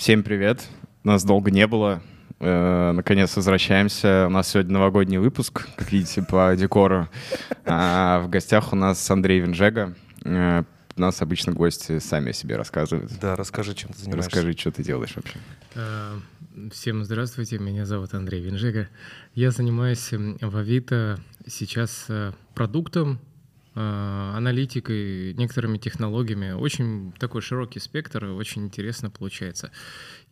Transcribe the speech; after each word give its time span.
Всем 0.00 0.22
привет. 0.22 0.66
Нас 1.04 1.24
долго 1.24 1.50
не 1.50 1.66
было. 1.66 2.02
Э, 2.38 2.92
наконец 2.92 3.36
возвращаемся. 3.36 4.28
У 4.28 4.30
нас 4.30 4.48
сегодня 4.48 4.72
новогодний 4.72 5.18
выпуск, 5.18 5.68
как 5.76 5.92
видите, 5.92 6.22
по 6.22 6.56
декору. 6.56 7.10
А 7.66 8.20
в 8.20 8.30
гостях 8.30 8.72
у 8.72 8.76
нас 8.76 9.10
Андрей 9.10 9.40
Винжега. 9.40 9.94
Э, 10.24 10.62
у 10.96 11.00
нас 11.02 11.20
обычно 11.20 11.52
гости 11.52 11.98
сами 11.98 12.30
о 12.30 12.32
себе 12.32 12.56
рассказывают. 12.56 13.12
Да, 13.20 13.36
расскажи, 13.36 13.74
чем 13.74 13.92
ты 13.92 13.98
занимаешься. 13.98 14.30
Расскажи, 14.30 14.56
что 14.56 14.70
ты 14.70 14.82
делаешь 14.82 15.14
вообще. 15.14 15.36
Э, 15.74 16.18
всем 16.72 17.04
здравствуйте, 17.04 17.58
меня 17.58 17.84
зовут 17.84 18.14
Андрей 18.14 18.40
Винжега. 18.40 18.88
Я 19.34 19.50
занимаюсь 19.50 20.12
в 20.12 20.56
Авито 20.56 21.20
сейчас 21.46 22.06
продуктом, 22.54 23.20
аналитикой, 23.74 25.34
некоторыми 25.34 25.78
технологиями. 25.78 26.52
Очень 26.52 27.12
такой 27.18 27.40
широкий 27.40 27.78
спектр, 27.78 28.24
очень 28.24 28.64
интересно 28.64 29.10
получается. 29.10 29.70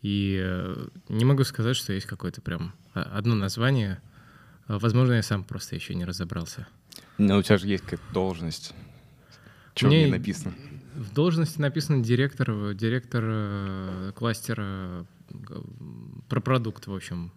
И 0.02 0.40
э, 0.42 0.88
не 1.08 1.24
могу 1.24 1.44
сказать, 1.44 1.76
что 1.76 1.92
есть 1.92 2.06
какое-то 2.06 2.40
прям 2.40 2.74
а, 2.94 3.02
одно 3.02 3.34
название. 3.34 4.00
Возможно, 4.66 5.14
я 5.14 5.22
сам 5.22 5.44
просто 5.44 5.76
еще 5.76 5.94
не 5.94 6.04
разобрался. 6.04 6.66
Но 7.16 7.38
у 7.38 7.42
тебя 7.42 7.58
же 7.58 7.68
есть 7.68 7.84
какая-то 7.84 8.12
должность. 8.12 8.74
Что 9.74 9.86
мне 9.86 10.08
написано? 10.08 10.54
В 10.94 11.14
должности 11.14 11.60
написано 11.60 12.02
директор, 12.02 12.74
директор 12.74 13.24
э, 13.24 14.12
кластера 14.16 15.06
про 16.28 16.40
продукт, 16.40 16.86
в 16.86 16.94
общем. 16.94 17.32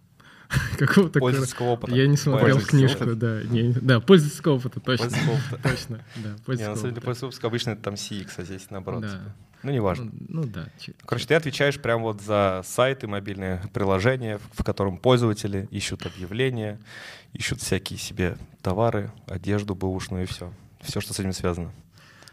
Какого-то 0.78 1.18
пользовательского 1.18 1.66
опыта. 1.68 1.94
Я 1.94 2.06
не 2.06 2.16
смотрел 2.16 2.60
книжку, 2.60 3.14
да. 3.14 3.42
Не, 3.42 3.72
да, 3.72 4.00
пользовательского 4.00 4.54
опыта, 4.54 4.80
точно. 4.80 5.06
Пользовательского 5.06 5.34
опыта. 5.34 5.68
Точно, 5.68 6.04
да. 6.16 6.54
Не, 6.54 6.68
на 6.68 6.76
самом 6.76 6.90
деле 6.90 7.02
пользовательского 7.02 7.48
обычно 7.48 7.70
это 7.70 7.82
там 7.82 7.94
CX, 7.94 8.30
а 8.36 8.42
здесь 8.44 8.66
наоборот. 8.70 9.02
Да. 9.02 9.08
Типа. 9.08 9.34
Ну, 9.62 9.70
неважно. 9.70 10.10
Ну, 10.28 10.42
ну 10.42 10.44
да. 10.44 10.68
Короче, 11.06 11.26
ты 11.26 11.34
отвечаешь 11.34 11.80
прямо 11.80 12.02
вот 12.04 12.20
за 12.20 12.62
сайты, 12.64 13.06
мобильные 13.06 13.62
приложения, 13.72 14.40
в 14.52 14.64
котором 14.64 14.98
пользователи 14.98 15.68
ищут 15.70 16.04
объявления, 16.04 16.80
ищут 17.32 17.60
всякие 17.60 17.98
себе 17.98 18.36
товары, 18.60 19.12
одежду 19.26 19.74
бэушную 19.74 20.24
и 20.24 20.26
все. 20.26 20.52
Все, 20.80 21.00
что 21.00 21.14
с 21.14 21.20
этим 21.20 21.32
связано. 21.32 21.72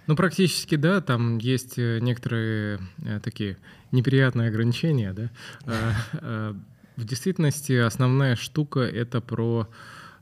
Ну, 0.08 0.16
практически, 0.16 0.74
да, 0.76 1.02
там 1.02 1.38
есть 1.38 1.78
э, 1.78 2.00
некоторые 2.00 2.80
э, 3.06 3.20
такие 3.24 3.58
неприятные 3.92 4.50
ограничения, 4.50 5.14
да. 5.14 6.56
В 7.00 7.06
действительности 7.06 7.72
основная 7.74 8.36
штука— 8.36 8.80
это 8.82 9.22
про 9.22 9.70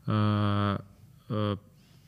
а, 0.06 0.84
э, 1.28 1.56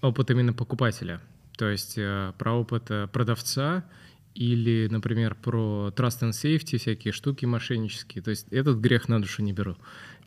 опыт 0.00 0.30
именно 0.30 0.52
покупателя. 0.52 1.20
То 1.58 1.68
есть 1.68 1.96
про 2.38 2.52
опыт 2.52 2.90
продавца— 3.12 3.84
или, 4.34 4.88
например, 4.90 5.34
про 5.34 5.92
trust 5.94 6.22
and 6.22 6.30
safety, 6.30 6.78
всякие 6.78 7.12
штуки 7.12 7.46
мошеннические. 7.46 8.22
То 8.22 8.30
есть 8.30 8.46
этот 8.50 8.78
грех 8.78 9.08
на 9.08 9.20
душу 9.20 9.42
не 9.42 9.52
беру. 9.52 9.76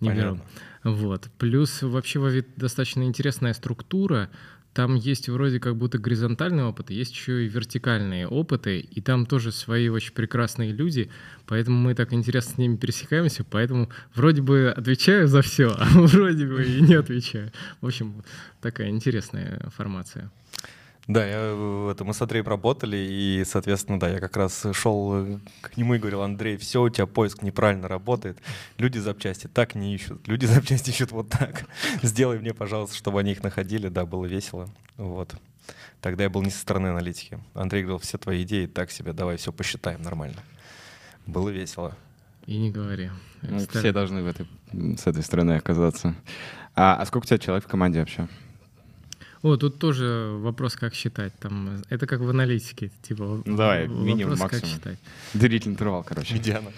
Не 0.02 0.12
беру. 0.12 0.40
Вот. 0.84 1.30
Плюс 1.38 1.82
вообще 1.82 2.20
в 2.20 2.26
Авито 2.26 2.50
достаточно 2.58 3.04
интересная 3.04 3.54
структура. 3.54 4.30
Там 4.74 4.96
есть 4.96 5.30
вроде 5.30 5.60
как 5.60 5.76
будто 5.76 6.00
горизонтальный 6.00 6.64
опыт, 6.64 6.90
есть 6.90 7.12
еще 7.12 7.46
и 7.46 7.50
вертикальные 7.50 8.28
опыты, 8.28 8.80
и 8.80 9.02
там 9.02 9.26
тоже 9.26 9.52
свои 9.52 9.88
очень 9.90 10.14
прекрасные 10.14 10.72
люди, 10.72 11.12
поэтому 11.46 11.78
мы 11.78 11.94
так 11.94 12.12
интересно 12.12 12.54
с 12.54 12.58
ними 12.58 12.76
пересекаемся, 12.76 13.44
поэтому 13.44 13.90
вроде 14.16 14.42
бы 14.42 14.74
отвечаю 14.76 15.28
за 15.28 15.44
все, 15.44 15.76
а 15.78 15.86
вроде 15.86 16.48
бы 16.48 16.64
и 16.64 16.82
не 16.82 16.96
отвечаю. 16.96 17.52
В 17.82 17.86
общем, 17.86 18.24
такая 18.62 18.90
интересная 18.90 19.60
формация. 19.76 20.32
Да, 21.08 21.26
я, 21.26 21.92
это, 21.92 22.06
мы 22.06 22.14
с 22.14 22.22
Андреем 22.22 22.48
работали, 22.48 22.96
и, 22.96 23.44
соответственно, 23.46 24.00
да, 24.00 24.10
я 24.10 24.20
как 24.22 24.38
раз 24.38 24.66
шел 24.72 25.26
э, 25.26 25.40
к 25.60 25.76
нему 25.76 25.96
и 25.96 26.00
говорил, 26.00 26.22
Андрей, 26.22 26.56
все, 26.56 26.82
у 26.82 26.90
тебя 26.90 27.08
поиск 27.08 27.42
неправильно 27.42 27.90
работает, 27.90 28.38
люди 28.78 29.00
запчасти 29.00 29.48
так 29.48 29.76
не 29.76 29.94
ищут, 29.94 30.26
люди 30.30 30.46
запчасти 30.48 30.92
ищут 30.92 31.12
вот 31.12 31.28
так. 31.28 31.66
Сделай 32.02 32.40
мне, 32.40 32.54
пожалуйста, 32.54 32.96
чтобы 32.96 33.20
они 33.20 33.34
их 33.34 33.44
находили, 33.44 33.90
да, 33.90 34.06
было 34.06 34.26
весело, 34.26 34.70
вот. 34.96 35.36
Тогда 36.00 36.24
я 36.24 36.30
был 36.30 36.42
не 36.42 36.50
со 36.50 36.60
стороны 36.60 36.88
аналитики. 36.88 37.40
Андрей 37.54 37.84
говорил, 37.84 38.00
все 38.00 38.18
твои 38.18 38.44
идеи 38.44 38.66
так 38.66 38.90
себе, 38.92 39.12
давай 39.12 39.38
все 39.38 39.52
посчитаем 39.52 40.02
нормально. 40.02 40.42
Было 41.26 41.50
весело. 41.50 41.96
И 42.46 42.58
не 42.58 42.72
говори. 42.72 43.10
Ну, 43.42 43.60
все 43.60 43.92
должны 43.92 44.22
в 44.22 44.28
этой, 44.28 44.48
с 44.98 45.08
этой 45.08 45.24
стороны 45.24 45.54
оказаться. 45.54 46.16
А, 46.76 46.96
а 46.96 47.06
сколько 47.06 47.26
у 47.26 47.28
тебя 47.28 47.38
человек 47.38 47.66
в 47.66 47.68
команде 47.70 48.00
вообще? 48.00 48.28
О, 49.44 49.58
тут 49.58 49.78
тоже 49.78 50.38
вопрос, 50.40 50.76
как 50.76 50.94
считать. 50.94 51.34
Там, 51.40 51.84
это 51.90 52.08
как 52.08 52.22
в 52.22 52.30
аналитике. 52.30 52.92
Типа, 53.02 53.44
ну, 53.46 53.58
давай, 53.58 53.88
минимум, 53.88 54.40
максимум. 54.40 54.50
как 54.50 54.66
считать. 54.66 55.00
Длительный 55.34 55.74
интервал, 55.74 56.04
короче. 56.04 56.34
Медиана. 56.34 56.72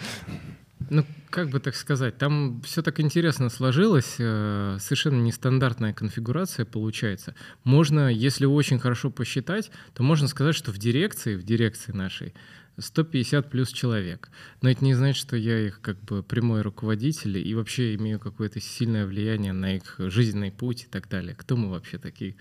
Ну, 0.89 1.05
как 1.29 1.49
бы 1.49 1.59
так 1.59 1.75
сказать, 1.75 2.17
там 2.17 2.61
все 2.63 2.81
так 2.81 2.99
интересно 2.99 3.49
сложилось, 3.49 4.15
э, 4.19 4.77
совершенно 4.79 5.21
нестандартная 5.21 5.93
конфигурация 5.93 6.65
получается. 6.65 7.35
Можно, 7.63 8.11
если 8.11 8.45
очень 8.45 8.79
хорошо 8.79 9.09
посчитать, 9.09 9.71
то 9.93 10.03
можно 10.03 10.27
сказать, 10.27 10.55
что 10.55 10.71
в 10.71 10.77
дирекции, 10.77 11.35
в 11.35 11.43
дирекции 11.43 11.91
нашей 11.91 12.33
150 12.77 13.49
плюс 13.49 13.69
человек. 13.69 14.29
Но 14.61 14.69
это 14.69 14.83
не 14.83 14.93
значит, 14.93 15.17
что 15.17 15.37
я 15.37 15.59
их 15.59 15.81
как 15.81 15.99
бы 16.01 16.23
прямой 16.23 16.61
руководитель 16.61 17.37
и 17.37 17.55
вообще 17.55 17.95
имею 17.95 18.19
какое-то 18.19 18.59
сильное 18.59 19.05
влияние 19.05 19.53
на 19.53 19.75
их 19.75 19.95
жизненный 19.97 20.51
путь 20.51 20.83
и 20.83 20.87
так 20.87 21.07
далее. 21.07 21.35
Кто 21.35 21.55
мы 21.55 21.69
вообще 21.69 21.97
такие, 21.97 22.35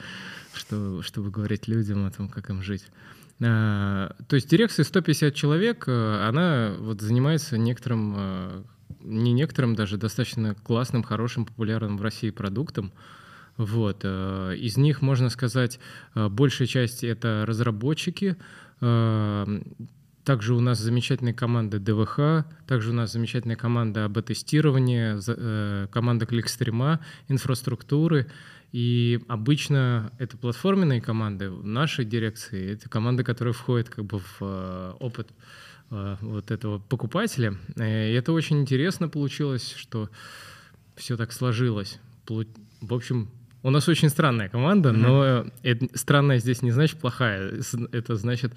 что, 0.53 1.03
чтобы 1.03 1.31
говорить 1.31 1.69
людям 1.69 2.05
о 2.07 2.11
том, 2.11 2.29
как 2.29 2.51
им 2.51 2.63
жить? 2.63 2.85
А, 3.43 4.15
то 4.29 4.37
есть 4.37 4.49
дирекция 4.49 4.85
150 4.85 5.35
человек, 5.35 5.85
э, 5.87 6.27
она 6.27 6.75
вот 6.79 7.01
занимается 7.01 7.59
некоторым, 7.59 8.15
э, 8.17 8.63
не 9.01 9.33
некоторым 9.33 9.75
даже, 9.75 9.99
достаточно 9.99 10.55
классным, 10.55 11.03
хорошим, 11.03 11.45
популярным 11.45 11.99
в 11.99 12.03
России 12.03 12.31
продуктом. 12.31 12.93
Вот. 13.57 14.01
Э, 14.03 14.55
из 14.57 14.77
них, 14.77 15.03
можно 15.03 15.31
сказать, 15.31 15.79
большая 16.15 16.69
часть— 16.69 17.05
это 17.05 17.45
разработчики, 17.47 18.37
также 20.25 20.55
у 20.55 20.61
нас 20.61 20.79
замечательная 20.79 21.35
команда 21.35 21.79
ДВХ, 21.79 22.47
также 22.67 22.91
у 22.91 22.93
нас 22.95 23.13
замечательная 23.13 23.57
команда 23.57 24.07
АБ-тестирования, 24.07 25.21
э, 25.27 25.87
команда 25.91 26.27
кликстрима, 26.27 27.01
инфраструктуры. 27.29 28.27
И 28.73 29.21
обычно 29.29 30.11
это 30.19 30.37
платформенные 30.37 31.01
команды. 31.01 31.51
В 31.51 31.65
нашей 31.65 32.05
дирекции 32.05 32.73
это 32.73 32.89
команды, 32.89 33.23
которые 33.23 33.55
входят 33.55 33.89
как 33.89 34.05
бы 34.07 34.19
в 34.19 34.39
э, 34.41 34.93
опыт 34.99 35.29
э, 35.91 36.17
вот 36.23 36.51
этого 36.51 36.79
покупателя. 36.79 37.55
И 37.77 37.83
это 37.83 38.33
очень 38.33 38.61
интересно 38.63 39.09
получилось, 39.09 39.75
что 39.77 40.09
все 40.97 41.17
так 41.17 41.33
сложилось. 41.33 42.01
В 42.27 42.95
общем, 42.95 43.31
у 43.63 43.71
нас 43.71 43.89
очень 43.89 44.09
странная 44.09 44.49
команда, 44.49 44.93
но 44.93 45.45
mm-hmm. 45.63 45.91
странная 45.95 46.39
здесь 46.39 46.63
не 46.63 46.71
значит 46.71 46.99
плохая. 46.99 47.53
Это 47.93 48.17
значит 48.17 48.53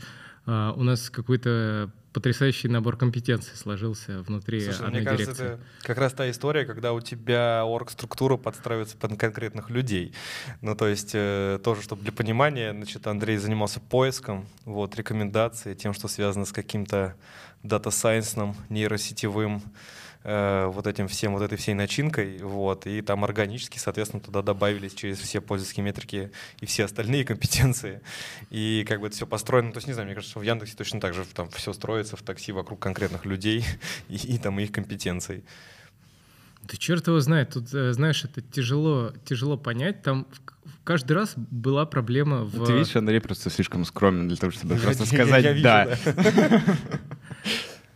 у 0.48 0.84
нас 0.84 1.10
какой-то 1.10 1.92
потрясающий 2.18 2.68
набор 2.68 2.98
компетенций 2.98 3.56
сложился 3.56 4.24
внутри 4.24 4.62
Слушай, 4.62 4.86
одной 4.88 5.02
мне 5.02 5.10
кажется, 5.10 5.26
дирекции. 5.26 5.46
это 5.46 5.60
как 5.84 5.98
раз 6.00 6.14
та 6.14 6.30
история, 6.32 6.66
когда 6.66 6.94
у 6.94 7.00
тебя 7.00 7.64
орг-структура 7.64 8.38
подстраивается 8.38 8.98
под 8.98 9.20
конкретных 9.20 9.70
людей. 9.70 10.14
Ну, 10.62 10.76
то 10.76 10.88
есть 10.88 11.12
э, 11.14 11.60
тоже, 11.64 11.84
чтобы 11.84 12.02
для 12.02 12.12
понимания, 12.12 12.72
значит, 12.72 13.06
Андрей 13.06 13.38
занимался 13.38 13.80
поиском, 13.80 14.48
вот, 14.66 14.96
рекомендации, 14.96 15.76
тем, 15.76 15.94
что 15.94 16.08
связано 16.08 16.46
с 16.46 16.52
каким-то 16.52 17.16
дата-сайенсом, 17.62 18.56
нейросетевым, 18.70 19.62
э, 20.24 20.66
вот 20.68 20.88
этим 20.88 21.08
всем, 21.08 21.34
вот 21.34 21.42
этой 21.42 21.58
всей 21.58 21.74
начинкой, 21.74 22.40
вот, 22.40 22.88
и 22.88 23.02
там 23.02 23.24
органически, 23.24 23.78
соответственно, 23.78 24.22
туда 24.22 24.42
добавились 24.42 24.94
через 24.94 25.20
все 25.20 25.42
пользовательские 25.42 25.84
метрики 25.84 26.32
и 26.60 26.66
все 26.66 26.86
остальные 26.86 27.26
компетенции, 27.26 28.02
и 28.50 28.86
как 28.88 29.02
бы 29.02 29.08
это 29.08 29.16
все 29.16 29.28
построено, 29.28 29.72
то 29.72 29.78
есть, 29.78 29.88
не 29.88 29.94
знаю, 29.94 30.08
мне 30.08 30.16
кажется, 30.16 30.32
что 30.32 30.40
в 30.40 30.44
Яндексе 30.44 30.76
точно 30.76 31.00
так 31.00 31.14
же 31.14 31.26
там 31.34 31.50
все 31.50 31.74
строится 31.74 32.16
в 32.16 32.22
такси 32.22 32.52
вокруг 32.52 32.80
конкретных 32.80 33.26
людей 33.26 33.66
и, 34.10 34.16
и 34.16 34.38
там 34.38 34.60
их 34.60 34.72
компетенций. 34.72 35.44
Да 36.64 36.76
черт 36.78 37.08
его 37.08 37.20
знает, 37.22 37.52
тут, 37.54 37.74
э, 37.74 37.94
знаешь, 37.94 38.24
это 38.26 38.42
тяжело, 38.42 39.14
тяжело 39.26 39.58
понять, 39.58 40.02
там 40.02 40.28
каждый 40.84 41.14
раз 41.14 41.34
была 41.36 41.86
проблема 41.86 42.44
в... 42.44 42.66
Ты 42.66 42.74
видишь, 42.74 42.96
Андрей 42.96 43.20
просто 43.20 43.50
слишком 43.50 43.86
скромен 43.86 44.28
для 44.28 44.38
того, 44.38 44.52
чтобы 44.52 44.76
просто 44.84 45.06
сказать 45.06 45.62
«да». 45.62 45.98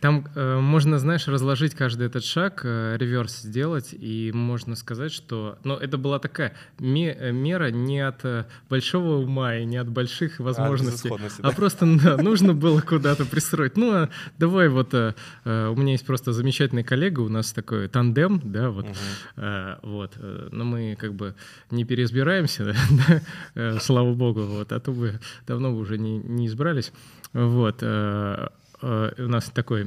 Там 0.02 0.26
э, 0.34 0.58
можно, 0.58 0.98
знаешь, 0.98 1.28
разложить 1.28 1.76
каждый 1.76 2.08
этот 2.08 2.24
шаг, 2.24 2.62
э, 2.64 2.96
реверс 2.98 3.42
сделать, 3.42 3.90
и 3.92 4.32
можно 4.34 4.74
сказать, 4.74 5.12
что... 5.12 5.60
Ну, 5.62 5.76
это 5.76 5.96
была 5.96 6.18
такая 6.18 6.54
э, 6.80 7.30
мера 7.30 7.70
не 7.70 8.00
от 8.00 8.24
э, 8.24 8.46
большого 8.68 9.22
ума 9.22 9.54
и 9.58 9.64
не 9.64 9.76
от 9.76 9.88
больших 9.88 10.40
а, 10.40 10.42
возможностей, 10.42 11.08
а, 11.08 11.14
а 11.14 11.50
да. 11.50 11.54
просто 11.54 11.86
да, 12.02 12.16
нужно 12.16 12.52
было 12.52 12.80
куда-то 12.80 13.24
пристроить. 13.24 13.76
Ну, 13.76 13.92
а 13.92 14.08
давай 14.38 14.68
вот... 14.68 14.92
Э, 14.92 15.14
э, 15.44 15.68
у 15.68 15.76
меня 15.76 15.92
есть 15.92 16.04
просто 16.04 16.32
замечательный 16.32 16.82
коллега, 16.82 17.20
у 17.20 17.28
нас 17.28 17.52
такой 17.52 17.86
тандем, 17.86 18.40
да, 18.42 18.70
вот. 18.70 18.86
Угу. 18.86 18.94
Э, 19.36 19.76
вот. 19.84 20.18
Но 20.50 20.64
мы 20.64 20.96
как 20.98 21.14
бы 21.14 21.36
не 21.70 21.84
переизбираемся, 21.84 22.74
да, 22.90 23.22
э, 23.54 23.78
слава 23.78 24.12
богу, 24.14 24.42
вот, 24.42 24.72
а 24.72 24.80
то 24.80 24.90
бы 24.90 25.20
давно 25.46 25.70
бы 25.70 25.78
уже 25.78 25.96
не, 25.96 26.18
не 26.18 26.48
избрались. 26.48 26.92
Вот. 27.32 27.78
Э, 27.82 28.48
у 28.82 29.28
нас 29.28 29.50
такой 29.50 29.84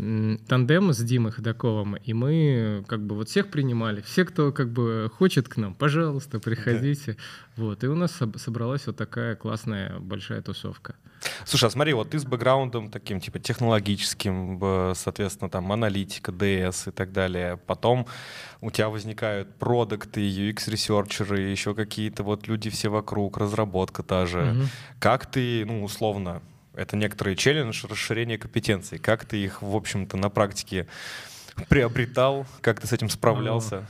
тандем 0.48 0.94
с 0.94 1.00
Димой 1.00 1.32
Ходаковым, 1.32 1.96
и 1.98 2.14
мы 2.14 2.84
как 2.88 3.06
бы 3.06 3.16
вот 3.16 3.30
всех 3.30 3.52
принимали. 3.52 4.02
Все, 4.02 4.24
кто 4.26 4.52
как 4.52 4.72
бы 4.72 5.12
хочет 5.14 5.50
к 5.50 5.58
нам, 5.58 5.76
пожалуйста, 5.76 6.40
приходите. 6.40 7.14
Да. 7.14 7.64
Вот, 7.64 7.84
и 7.84 7.88
у 7.88 7.96
нас 7.96 8.20
собралась 8.38 8.88
вот 8.88 8.98
такая 8.98 9.36
классная 9.36 10.00
большая 10.00 10.42
тусовка. 10.42 10.96
Слушай, 11.46 11.66
а 11.66 11.70
смотри, 11.72 11.94
вот 11.94 12.12
ты 12.12 12.20
с 12.20 12.26
бэкграундом 12.26 12.92
таким, 12.92 13.20
типа, 13.20 13.40
технологическим, 13.40 14.94
соответственно, 14.96 15.50
там, 15.50 15.72
аналитика, 15.72 16.32
DS 16.32 16.90
и 16.90 16.92
так 16.92 17.12
далее. 17.12 17.58
Потом 17.66 18.06
у 18.62 18.70
тебя 18.70 18.90
возникают 18.90 19.56
продукты, 19.56 20.22
UX-ресерчеры, 20.22 21.40
еще 21.40 21.74
какие-то 21.74 22.24
вот 22.24 22.48
люди 22.48 22.70
все 22.70 22.90
вокруг, 22.90 23.38
разработка 23.38 24.04
та 24.04 24.26
же. 24.26 24.52
Угу. 24.52 24.68
Как 25.00 25.26
ты, 25.26 25.66
ну, 25.66 25.84
условно, 25.84 26.42
это 26.78 26.96
некоторый 26.96 27.36
челлендж 27.36 27.86
расширения 27.88 28.38
компетенций. 28.38 28.98
Как 29.00 29.26
ты 29.26 29.38
их, 29.38 29.62
в 29.62 29.76
общем-то, 29.76 30.18
на 30.18 30.30
практике 30.30 30.88
приобретал? 31.70 32.46
Как 32.62 32.80
ты 32.80 32.88
с 32.88 32.94
этим 32.94 33.10
справлялся? 33.10 33.88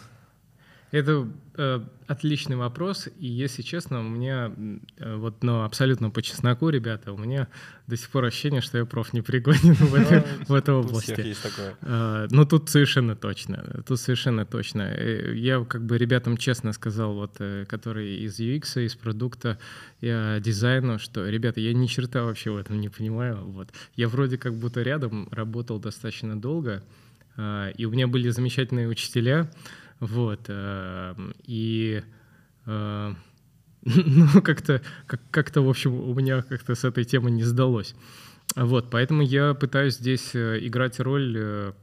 Это 0.96 1.28
э, 1.56 1.82
отличный 2.08 2.56
вопрос, 2.56 3.10
и 3.20 3.28
если 3.28 3.64
честно, 3.64 4.00
у 4.00 4.04
меня 4.04 4.54
э, 4.98 5.16
вот, 5.18 5.44
ну, 5.44 5.64
абсолютно 5.64 6.10
по 6.10 6.22
чесноку, 6.22 6.70
ребята, 6.70 7.12
у 7.12 7.18
меня 7.18 7.50
до 7.86 7.98
сих 7.98 8.10
пор 8.10 8.24
ощущение, 8.24 8.62
что 8.62 8.78
я 8.78 8.86
проф 8.86 9.12
непригоден 9.12 9.74
в, 9.74 9.94
этой, 9.94 10.24
в 10.48 10.54
этой 10.54 10.74
области. 10.74 11.36
Э, 11.82 12.28
ну, 12.32 12.46
тут 12.46 12.70
совершенно 12.70 13.18
точно, 13.18 13.84
тут 13.86 14.00
совершенно 14.00 14.46
точно. 14.46 14.84
Э, 14.84 15.36
я 15.36 15.66
как 15.66 15.86
бы 15.86 15.98
ребятам 15.98 16.38
честно 16.38 16.72
сказал, 16.72 17.14
вот, 17.14 17.36
э, 17.40 17.66
которые 17.68 18.20
из 18.20 18.40
UX, 18.40 18.82
из 18.86 18.96
продукта, 18.96 19.60
я 20.00 20.40
дизайну, 20.40 20.98
что, 20.98 21.28
ребята, 21.28 21.60
я 21.60 21.74
ни 21.74 21.88
черта 21.88 22.24
вообще 22.24 22.52
в 22.52 22.58
этом 22.58 22.80
не 22.80 22.88
понимаю, 22.88 23.44
вот. 23.44 23.68
Я 23.98 24.08
вроде 24.08 24.38
как 24.38 24.54
будто 24.54 24.82
рядом 24.82 25.28
работал 25.30 25.78
достаточно 25.78 26.40
долго, 26.40 26.84
э, 27.36 27.74
и 27.76 27.84
у 27.84 27.92
меня 27.92 28.08
были 28.08 28.30
замечательные 28.30 28.88
учителя, 28.88 29.52
вот. 30.00 30.46
Эм, 30.48 31.34
и 31.44 32.04
э, 32.66 33.14
ну, 33.86 34.42
как-то, 34.42 34.82
как, 35.08 35.22
как-то, 35.32 35.62
в 35.62 35.70
общем, 35.70 35.94
у 35.94 36.14
меня 36.14 36.42
как-то 36.42 36.76
с 36.76 36.84
этой 36.84 37.04
темой 37.04 37.32
не 37.32 37.44
сдалось. 37.44 37.96
Вот, 38.56 38.90
поэтому 38.90 39.22
я 39.22 39.54
пытаюсь 39.54 39.96
здесь 39.96 40.34
э, 40.34 40.60
играть 40.62 41.00
роль 41.00 41.36
э, 41.38 41.74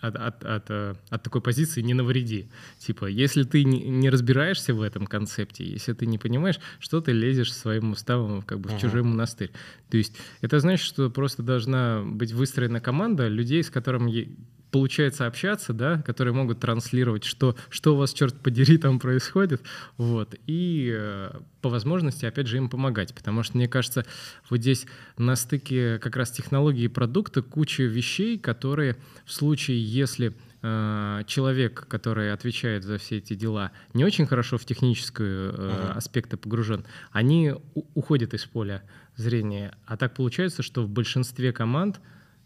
от, 0.00 0.16
от, 0.16 0.44
от, 0.44 0.70
от 0.70 1.22
такой 1.22 1.40
позиции 1.40 1.80
«не 1.80 1.94
навреди». 1.94 2.48
Типа, 2.78 3.06
если 3.06 3.44
ты 3.44 3.64
не, 3.64 3.80
не 3.80 4.10
разбираешься 4.10 4.74
в 4.74 4.82
этом 4.82 5.06
концепте, 5.06 5.64
если 5.64 5.92
ты 5.92 6.06
не 6.06 6.18
понимаешь, 6.18 6.60
что 6.80 7.00
ты 7.00 7.12
лезешь 7.12 7.52
своим 7.52 7.92
уставом 7.92 8.42
как 8.42 8.60
бы 8.60 8.68
в 8.68 8.72
uh-huh. 8.72 8.80
чужой 8.80 9.02
монастырь. 9.02 9.52
То 9.90 9.96
есть 9.96 10.16
это 10.40 10.60
значит, 10.60 10.84
что 10.84 11.10
просто 11.10 11.42
должна 11.42 12.02
быть 12.04 12.32
выстроена 12.32 12.80
команда 12.80 13.28
людей, 13.28 13.62
с 13.62 13.70
которыми 13.70 14.36
получается 14.74 15.28
общаться, 15.28 15.72
да, 15.72 16.02
которые 16.02 16.34
могут 16.34 16.58
транслировать, 16.58 17.22
что, 17.22 17.54
что 17.70 17.94
у 17.94 17.96
вас, 17.96 18.12
черт 18.12 18.34
подери, 18.40 18.76
там 18.76 18.98
происходит, 18.98 19.62
вот, 19.98 20.34
и 20.48 20.92
э, 20.92 21.30
по 21.60 21.68
возможности, 21.68 22.26
опять 22.26 22.48
же, 22.48 22.56
им 22.56 22.68
помогать, 22.68 23.14
потому 23.14 23.44
что, 23.44 23.56
мне 23.56 23.68
кажется, 23.68 24.04
вот 24.50 24.58
здесь 24.58 24.86
на 25.16 25.36
стыке 25.36 26.00
как 26.00 26.16
раз 26.16 26.32
технологии 26.32 26.82
и 26.82 26.88
продукта 26.88 27.40
куча 27.40 27.84
вещей, 27.84 28.36
которые 28.36 28.96
в 29.24 29.32
случае, 29.32 29.80
если 29.80 30.34
э, 30.62 31.22
человек, 31.28 31.86
который 31.86 32.32
отвечает 32.32 32.82
за 32.82 32.98
все 32.98 33.18
эти 33.18 33.34
дела, 33.34 33.70
не 33.92 34.04
очень 34.04 34.26
хорошо 34.26 34.58
в 34.58 34.64
техническую 34.64 35.52
э, 35.52 35.54
uh-huh. 35.54 35.92
аспекты 35.92 36.36
погружен, 36.36 36.84
они 37.12 37.54
уходят 37.94 38.34
из 38.34 38.44
поля 38.44 38.82
зрения. 39.14 39.78
А 39.86 39.96
так 39.96 40.14
получается, 40.14 40.64
что 40.64 40.82
в 40.82 40.88
большинстве 40.88 41.52
команд, 41.52 42.00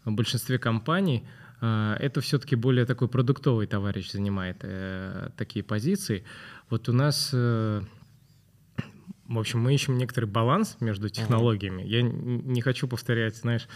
в 0.05 0.11
большинстве 0.11 0.59
компаний 0.59 1.25
это 1.61 2.21
все-таки 2.21 2.55
более 2.55 2.85
такой 2.85 3.07
продуктовый 3.07 3.67
товарищ 3.67 4.11
занимает 4.11 4.57
э, 4.61 5.29
такие 5.35 5.63
позиции. 5.63 6.23
Вот 6.69 6.87
у 6.87 6.93
нас, 6.93 7.31
э, 7.33 7.81
в 9.27 9.37
общем, 9.37 9.59
мы 9.59 9.73
ищем 9.73 9.97
некоторый 9.97 10.25
баланс 10.25 10.77
между 10.79 11.09
технологиями. 11.09 11.83
Я 11.83 12.01
не 12.01 12.61
хочу 12.61 12.87
повторять, 12.87 13.35
знаешь, 13.35 13.67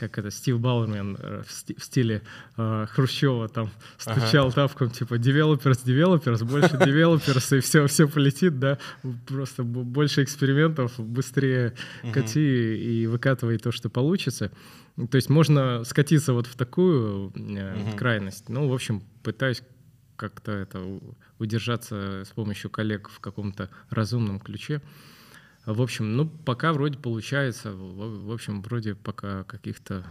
как 0.00 0.18
это 0.18 0.30
Стив 0.30 0.58
Баллермен 0.58 1.16
э, 1.20 1.42
в, 1.46 1.52
сти 1.52 1.74
в 1.78 1.84
стиле 1.84 2.22
э, 2.56 2.86
Хрущева 2.90 3.48
там 3.48 3.70
стучал 3.98 4.46
ага. 4.46 4.54
тапком, 4.54 4.90
типа 4.90 5.14
developers, 5.14 5.84
developers, 5.84 6.42
больше 6.44 6.74
developers, 6.76 7.58
и 7.58 7.60
все, 7.60 7.86
все 7.86 8.08
полетит, 8.08 8.58
да, 8.58 8.78
просто 9.26 9.62
больше 9.62 10.22
экспериментов, 10.22 10.98
быстрее 10.98 11.74
кати 12.12 13.02
и 13.02 13.06
выкатывай 13.06 13.58
то, 13.58 13.72
что 13.72 13.90
получится. 13.90 14.50
То 15.08 15.16
есть 15.16 15.30
можно 15.30 15.84
скатиться 15.84 16.32
вот 16.32 16.46
в 16.46 16.56
такую 16.56 17.32
э, 17.34 17.96
крайность. 17.96 18.48
Ну, 18.48 18.68
в 18.68 18.74
общем, 18.74 19.02
пытаюсь 19.22 19.62
как-то 20.16 20.52
это 20.52 20.84
удержаться 21.38 22.24
с 22.24 22.28
помощью 22.28 22.70
коллег 22.70 23.08
в 23.08 23.20
каком-то 23.20 23.70
разумном 23.88 24.40
ключе. 24.40 24.82
В 25.64 25.80
общем, 25.80 26.16
ну, 26.16 26.28
пока 26.28 26.72
вроде 26.72 26.98
получается. 26.98 27.72
В, 27.72 28.26
в 28.26 28.32
общем, 28.32 28.62
вроде 28.62 28.94
пока 28.94 29.44
каких-то 29.44 30.04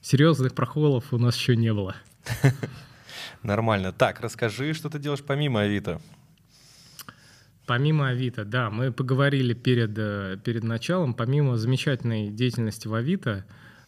серьезных 0.00 0.54
прохолов 0.54 1.12
у 1.12 1.18
нас 1.18 1.36
еще 1.36 1.56
не 1.56 1.72
было. 1.72 1.96
Нормально. 3.42 3.92
Так, 3.92 4.20
расскажи, 4.20 4.74
что 4.74 4.90
ты 4.90 4.98
делаешь 4.98 5.22
помимо 5.26 5.60
Авито. 5.60 6.00
Помимо 7.66 8.08
Авито, 8.08 8.44
да, 8.44 8.70
мы 8.70 8.92
поговорили 8.92 9.54
перед, 9.54 9.96
э, 9.96 10.36
перед 10.44 10.64
началом, 10.64 11.14
помимо 11.14 11.56
замечательной 11.56 12.30
деятельности 12.30 12.88
в 12.88 12.94
Авито, 12.94 13.44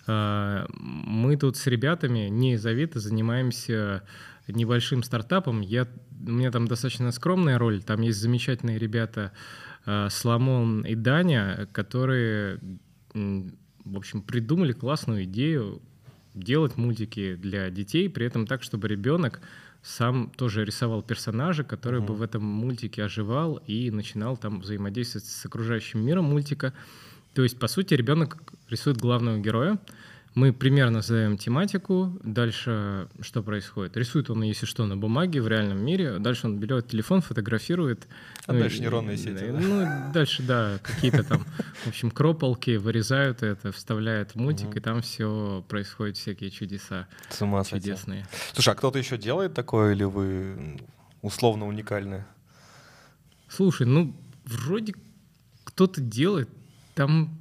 мы 0.07 1.37
тут 1.37 1.57
с 1.57 1.67
ребятами, 1.67 2.29
не 2.29 2.55
из 2.55 2.67
Авито, 2.67 3.01
занимаемся 3.01 4.03
небольшим 4.47 5.03
стартапом. 5.03 5.61
Я, 5.61 5.89
у 6.27 6.31
меня 6.31 6.51
там 6.51 6.69
достаточно 6.69 7.11
скромная 7.13 7.59
роль, 7.59 7.83
там 7.83 8.03
есть 8.03 8.19
замечательные 8.19 8.79
ребята 8.79 9.33
Э, 9.87 10.09
Соломон 10.11 10.83
и 10.83 10.95
Даня, 10.95 11.69
которые, 11.73 12.59
в 13.13 13.97
общем, 13.97 14.23
придумали 14.23 14.73
классную 14.73 15.25
идею 15.25 15.83
делать 16.35 16.77
мультики 16.77 17.37
для 17.37 17.71
детей, 17.71 18.09
при 18.09 18.27
этом 18.27 18.47
так, 18.47 18.63
чтобы 18.63 18.89
ребенок 18.89 19.41
сам 19.83 20.31
тоже 20.31 20.65
рисовал 20.65 21.03
персонажа, 21.03 21.63
который 21.63 22.01
uh-huh. 22.01 22.07
бы 22.07 22.15
в 22.15 22.23
этом 22.23 22.43
мультике 22.43 23.05
оживал 23.05 23.57
и 23.67 23.91
начинал 23.91 24.37
там 24.37 24.61
взаимодействовать 24.61 25.27
с 25.27 25.45
окружающим 25.45 26.05
миром 26.05 26.25
мультика. 26.25 26.73
То 27.35 27.43
есть, 27.43 27.59
по 27.59 27.67
сути, 27.67 27.95
ребенок 27.95 28.39
рисует 28.69 28.97
главного 28.97 29.39
героя, 29.39 29.79
мы 30.35 30.53
примерно 30.53 31.01
задаем 31.01 31.39
тематику, 31.39 32.19
дальше 32.25 33.09
что 33.21 33.41
происходит? 33.43 33.97
Рисует 33.97 34.31
он, 34.31 34.43
если 34.43 34.67
что, 34.67 34.85
на 34.85 34.97
бумаге 34.97 35.41
в 35.41 35.47
реальном 35.47 35.85
мире, 35.85 36.19
дальше 36.19 36.49
он 36.49 36.59
берет 36.59 36.89
телефон, 36.89 37.21
фотографирует. 37.21 38.09
А 38.47 38.53
ну, 38.53 38.59
дальше 38.59 38.81
нейронные 38.81 39.17
сети. 39.17 39.47
Да? 39.47 39.61
Ну, 39.61 40.13
дальше, 40.13 40.43
да, 40.43 40.81
какие-то 40.83 41.23
там, 41.23 41.45
в 41.85 41.87
общем, 41.87 42.11
крополки 42.11 42.77
вырезают 42.77 43.45
это, 43.45 43.71
вставляют 43.71 44.33
в 44.33 44.37
мультик, 44.37 44.71
угу. 44.71 44.79
и 44.79 44.81
там 44.81 45.03
все 45.03 45.65
происходит, 45.69 46.17
всякие 46.17 46.51
чудеса 46.51 47.07
С 47.31 47.41
ума 47.41 47.63
чудесные. 47.63 48.27
Слушай, 48.55 48.71
а 48.71 48.75
кто-то 48.75 48.99
еще 48.99 49.17
делает 49.17 49.55
такое, 49.55 49.95
или 49.95 50.03
вы 50.03 50.81
условно 51.23 51.69
уникальны? 51.69 52.25
Слушай, 53.49 53.87
ну, 53.87 54.17
вроде 54.45 54.95
кто-то 55.63 56.01
делает, 56.01 56.49
там 56.95 57.39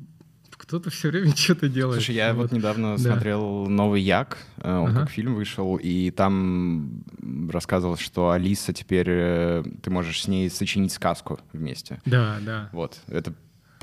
кто-то 0.51 0.89
все 0.89 1.09
время 1.09 1.35
что-то 1.35 1.67
делает. 1.67 2.01
Слушай, 2.01 2.15
я 2.15 2.33
вот, 2.33 2.43
вот 2.43 2.51
недавно 2.51 2.97
да. 2.97 3.11
смотрел 3.11 3.67
новый 3.67 4.01
Як, 4.01 4.37
э, 4.57 4.75
он 4.75 4.91
ага. 4.91 5.01
как 5.01 5.09
фильм 5.09 5.35
вышел, 5.35 5.75
и 5.75 6.09
там 6.11 7.03
рассказывал, 7.51 7.97
что 7.97 8.31
Алиса 8.31 8.73
теперь 8.73 9.07
э, 9.09 9.63
ты 9.81 9.89
можешь 9.89 10.23
с 10.23 10.27
ней 10.27 10.49
сочинить 10.49 10.91
сказку 10.91 11.39
вместе. 11.51 12.01
Да, 12.05 12.37
да. 12.41 12.69
Вот, 12.71 12.99
это 13.07 13.33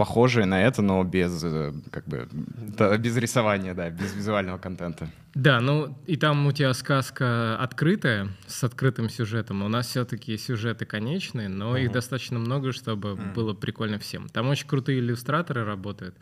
похожее 0.00 0.46
на 0.46 0.62
это, 0.62 0.80
но 0.80 1.04
без 1.04 1.44
э, 1.44 1.74
как 1.90 2.06
бы 2.08 2.26
да, 2.32 2.96
без 2.96 3.18
рисования, 3.18 3.74
да, 3.74 3.90
без 3.90 4.14
визуального 4.14 4.56
контента. 4.56 5.10
Да, 5.34 5.60
ну 5.60 5.94
и 6.06 6.16
там 6.16 6.46
у 6.46 6.52
тебя 6.52 6.72
сказка 6.72 7.58
открытая 7.58 8.28
с 8.46 8.64
открытым 8.64 9.10
сюжетом. 9.10 9.62
У 9.62 9.68
нас 9.68 9.88
все-таки 9.88 10.38
сюжеты 10.38 10.86
конечные, 10.86 11.50
но 11.50 11.76
uh-huh. 11.76 11.84
их 11.84 11.92
достаточно 11.92 12.38
много, 12.38 12.72
чтобы 12.72 13.10
uh-huh. 13.10 13.34
было 13.34 13.52
прикольно 13.52 13.98
всем. 13.98 14.30
Там 14.30 14.48
очень 14.48 14.66
крутые 14.66 15.00
иллюстраторы 15.00 15.66
работают. 15.66 16.16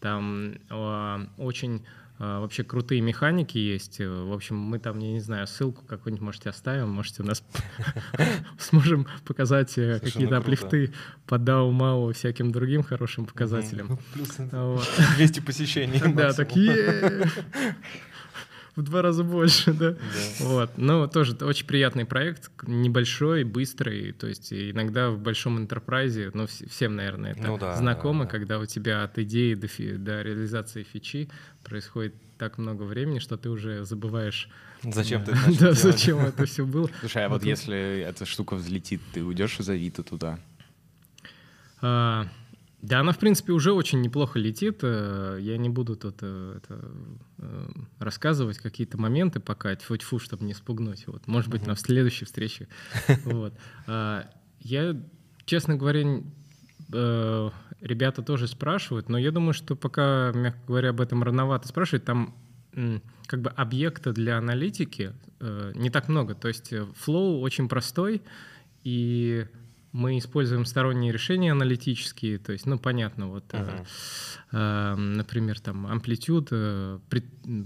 Там 0.00 0.54
э, 0.68 1.26
очень 1.38 1.86
вообще 2.22 2.62
крутые 2.62 3.00
механики 3.00 3.58
есть. 3.58 3.98
В 3.98 4.32
общем, 4.32 4.56
мы 4.56 4.78
там, 4.78 4.98
я 5.00 5.10
не 5.12 5.20
знаю, 5.20 5.46
ссылку 5.48 5.84
какую-нибудь 5.84 6.22
можете 6.22 6.50
оставим, 6.50 6.88
можете 6.90 7.22
у 7.22 7.26
нас 7.26 7.42
сможем 8.58 9.08
показать 9.24 9.76
э, 9.76 9.98
какие-то 9.98 10.36
аплифты 10.36 10.92
по 11.26 11.34
DAO, 11.34 11.72
MAO, 11.72 12.12
всяким 12.12 12.52
другим 12.52 12.84
хорошим 12.84 13.26
показателям. 13.26 13.98
Плюс 14.14 14.36
200 15.16 15.40
посещений. 15.40 16.00
Да, 16.12 16.32
такие. 16.32 17.26
в 18.76 18.82
два 18.82 19.02
раза 19.02 19.22
больше, 19.24 19.72
да? 19.72 19.96
Вот. 20.40 20.78
Но 20.78 21.06
тоже 21.06 21.36
очень 21.40 21.66
приятный 21.66 22.04
проект, 22.06 22.50
небольшой, 22.66 23.44
быстрый. 23.44 24.12
То 24.12 24.26
есть 24.26 24.52
иногда 24.52 25.10
в 25.10 25.18
большом 25.18 25.58
интерпрайзе, 25.58 26.30
ну, 26.34 26.46
всем, 26.46 26.96
наверное, 26.96 27.32
это 27.32 27.42
Ну 27.46 27.58
да, 27.58 27.76
знакомо, 27.76 28.20
да, 28.20 28.30
да. 28.30 28.30
когда 28.38 28.58
у 28.58 28.66
тебя 28.66 29.04
от 29.04 29.18
идеи 29.18 29.54
до, 29.54 29.66
фи- 29.68 29.96
до 29.96 30.22
реализации 30.22 30.82
фичи 30.84 31.28
происходит 31.64 32.14
так 32.38 32.58
много 32.58 32.82
времени, 32.84 33.18
что 33.18 33.36
ты 33.36 33.50
уже 33.50 33.84
забываешь, 33.84 34.48
Зачем 34.84 35.22
ты 35.22 35.30
это 35.32 35.60
да, 35.60 35.72
зачем 35.74 36.18
это 36.18 36.44
все 36.44 36.64
было. 36.66 36.90
Слушай, 37.00 37.26
а 37.26 37.28
вот 37.28 37.42
Вот. 37.42 37.46
если 37.48 38.00
эта 38.00 38.24
штука 38.26 38.54
взлетит, 38.54 39.00
ты 39.12 39.22
уйдешь 39.22 39.60
из 39.60 39.68
Авито 39.68 40.02
туда? 40.02 40.38
Да, 42.82 42.98
она, 42.98 43.12
в 43.12 43.18
принципе, 43.18 43.52
уже 43.52 43.72
очень 43.72 44.00
неплохо 44.00 44.40
летит. 44.40 44.80
Э, 44.82 45.38
Я 45.40 45.56
не 45.56 45.68
буду 45.68 45.94
тут 45.94 46.16
э, 46.20 46.54
это, 46.56 46.84
э, 47.38 47.68
рассказывать 48.00 48.58
какие-то 48.58 48.98
моменты 48.98 49.38
пока, 49.38 49.74
тьфу-тьфу, 49.76 50.18
чтобы 50.18 50.44
не 50.44 50.52
спугнуть. 50.52 51.06
Вот. 51.06 51.28
Может 51.28 51.48
быть, 51.48 51.64
на 51.64 51.76
следующей 51.76 52.24
встрече. 52.24 52.66
Вот. 53.24 53.54
А, 53.86 54.28
Я, 54.58 55.00
честно 55.44 55.76
говоря, 55.76 56.22
ребята 57.80 58.22
тоже 58.22 58.48
спрашивают, 58.48 59.08
но 59.08 59.16
я 59.16 59.30
думаю, 59.30 59.54
что 59.54 59.76
пока, 59.76 60.32
мягко 60.34 60.60
говоря, 60.66 60.90
об 60.90 61.00
этом 61.00 61.22
рановато 61.22 61.68
спрашивать. 61.68 62.04
Там 62.04 62.34
как 63.26 63.42
бы 63.42 63.50
объекта 63.50 64.12
для 64.12 64.38
аналитики 64.38 65.12
не 65.40 65.90
так 65.90 66.08
много. 66.08 66.34
То 66.34 66.48
есть 66.48 66.72
Flow 66.72 67.40
очень 67.40 67.68
простой, 67.68 68.22
и 68.82 69.46
мы 69.92 70.16
используем 70.18 70.64
сторонние 70.64 71.12
решения 71.12 71.52
аналитические, 71.52 72.38
то 72.38 72.52
есть, 72.52 72.64
ну, 72.66 72.78
понятно, 72.78 73.28
вот, 73.28 73.44
э, 73.52 73.58
Мгм. 73.62 73.84
э, 74.52 74.94
например, 74.96 75.60
там, 75.60 75.86
амплитуд, 75.86 76.48
э, 76.50 76.98
при- 77.10 77.24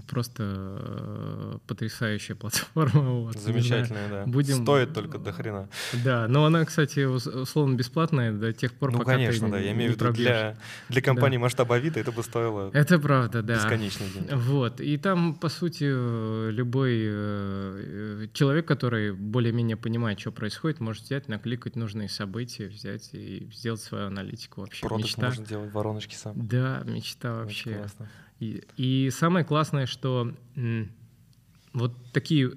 просто 0.09 0.43
э, 0.43 1.57
потрясающая 1.67 2.35
платформа. 2.35 3.01
вот. 3.21 3.37
Замечательная, 3.39 4.09
да. 4.09 4.23
Будем- 4.25 4.63
Стоит 4.63 4.93
только 4.93 5.17
до 5.19 5.31
хрена. 5.31 5.69
Да, 6.03 6.27
но 6.27 6.45
она, 6.45 6.65
кстати, 6.65 7.05
ус- 7.05 7.27
условно 7.27 7.75
бесплатная 7.75 8.31
до 8.33 8.51
тех 8.51 8.73
пор, 8.73 8.91
Ну, 8.91 8.99
пока 8.99 9.13
конечно, 9.13 9.47
ты 9.47 9.51
да. 9.53 9.59
Я 9.59 9.71
имею 9.71 9.93
в 9.93 9.95
виду, 9.95 10.11
для, 10.13 10.57
для 10.89 11.01
компании 11.01 11.37
масштаба 11.37 11.75
Авито 11.75 11.99
это 11.99 12.11
бы 12.11 12.23
стоило 12.23 12.71
Это 12.73 12.99
правда, 12.99 13.41
да. 13.41 13.55
бесконечные 13.55 14.09
деньги. 14.09 14.33
Вот. 14.33 14.81
И 14.81 14.97
там, 14.97 15.35
по 15.35 15.49
сути, 15.49 15.85
э, 15.87 16.49
любой 16.51 16.91
э, 17.03 18.25
э, 18.25 18.27
человек, 18.33 18.65
который 18.67 19.13
более-менее 19.13 19.77
понимает, 19.77 20.19
что 20.19 20.31
происходит, 20.31 20.79
может 20.79 21.03
взять, 21.03 21.27
накликать 21.29 21.75
нужные 21.75 22.09
события, 22.17 22.67
взять 22.67 23.09
и 23.13 23.47
сделать 23.53 23.81
свою 23.81 24.07
аналитику. 24.07 24.61
Вообще 24.61 24.87
Продукт 24.87 25.09
мечта. 25.09 25.25
можно 25.27 25.45
делать 25.45 25.71
вороночки 25.71 26.15
сам. 26.15 26.47
Да, 26.47 26.81
мечта 26.85 27.33
Очень 27.33 27.43
вообще. 27.43 27.77
классно. 27.77 28.09
И, 28.39 28.63
и 28.75 29.09
самое 29.11 29.45
классное, 29.45 29.85
что 29.85 30.33
м, 30.55 30.91
вот 31.73 31.93
такие 32.13 32.51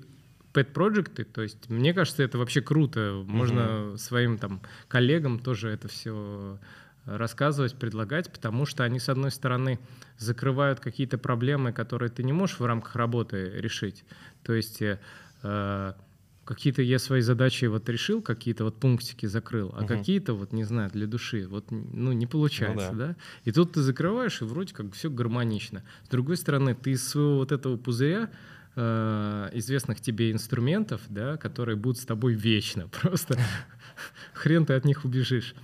pet-проекты, 0.53 1.25
то 1.25 1.43
есть 1.43 1.69
мне 1.71 1.95
кажется, 1.95 2.23
это 2.23 2.39
вообще 2.39 2.61
круто. 2.61 3.23
Можно 3.27 3.97
своим 3.97 4.39
там 4.39 4.61
коллегам 4.89 5.39
тоже 5.39 5.69
это 5.69 5.89
все 5.89 6.59
рассказывать, 7.07 7.77
предлагать, 7.77 8.31
потому 8.33 8.67
что 8.67 8.85
они, 8.85 8.99
с 8.99 9.09
одной 9.09 9.31
стороны, 9.31 9.79
закрывают 10.19 10.81
какие-то 10.81 11.19
проблемы, 11.19 11.73
которые 11.73 12.11
ты 12.11 12.23
не 12.23 12.33
можешь 12.33 12.61
в 12.61 12.65
рамках 12.65 12.95
работы 12.97 13.51
решить. 13.55 14.05
То 14.43 14.53
есть 14.53 14.83
э, 14.83 14.99
какие-то 16.51 16.83
я 16.83 16.99
свои 16.99 17.21
задачи 17.21 17.67
вот 17.67 17.89
решил, 17.89 18.23
какие-то 18.23 18.65
вот 18.65 18.75
пунктики 18.75 19.27
закрыл, 19.27 19.73
а 19.73 19.83
Мгм. 19.83 19.87
какие-то 19.87 20.35
вот, 20.35 20.53
не 20.53 20.65
знаю, 20.65 20.91
для 20.91 21.07
души, 21.07 21.47
вот, 21.47 21.71
ну, 21.71 22.11
не 22.11 22.27
получается, 22.27 22.91
да. 22.93 23.07
да? 23.07 23.17
И 23.45 23.53
тут 23.53 23.73
ты 23.73 23.83
закрываешь, 23.83 24.43
и 24.43 24.45
вроде 24.45 24.75
как 24.75 24.93
все 24.93 25.11
гармонично. 25.11 25.85
С 26.05 26.09
другой 26.09 26.37
стороны, 26.37 26.75
ты 26.75 26.91
из 26.91 27.09
своего 27.09 27.37
вот 27.37 27.53
этого 27.53 27.77
пузыря 27.77 28.31
э, 28.75 29.51
известных 29.53 30.01
тебе 30.01 30.33
инструментов, 30.33 31.03
да, 31.09 31.37
которые 31.37 31.77
будут 31.77 31.99
с 31.99 32.05
тобой 32.05 32.35
вечно, 32.35 32.89
просто 33.01 33.39
хрен 34.35 34.67
ты 34.67 34.73
от 34.73 34.85
них 34.85 35.05
убежишь. 35.05 35.55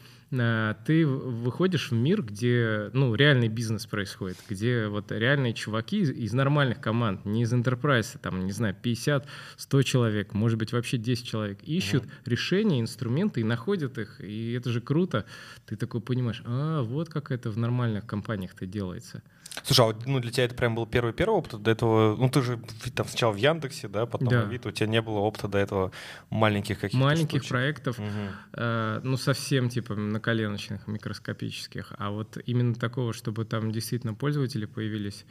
А, 0.40 0.74
Ты 0.84 1.06
выходишь 1.06 1.90
в 1.90 1.94
мир, 1.94 2.22
где 2.22 2.90
ну, 2.92 3.14
реальный 3.14 3.48
бизнес 3.48 3.86
происходит, 3.86 4.38
где 4.48 4.86
вот 4.88 5.12
реальные 5.12 5.54
чуваки 5.54 5.98
из, 6.00 6.10
из 6.10 6.32
нормальных 6.32 6.80
команд, 6.80 7.24
не 7.24 7.42
из 7.42 7.52
enterprise, 7.52 8.18
там, 8.20 8.46
не 8.46 8.52
знаю, 8.52 8.74
50, 8.80 9.26
100 9.56 9.82
человек, 9.82 10.34
может 10.34 10.58
быть, 10.58 10.72
вообще 10.72 10.98
10 10.98 11.26
человек, 11.26 11.58
ищут 11.62 12.04
решения, 12.24 12.80
инструменты 12.80 13.40
и 13.40 13.44
находят 13.44 13.98
их. 13.98 14.20
И 14.20 14.52
это 14.52 14.70
же 14.70 14.80
круто. 14.80 15.24
Ты 15.66 15.76
такой 15.76 16.00
понимаешь, 16.00 16.42
а 16.44 16.82
вот 16.82 17.08
как 17.08 17.30
это 17.30 17.50
в 17.50 17.58
нормальных 17.58 18.06
компаниях-то 18.06 18.66
делается. 18.66 19.22
Слушай, 19.64 19.80
а 19.80 19.84
вот, 19.86 20.06
ну, 20.06 20.20
для 20.20 20.30
тебя 20.30 20.44
это 20.44 20.54
прям 20.54 20.74
был 20.74 20.86
первый 20.86 21.12
первый 21.12 21.36
опыт 21.36 21.60
до 21.60 21.70
этого? 21.70 22.16
Ну, 22.16 22.28
ты 22.28 22.42
же 22.42 22.60
там 22.94 23.06
сначала 23.08 23.32
в 23.32 23.36
Яндексе, 23.36 23.88
да, 23.88 24.06
потом 24.06 24.28
Да. 24.28 24.42
Авито. 24.42 24.68
У 24.68 24.72
тебя 24.72 24.86
не 24.86 25.00
было 25.00 25.18
опыта 25.18 25.48
до 25.48 25.58
этого 25.58 25.92
маленьких 26.30 26.78
каких-то 26.80 27.04
Маленьких 27.04 27.38
штучек? 27.42 27.48
проектов, 27.48 27.98
Мгм. 27.98 28.10
Э, 28.52 29.00
ну, 29.02 29.16
совсем 29.16 29.68
типа 29.68 29.94
на 29.94 30.20
коленочных, 30.20 30.86
микроскопических. 30.86 31.92
А 31.98 32.10
вот 32.10 32.38
именно 32.46 32.74
такого, 32.74 33.12
чтобы 33.12 33.44
там 33.44 33.72
действительно 33.72 34.14
пользователи 34.14 34.66
появились, 34.66 35.24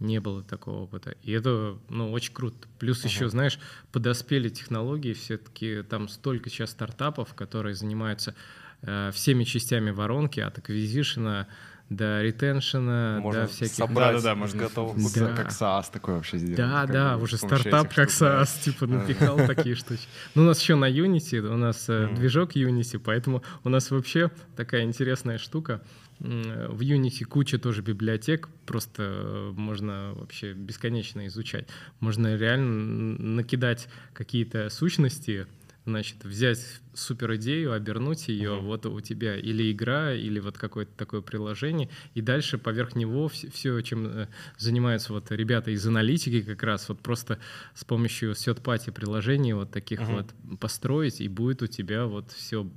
не 0.00 0.20
было 0.20 0.42
такого 0.42 0.82
опыта. 0.84 1.14
И 1.22 1.32
это, 1.32 1.78
ну, 1.88 2.10
очень 2.12 2.32
круто. 2.32 2.68
Плюс 2.78 3.04
еще, 3.04 3.28
знаешь, 3.28 3.58
подоспели 3.92 4.48
технологии, 4.48 5.12
все-таки 5.12 5.82
там 5.82 6.08
столько 6.08 6.50
сейчас 6.50 6.70
стартапов, 6.70 7.34
которые 7.34 7.74
занимаются 7.74 8.34
э, 8.82 9.10
всеми 9.12 9.44
частями 9.44 9.90
воронки, 9.90 10.40
от 10.40 10.58
аквизишена 10.58 11.46
до 11.90 12.22
ретеншена, 12.22 13.20
Можно 13.20 13.42
до 13.42 13.46
всяких... 13.48 13.74
собрать 13.74 14.16
Да-да-да, 14.16 14.32
из 14.32 14.36
можно 14.38 14.62
готовых 14.62 15.12
как- 15.12 15.22
Да. 15.22 15.42
как 15.42 15.48
SaaS 15.52 15.84
такой 15.92 16.14
вообще 16.14 16.38
сделать. 16.38 16.56
Да, 16.56 16.82
как 16.82 16.92
да, 16.92 17.16
уже 17.18 17.36
стартап 17.36 17.94
как 17.94 18.10
штук, 18.10 18.20
да. 18.28 18.42
SaaS, 18.42 18.62
типа 18.64 18.86
напихал 18.86 19.36
такие 19.46 19.74
штучки. 19.74 20.08
Ну, 20.34 20.42
у 20.42 20.46
нас 20.46 20.60
еще 20.60 20.74
на 20.76 20.90
Unity, 20.90 21.40
у 21.40 21.56
нас 21.56 21.84
э, 21.88 22.08
движок 22.14 22.56
Unity, 22.56 22.98
поэтому 22.98 23.42
у 23.64 23.68
нас 23.68 23.90
вообще 23.90 24.30
такая 24.56 24.82
интересная 24.84 25.38
штука. 25.38 25.82
В 26.20 26.80
Unity 26.80 27.24
куча 27.24 27.58
тоже 27.58 27.82
библиотек, 27.82 28.48
просто 28.66 29.02
э, 29.02 29.52
можно 29.54 30.12
вообще 30.14 30.52
бесконечно 30.54 31.26
изучать. 31.26 31.68
Можно 32.00 32.36
реально 32.36 33.18
накидать 33.18 33.88
какие-то 34.14 34.70
сущности, 34.70 35.46
значит, 35.86 36.24
взять 36.24 36.80
супер 36.94 37.34
идею, 37.36 37.72
обернуть 37.72 38.28
ее, 38.28 38.56
Мгм. 38.56 38.60
вот 38.60 38.86
у 38.86 39.00
тебя 39.00 39.36
или 39.36 39.70
игра, 39.72 40.14
или 40.14 40.40
вот 40.40 40.56
какое-то 40.58 40.92
такое 40.96 41.20
приложение, 41.20 41.90
и 42.14 42.20
дальше 42.20 42.56
поверх 42.58 42.94
него 42.96 43.28
все, 43.28 43.80
чем 43.82 44.06
э, 44.06 44.28
занимаются 44.56 45.12
вот 45.12 45.30
ребята 45.30 45.70
из 45.70 45.86
аналитики 45.86 46.42
как 46.42 46.62
раз, 46.62 46.88
вот 46.88 47.00
просто 47.00 47.38
с 47.74 47.84
помощью 47.84 48.32
third-party 48.32 48.92
приложений 48.92 49.54
вот 49.54 49.70
таких 49.72 50.00
Мгм. 50.00 50.08
вот 50.08 50.34
построить, 50.60 51.20
и 51.20 51.28
будет 51.28 51.62
у 51.62 51.66
тебя 51.66 52.06
вот 52.06 52.32
все 52.32 52.70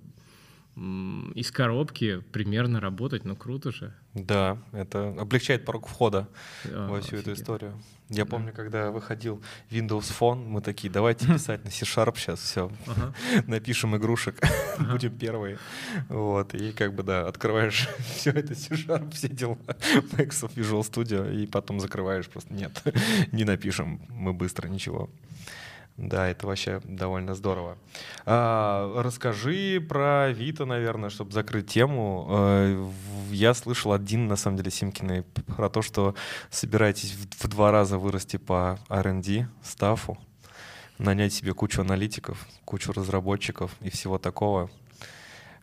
из 1.34 1.52
коробки 1.52 2.20
примерно 2.32 2.80
работать, 2.80 3.26
ну 3.26 3.36
круто 3.36 3.72
же. 3.72 3.94
Да, 4.14 4.58
это 4.74 5.10
облегчает 5.20 5.66
порог 5.66 5.88
входа 5.88 6.28
А, 6.66 6.88
во 6.90 7.02
всю 7.02 7.16
эту 7.18 7.32
офигеть. 7.32 7.40
историю. 7.42 7.74
Я 8.10 8.24
Да. 8.26 8.32
помню, 8.32 8.54
когда 8.54 8.92
выходил 8.92 9.42
Windows 9.72 10.14
Phone, 10.20 10.46
мы 10.48 10.62
такие, 10.62 10.90
давайте 10.92 11.26
писать 11.34 11.64
на 11.66 11.72
C-Sharp 11.72 12.16
сейчас, 12.18 12.40
все, 12.42 12.72
Ага. 12.86 13.14
напишем 13.48 13.96
игрушек, 13.98 14.40
Ага. 14.78 14.92
будем 14.92 15.18
первые. 15.18 15.58
Вот, 16.10 16.54
и 16.54 16.72
как 16.72 16.94
бы, 16.94 17.04
да, 17.04 17.28
открываешь 17.28 17.88
все 18.16 18.30
это 18.32 18.54
C-Sharp, 18.56 19.12
все 19.14 19.30
дела, 19.30 19.58
Microsoft 20.18 20.56
Visual 20.58 20.82
Studio, 20.82 21.34
и 21.36 21.48
потом 21.48 21.80
закрываешь 21.80 22.28
просто, 22.30 22.54
нет, 22.54 22.84
не 23.32 23.44
напишем, 23.46 24.00
мы 24.10 24.34
быстро, 24.34 24.68
ничего. 24.68 25.10
Да, 25.98 26.28
это 26.30 26.46
вообще 26.46 26.80
довольно 26.84 27.34
здорово. 27.34 27.78
А, 28.26 29.02
расскажи 29.02 29.82
про 29.82 30.30
Вита, 30.32 30.66
наверное, 30.66 31.10
чтобы 31.10 31.32
закрыть 31.32 31.68
тему. 31.74 32.26
В- 32.28 33.32
Я 33.32 33.56
слышал 33.56 33.92
один, 33.94 34.28
на 34.28 34.36
самом 34.36 34.58
деле, 34.58 34.70
Симкиной 34.70 35.24
про 35.56 35.70
то, 35.70 35.82
что 35.82 36.14
собираетесь 36.52 37.14
в, 37.14 37.44
в 37.44 37.48
два 37.48 37.72
раза 37.72 37.98
вырасти 37.98 38.38
по 38.38 38.78
R&D 38.90 39.48
стафу, 39.64 40.20
нанять 41.00 41.34
себе 41.34 41.54
кучу 41.54 41.82
аналитиков, 41.82 42.46
кучу 42.64 42.92
разработчиков 42.94 43.72
и 43.82 43.90
всего 43.90 44.20
такого. 44.20 44.70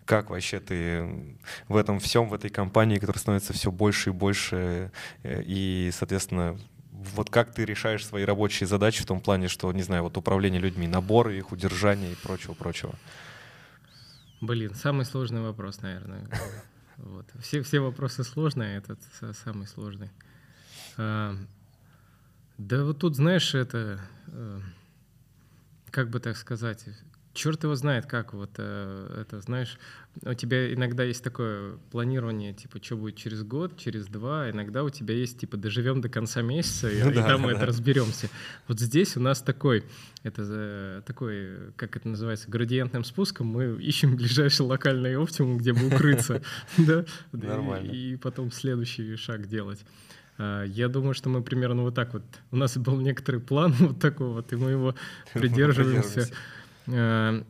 Как 0.04 0.30
вообще 0.30 0.58
ты 0.60 1.36
в 1.68 1.76
этом 1.76 1.98
всем, 2.00 2.28
в 2.28 2.34
этой 2.34 2.50
компании, 2.50 2.98
которая 2.98 3.20
становится 3.20 3.52
все 3.52 3.70
больше 3.70 4.10
и 4.10 4.12
больше, 4.12 4.90
э, 5.22 5.42
и, 5.46 5.90
соответственно, 5.94 6.58
вот 7.14 7.30
как 7.30 7.52
ты 7.54 7.64
решаешь 7.64 8.06
свои 8.06 8.24
рабочие 8.24 8.66
задачи 8.66 9.02
в 9.02 9.06
том 9.06 9.20
плане, 9.20 9.48
что, 9.48 9.72
не 9.72 9.82
знаю, 9.82 10.02
вот 10.04 10.16
управление 10.16 10.60
людьми, 10.60 10.86
наборы 10.86 11.36
их, 11.36 11.52
удержание 11.52 12.12
и 12.12 12.16
прочего-прочего. 12.16 12.94
Блин, 14.40 14.74
самый 14.74 15.04
сложный 15.04 15.40
вопрос, 15.40 15.80
наверное. 15.82 16.26
Вот. 16.96 17.26
Все, 17.40 17.60
все 17.62 17.80
вопросы 17.80 18.22
сложные, 18.22 18.78
этот 18.78 19.00
са- 19.20 19.32
самый 19.32 19.66
сложный. 19.66 20.10
А, 20.96 21.34
да 22.56 22.84
вот 22.84 23.00
тут, 23.00 23.16
знаешь, 23.16 23.52
это, 23.52 24.00
э, 24.28 24.60
как 25.90 26.08
бы 26.10 26.20
так 26.20 26.36
сказать, 26.36 26.84
черт 27.34 27.62
его 27.64 27.74
знает, 27.74 28.06
как 28.06 28.32
вот 28.32 28.50
э, 28.58 29.20
это, 29.20 29.40
знаешь, 29.40 29.78
у 30.22 30.34
тебя 30.34 30.72
иногда 30.72 31.02
есть 31.02 31.22
такое 31.22 31.76
планирование, 31.90 32.54
типа, 32.54 32.82
что 32.82 32.96
будет 32.96 33.16
через 33.16 33.42
год, 33.42 33.76
через 33.76 34.06
два, 34.06 34.50
иногда 34.50 34.84
у 34.84 34.90
тебя 34.90 35.14
есть, 35.14 35.38
типа, 35.40 35.56
доживем 35.56 36.00
до 36.00 36.08
конца 36.08 36.40
месяца, 36.40 36.88
и, 36.88 36.98
и 36.98 37.14
там 37.14 37.42
мы 37.42 37.52
это 37.52 37.66
разберемся. 37.66 38.28
Вот 38.68 38.80
здесь 38.80 39.16
у 39.16 39.20
нас 39.20 39.42
такой, 39.42 39.84
это 40.22 41.02
такой, 41.06 41.72
как 41.76 41.96
это 41.96 42.08
называется, 42.08 42.50
градиентным 42.50 43.04
спуском, 43.04 43.48
мы 43.48 43.76
ищем 43.82 44.16
ближайший 44.16 44.62
локальный 44.62 45.16
оптимум, 45.16 45.58
где 45.58 45.72
бы 45.72 45.86
укрыться, 45.88 46.42
да, 46.78 47.04
и 47.80 48.16
потом 48.16 48.52
следующий 48.52 49.16
шаг 49.16 49.48
делать. 49.48 49.84
А, 50.36 50.64
я 50.64 50.88
думаю, 50.88 51.14
что 51.14 51.28
мы 51.28 51.42
примерно 51.42 51.82
вот 51.82 51.94
так 51.94 52.12
вот. 52.12 52.22
У 52.50 52.56
нас 52.56 52.76
был 52.76 53.00
некоторый 53.00 53.40
план 53.40 53.72
вот 53.78 54.00
такой 54.00 54.28
вот, 54.28 54.52
и 54.52 54.56
мы 54.56 54.70
его 54.70 54.94
придерживаемся. 55.32 56.28
Э, 56.86 57.42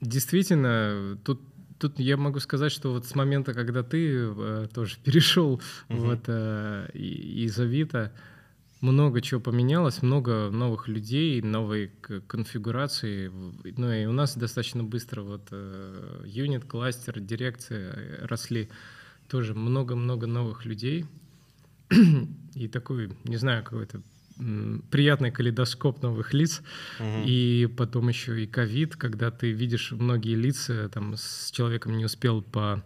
действительно, 0.00 1.18
тут 1.24 1.40
тут 1.78 1.98
я 1.98 2.16
могу 2.16 2.38
сказать, 2.38 2.70
что 2.70 2.92
вот 2.92 3.06
с 3.06 3.14
момента, 3.16 3.54
когда 3.54 3.82
ты 3.82 4.14
э, 4.14 4.68
тоже 4.72 4.96
перешел 5.04 5.60
uh-huh. 5.88 5.96
вот 5.96 6.20
э, 6.28 6.90
из 6.94 7.58
Авито, 7.58 8.12
много 8.80 9.20
чего 9.20 9.40
поменялось, 9.40 10.02
много 10.02 10.50
новых 10.50 10.88
людей, 10.88 11.40
новой 11.40 11.92
конфигурации. 12.26 13.30
Ну 13.76 13.92
и 13.92 14.06
у 14.06 14.12
нас 14.12 14.36
достаточно 14.36 14.84
быстро 14.84 15.22
вот 15.22 15.48
э, 15.50 16.22
юнит, 16.26 16.64
кластер, 16.64 17.20
дирекция 17.20 17.92
э, 17.92 18.26
росли. 18.26 18.68
Тоже 19.28 19.54
много-много 19.54 20.26
новых 20.26 20.64
людей. 20.64 21.06
и 22.54 22.68
такой, 22.68 23.12
не 23.24 23.36
знаю, 23.36 23.62
какой-то 23.62 24.02
приятный 24.90 25.30
калейдоскоп 25.30 26.02
новых 26.02 26.32
лиц, 26.34 26.62
угу. 26.98 27.24
и 27.26 27.68
потом 27.76 28.08
еще 28.08 28.42
и 28.42 28.46
ковид, 28.46 28.96
когда 28.96 29.30
ты 29.30 29.52
видишь 29.52 29.92
многие 29.92 30.34
лица, 30.34 30.88
там 30.88 31.14
с 31.16 31.50
человеком 31.50 31.96
не 31.96 32.04
успел 32.04 32.42
по 32.42 32.82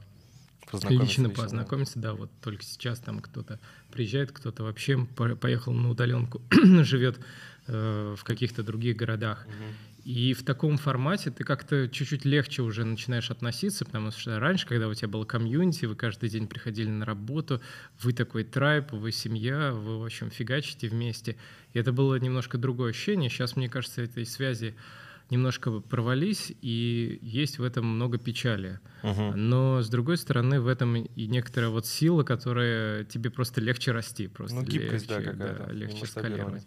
лично 0.88 1.30
познакомиться, 1.30 1.98
да. 1.98 2.10
да, 2.10 2.14
вот 2.14 2.30
только 2.42 2.64
сейчас 2.64 2.98
там 2.98 3.20
кто-то 3.20 3.60
приезжает, 3.92 4.32
кто-то 4.32 4.64
вообще 4.64 5.06
поехал 5.40 5.72
на 5.72 5.90
удаленку, 5.90 6.42
живет 6.82 7.20
э, 7.66 8.14
в 8.18 8.24
каких-то 8.24 8.62
других 8.62 8.96
городах. 8.96 9.46
Угу. 9.46 9.95
И 10.06 10.34
в 10.34 10.44
таком 10.44 10.76
формате 10.76 11.32
ты 11.32 11.42
как-то 11.42 11.88
чуть-чуть 11.88 12.25
легче 12.25 12.62
уже 12.62 12.84
начинаешь 12.84 13.32
относиться, 13.32 13.84
потому 13.84 14.12
что 14.12 14.38
раньше, 14.38 14.64
когда 14.64 14.86
у 14.86 14.94
тебя 14.94 15.08
было 15.08 15.25
комьюнити, 15.25 15.84
вы 15.84 15.96
каждый 15.96 16.28
день 16.28 16.46
приходили 16.46 16.88
на 16.88 17.04
работу, 17.04 17.60
вы 18.00 18.12
такой 18.12 18.44
трайп, 18.44 18.92
вы 18.92 19.10
семья, 19.10 19.72
вы, 19.72 19.98
в 19.98 20.04
общем, 20.04 20.30
фигачите 20.30 20.86
вместе. 20.86 21.36
И 21.72 21.80
это 21.80 21.90
было 21.90 22.14
немножко 22.20 22.56
другое 22.56 22.90
ощущение. 22.90 23.28
Сейчас, 23.28 23.56
мне 23.56 23.68
кажется, 23.68 24.00
этой 24.00 24.25
связи 24.26 24.76
немножко 25.28 25.72
провались, 25.80 26.52
и 26.62 27.18
есть 27.20 27.58
в 27.58 27.64
этом 27.64 27.84
много 27.86 28.16
печали. 28.16 28.78
Uh-huh. 29.02 29.34
Но, 29.34 29.82
с 29.82 29.88
другой 29.88 30.18
стороны, 30.18 30.60
в 30.60 30.68
этом 30.68 30.94
и 30.98 31.26
некоторая 31.26 31.70
вот 31.70 31.84
сила, 31.84 32.22
которая 32.22 33.02
тебе 33.02 33.30
просто 33.30 33.60
легче 33.60 33.90
расти. 33.90 34.28
Просто 34.28 34.58
ну, 34.58 34.62
гибкость, 34.62 35.10
легче, 35.10 35.32
да, 35.32 35.32
какая-то. 35.32 35.64
Да, 35.66 35.72
легче 35.72 36.06
скалировать. 36.06 36.66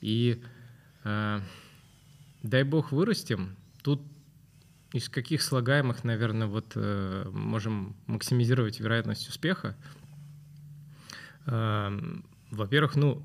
И... 0.00 0.40
А, 1.02 1.42
дай 2.42 2.62
бог 2.62 2.92
вырастем. 2.92 3.56
Тут 3.82 4.02
из 4.92 5.08
каких 5.08 5.42
слагаемых, 5.42 6.04
наверное, 6.04 6.46
вот 6.46 6.72
э, 6.74 7.28
можем 7.32 7.96
максимизировать 8.06 8.80
вероятность 8.80 9.28
успеха? 9.28 9.76
Э, 11.46 11.98
во-первых, 12.50 12.96
ну, 12.96 13.22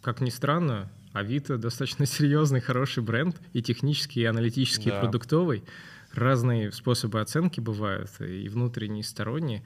как 0.00 0.20
ни 0.20 0.30
странно, 0.30 0.90
Авито 1.12 1.58
достаточно 1.58 2.06
серьезный, 2.06 2.60
хороший 2.60 3.02
бренд, 3.02 3.40
и 3.52 3.62
технический, 3.62 4.22
и 4.22 4.24
аналитический, 4.24 4.90
да. 4.90 4.98
и 4.98 5.00
продуктовый. 5.00 5.64
Разные 6.12 6.72
способы 6.72 7.20
оценки 7.20 7.60
бывают, 7.60 8.10
и 8.20 8.48
внутренние, 8.48 9.00
и 9.00 9.04
сторонние. 9.04 9.62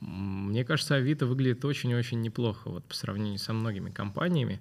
Мне 0.00 0.64
кажется, 0.64 0.94
Авито 0.94 1.26
выглядит 1.26 1.64
очень-очень 1.64 2.20
неплохо 2.20 2.70
вот, 2.70 2.84
по 2.84 2.94
сравнению 2.94 3.38
со 3.38 3.52
многими 3.52 3.90
компаниями. 3.90 4.60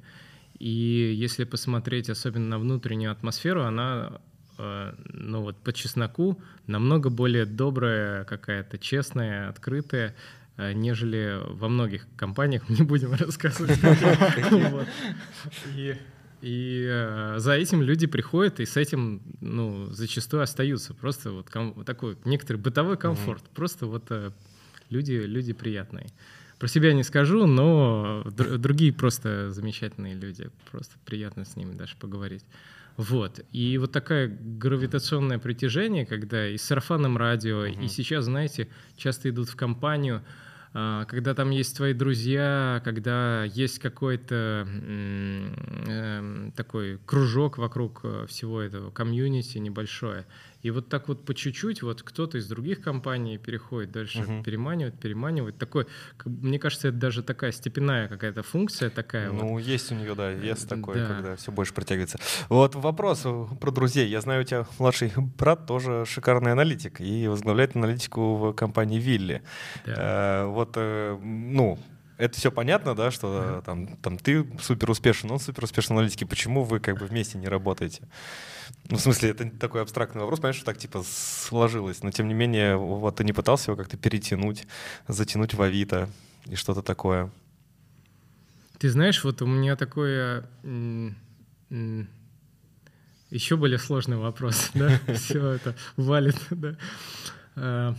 И 0.62 1.16
если 1.16 1.44
посмотреть 1.44 2.12
особенно 2.12 2.50
на 2.50 2.60
внутреннюю 2.60 3.12
атмосферу, 3.12 3.64
она 3.64 4.22
э, 4.60 4.94
ну 5.08 5.42
вот 5.42 5.58
по 5.58 5.74
чесноку 5.74 6.40
намного 6.68 7.10
более 7.10 7.48
добрая, 7.48 8.26
какая-то 8.26 8.78
честная, 8.78 9.50
открытая, 9.50 10.16
э, 10.58 10.74
нежели 10.74 11.40
во 11.48 11.68
многих 11.68 12.06
компаниях. 12.16 12.70
Не 12.70 12.84
будем 12.84 13.12
рассказывать. 13.14 13.80
И 16.42 16.86
э, 16.88 17.36
за 17.40 17.54
этим 17.54 17.82
люди 17.82 18.06
приходят 18.06 18.60
и 18.60 18.68
с 18.68 18.78
этим, 18.78 19.24
ну, 19.42 19.88
зачастую 19.88 20.44
остаются. 20.44 20.94
Просто 20.94 21.32
вот 21.32 21.50
такой 21.88 22.20
некоторый 22.24 22.58
бытовой 22.58 22.98
комфорт. 22.98 23.44
Просто 23.56 23.88
вот 23.88 24.12
люди, 24.92 25.14
люди 25.14 25.54
приятные. 25.54 26.12
Про 26.62 26.68
себя 26.68 26.94
не 26.94 27.02
скажу, 27.02 27.48
но 27.48 28.24
другие 28.24 28.94
просто 28.94 29.50
замечательные 29.50 30.14
люди. 30.14 30.52
Просто 30.70 30.96
приятно 31.06 31.44
с 31.44 31.56
ними 31.56 31.74
даже 31.74 31.96
поговорить. 31.96 32.46
Вот. 32.98 33.40
И 33.52 33.80
вот 33.80 33.92
такое 33.92 34.28
гравитационное 34.28 35.40
притяжение, 35.40 36.06
когда 36.06 36.48
и 36.48 36.58
с 36.58 36.62
сарафанным 36.62 37.18
радио, 37.18 37.62
угу. 37.62 37.82
и 37.82 37.88
сейчас, 37.88 38.26
знаете, 38.26 38.68
часто 38.96 39.32
идут 39.32 39.50
в 39.50 39.56
компанию, 39.56 40.22
а, 40.74 41.06
когда 41.06 41.34
там 41.34 41.50
есть 41.50 41.76
твои 41.76 41.94
друзья, 41.94 42.80
когда 42.86 43.44
есть 43.44 43.80
какой-то 43.80 44.68
э, 44.68 46.52
такой 46.56 47.00
кружок 47.08 47.58
вокруг 47.58 48.02
э, 48.04 48.26
всего 48.30 48.62
этого 48.62 48.92
комьюнити 48.92 49.58
небольшое. 49.58 50.28
И 50.62 50.72
вот 50.72 50.90
так 50.90 51.08
вот 51.08 51.26
по 51.26 51.34
чуть-чуть 51.34 51.82
вот 51.82 52.04
кто-то 52.04 52.38
из 52.38 52.48
других 52.48 52.82
компаний 52.82 53.38
переходит 53.38 53.92
дальше, 53.92 54.20
uh-huh. 54.20 54.44
переманивает, 54.44 55.00
переманивает. 55.00 55.58
Такой, 55.58 55.88
мне 56.26 56.60
кажется, 56.60 56.90
это 56.90 56.98
даже 56.98 57.24
такая 57.24 57.52
степенная 57.52 58.08
какая-то 58.08 58.44
функция 58.44 58.90
такая. 58.90 59.32
Ну, 59.32 59.54
вот. 59.54 59.60
есть 59.60 59.92
у 59.92 59.96
нее, 59.96 60.16
да, 60.16 60.32
вес 60.32 60.64
такой, 60.66 60.96
да. 60.96 61.08
когда 61.08 61.36
все 61.36 61.52
больше 61.52 61.74
притягивается. 61.74 62.20
Вот 62.50 62.76
вопрос 62.76 63.26
про 63.60 63.72
друзей. 63.72 64.08
Я 64.08 64.22
знаю, 64.22 64.42
у 64.42 64.44
тебя 64.44 64.66
младший 64.80 65.12
брат 65.38 65.66
тоже 65.66 66.06
шикарный 66.06 66.52
аналитик 66.52 67.02
и 67.02 67.28
возглавляет 67.28 67.76
аналитику 67.76 68.36
в 68.36 68.54
компании 68.54 69.00
Вилли. 69.00 69.42
Да. 69.86 70.44
Э, 70.44 70.46
вот, 70.46 70.74
э, 70.76 71.18
ну, 71.22 71.80
это 72.22 72.38
все 72.38 72.52
понятно, 72.52 72.96
да, 72.96 73.12
что 73.12 73.62
там, 73.66 73.98
там 73.98 74.18
ты 74.18 74.48
супер 74.62 74.92
успешен, 74.92 75.32
он 75.32 75.40
супер 75.40 75.64
успешен 75.64 75.96
в 75.96 76.00
аналитике. 76.00 76.26
Почему 76.26 76.64
вы 76.64 76.80
как 76.80 77.00
бы 77.00 77.06
вместе 77.06 77.38
не 77.38 77.48
работаете? 77.48 78.04
Ну, 78.90 78.98
в 78.98 79.02
смысле, 79.02 79.32
это 79.32 79.50
такой 79.50 79.82
абстрактный 79.82 80.22
вопрос, 80.22 80.40
понятно, 80.40 80.58
что 80.58 80.66
так 80.66 80.78
типа 80.78 81.04
сложилось, 81.04 82.04
но 82.04 82.12
тем 82.12 82.28
не 82.28 82.34
менее, 82.34 82.78
вот 82.78 83.16
ты 83.16 83.24
не 83.24 83.34
пытался 83.34 83.72
его 83.72 83.78
как-то 83.78 83.98
перетянуть, 83.98 84.68
затянуть 85.08 85.54
в 85.54 85.62
Авито 85.62 86.10
и 86.46 86.56
что-то 86.56 86.82
такое? 86.82 87.32
Ты 88.78 88.90
знаешь, 88.90 89.24
вот 89.24 89.42
у 89.42 89.46
меня 89.46 89.76
такое 89.76 90.46
еще 93.32 93.56
более 93.56 93.80
сложный 93.80 94.18
вопрос, 94.18 94.70
да, 94.74 95.00
все 95.16 95.52
это 95.52 95.76
валит, 95.98 96.38
да. 96.52 96.78
А, 97.56 97.96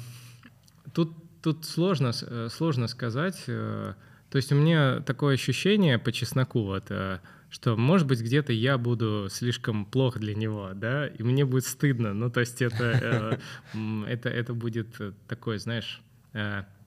тут, 0.92 1.12
тут 1.42 1.64
сложно, 1.64 2.12
э, 2.22 2.48
сложно 2.50 2.86
сказать, 2.86 3.42
э, 3.48 3.94
то 4.32 4.36
есть 4.36 4.50
у 4.50 4.54
меня 4.54 5.00
такое 5.00 5.34
ощущение 5.34 5.98
по 5.98 6.10
чесноку, 6.10 6.62
вот, 6.62 6.86
э, 6.88 7.18
что, 7.50 7.76
может 7.76 8.06
быть, 8.06 8.22
где-то 8.22 8.54
я 8.54 8.78
буду 8.78 9.28
слишком 9.30 9.84
плох 9.84 10.18
для 10.18 10.34
него, 10.34 10.70
да, 10.74 11.06
и 11.06 11.22
мне 11.22 11.44
будет 11.44 11.66
стыдно. 11.66 12.14
Ну, 12.14 12.30
то 12.30 12.40
есть 12.40 12.62
это, 12.62 13.38
э, 13.74 14.06
это, 14.08 14.30
это 14.30 14.54
будет 14.54 14.88
такой, 15.28 15.58
знаешь, 15.58 16.00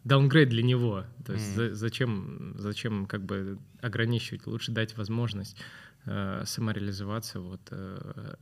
даунгрейд 0.03 0.49
для 0.49 0.63
него. 0.63 1.05
То 1.23 1.33
есть 1.33 1.55
mm-hmm. 1.55 1.73
зачем, 1.73 2.55
зачем 2.57 3.05
как 3.05 3.21
бы 3.23 3.59
ограничивать? 3.79 4.47
Лучше 4.47 4.71
дать 4.71 4.97
возможность 4.97 5.55
э, 6.05 6.41
самореализоваться 6.47 7.41
вот, 7.41 7.61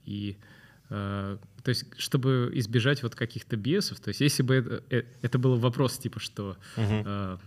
и 0.05 0.37
Э, 0.37 0.62
то 0.93 1.69
есть, 1.69 1.85
чтобы 1.97 2.51
избежать 2.55 3.03
вот 3.03 3.15
каких-то 3.15 3.55
бесов, 3.55 3.99
то 3.99 4.09
есть, 4.09 4.19
если 4.19 4.43
бы 4.43 4.55
это, 4.55 4.83
э, 4.89 5.03
это 5.21 5.39
был 5.39 5.57
вопрос, 5.57 5.97
типа, 5.97 6.19
что 6.19 6.57
uh-huh. 6.75 7.39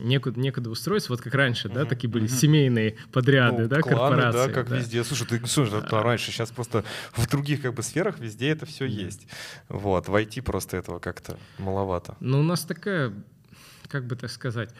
некуда, 0.00 0.38
некуда 0.38 0.68
устроиться, 0.68 1.10
вот 1.10 1.20
как 1.20 1.32
раньше, 1.34 1.68
uh-huh. 1.68 1.74
да, 1.74 1.84
такие 1.84 2.10
были 2.10 2.26
uh-huh. 2.26 2.40
семейные 2.40 2.96
подряды, 3.12 3.62
ну, 3.62 3.68
да, 3.68 3.80
кланы, 3.80 3.98
корпорации. 3.98 4.46
да, 4.48 4.52
как 4.52 4.68
да. 4.68 4.78
везде. 4.78 5.04
Слушай, 5.04 5.28
ты 5.28 5.46
слушай, 5.46 5.80
а... 5.80 6.02
раньше, 6.02 6.32
сейчас 6.32 6.50
просто 6.50 6.84
в 7.12 7.28
других 7.28 7.62
как 7.62 7.74
бы 7.74 7.82
сферах 7.82 8.18
везде 8.18 8.48
это 8.48 8.66
все 8.66 8.84
есть. 8.84 9.28
Вот, 9.68 10.08
войти 10.08 10.40
просто 10.40 10.76
этого 10.76 10.98
как-то 10.98 11.38
маловато. 11.58 12.16
Ну, 12.20 12.40
у 12.40 12.42
нас 12.42 12.64
такая 12.64 13.12
как 13.92 14.06
бы 14.06 14.16
так 14.16 14.30
сказать, 14.30 14.70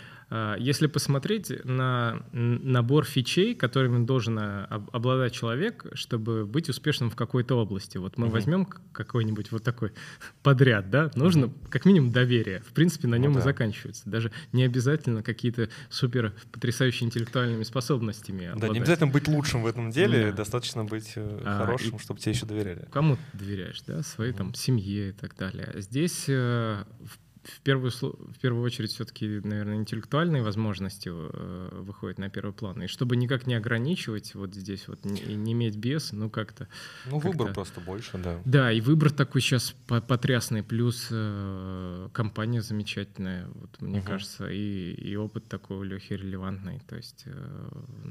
если 0.58 0.86
посмотреть 0.86 1.52
на 1.64 2.22
набор 2.32 3.04
фичей, 3.04 3.54
которыми 3.54 4.04
должен 4.04 4.38
а, 4.38 4.84
обладать 4.92 5.32
человек, 5.32 5.86
чтобы 5.94 6.46
быть 6.46 6.68
успешным 6.68 7.10
в 7.10 7.16
какой-то 7.16 7.54
области. 7.56 7.98
Вот 7.98 8.16
мы 8.16 8.26
uh-huh. 8.26 8.30
возьмем 8.30 8.64
какой-нибудь 8.64 9.52
вот 9.52 9.62
такой 9.62 9.92
подряд, 10.42 10.90
да, 10.90 11.10
нужно 11.14 11.46
uh-huh. 11.46 11.68
как 11.68 11.84
минимум 11.84 12.12
доверие. 12.12 12.60
В 12.60 12.72
принципе, 12.72 13.08
на 13.08 13.16
нем 13.16 13.32
ну, 13.32 13.38
и 13.38 13.40
да. 13.40 13.44
заканчивается. 13.44 14.02
Даже 14.06 14.32
не 14.52 14.64
обязательно 14.64 15.22
какие-то 15.22 15.68
супер 15.90 16.32
потрясающие 16.50 17.06
интеллектуальными 17.06 17.62
способностями. 17.64 18.52
Да, 18.56 18.68
не 18.68 18.78
обязательно 18.78 19.10
быть 19.10 19.28
лучшим 19.28 19.62
в 19.62 19.66
этом 19.66 19.90
деле, 19.90 20.30
да. 20.30 20.38
достаточно 20.38 20.84
быть 20.84 21.12
э, 21.16 21.40
а, 21.44 21.58
хорошим, 21.58 21.98
чтобы 21.98 22.20
тебе 22.20 22.32
еще 22.32 22.46
доверяли. 22.46 22.88
Кому 22.90 23.16
ты 23.16 23.38
доверяешь, 23.38 23.82
да, 23.86 24.02
своей 24.02 24.32
там 24.32 24.54
семье 24.54 25.10
и 25.10 25.12
так 25.12 25.36
далее. 25.36 25.72
Здесь 25.76 26.24
э, 26.28 26.84
в 27.04 27.18
в 27.44 27.61
первую, 27.61 27.90
в 27.90 28.38
первую 28.40 28.62
очередь 28.62 28.90
все-таки, 28.92 29.40
наверное, 29.42 29.76
интеллектуальные 29.76 30.42
возможности 30.42 31.11
э, 31.12 31.83
выходят 31.83 32.18
на 32.18 32.31
первый 32.31 32.52
план. 32.52 32.83
И 32.83 32.87
чтобы 32.87 33.16
никак 33.16 33.46
не 33.46 33.55
ограничивать 33.55 34.35
вот 34.35 34.55
здесь, 34.55 34.88
вот 34.88 35.05
не, 35.05 35.35
не 35.35 35.52
иметь 35.52 35.76
без, 35.76 36.12
ну 36.12 36.31
как-то... 36.31 36.68
Ну 37.07 37.20
как 37.20 37.33
выбор 37.33 37.52
просто 37.52 37.81
больше, 37.81 38.18
да. 38.18 38.40
Да, 38.44 38.72
и 38.72 38.81
выбор 38.81 39.11
такой 39.11 39.40
сейчас 39.40 39.74
потрясный, 39.87 40.62
плюс 40.62 41.09
э, 41.11 42.09
компания 42.12 42.62
замечательная, 42.62 43.48
вот 43.55 43.81
мне 43.81 43.98
угу. 43.98 44.07
кажется, 44.07 44.48
и, 44.48 44.92
и 44.92 45.16
опыт 45.16 45.48
такой 45.48 45.78
у 45.78 45.83
Лехи 45.83 46.14
релевантный, 46.14 46.81
то 46.88 46.96
есть 46.96 47.24
э, 47.26 47.68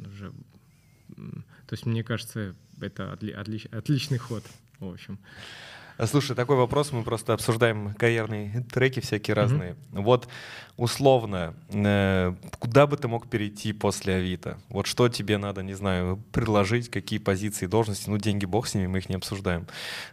уже... 0.07 0.31
То 1.15 1.73
есть 1.73 1.85
мне 1.85 2.03
кажется, 2.03 2.55
это 2.79 3.13
отли, 3.13 3.31
отли, 3.31 3.61
отличный 3.71 4.17
ход, 4.17 4.43
в 4.79 4.87
общем. 4.87 5.19
Слушай, 6.07 6.35
такой 6.35 6.55
вопрос, 6.55 6.91
мы 6.91 7.03
просто 7.03 7.33
обсуждаем 7.33 7.93
карьерные 7.93 8.65
треки 8.71 8.99
всякие 9.01 9.35
разные. 9.35 9.71
Mm-hmm. 9.71 10.01
Вот 10.01 10.27
условно, 10.75 11.53
э, 11.69 12.33
куда 12.57 12.87
бы 12.87 12.97
ты 12.97 13.07
мог 13.07 13.29
перейти 13.29 13.71
после 13.71 14.15
Авито? 14.15 14.57
Вот 14.69 14.87
что 14.87 15.09
тебе 15.09 15.37
надо, 15.37 15.61
не 15.61 15.73
знаю, 15.73 16.19
предложить, 16.31 16.89
какие 16.89 17.19
позиции, 17.19 17.67
должности? 17.67 18.09
Ну, 18.09 18.17
деньги 18.17 18.45
бог 18.45 18.67
с 18.67 18.73
ними, 18.73 18.87
мы 18.87 18.97
их 18.97 19.09
не 19.09 19.15
обсуждаем. 19.15 19.67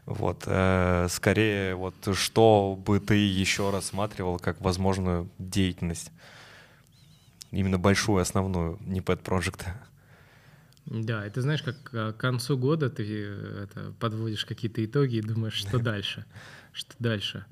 Вот, 0.05 0.43
э, 0.47 1.07
скорее, 1.11 1.75
вот 1.75 1.95
что 2.13 2.79
бы 2.85 3.01
ты 3.01 3.15
еще 3.15 3.71
рассматривал 3.71 4.39
как 4.39 4.61
возможную 4.61 5.31
деятельность? 5.39 6.13
Именно 7.51 7.79
большую, 7.79 8.21
основную, 8.21 8.79
не 8.81 9.01
pet 9.01 9.23
project. 9.23 9.65
Да, 10.91 11.25
это 11.27 11.43
знаешь, 11.43 11.63
как 11.63 11.83
к 11.83 12.13
концу 12.15 12.57
года 12.57 12.89
ты 12.89 13.05
э, 13.07 13.65
это, 13.65 13.93
подводишь 13.99 14.45
какие-то 14.47 14.85
итоги 14.85 15.17
и 15.17 15.21
думаешь, 15.21 15.55
что 15.55 15.79
дальше, 15.79 16.25
что 16.73 16.95
дальше. 16.99 17.45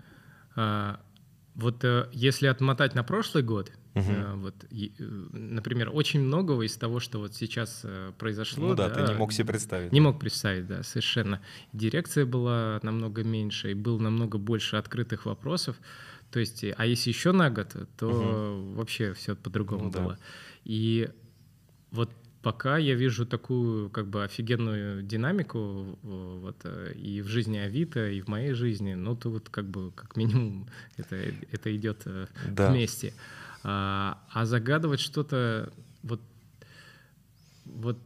А, 0.55 1.01
вот 1.55 1.85
э, 1.85 2.09
если 2.13 2.47
отмотать 2.47 2.95
на 2.95 3.05
прошлый 3.05 3.43
год, 3.43 3.71
угу. 3.95 4.13
вот, 4.37 4.55
например, 5.33 5.91
очень 5.93 6.21
многого 6.21 6.63
из 6.63 6.77
того, 6.77 6.99
что 6.99 7.19
вот 7.19 7.35
сейчас 7.35 7.85
произошло, 8.17 8.69
ну 8.69 8.75
да, 8.75 8.89
да, 8.89 9.07
ты 9.07 9.13
не 9.13 9.19
мог 9.19 9.33
себе 9.33 9.49
представить. 9.49 9.93
Не 9.93 10.01
мог 10.01 10.19
представить, 10.19 10.67
да, 10.67 10.83
совершенно. 10.83 11.43
Дирекция 11.75 12.25
была 12.25 12.81
намного 12.83 13.23
меньше, 13.23 13.73
и 13.73 13.75
было 13.75 13.99
намного 13.99 14.39
больше 14.39 14.77
открытых 14.77 15.27
вопросов. 15.27 15.77
То 16.31 16.41
есть, 16.41 16.65
а 16.77 16.87
если 16.87 17.11
еще 17.11 17.33
на 17.33 17.51
год, 17.51 17.77
то 17.99 18.09
угу. 18.09 18.77
вообще 18.77 19.13
все 19.13 19.37
по-другому 19.37 19.85
ну, 19.85 19.91
было. 19.91 20.13
Да. 20.13 20.19
И 20.65 21.11
вот 21.91 22.11
пока 22.47 22.79
я 22.79 22.95
вижу 22.95 23.27
такую 23.27 23.91
как 23.91 24.07
бы 24.07 24.23
офигенную 24.23 25.03
динамику 25.03 25.99
вот, 26.05 26.57
э, 26.63 26.93
и 26.95 27.21
в 27.21 27.27
жизни 27.27 27.59
Авито, 27.59 28.09
и 28.09 28.21
в 28.21 28.29
моей 28.29 28.53
жизни, 28.53 28.95
ну, 28.95 29.17
то 29.17 29.31
вот 29.31 29.49
как 29.49 29.65
бы 29.65 29.91
как 29.91 30.17
минимум 30.17 30.69
это, 30.97 31.17
это 31.51 31.77
идет 31.77 32.03
э, 32.05 32.27
да. 32.49 32.71
вместе. 32.71 33.13
А, 33.65 34.23
а 34.33 34.45
загадывать 34.45 35.01
что-то 35.01 35.73
вот, 36.05 36.21
вот 37.65 37.99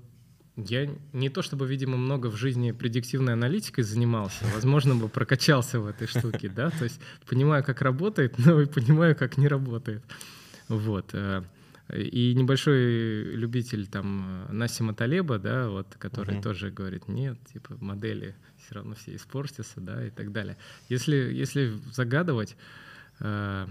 я 0.56 0.88
не 1.12 1.28
то 1.28 1.42
чтобы, 1.42 1.66
видимо, 1.66 1.98
много 1.98 2.28
в 2.28 2.36
жизни 2.36 2.72
предиктивной 2.72 3.34
аналитикой 3.34 3.84
занимался, 3.84 4.46
возможно, 4.54 4.94
бы 4.94 5.10
прокачался 5.10 5.80
в 5.80 5.86
этой 5.86 6.06
штуке, 6.06 6.48
да, 6.48 6.70
то 6.70 6.84
есть 6.84 6.98
понимаю, 7.28 7.62
как 7.62 7.82
работает, 7.82 8.38
но 8.46 8.58
и 8.58 8.64
понимаю, 8.64 9.14
как 9.14 9.36
не 9.36 9.48
работает. 9.48 10.02
Вот. 10.68 11.14
Э, 11.90 12.00
и 12.00 12.34
небольшой 12.34 13.22
любитель 13.34 13.86
там 13.86 14.46
Насима 14.50 14.94
Талеба, 14.94 15.38
да, 15.38 15.68
вот, 15.68 15.94
который 15.98 16.36
uh-huh. 16.36 16.42
тоже 16.42 16.70
говорит, 16.70 17.08
нет, 17.08 17.38
типа 17.52 17.76
модели 17.80 18.34
все 18.58 18.76
равно 18.76 18.94
все 18.94 19.16
испортятся, 19.16 19.80
да, 19.80 20.06
и 20.06 20.10
так 20.10 20.32
далее. 20.32 20.56
Если, 20.88 21.16
если 21.16 21.74
загадывать, 21.92 22.56
э, 23.20 23.66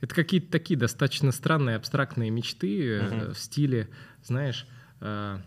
это 0.00 0.14
какие-то 0.14 0.50
такие 0.50 0.78
достаточно 0.78 1.30
странные 1.32 1.76
абстрактные 1.76 2.30
мечты 2.30 2.98
uh-huh. 2.98 3.34
в 3.34 3.38
стиле, 3.38 3.88
знаешь, 4.22 4.66
э, 5.00 5.38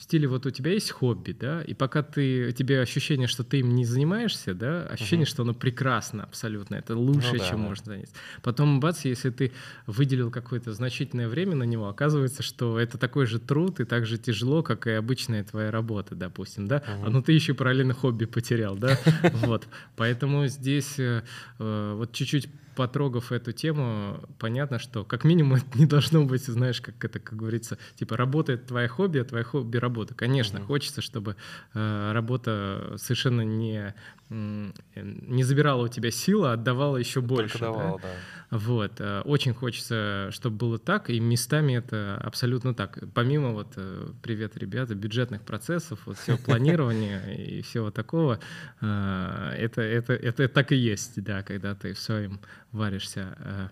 в 0.00 0.04
стиле 0.04 0.26
вот 0.28 0.46
у 0.46 0.50
тебя 0.50 0.72
есть 0.72 0.90
хобби, 0.90 1.36
да, 1.38 1.60
и 1.60 1.74
пока 1.74 2.02
ты, 2.02 2.52
тебе 2.52 2.80
ощущение, 2.80 3.28
что 3.28 3.44
ты 3.44 3.58
им 3.58 3.74
не 3.74 3.84
занимаешься, 3.84 4.54
да, 4.54 4.84
ощущение, 4.86 5.26
uh-huh. 5.26 5.28
что 5.28 5.42
оно 5.42 5.52
прекрасно 5.52 6.24
абсолютно, 6.24 6.76
это 6.76 6.96
лучшее, 6.96 7.34
ну, 7.34 7.38
да, 7.40 7.48
чем 7.48 7.60
да. 7.60 7.68
можно 7.68 7.84
заняться. 7.84 8.14
Потом, 8.42 8.80
бац, 8.80 9.04
если 9.04 9.28
ты 9.28 9.52
выделил 9.86 10.30
какое-то 10.30 10.72
значительное 10.72 11.28
время 11.28 11.54
на 11.54 11.64
него, 11.64 11.86
оказывается, 11.86 12.42
что 12.42 12.80
это 12.80 12.96
такой 12.96 13.26
же 13.26 13.38
труд 13.38 13.78
и 13.80 13.84
так 13.84 14.06
же 14.06 14.16
тяжело, 14.16 14.62
как 14.62 14.86
и 14.86 14.92
обычная 14.92 15.44
твоя 15.44 15.70
работа, 15.70 16.14
допустим, 16.14 16.66
да, 16.66 16.78
uh-huh. 16.78 17.06
а 17.06 17.10
ну 17.10 17.22
ты 17.22 17.32
еще 17.32 17.52
параллельно 17.52 17.92
хобби 17.92 18.24
потерял, 18.24 18.76
да, 18.76 18.98
вот. 19.34 19.68
Поэтому 19.96 20.46
здесь 20.46 20.98
э, 20.98 21.24
э, 21.58 21.94
вот 21.94 22.14
чуть-чуть 22.14 22.48
потрогав 22.74 23.32
эту 23.32 23.52
тему, 23.52 24.20
понятно, 24.38 24.78
что 24.78 25.04
как 25.04 25.24
минимум 25.24 25.54
это 25.54 25.78
не 25.78 25.86
должно 25.86 26.24
быть, 26.24 26.44
знаешь, 26.44 26.80
как 26.80 27.04
это, 27.04 27.18
как 27.18 27.36
говорится, 27.38 27.78
типа 27.96 28.16
работает 28.16 28.66
твое 28.66 28.88
хобби, 28.88 29.18
а 29.18 29.24
твое 29.24 29.44
хобби 29.44 29.76
работа. 29.76 30.14
Конечно, 30.14 30.58
mm-hmm. 30.58 30.66
хочется, 30.66 31.02
чтобы 31.02 31.36
э, 31.74 32.12
работа 32.12 32.94
совершенно 32.96 33.42
не 33.42 33.94
не 34.30 35.42
забирала 35.42 35.82
у 35.82 35.88
тебя 35.88 36.12
силы, 36.12 36.50
а 36.50 36.52
отдавала 36.52 36.96
еще 36.96 37.20
больше. 37.20 37.58
давала, 37.58 37.98
да? 38.00 38.08
да. 38.50 38.58
Вот. 38.58 39.00
Э, 39.00 39.22
очень 39.22 39.52
хочется, 39.52 40.28
чтобы 40.30 40.56
было 40.56 40.78
так, 40.78 41.10
и 41.10 41.18
местами 41.18 41.74
это 41.74 42.16
абсолютно 42.22 42.72
так. 42.72 43.00
Помимо 43.12 43.50
вот, 43.50 43.72
э, 43.76 44.12
привет, 44.22 44.56
ребята, 44.56 44.94
бюджетных 44.94 45.42
процессов, 45.42 46.00
вот 46.06 46.16
все 46.16 46.38
планирование 46.44 47.44
и 47.44 47.62
всего 47.62 47.90
такого, 47.90 48.38
э, 48.80 49.54
это, 49.58 49.82
это, 49.82 50.12
это 50.12 50.48
так 50.48 50.70
и 50.70 50.76
есть, 50.76 51.20
да, 51.22 51.42
когда 51.42 51.74
ты 51.74 51.92
в 51.92 51.98
своем 51.98 52.40
варишься 52.70 53.70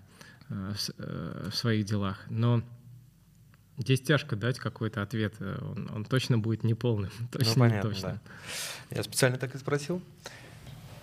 в 0.48 1.52
своих 1.52 1.84
делах. 1.84 2.18
Но 2.30 2.62
Здесь 3.78 4.00
тяжко 4.00 4.34
дать 4.34 4.58
какой-то 4.58 5.02
ответ, 5.02 5.34
он, 5.40 5.88
он 5.94 6.04
точно 6.04 6.36
будет 6.36 6.64
неполным, 6.64 7.10
точно 7.30 7.52
ну, 7.54 7.60
понятно, 7.60 7.90
точно. 7.90 8.20
Да. 8.90 8.96
Я 8.96 9.02
специально 9.04 9.38
так 9.38 9.54
и 9.54 9.58
спросил. 9.58 10.02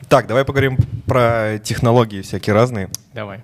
Так, 0.10 0.28
давай 0.28 0.46
поговорим 0.46 0.78
про 1.08 1.58
технологии 1.64 2.22
всякие 2.22 2.54
разные. 2.54 2.90
Давай. 3.14 3.42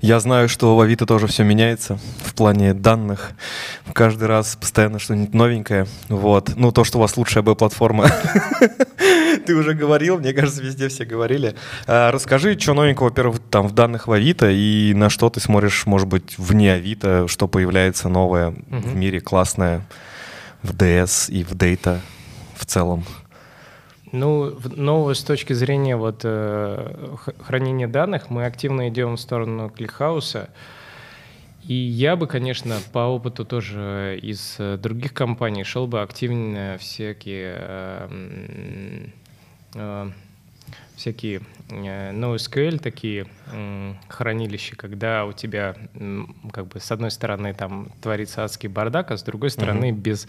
Я 0.00 0.20
знаю, 0.20 0.48
что 0.48 0.76
в 0.76 0.80
Авито 0.80 1.06
тоже 1.06 1.26
все 1.26 1.42
меняется 1.42 1.98
в 2.24 2.34
плане 2.34 2.74
данных. 2.74 3.32
Каждый 3.92 4.28
раз 4.28 4.56
постоянно 4.56 4.98
что-нибудь 4.98 5.34
новенькое. 5.34 5.86
Вот. 6.08 6.52
Ну, 6.56 6.70
то, 6.70 6.84
что 6.84 6.98
у 6.98 7.00
вас 7.00 7.16
лучшая 7.16 7.42
B-платформа, 7.42 8.08
ты 9.46 9.54
уже 9.54 9.74
говорил, 9.74 10.18
мне 10.18 10.32
кажется, 10.32 10.62
везде 10.62 10.88
все 10.88 11.04
говорили. 11.04 11.56
А, 11.86 12.12
расскажи, 12.12 12.58
что 12.58 12.74
новенького, 12.74 13.08
во-первых, 13.08 13.40
там 13.50 13.66
в 13.66 13.72
данных 13.72 14.06
в 14.06 14.12
Авито 14.12 14.48
и 14.50 14.92
на 14.94 15.10
что 15.10 15.28
ты 15.30 15.40
смотришь, 15.40 15.86
может 15.86 16.08
быть, 16.08 16.38
вне 16.38 16.74
Авито, 16.74 17.26
что 17.26 17.48
появляется 17.48 18.08
новое 18.08 18.54
в 18.68 18.94
мире, 18.94 19.20
классное 19.20 19.86
в 20.62 20.72
DS 20.72 21.30
и 21.30 21.42
в 21.42 21.52
Data 21.52 22.00
в 22.54 22.64
целом. 22.66 23.04
Ну, 24.16 24.58
но 24.74 25.12
с 25.12 25.22
точки 25.22 25.52
зрения 25.52 25.96
вот, 25.96 26.20
э, 26.24 27.16
хранения 27.40 27.86
данных 27.86 28.30
мы 28.30 28.46
активно 28.46 28.88
идем 28.88 29.16
в 29.16 29.20
сторону 29.20 29.68
кликхауса. 29.68 30.48
И 31.64 31.74
я 31.74 32.16
бы, 32.16 32.26
конечно, 32.26 32.78
по 32.92 33.00
опыту 33.00 33.44
тоже 33.44 34.18
из 34.22 34.56
э, 34.58 34.78
других 34.78 35.12
компаний 35.12 35.64
шел 35.64 35.86
бы 35.86 36.00
активнее 36.00 36.78
всякие 36.78 37.56
э, 37.58 39.08
э, 39.74 40.10
всякие 40.96 41.42
э, 41.68 42.12
NoSQL 42.12 42.78
такие 42.78 43.26
э, 43.52 43.94
хранилища, 44.08 44.76
когда 44.76 45.24
у 45.26 45.32
тебя 45.32 45.76
как 46.52 46.68
бы 46.68 46.80
с 46.80 46.90
одной 46.90 47.10
стороны 47.10 47.52
там 47.52 47.90
творится 48.00 48.44
адский 48.44 48.68
бардак, 48.68 49.10
а 49.10 49.16
с 49.16 49.22
другой 49.22 49.50
стороны 49.50 49.90
mm-hmm. 49.90 50.00
без 50.00 50.26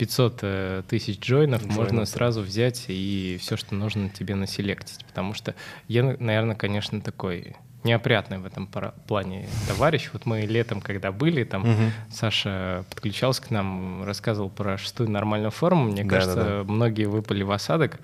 500 0.00 0.38
э, 0.40 0.82
тысяч 0.88 1.20
джойнов 1.20 1.60
Джойнов, 1.60 1.76
можно 1.76 2.06
сразу 2.06 2.40
взять 2.40 2.86
и 2.88 3.36
все, 3.38 3.58
что 3.58 3.74
нужно 3.74 4.08
тебе 4.08 4.34
населектить. 4.34 5.04
Потому 5.04 5.34
что 5.34 5.54
я, 5.88 6.16
наверное, 6.18 6.56
конечно, 6.56 7.02
такой 7.02 7.54
неопрятный 7.84 8.38
в 8.38 8.46
этом 8.46 8.66
плане 8.66 9.46
товарищ. 9.68 10.08
Вот 10.14 10.24
мы 10.24 10.40
летом, 10.40 10.80
когда 10.80 11.12
были, 11.12 11.44
там 11.44 11.62
угу. 11.62 11.92
Саша 12.10 12.86
подключался 12.88 13.42
к 13.42 13.50
нам, 13.50 14.04
рассказывал 14.04 14.48
про 14.48 14.78
шестую 14.78 15.10
нормальную 15.10 15.50
форму. 15.50 15.84
Мне 15.84 16.02
да, 16.02 16.08
кажется, 16.08 16.36
да, 16.36 16.44
да. 16.44 16.64
многие 16.64 17.04
выпали 17.04 17.42
в 17.42 17.50
осадок. 17.50 18.00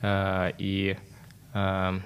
Э, 0.00 0.50
и, 0.56 0.96
э, 1.52 2.00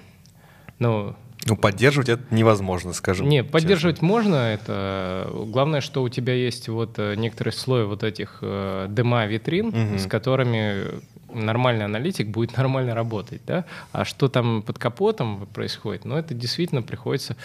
ну, 0.79 1.15
Ну, 1.45 1.55
поддерживать 1.55 2.09
это 2.09 2.23
невозможно, 2.31 2.93
скажем. 2.93 3.29
Честно. 3.43 3.51
поддерживать 3.51 4.01
можно. 4.01 4.35
Это 4.35 5.29
главное, 5.33 5.81
что 5.81 6.03
у 6.03 6.09
тебя 6.09 6.33
есть 6.33 6.67
вот 6.67 6.99
э, 6.99 7.15
некоторый 7.15 7.53
слой 7.53 7.85
вот 7.85 8.03
этих 8.03 8.39
э, 8.41 8.87
дыма 8.89 9.25
витрин, 9.25 9.67
угу. 9.67 9.97
с 9.97 10.05
которыми 10.05 11.01
нормальный 11.33 11.85
аналитик 11.85 12.27
будет 12.27 12.57
нормально 12.57 12.93
работать, 12.93 13.41
да. 13.45 13.65
А 13.93 14.03
что 14.03 14.27
там 14.27 14.61
под 14.61 14.79
капотом 14.79 15.47
происходит, 15.53 16.03
ну, 16.03 16.17
это 16.17 16.33
действительно 16.33 16.81
приходится 16.81 17.37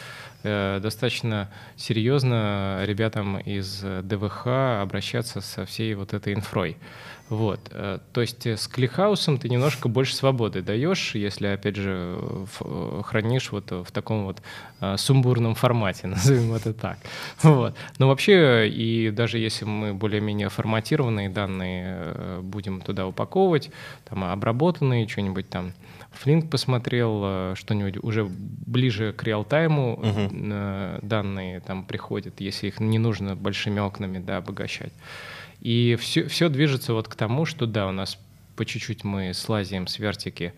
э, 0.42 0.80
достаточно 0.82 1.50
серьезно 1.76 2.80
ребятам 2.84 3.38
из 3.38 3.80
ДВХ 3.80 4.46
обращаться 4.82 5.40
со 5.40 5.66
всей 5.66 5.94
вот 5.94 6.14
этой 6.14 6.34
инфрой. 6.34 6.76
Вот. 7.30 7.70
Э, 7.72 7.98
то 8.12 8.20
есть 8.20 8.46
э, 8.46 8.56
с 8.56 8.68
кликхаусом 8.68 9.38
ты 9.38 9.48
немножко 9.48 9.88
больше 9.88 10.14
свободы 10.14 10.60
даешь, 10.60 11.14
если, 11.14 11.46
опять 11.46 11.76
же, 11.76 12.18
э, 12.60 13.02
хранишь 13.04 13.50
вот 13.50 13.70
в 13.70 13.90
таком 13.92 14.24
вот 14.24 14.42
сумбурном 14.98 15.54
формате, 15.54 16.06
назовем 16.06 16.52
это 16.52 16.74
так. 16.74 16.98
Вот. 17.42 17.74
Но 17.98 18.08
вообще, 18.08 18.68
и 18.68 19.10
даже 19.10 19.38
если 19.38 19.64
мы 19.64 19.94
более-менее 19.94 20.50
форматированные 20.50 21.30
данные 21.30 22.40
будем 22.42 22.82
туда 22.82 23.06
упаковывать, 23.06 23.70
там 24.04 24.24
обработанные, 24.24 25.08
что-нибудь 25.08 25.48
там, 25.48 25.72
Флинк 26.12 26.50
посмотрел, 26.50 27.56
что-нибудь 27.56 27.96
уже 28.04 28.24
ближе 28.24 29.12
к 29.12 29.24
реал-тайму 29.24 29.98
uh-huh. 30.00 31.04
данные 31.04 31.58
там 31.58 31.84
приходят, 31.84 32.40
если 32.40 32.68
их 32.68 32.78
не 32.78 33.00
нужно 33.00 33.34
большими 33.34 33.80
окнами 33.80 34.18
да, 34.18 34.36
обогащать. 34.36 34.92
И 35.64 35.96
все, 35.98 36.28
все 36.28 36.48
движется 36.50 36.92
вот 36.92 37.08
к 37.08 37.16
тому, 37.16 37.46
что 37.46 37.66
да, 37.66 37.88
у 37.88 37.90
нас 37.90 38.18
по 38.54 38.64
чуть-чуть 38.64 39.02
мы 39.02 39.32
слазим 39.32 39.86
с 39.86 39.98
вертики, 39.98 40.52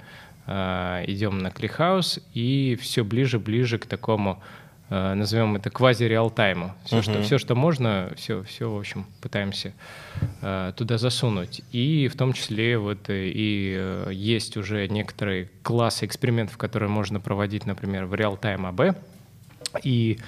э, 0.46 1.04
идем 1.06 1.38
на 1.38 1.50
ClickHouse, 1.50 2.18
и 2.34 2.76
все 2.80 3.04
ближе-ближе 3.04 3.78
к 3.78 3.86
такому, 3.86 4.42
э, 4.90 5.14
назовем 5.14 5.54
это 5.54 5.70
квази-реалтайму. 5.70 6.74
Все, 6.84 6.98
uh-huh. 6.98 7.02
что, 7.02 7.22
все, 7.22 7.38
что 7.38 7.54
можно, 7.54 8.12
все, 8.16 8.42
все, 8.42 8.68
в 8.68 8.76
общем, 8.76 9.06
пытаемся 9.22 9.72
э, 10.42 10.72
туда 10.76 10.98
засунуть. 10.98 11.62
И 11.70 12.08
в 12.08 12.16
том 12.16 12.32
числе 12.32 12.76
вот 12.76 13.08
и 13.08 13.76
э, 13.78 14.10
есть 14.12 14.56
уже 14.56 14.88
некоторые 14.88 15.48
классы 15.62 16.04
экспериментов, 16.04 16.58
которые 16.58 16.90
можно 16.90 17.20
проводить, 17.20 17.64
например, 17.64 18.06
в 18.06 18.14
real-time 18.14 18.66
АБ. 18.66 18.96
И 19.84 20.18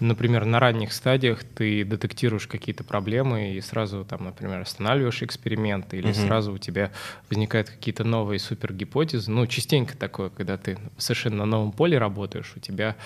например, 0.00 0.44
на 0.44 0.60
ранних 0.60 0.92
стадиях 0.92 1.44
ты 1.44 1.84
детектируешь 1.84 2.46
какие-то 2.46 2.84
проблемы 2.84 3.54
и 3.54 3.60
сразу 3.60 4.04
там, 4.04 4.24
например, 4.24 4.60
останавливаешь 4.60 5.22
эксперимент 5.22 5.94
или 5.94 6.06
угу. 6.06 6.14
сразу 6.14 6.52
у 6.52 6.58
тебя 6.58 6.90
возникают 7.30 7.70
какие-то 7.70 8.04
новые 8.04 8.38
супергипотезы. 8.38 9.30
Ну, 9.30 9.46
частенько 9.46 9.96
такое, 9.96 10.30
когда 10.30 10.56
ты 10.56 10.78
совершенно 10.98 11.38
на 11.38 11.46
новом 11.46 11.72
поле 11.72 11.98
работаешь, 11.98 12.52
у 12.56 12.60
тебя 12.60 12.96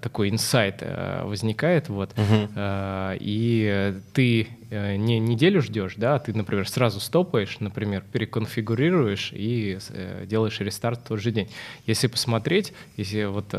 такой 0.00 0.30
инсайт 0.30 0.76
э, 0.80 1.22
возникает, 1.24 1.88
вот, 1.88 2.12
угу. 2.12 2.48
и 3.14 3.94
ты 4.14 4.48
не 4.70 5.18
неделю 5.18 5.60
ждешь, 5.60 5.96
да, 5.96 6.14
а 6.14 6.18
ты, 6.18 6.32
например, 6.32 6.66
сразу 6.66 6.98
стопаешь, 6.98 7.60
например, 7.60 8.02
переконфигурируешь 8.10 9.30
и 9.34 9.78
делаешь 10.24 10.58
рестарт 10.60 11.00
в 11.00 11.08
тот 11.08 11.20
же 11.20 11.30
день. 11.30 11.50
Если 11.86 12.06
посмотреть, 12.06 12.72
если 12.96 13.24
вот 13.24 13.54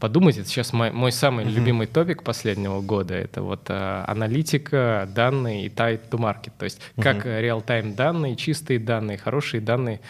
подумать, 0.00 0.38
это 0.38 0.48
сейчас 0.48 0.72
мой, 0.72 0.90
мой 0.90 1.12
самый 1.12 1.44
угу. 1.44 1.54
любимый 1.54 1.86
топик 1.86 2.24
последнего 2.24 2.80
года, 2.80 3.14
это 3.14 3.40
вот 3.40 3.70
аналитика, 3.70 5.08
данные 5.14 5.66
и 5.66 5.68
tied 5.68 6.00
to 6.10 6.18
market, 6.18 6.52
то 6.58 6.64
есть 6.64 6.80
угу. 6.96 7.04
как 7.04 7.24
реал-тайм 7.24 7.94
данные, 7.94 8.34
чистые 8.34 8.80
данные, 8.80 9.18
хорошие 9.18 9.60
данные 9.60 10.00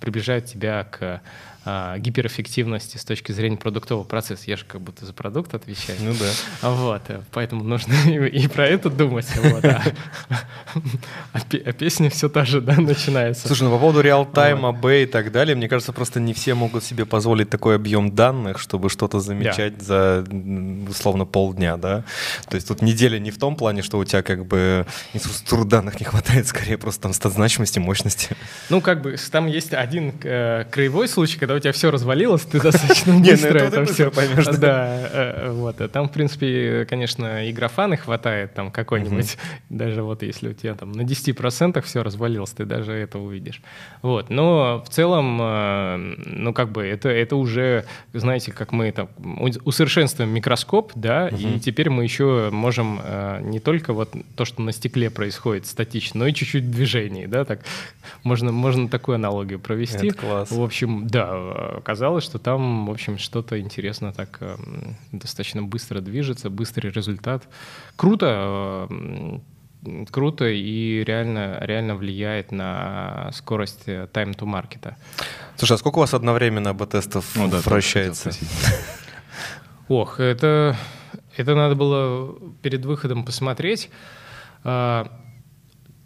приближают 0.00 0.44
тебя 0.44 0.84
к 0.84 1.22
а, 1.64 1.98
гиперэффективности 1.98 2.96
с 2.96 3.04
точки 3.04 3.32
зрения 3.32 3.56
продуктового 3.56 4.04
процесса. 4.04 4.44
Я 4.46 4.56
же 4.56 4.64
как 4.64 4.80
будто 4.80 5.06
за 5.06 5.12
продукт 5.12 5.54
отвечаю. 5.54 5.98
Ну 6.00 6.12
да. 6.12 6.70
Вот, 6.70 7.02
э, 7.08 7.20
поэтому 7.30 7.62
нужно 7.62 7.94
и, 8.06 8.42
и 8.44 8.48
про 8.48 8.66
это 8.66 8.90
думать. 8.90 9.26
Вот, 9.36 9.64
а, 9.64 9.82
а, 11.32 11.38
а 11.38 11.72
песня 11.72 12.10
все 12.10 12.28
та 12.28 12.44
же, 12.44 12.60
да, 12.60 12.74
начинается. 12.76 13.46
Слушай, 13.46 13.64
ну 13.64 13.70
по 13.70 13.78
поводу 13.78 14.00
реал-тайм, 14.00 14.66
АБ 14.66 14.86
и 14.86 15.06
так 15.06 15.30
далее, 15.30 15.54
мне 15.54 15.68
кажется, 15.68 15.92
просто 15.92 16.18
не 16.18 16.34
все 16.34 16.54
могут 16.54 16.82
себе 16.82 17.06
позволить 17.06 17.48
такой 17.48 17.76
объем 17.76 18.12
данных, 18.12 18.58
чтобы 18.58 18.90
что-то 18.90 19.20
замечать 19.20 19.74
yeah. 19.74 19.82
за, 19.82 20.90
условно, 20.90 21.26
полдня, 21.26 21.76
да? 21.76 22.04
То 22.48 22.56
есть 22.56 22.68
тут 22.68 22.82
неделя 22.82 23.18
не 23.18 23.30
в 23.30 23.38
том 23.38 23.54
плане, 23.56 23.82
что 23.82 23.98
у 23.98 24.04
тебя 24.04 24.22
как 24.22 24.46
бы 24.46 24.86
инфраструктуры 25.12 25.64
данных 25.64 26.00
не 26.00 26.06
хватает, 26.06 26.46
скорее 26.48 26.76
просто 26.76 27.02
там 27.02 27.12
значимости, 27.12 27.78
мощности. 27.78 28.36
Ну, 28.68 28.80
как 28.80 29.02
бы 29.02 29.16
там 29.30 29.46
есть 29.46 29.72
один 29.72 30.12
э, 30.22 30.64
краевой 30.70 31.08
случай, 31.08 31.38
когда 31.38 31.51
когда 31.52 31.56
у 31.56 31.60
тебя 31.60 31.72
все 31.72 31.90
развалилось, 31.90 32.42
ты 32.42 32.60
достаточно 32.62 33.18
быстро 33.18 33.58
это 33.58 33.84
все 33.84 34.10
поймешь. 34.10 34.46
Да, 34.58 35.08
э, 35.12 35.50
вот. 35.50 35.80
А 35.80 35.88
там, 35.88 36.08
в 36.08 36.12
принципе, 36.12 36.86
конечно, 36.88 37.46
и 37.46 37.52
графаны 37.52 37.96
хватает 37.96 38.54
там 38.54 38.70
какой-нибудь. 38.70 39.36
Даже 39.68 40.02
вот 40.02 40.22
если 40.22 40.48
у 40.48 40.52
тебя 40.54 40.74
там 40.74 40.92
на 40.92 41.02
10% 41.02 41.82
все 41.82 42.02
развалилось, 42.02 42.50
ты 42.50 42.64
даже 42.64 42.92
это 42.92 43.18
увидишь. 43.18 43.60
Вот. 44.02 44.30
Но 44.30 44.82
в 44.86 44.88
целом, 44.88 45.38
э, 45.40 45.96
ну, 46.26 46.52
как 46.52 46.70
бы 46.70 46.84
это, 46.84 47.08
это 47.08 47.36
уже, 47.36 47.84
знаете, 48.12 48.52
как 48.52 48.72
мы 48.72 48.90
там 48.92 49.08
усовершенствуем 49.64 50.30
микроскоп, 50.30 50.92
да, 50.94 51.28
и 51.28 51.58
теперь 51.58 51.90
мы 51.90 52.04
еще 52.04 52.50
можем 52.50 53.00
э, 53.02 53.40
не 53.42 53.60
только 53.60 53.92
вот 53.92 54.14
то, 54.36 54.44
что 54.44 54.62
на 54.62 54.72
стекле 54.72 55.10
происходит 55.10 55.66
статично, 55.66 56.20
но 56.20 56.26
и 56.26 56.34
чуть-чуть 56.34 56.70
движение, 56.70 57.28
да, 57.28 57.44
так 57.44 57.60
можно, 58.22 58.52
можно 58.52 58.88
такую 58.88 59.16
аналогию 59.16 59.58
провести. 59.58 60.08
Это 60.08 60.16
класс. 60.16 60.50
В 60.50 60.62
общем, 60.62 61.06
да, 61.06 61.36
оказалось, 61.50 62.24
что 62.24 62.38
там, 62.38 62.86
в 62.86 62.90
общем, 62.90 63.18
что-то 63.18 63.60
интересно 63.60 64.12
так 64.12 64.38
эм, 64.40 64.96
достаточно 65.12 65.62
быстро 65.62 66.00
движется, 66.00 66.50
быстрый 66.50 66.90
результат. 66.90 67.48
Круто, 67.96 68.86
эм, 68.90 69.42
круто 70.10 70.48
и 70.48 71.02
реально, 71.04 71.58
реально 71.60 71.96
влияет 71.96 72.52
на 72.52 73.30
скорость 73.32 73.86
time 73.86 74.36
to 74.36 74.46
market. 74.46 74.94
Слушай, 75.56 75.74
а 75.74 75.78
сколько 75.78 75.98
у 75.98 76.00
вас 76.00 76.14
одновременно 76.14 76.70
АБ-тестов 76.70 77.32
ну, 77.34 77.48
да, 77.48 77.60
вращается? 77.60 78.30
Ох, 79.88 80.20
это, 80.20 80.76
это 81.36 81.54
надо 81.54 81.74
было 81.74 82.34
перед 82.62 82.84
выходом 82.84 83.24
посмотреть. 83.24 83.90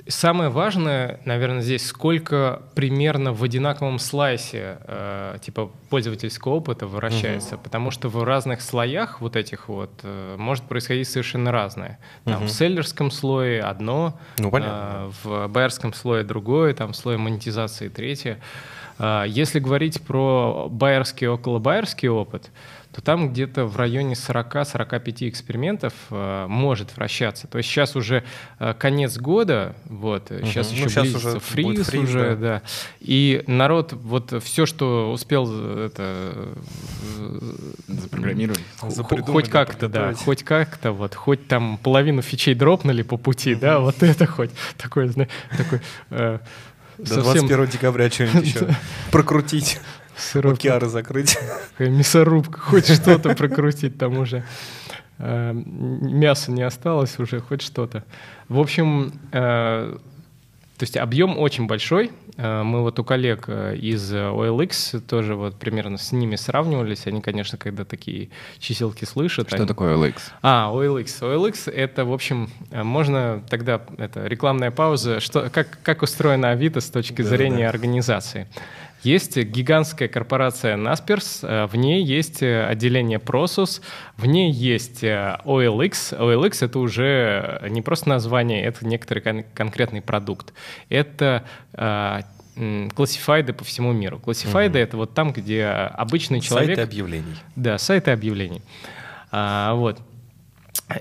Самое 0.08 0.50
важное, 0.50 1.18
наверное, 1.24 1.62
здесь, 1.62 1.84
сколько 1.84 2.62
примерно 2.76 3.32
в 3.32 3.42
одинаковом 3.42 3.98
слайсе 3.98 4.78
э, 4.84 5.38
типа 5.42 5.70
пользовательского 5.90 6.54
опыта 6.54 6.86
вращается, 6.86 7.56
угу. 7.56 7.64
потому 7.64 7.90
что 7.90 8.08
в 8.08 8.22
разных 8.22 8.60
слоях 8.60 9.20
вот 9.20 9.34
этих 9.34 9.68
вот 9.68 9.90
э, 10.04 10.36
может 10.38 10.64
происходить 10.64 11.08
совершенно 11.08 11.50
разное. 11.50 11.98
Там 12.24 12.36
угу. 12.36 12.44
в 12.44 12.50
селлерском 12.50 13.10
слое 13.10 13.60
одно, 13.62 14.16
ну, 14.38 14.50
э, 14.52 15.10
в 15.24 15.48
байерском 15.48 15.92
слое 15.92 16.22
другое, 16.22 16.72
там 16.74 16.92
в 16.92 16.96
слое 16.96 17.18
монетизации 17.18 17.88
третье. 17.88 18.38
Э, 19.00 19.24
если 19.26 19.58
говорить 19.58 20.00
про 20.02 20.68
байерский, 20.70 21.26
около 21.26 21.58
байерский 21.58 22.08
опыт, 22.08 22.50
то 22.96 23.02
там 23.02 23.28
где-то 23.30 23.66
в 23.66 23.76
районе 23.76 24.14
40-45 24.14 25.28
экспериментов 25.28 25.92
э, 26.10 26.46
может 26.48 26.96
вращаться. 26.96 27.46
То 27.46 27.58
есть 27.58 27.68
сейчас 27.68 27.94
уже 27.94 28.24
э, 28.58 28.72
конец 28.72 29.18
года, 29.18 29.76
вот, 29.84 30.30
угу. 30.30 30.46
сейчас 30.46 30.72
еще 30.72 30.84
ну, 30.84 30.88
сейчас 30.88 31.02
близится 31.02 31.28
уже 31.28 31.40
фриз, 31.40 31.86
фриз 31.86 32.04
уже, 32.04 32.36
да. 32.36 32.36
да. 32.36 32.62
И 33.00 33.44
народ 33.46 33.92
вот 33.92 34.42
все, 34.42 34.64
что 34.64 35.12
успел 35.12 35.46
э, 35.50 35.90
это 35.92 36.48
запрограммировать, 37.86 38.60
хоть 38.78 39.50
как-то, 39.50 39.88
да, 39.88 40.14
хоть 40.14 40.42
как-то, 40.42 40.92
вот, 40.92 41.14
хоть 41.14 41.46
там 41.48 41.76
половину 41.76 42.22
фичей 42.22 42.54
дропнули 42.54 43.02
по 43.02 43.18
пути, 43.18 43.52
угу. 43.52 43.60
да, 43.60 43.78
вот 43.80 44.02
это 44.02 44.26
хоть 44.26 44.52
такой, 44.78 45.10
такой. 45.10 45.80
Э, 46.08 46.38
До 46.96 47.06
совсем... 47.06 47.46
21 47.46 47.66
декабря 47.66 48.10
что-нибудь 48.10 48.46
еще 48.46 48.74
прокрутить. 49.10 49.80
Сырок. 50.16 50.54
Океары 50.54 50.88
закрыть. 50.88 51.38
Мясорубка, 51.78 52.58
хоть 52.58 52.88
что-то 52.88 53.34
прокрутить 53.34 53.98
там 53.98 54.18
уже. 54.18 54.44
Э, 55.18 55.52
мяса 55.52 56.52
не 56.52 56.62
осталось 56.62 57.18
уже, 57.18 57.40
хоть 57.40 57.62
что-то. 57.62 58.04
В 58.48 58.58
общем, 58.58 59.12
э, 59.32 59.96
то 60.78 60.82
есть 60.82 60.96
объем 60.96 61.38
очень 61.38 61.66
большой. 61.66 62.10
Э, 62.36 62.62
мы 62.62 62.82
вот 62.82 62.98
у 62.98 63.04
коллег 63.04 63.48
из 63.48 64.12
OLX 64.12 65.00
тоже 65.00 65.34
вот 65.34 65.56
примерно 65.56 65.96
с 65.96 66.12
ними 66.12 66.36
сравнивались. 66.36 67.06
Они, 67.06 67.22
конечно, 67.22 67.56
когда 67.56 67.84
такие 67.84 68.28
чиселки 68.58 69.06
слышат. 69.06 69.48
Что 69.48 69.56
они... 69.56 69.66
такое 69.66 69.96
OLX? 69.96 70.16
А, 70.42 70.70
OLX. 70.72 71.06
OLX— 71.20 71.70
это, 71.72 72.04
в 72.04 72.12
общем, 72.12 72.50
можно 72.70 73.42
тогда, 73.48 73.82
это 73.96 74.26
рекламная 74.26 74.70
пауза, 74.70 75.20
что, 75.20 75.48
как, 75.50 75.78
как 75.82 76.02
устроена 76.02 76.50
Авито 76.50 76.80
с 76.80 76.90
точки 76.90 77.22
да, 77.22 77.28
зрения 77.28 77.64
да. 77.64 77.70
организации. 77.70 78.48
Есть 79.06 79.36
гигантская 79.36 80.08
корпорация 80.08 80.76
Naspers, 80.76 81.46
э, 81.46 81.66
в 81.66 81.76
ней 81.76 82.02
есть 82.02 82.42
э, 82.42 82.66
отделение 82.66 83.20
Prosus, 83.20 83.80
в 84.16 84.26
ней 84.26 84.50
есть 84.50 85.04
э, 85.04 85.38
OLX. 85.44 86.18
OLX— 86.18 86.56
это 86.64 86.80
уже 86.80 87.62
не 87.70 87.82
просто 87.82 88.08
название, 88.08 88.64
это 88.64 88.84
некоторый 88.84 89.20
кон- 89.20 89.44
конкретный 89.54 90.02
продукт. 90.02 90.52
Это 90.88 91.44
классифайды 92.94 93.52
по 93.52 93.62
всему 93.64 93.92
миру. 93.92 94.18
Классифайды 94.18 94.80
это 94.80 94.96
вот 94.96 95.14
там, 95.14 95.32
где 95.32 95.66
обычный 95.66 96.40
человек... 96.40 96.76
Сайты 96.76 96.80
объявлений. 96.80 97.36
Да, 97.54 97.78
сайты 97.78 98.10
объявлений. 98.10 98.62
А, 99.30 99.74
вот. 99.74 100.00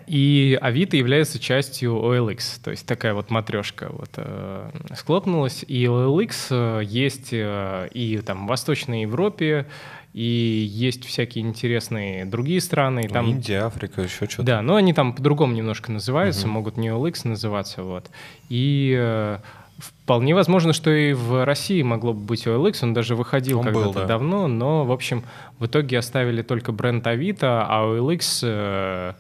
И 0.08 0.58
Авито 0.62 0.98
является 0.98 1.38
частью 1.38 1.92
OLX, 1.94 2.60
то 2.64 2.72
есть 2.72 2.88
такая 2.88 3.14
вот 3.14 3.30
матрешка 3.30 3.90
вот, 3.92 4.10
э, 4.16 4.70
склопнулась. 4.96 5.64
И 5.68 5.84
OLX 5.84 6.34
э, 6.50 6.84
есть 6.84 7.30
э, 7.32 7.88
и 7.94 8.18
там 8.18 8.46
в 8.46 8.50
Восточной 8.50 9.04
Европе, 9.04 9.68
и 10.14 10.66
есть 10.68 11.06
всякие 11.06 11.46
интересные 11.46 12.26
другие 12.26 12.62
страны. 12.62 13.04
Ну, 13.04 13.14
там... 13.14 13.28
Индия, 13.28 13.60
Африка, 13.60 14.02
еще 14.02 14.26
что-то. 14.26 14.44
Да, 14.44 14.62
но 14.64 14.76
они 14.76 14.92
там 14.94 15.14
по-другому 15.14 15.54
немножко 15.54 15.92
называются, 15.92 16.48
угу. 16.48 16.54
могут 16.54 16.78
не 16.78 16.88
OLX 16.88 17.28
называться. 17.28 17.84
Вот. 17.84 18.10
И 18.50 18.96
э, 18.98 19.38
вполне 19.78 20.34
возможно, 20.34 20.74
что 20.74 20.90
и 20.90 21.14
в 21.14 21.46
России 21.46 21.84
могло 21.84 22.14
бы 22.14 22.22
быть 22.22 22.48
OLX, 22.48 22.80
он 22.82 22.96
даже 22.96 23.16
выходил 23.16 23.62
когда-то 23.62 24.00
да. 24.00 24.06
давно, 24.06 24.48
но, 24.48 24.84
в 24.84 24.92
общем, 24.92 25.24
в 25.60 25.68
итоге 25.68 26.00
оставили 26.00 26.42
только 26.42 26.72
бренд 26.72 27.06
Авито, 27.06 27.68
а 27.68 27.84
OLX... 27.86 28.40
Э, 28.42 29.14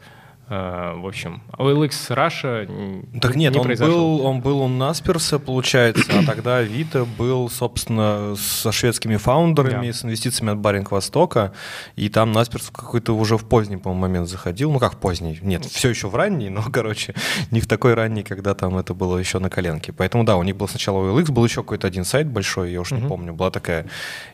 в 0.47 1.07
общем, 1.07 1.41
OLX 1.57 1.89
Russia 2.09 3.19
Так 3.19 3.35
нет, 3.35 3.53
не 3.53 3.59
он, 3.59 3.65
произошел. 3.65 4.17
был, 4.17 4.25
он 4.25 4.41
был 4.41 4.61
у 4.61 4.67
Насперса, 4.67 5.39
получается, 5.39 6.03
а 6.09 6.23
тогда 6.23 6.57
Авито 6.57 7.05
был, 7.05 7.49
собственно, 7.49 8.35
со 8.35 8.71
шведскими 8.71 9.17
фаундерами, 9.17 9.87
да. 9.87 9.93
с 9.93 10.05
инвестициями 10.05 10.51
от 10.51 10.59
Баринг 10.59 10.91
Востока, 10.91 11.51
и 11.95 12.09
там 12.09 12.31
Насперс 12.31 12.69
какой-то 12.69 13.13
уже 13.13 13.37
в 13.37 13.45
поздний, 13.45 13.77
по 13.77 13.91
момент 13.93 14.29
заходил, 14.29 14.71
ну 14.71 14.77
как 14.77 14.93
в 14.93 14.97
поздний, 14.97 15.39
нет, 15.41 15.65
все 15.65 15.89
еще 15.89 16.09
в 16.09 16.15
ранний, 16.15 16.49
но, 16.49 16.61
короче, 16.71 17.15
не 17.51 17.59
в 17.59 17.67
такой 17.67 17.95
ранний, 17.95 18.21
когда 18.21 18.53
там 18.53 18.77
это 18.77 18.93
было 18.93 19.17
еще 19.17 19.39
на 19.39 19.49
коленке. 19.49 19.93
Поэтому, 19.93 20.25
да, 20.25 20.37
у 20.37 20.43
них 20.43 20.55
был 20.55 20.67
сначала 20.67 21.03
OLX, 21.03 21.31
был 21.31 21.43
еще 21.43 21.61
какой-то 21.61 21.87
один 21.87 22.05
сайт 22.05 22.27
большой, 22.27 22.71
я 22.71 22.81
уж 22.81 22.91
угу. 22.91 23.01
не 23.01 23.07
помню, 23.07 23.33
была 23.33 23.49
такая 23.49 23.87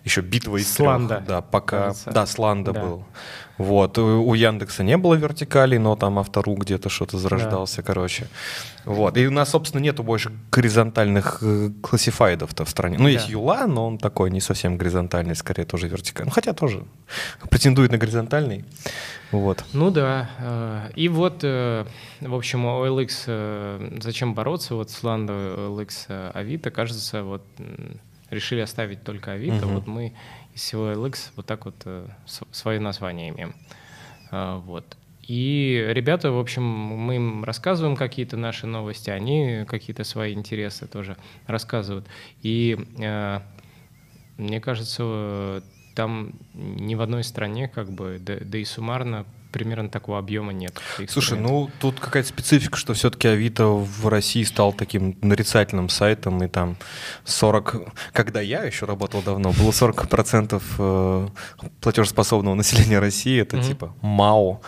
еще 0.04 0.19
битва 0.19 0.58
из 0.58 0.74
Сланда. 0.74 1.15
трех. 1.15 1.28
Да, 1.28 1.41
пока, 1.41 1.84
кажется. 1.84 2.12
да, 2.12 2.26
Сланда 2.26 2.74
да. 2.74 2.82
был. 2.82 3.06
Вот. 3.62 3.97
У 3.97 4.34
Яндекса 4.34 4.84
не 4.84 4.97
было 4.97 5.13
вертикали, 5.13 5.78
но 5.78 5.95
там 5.95 6.17
автору 6.17 6.56
где-то 6.56 6.89
что-то 6.89 7.17
зарождался, 7.19 7.78
да. 7.78 7.84
короче. 7.84 8.28
Вот. 8.86 9.17
И 9.17 9.28
у 9.28 9.32
нас, 9.32 9.50
собственно, 9.50 9.82
нету 9.82 10.02
больше 10.04 10.32
горизонтальных 10.52 11.39
э, 11.43 11.69
классифайдов-то 11.82 12.65
в 12.65 12.69
стране. 12.69 12.97
Ну, 12.97 13.04
да. 13.04 13.10
есть 13.12 13.30
Юла, 13.30 13.67
но 13.67 13.86
он 13.88 13.97
такой 14.00 14.32
не 14.32 14.41
совсем 14.41 14.78
горизонтальный, 14.78 15.36
скорее 15.36 15.65
тоже 15.65 15.88
вертикальный. 15.88 16.30
Ну, 16.30 16.34
хотя 16.34 16.54
тоже 16.54 16.84
претендует 17.52 17.91
на 17.91 18.00
горизонтальный. 18.00 18.65
Вот. 19.32 19.63
Ну 19.74 19.91
да. 19.91 20.30
Э, 20.39 20.89
и 20.95 21.08
вот, 21.08 21.43
э, 21.43 21.86
в 22.19 22.34
общем, 22.34 22.65
OLX, 22.65 24.02
зачем 24.02 24.34
бороться? 24.34 24.74
Вот 24.74 24.89
с 24.89 25.04
Ландо 25.04 25.34
OLX 25.34 26.32
Авито, 26.34 26.71
кажется, 26.71 27.24
вот 27.24 27.43
решили 28.32 28.62
оставить 28.62 29.04
только 29.04 29.34
Авито. 29.34 29.67
Угу. 29.67 29.74
Вот 29.74 29.88
мы 29.88 30.13
из 30.54 30.62
всего 30.62 30.92
LX 30.92 31.32
вот 31.36 31.46
так 31.46 31.66
вот 31.66 31.76
э, 31.86 32.08
свое 32.52 32.80
название 32.80 33.30
имеем. 33.30 33.56
Э, 34.32 34.58
вот. 34.64 34.98
И 35.28 35.86
ребята, 35.90 36.32
в 36.32 36.40
общем, 36.40 36.64
мы 36.64 37.16
им 37.16 37.44
рассказываем 37.44 37.96
какие-то 37.96 38.38
наши 38.38 38.68
новости, 38.68 39.10
они 39.10 39.66
какие-то 39.68 40.04
свои 40.04 40.34
интересы 40.34 40.88
тоже 40.88 41.16
рассказывают. 41.48 42.06
И 42.42 42.78
э, 43.00 43.40
мне 44.38 44.60
кажется, 44.60 45.64
там 45.96 46.34
ни 46.54 46.96
в 46.96 47.02
одной 47.02 47.24
стране, 47.24 47.68
как 47.68 47.92
бы, 47.92 48.18
да, 48.20 48.38
да 48.42 48.58
и 48.58 48.66
суммарно 48.66 49.26
примерно 49.52 49.90
такого 49.90 50.18
объема 50.18 50.54
нет. 50.54 50.80
Слушай, 51.08 51.40
ну 51.40 51.70
тут 51.80 52.00
какая-то 52.00 52.30
специфика, 52.30 52.78
что 52.78 52.94
все-таки 52.94 53.28
Авито 53.28 53.68
в 53.68 54.08
России 54.08 54.44
стал 54.44 54.74
таким 54.74 55.18
нарицательным 55.22 55.90
сайтом, 55.90 56.44
и 56.44 56.48
там 56.48 56.78
40... 57.26 57.94
Когда 58.14 58.42
я 58.42 58.64
еще 58.64 58.86
работал 58.86 59.22
давно, 59.22 59.52
было 59.52 59.72
40% 59.72 60.62
э, 60.80 61.28
платежеспособного 61.82 62.56
населения 62.56 63.00
России, 63.00 63.42
это 63.42 63.58
mm-hmm. 63.58 63.68
типа 63.68 63.96
МАО. 64.02 64.62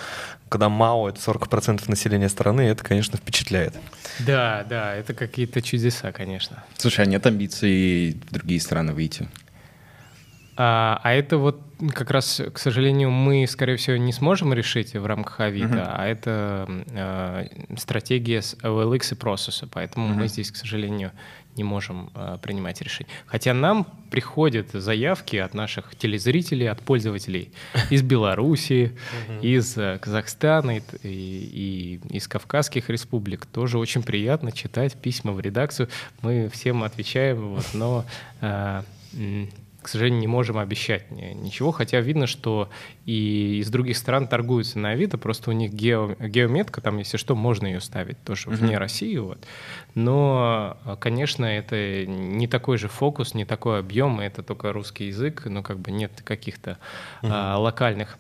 Когда 0.50 0.70
МАО— 0.70 1.10
это 1.10 1.20
40% 1.20 1.84
населения 1.88 2.30
страны, 2.30 2.62
это, 2.62 2.84
конечно, 2.84 3.18
впечатляет. 3.18 3.74
Да, 4.20 4.64
да, 4.70 4.94
это 4.94 5.16
какие-то 5.16 5.64
чудеса, 5.64 6.12
конечно. 6.12 6.64
Слушай, 6.78 7.06
а 7.06 7.08
нет 7.08 7.26
амбиций 7.26 8.22
в 8.30 8.32
другие 8.32 8.62
страны 8.62 8.94
выйти? 8.94 9.28
А, 10.56 11.00
а 11.04 11.14
это 11.14 11.38
вот 11.38 11.60
как 11.90 12.12
раз, 12.12 12.42
к 12.54 12.58
сожалению, 12.58 13.12
мы, 13.12 13.46
скорее 13.48 13.78
всего, 13.78 13.98
не 13.98 14.14
сможем 14.14 14.54
решить 14.54 14.94
в 14.94 15.06
рамках 15.06 15.40
Авито, 15.40 15.68
uh-huh. 15.68 15.96
а 15.96 16.08
это 16.08 16.86
э, 16.92 17.76
стратегия 17.78 18.42
с 18.42 18.56
OLX 18.56 19.14
и 19.14 19.16
процесса, 19.16 19.68
поэтому 19.72 20.10
uh-huh. 20.10 20.16
мы 20.16 20.28
здесь, 20.28 20.52
к 20.52 20.56
сожалению, 20.56 21.12
не 21.56 21.64
можем 21.64 22.10
э, 22.16 22.38
принимать 22.42 22.82
решения. 22.82 23.10
Хотя 23.26 23.54
нам 23.54 23.86
приходят 24.10 24.72
заявки 24.72 25.36
от 25.36 25.54
наших 25.54 25.96
телезрителей, 25.96 26.70
от 26.70 26.82
пользователей 26.82 27.52
из 27.90 28.02
Белоруссии, 28.04 28.98
из 29.42 29.78
э, 29.78 30.00
Казахстана 30.00 30.82
и, 31.04 32.00
из 32.10 32.28
Кавказских 32.28 32.90
республик. 32.90 33.46
Тоже 33.46 33.78
очень 33.78 34.04
приятно 34.04 34.52
читать 34.52 34.96
письма 34.96 35.32
в 35.32 35.40
редакцию. 35.40 35.90
Мы 36.22 36.50
всем 36.50 36.84
отвечаем, 36.84 37.60
но 37.74 38.06
э, 38.42 38.84
к 39.84 39.88
сожалению, 39.88 40.22
не 40.22 40.28
можем 40.28 40.58
обещать 40.58 41.12
ничего, 41.12 41.72
хотя 41.72 42.00
видно, 42.00 42.26
что 42.26 42.70
и 43.06 43.60
из 43.60 43.70
других 43.70 43.98
стран 43.98 44.28
торгуются 44.28 44.80
на 44.80 44.92
Авито, 44.92 45.18
просто 45.18 45.52
у 45.52 45.54
них 45.54 45.72
гео, 45.74 46.16
геометка, 46.20 46.82
там, 46.82 46.98
если 46.98 47.18
что, 47.18 47.36
можно 47.36 47.68
ее 47.68 47.82
ставить 47.82 48.22
тоже 48.24 48.50
mm-hmm. 48.50 48.56
вне 48.56 48.78
России. 48.78 49.18
Вот. 49.18 49.46
Но, 49.96 50.78
конечно, 51.00 51.46
это 51.46 52.06
не 52.06 52.48
такой 52.48 52.78
же 52.78 52.88
фокус, 52.88 53.34
не 53.34 53.46
такой 53.46 53.80
объем, 53.80 54.20
это 54.20 54.42
только 54.42 54.74
русский 54.74 55.08
язык, 55.08 55.46
но 55.46 55.62
как 55.62 55.80
бы 55.80 55.92
нет 55.92 56.22
каких-то 56.24 56.72
mm-hmm. 57.22 57.30
а, 57.30 57.58
локальных 57.58 58.18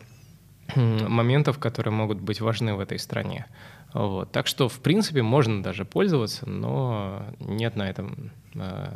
моментов, 0.75 1.59
которые 1.59 1.93
могут 1.93 2.19
быть 2.19 2.41
важны 2.41 2.73
в 2.73 2.79
этой 2.79 2.99
стране. 2.99 3.47
Вот. 3.93 4.31
Так 4.31 4.47
что, 4.47 4.69
в 4.69 4.79
принципе, 4.79 5.21
можно 5.21 5.61
даже 5.61 5.85
пользоваться, 5.85 6.49
но 6.49 7.25
нет 7.39 7.75
на 7.75 7.89
этом 7.89 8.15
э, 8.15 8.42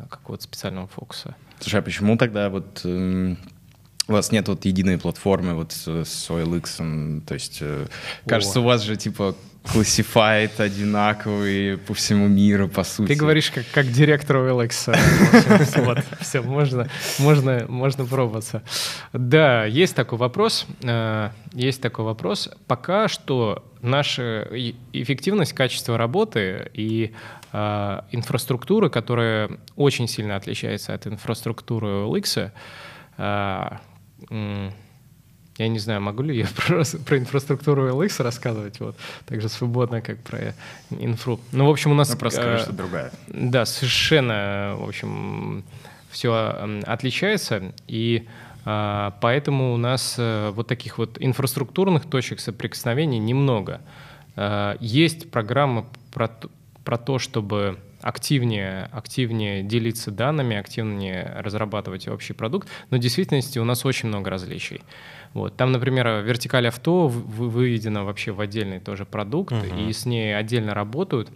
какого-то 0.09 0.43
специального 0.43 0.87
фокуса. 0.87 1.35
Слушай, 1.59 1.79
а 1.79 1.83
почему 1.83 2.17
тогда 2.17 2.49
вот 2.49 2.81
э, 2.83 3.35
у 4.07 4.11
вас 4.11 4.31
нет 4.31 4.47
вот 4.47 4.65
единой 4.65 4.97
платформы 4.97 5.55
вот 5.55 5.71
с, 5.71 5.87
с 5.87 6.29
OLX? 6.29 7.21
То 7.25 7.33
есть, 7.33 7.57
э, 7.61 7.87
кажется, 8.25 8.59
О. 8.59 8.61
у 8.61 8.65
вас 8.65 8.83
же 8.83 8.95
типа 8.95 9.35
классифайт 9.71 10.59
одинаковый 10.59 11.77
по 11.77 11.93
всему 11.93 12.27
миру, 12.27 12.69
по 12.69 12.83
сути. 12.83 13.09
Ты 13.09 13.15
говоришь 13.15 13.51
как, 13.51 13.65
как 13.73 13.91
директор 13.91 14.37
OLX. 14.37 14.97
Вот, 15.87 15.99
все, 16.21 16.41
можно, 16.41 16.89
можно, 17.19 17.65
можно 17.67 18.05
пробоваться. 18.05 18.63
Да, 19.13 19.65
есть 19.65 19.95
такой 19.95 20.17
вопрос. 20.17 20.65
Э, 20.83 21.31
есть 21.53 21.81
такой 21.81 22.05
вопрос. 22.05 22.49
Пока 22.67 23.07
что 23.07 23.63
наша 23.81 24.47
эффективность, 24.93 25.53
качество 25.53 25.97
работы 25.97 26.69
и 26.73 27.13
э, 27.51 28.01
инфраструктура, 28.11 28.89
которая 28.89 29.49
очень 29.75 30.07
сильно 30.07 30.35
отличается 30.35 30.93
от 30.93 31.07
инфраструктуры 31.07 31.87
OLX, 31.87 32.51
э, 33.17 33.69
я 35.57 35.67
не 35.69 35.79
знаю, 35.79 36.01
могу 36.01 36.23
ли 36.23 36.37
я 36.37 36.47
про, 36.55 36.83
про 37.05 37.17
инфраструктуру 37.17 37.89
LX 37.89 38.23
рассказывать, 38.23 38.79
вот, 38.79 38.95
так 39.25 39.41
же 39.41 39.49
свободно, 39.49 40.01
как 40.01 40.19
про 40.19 40.53
инфру. 40.91 41.39
Ну, 41.51 41.65
в 41.65 41.69
общем, 41.69 41.91
у 41.91 41.95
нас... 41.95 42.09
Ну, 42.09 42.17
просто 42.17 42.41
скажи, 42.41 42.71
э, 42.71 42.73
другая. 42.73 43.11
Да, 43.27 43.65
совершенно, 43.65 44.75
в 44.77 44.87
общем, 44.87 45.63
все 46.11 46.81
отличается, 46.85 47.73
и 47.87 48.27
э, 48.65 49.11
поэтому 49.19 49.73
у 49.73 49.77
нас 49.77 50.15
э, 50.17 50.51
вот 50.51 50.67
таких 50.67 50.97
вот 50.97 51.17
инфраструктурных 51.19 52.05
точек 52.05 52.39
соприкосновений 52.39 53.19
немного. 53.19 53.81
Э, 54.35 54.77
есть 54.79 55.31
программы 55.31 55.85
про, 56.87 56.97
то, 56.97 57.19
чтобы 57.19 57.79
активнее, 58.01 58.87
активнее 58.93 59.61
делиться 59.61 60.09
данными, 60.09 60.55
активнее 60.55 61.35
разрабатывать 61.39 62.07
общий 62.07 62.31
продукт, 62.31 62.69
но 62.91 62.97
в 62.97 63.01
действительности 63.01 63.59
у 63.59 63.65
нас 63.65 63.85
очень 63.85 64.07
много 64.07 64.29
различий. 64.29 64.79
Вот. 65.33 65.57
Там, 65.57 65.73
например, 65.73 66.07
вертикаль 66.23 66.65
авто 66.65 67.09
выведена 67.09 68.05
вообще 68.05 68.31
в 68.31 68.39
отдельный 68.39 68.79
тоже 68.79 69.03
продукт, 69.03 69.51
uh-huh. 69.51 69.89
и 69.89 69.91
с 69.91 70.05
ней 70.05 70.33
отдельно 70.33 70.73
работают. 70.73 71.29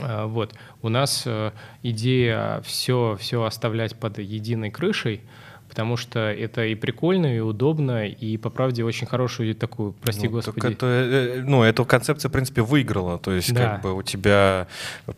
А, 0.00 0.26
вот. 0.26 0.54
У 0.82 0.90
нас 0.90 1.22
э, 1.24 1.52
идея 1.82 2.60
все, 2.60 3.16
все 3.18 3.44
оставлять 3.44 3.96
под 3.98 4.18
единой 4.18 4.70
крышей— 4.70 5.22
потому 5.68 5.96
что 5.96 6.18
это 6.18 6.64
и 6.64 6.74
прикольно, 6.74 7.36
и 7.36 7.40
удобно, 7.40 8.06
и, 8.06 8.36
по 8.36 8.50
правде, 8.50 8.84
очень 8.84 9.06
хорошую 9.06 9.54
такую, 9.54 9.92
прости 9.92 10.26
ну, 10.26 10.34
господи. 10.34 10.72
Это, 10.72 10.86
э, 10.86 11.42
ну, 11.44 11.62
эта 11.62 11.84
концепция, 11.84 12.28
в 12.28 12.32
принципе, 12.32 12.62
выиграла, 12.62 13.18
то 13.18 13.32
есть 13.32 13.52
да. 13.52 13.74
как 13.74 13.82
бы 13.82 13.94
у 13.94 14.02
тебя 14.02 14.66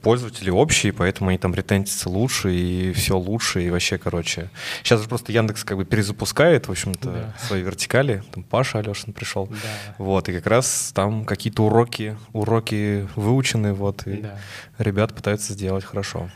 пользователи 0.02 0.50
общие, 0.50 0.92
поэтому 0.92 1.30
они 1.30 1.38
там 1.38 1.54
ретентятся 1.54 2.08
лучше, 2.10 2.52
и 2.52 2.92
все 2.92 3.16
лучше, 3.16 3.62
и 3.62 3.70
вообще, 3.70 3.98
короче. 3.98 4.50
Сейчас 4.82 5.02
же 5.02 5.08
просто 5.08 5.32
Яндекс 5.32 5.64
как 5.64 5.76
бы 5.76 5.84
перезапускает, 5.84 6.66
в 6.66 6.70
общем-то, 6.70 7.10
да. 7.10 7.34
свои 7.38 7.62
вертикали, 7.62 8.22
там 8.32 8.42
Паша 8.42 8.78
Алешин 8.78 9.12
пришел, 9.12 9.46
да. 9.46 9.56
вот, 9.98 10.28
и 10.28 10.32
как 10.32 10.46
раз 10.46 10.92
там 10.94 11.24
какие-то 11.24 11.64
уроки, 11.64 12.16
уроки 12.32 13.08
выучены, 13.14 13.72
вот, 13.72 14.06
и 14.06 14.22
да. 14.22 14.38
ребят 14.78 15.14
пытаются 15.14 15.52
сделать 15.52 15.84
хорошо. 15.84 16.28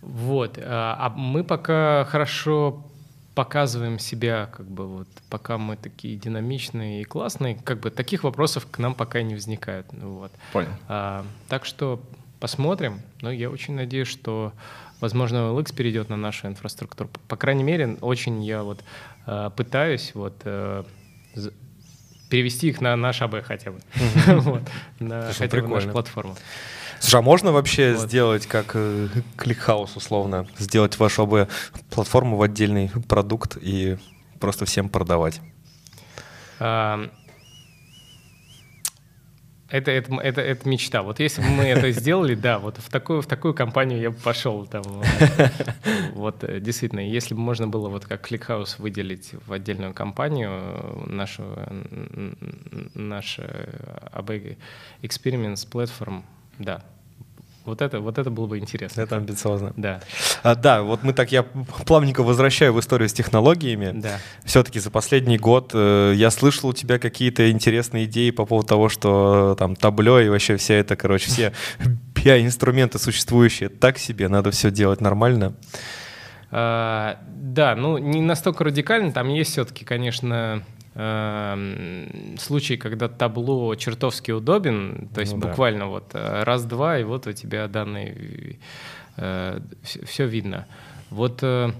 Вот. 0.00 0.58
А, 0.60 0.96
а 0.98 1.08
мы 1.10 1.44
пока 1.44 2.04
хорошо 2.04 2.84
показываем 3.34 3.98
себя, 3.98 4.46
как 4.46 4.66
бы 4.66 4.86
вот, 4.86 5.08
пока 5.28 5.58
мы 5.58 5.76
такие 5.76 6.16
динамичные 6.16 7.02
и 7.02 7.04
классные, 7.04 7.56
как 7.56 7.80
бы 7.80 7.90
таких 7.90 8.24
вопросов 8.24 8.66
к 8.70 8.78
нам 8.78 8.94
пока 8.94 9.22
не 9.22 9.34
возникает. 9.34 9.86
Ну 9.92 10.14
вот. 10.14 10.32
Понял. 10.52 10.70
А, 10.88 11.24
так 11.48 11.64
что 11.64 12.00
посмотрим. 12.40 13.00
Но 13.22 13.32
я 13.32 13.50
очень 13.50 13.74
надеюсь, 13.74 14.08
что, 14.08 14.52
возможно, 15.00 15.36
OLX 15.38 15.74
перейдет 15.74 16.10
на 16.10 16.16
нашу 16.16 16.46
инфраструктуру. 16.46 17.10
По 17.26 17.36
крайней 17.36 17.64
мере, 17.64 17.96
очень 18.00 18.42
я 18.44 18.62
вот 18.62 18.84
а, 19.26 19.50
пытаюсь 19.50 20.12
вот 20.14 20.34
а, 20.44 20.84
перевести 22.28 22.68
их 22.68 22.80
на 22.80 22.96
наш 22.96 23.22
АБ 23.22 23.44
хотя 23.44 23.72
бы, 23.72 23.80
вот, 24.26 24.62
на 25.00 25.32
хотя 25.32 25.60
бы 25.60 25.68
нашу 25.68 25.90
платформу. 25.90 26.36
Слушай, 27.00 27.20
а 27.20 27.22
можно 27.22 27.52
вообще 27.52 27.94
вот. 27.94 28.08
сделать 28.08 28.46
как 28.46 28.72
э, 28.74 29.08
ClickHouse 29.36 29.96
условно, 29.96 30.46
сделать 30.58 30.98
вашу 30.98 31.22
АБ 31.22 31.48
платформу 31.90 32.36
в 32.36 32.42
отдельный 32.42 32.90
продукт 33.08 33.56
и 33.60 33.96
просто 34.40 34.64
всем 34.64 34.88
продавать? 34.88 35.40
А, 36.58 37.08
это, 39.74 39.90
это, 39.90 40.14
это, 40.14 40.40
это 40.40 40.68
мечта. 40.68 41.02
Вот 41.02 41.18
если 41.18 41.42
бы 41.42 41.48
мы 41.48 41.64
это 41.64 41.90
сделали, 41.90 42.34
да, 42.34 42.60
вот 42.60 42.76
в 42.78 42.88
такую, 42.90 43.22
в 43.22 43.26
такую 43.26 43.54
компанию 43.54 44.00
я 44.00 44.10
бы 44.10 44.16
пошел. 44.16 44.66
Там, 44.66 44.84
вот 46.12 46.44
э, 46.44 46.60
действительно, 46.60 47.00
если 47.00 47.34
бы 47.34 47.40
можно 47.40 47.66
было 47.66 47.88
вот 47.88 48.04
как 48.04 48.30
ClickHouse 48.30 48.76
выделить 48.78 49.32
в 49.46 49.52
отдельную 49.52 49.92
компанию 49.92 50.50
э, 50.52 51.10
нашу, 51.10 51.42
наш 52.94 53.40
AB 53.40 54.56
Experiments 55.02 55.68
Platform, 55.68 56.22
да, 56.58 56.82
вот 57.64 57.80
это, 57.80 58.00
вот 58.00 58.18
это 58.18 58.30
было 58.30 58.46
бы 58.46 58.58
интересно. 58.58 59.00
Это 59.00 59.16
амбициозно. 59.16 59.72
Да. 59.76 60.00
А, 60.42 60.54
да, 60.54 60.82
вот 60.82 61.02
мы 61.02 61.14
так, 61.14 61.32
я 61.32 61.44
плавненько 61.86 62.22
возвращаю 62.22 62.74
в 62.74 62.80
историю 62.80 63.08
с 63.08 63.14
технологиями. 63.14 63.92
Да. 63.94 64.18
Все-таки 64.44 64.80
за 64.80 64.90
последний 64.90 65.38
год 65.38 65.70
э, 65.72 66.12
я 66.14 66.30
слышал 66.30 66.70
у 66.70 66.72
тебя 66.74 66.98
какие-то 66.98 67.50
интересные 67.50 68.04
идеи 68.04 68.30
по 68.30 68.44
поводу 68.44 68.68
того, 68.68 68.88
что 68.90 69.54
э, 69.54 69.58
там 69.58 69.76
табло 69.76 70.20
и 70.20 70.28
вообще 70.28 70.56
вся 70.56 70.74
это, 70.74 70.94
короче, 70.94 71.28
все 71.28 71.54
BI-инструменты 72.14 72.98
существующие 72.98 73.70
так 73.70 73.96
себе, 73.96 74.28
надо 74.28 74.50
все 74.50 74.70
делать 74.70 75.00
нормально. 75.00 75.54
А, 76.50 77.18
да, 77.26 77.74
ну 77.74 77.96
не 77.96 78.20
настолько 78.20 78.64
радикально, 78.64 79.10
там 79.10 79.28
есть 79.28 79.52
все-таки, 79.52 79.86
конечно, 79.86 80.62
Эм, 80.96 82.38
случай, 82.38 82.76
когда 82.76 83.08
табло 83.08 83.74
чертовски 83.74 84.30
удобен, 84.30 85.08
то 85.12 85.20
есть 85.22 85.32
ну, 85.34 85.40
буквально 85.40 85.80
да. 85.80 85.86
вот 85.86 86.10
э, 86.14 86.44
раз-два, 86.44 87.00
и 87.00 87.02
вот 87.02 87.26
у 87.26 87.32
тебя 87.32 87.66
данные, 87.66 88.58
э, 89.16 89.58
все 89.82 90.26
видно. 90.26 90.68
Вот 91.10 91.42
э, 91.42 91.72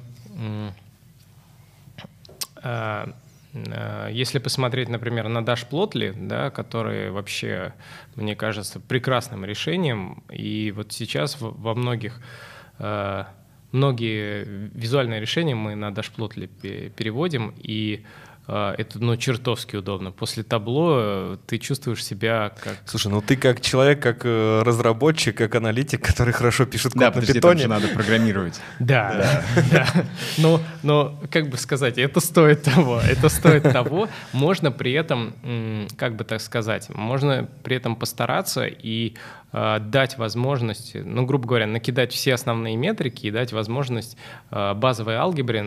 э, 2.65 3.07
э, 3.53 4.09
если 4.11 4.41
посмотреть, 4.41 4.89
например, 4.89 5.29
на 5.29 5.39
Dashplotly, 5.39 6.13
да, 6.27 6.51
который 6.51 7.13
вообще, 7.13 7.73
мне 8.17 8.35
кажется, 8.35 8.81
прекрасным 8.81 9.45
решением, 9.45 10.25
и 10.29 10.73
вот 10.75 10.93
сейчас 10.93 11.37
во 11.39 11.75
многих 11.77 12.21
э, 12.81 13.25
многие 13.71 14.45
визуальные 14.75 15.21
решения 15.21 15.55
мы 15.55 15.77
на 15.77 15.91
Dashplotly 15.91 16.91
переводим, 16.91 17.55
и 17.59 18.05
это, 18.53 18.99
ну, 18.99 19.17
чертовски 19.17 19.77
удобно. 19.77 20.13
После 20.13 20.43
табло 20.43 20.97
э, 20.99 21.37
ты 21.47 21.59
чувствуешь 21.59 22.05
себя 22.05 22.53
как... 22.63 22.77
Слушай, 22.85 23.11
ну 23.11 23.23
ты 23.23 23.37
как 23.37 23.63
человек, 23.63 24.03
как 24.03 24.27
э, 24.27 24.63
разработчик, 24.63 25.37
как 25.37 25.55
аналитик, 25.55 26.05
который 26.05 26.35
хорошо 26.35 26.67
пишет 26.67 26.93
код 26.93 27.01
да, 27.01 27.07
на 27.07 27.13
подожди, 27.13 27.33
питоне. 27.33 27.63
Там 27.67 27.81
же 27.81 27.87
надо 27.87 27.95
программировать. 27.95 28.61
Да, 28.79 29.41
да. 29.71 30.05
Но, 30.37 30.61
но, 30.83 31.19
как 31.31 31.49
бы 31.49 31.57
сказать, 31.57 31.97
это 31.97 32.21
стоит 32.21 32.63
того. 32.63 33.01
Это 33.01 33.31
стоит 33.31 33.63
того. 33.63 34.09
Можно 34.33 34.71
при 34.71 34.93
этом, 34.93 35.89
как 35.97 36.17
бы 36.17 36.25
так 36.25 36.41
сказать, 36.41 36.91
можно 36.91 37.49
при 37.63 37.77
этом 37.77 37.97
постараться 37.97 38.67
и 38.67 39.15
дать 39.81 40.19
возможность, 40.19 40.95
ну, 40.95 41.25
грубо 41.25 41.47
говоря, 41.47 41.67
накидать 41.67 42.13
все 42.13 42.35
основные 42.35 42.77
метрики 42.77 43.27
и 43.27 43.31
дать 43.31 43.53
возможность 43.53 44.17
базовой 44.51 45.15
алгебре 45.15 45.63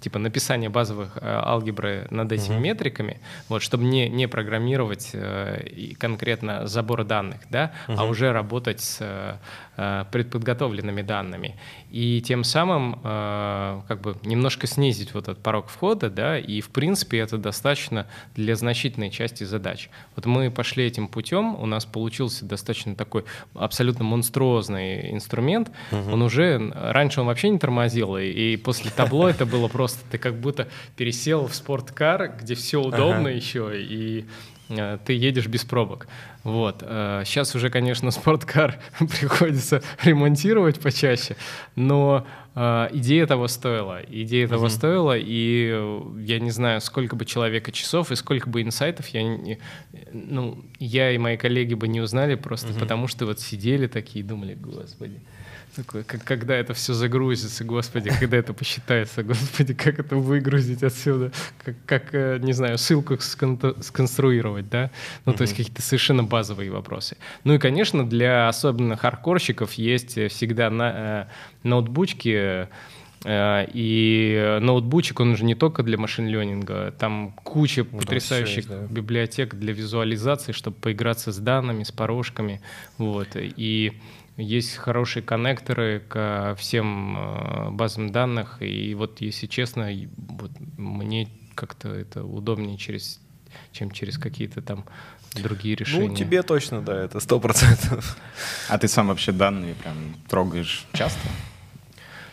типа 0.00 0.18
написание 0.18 0.68
базовых 0.68 1.16
э, 1.16 1.20
алгебры 1.22 2.06
над 2.10 2.30
этими 2.32 2.56
uh-huh. 2.56 2.60
метриками, 2.60 3.20
вот, 3.48 3.62
чтобы 3.62 3.84
не, 3.84 4.08
не 4.08 4.26
программировать 4.28 5.10
э, 5.12 5.94
конкретно 5.98 6.66
забор 6.66 7.04
данных, 7.04 7.40
да, 7.50 7.72
uh-huh. 7.88 7.96
а 7.98 8.04
уже 8.04 8.32
работать 8.32 8.80
с 8.80 8.98
э, 9.00 9.36
предподготовленными 9.76 11.02
данными. 11.02 11.56
И 11.90 12.22
тем 12.22 12.44
самым 12.44 12.98
э, 13.04 13.82
как 13.88 14.00
бы 14.00 14.16
немножко 14.22 14.66
снизить 14.66 15.14
вот 15.14 15.24
этот 15.24 15.42
порог 15.42 15.68
входа, 15.68 16.10
да, 16.10 16.38
и 16.38 16.60
в 16.60 16.70
принципе 16.70 17.18
это 17.18 17.38
достаточно 17.38 18.06
для 18.34 18.56
значительной 18.56 19.10
части 19.10 19.44
задач. 19.44 19.90
Вот 20.14 20.26
мы 20.26 20.50
пошли 20.50 20.84
этим 20.86 21.08
путем, 21.08 21.54
у 21.56 21.66
нас 21.66 21.84
получился 21.84 22.44
достаточно 22.44 22.94
такой 22.94 23.24
абсолютно 23.54 24.04
монструозный 24.04 25.12
инструмент, 25.12 25.70
uh-huh. 25.90 26.12
он 26.12 26.22
уже, 26.22 26.72
раньше 26.74 27.20
он 27.20 27.26
вообще 27.26 27.50
не 27.50 27.58
тормозил, 27.58 28.16
и, 28.16 28.24
и 28.26 28.56
после 28.56 28.90
табло 28.90 29.28
это 29.28 29.46
было 29.46 29.68
просто 29.68 30.00
ты 30.10 30.18
как 30.18 30.40
будто 30.40 30.68
пересел 30.96 31.46
в 31.46 31.54
спорткар, 31.54 32.36
где 32.40 32.54
все 32.54 32.80
удобно 32.80 33.28
еще, 33.28 33.72
и 33.74 34.20
э, 34.20 34.55
ты 34.68 35.12
едешь 35.12 35.46
без 35.46 35.64
пробок. 35.64 36.08
Вот. 36.42 36.78
Сейчас 36.80 37.54
э, 37.54 37.58
уже, 37.58 37.70
конечно, 37.70 38.10
спорткар 38.12 38.78
приходится 38.98 39.82
ремонтировать 40.02 40.80
почаще, 40.80 41.36
но 41.74 42.26
э, 42.54 42.88
идея 42.92 43.26
того 43.26 43.48
стоила. 43.48 44.00
Идея 44.08 44.48
того 44.48 44.68
стоила, 44.68 45.16
и 45.16 45.68
я 46.18 46.38
не 46.40 46.50
знаю, 46.50 46.80
сколько 46.80 47.16
бы 47.16 47.24
человека 47.24 47.72
часов 47.72 48.12
и 48.12 48.16
сколько 48.16 48.48
бы 48.48 48.62
инсайтов 48.62 49.08
я, 49.08 49.22
не, 49.22 49.58
ну, 50.12 50.64
я 50.78 51.10
и 51.10 51.18
мои 51.18 51.36
коллеги 51.36 51.74
бы 51.74 51.88
не 51.88 52.00
узнали 52.00 52.34
просто 52.34 52.72
потому, 52.74 53.08
что 53.08 53.26
вот 53.26 53.40
сидели 53.40 53.86
такие 53.86 54.24
и 54.24 54.28
думали, 54.28 54.54
господи, 54.54 55.20
Как, 55.84 56.24
когда 56.24 56.54
это 56.54 56.74
все 56.74 56.94
загрузится, 56.94 57.64
господи, 57.64 58.10
когда 58.18 58.36
это 58.36 58.52
посчитается, 58.54 59.22
господи, 59.22 59.74
как 59.74 59.98
это 59.98 60.16
выгрузить 60.16 60.82
отсюда, 60.82 61.32
как, 61.62 61.74
как 61.86 62.14
э, 62.14 62.38
не 62.40 62.52
знаю, 62.52 62.78
ссылку 62.78 63.18
сконструировать, 63.18 64.68
да? 64.68 64.90
Ну, 65.24 65.32
mm-hmm. 65.32 65.36
то 65.36 65.42
есть 65.42 65.56
какие-то 65.56 65.82
совершенно 65.82 66.24
базовые 66.24 66.70
вопросы. 66.70 67.16
Ну 67.44 67.54
и, 67.54 67.58
конечно, 67.58 68.08
для 68.08 68.48
особенно 68.48 68.96
хардкорщиков 68.96 69.74
есть 69.74 70.18
всегда 70.30 70.70
на, 70.70 70.92
э, 70.94 71.26
ноутбучки, 71.62 72.68
э, 73.24 73.66
и 73.72 74.58
ноутбучик, 74.60 75.20
он 75.20 75.36
же 75.36 75.44
не 75.44 75.54
только 75.54 75.82
для 75.82 75.98
машин-ленинга, 75.98 76.94
там 76.98 77.32
куча 77.44 77.86
ну, 77.90 77.98
потрясающих 77.98 78.56
есть, 78.56 78.68
да. 78.68 78.86
библиотек 78.88 79.54
для 79.54 79.72
визуализации, 79.72 80.52
чтобы 80.52 80.76
поиграться 80.76 81.32
с 81.32 81.38
данными, 81.38 81.82
с 81.82 81.92
порожками, 81.92 82.60
вот, 82.98 83.28
и 83.34 84.00
есть 84.36 84.76
хорошие 84.76 85.22
коннекторы 85.22 86.00
ко 86.00 86.54
всем 86.58 87.16
э, 87.16 87.70
базам 87.70 88.10
данных, 88.10 88.58
и 88.60 88.94
вот, 88.94 89.20
если 89.20 89.46
честно, 89.46 89.90
вот 90.16 90.50
мне 90.76 91.28
как-то 91.54 91.88
это 91.88 92.22
удобнее 92.22 92.76
через, 92.76 93.20
чем 93.72 93.90
через 93.90 94.18
какие-то 94.18 94.60
там 94.60 94.84
другие 95.34 95.76
ну, 95.78 95.84
решения. 95.84 96.08
Ну, 96.08 96.16
тебе 96.16 96.42
точно, 96.42 96.82
да, 96.82 97.04
это 97.04 97.20
сто 97.20 97.40
процентов. 97.40 98.16
А 98.68 98.78
ты 98.78 98.88
сам 98.88 99.08
вообще 99.08 99.32
данные 99.32 99.74
прям 99.74 99.96
трогаешь 100.28 100.86
часто? 100.92 101.20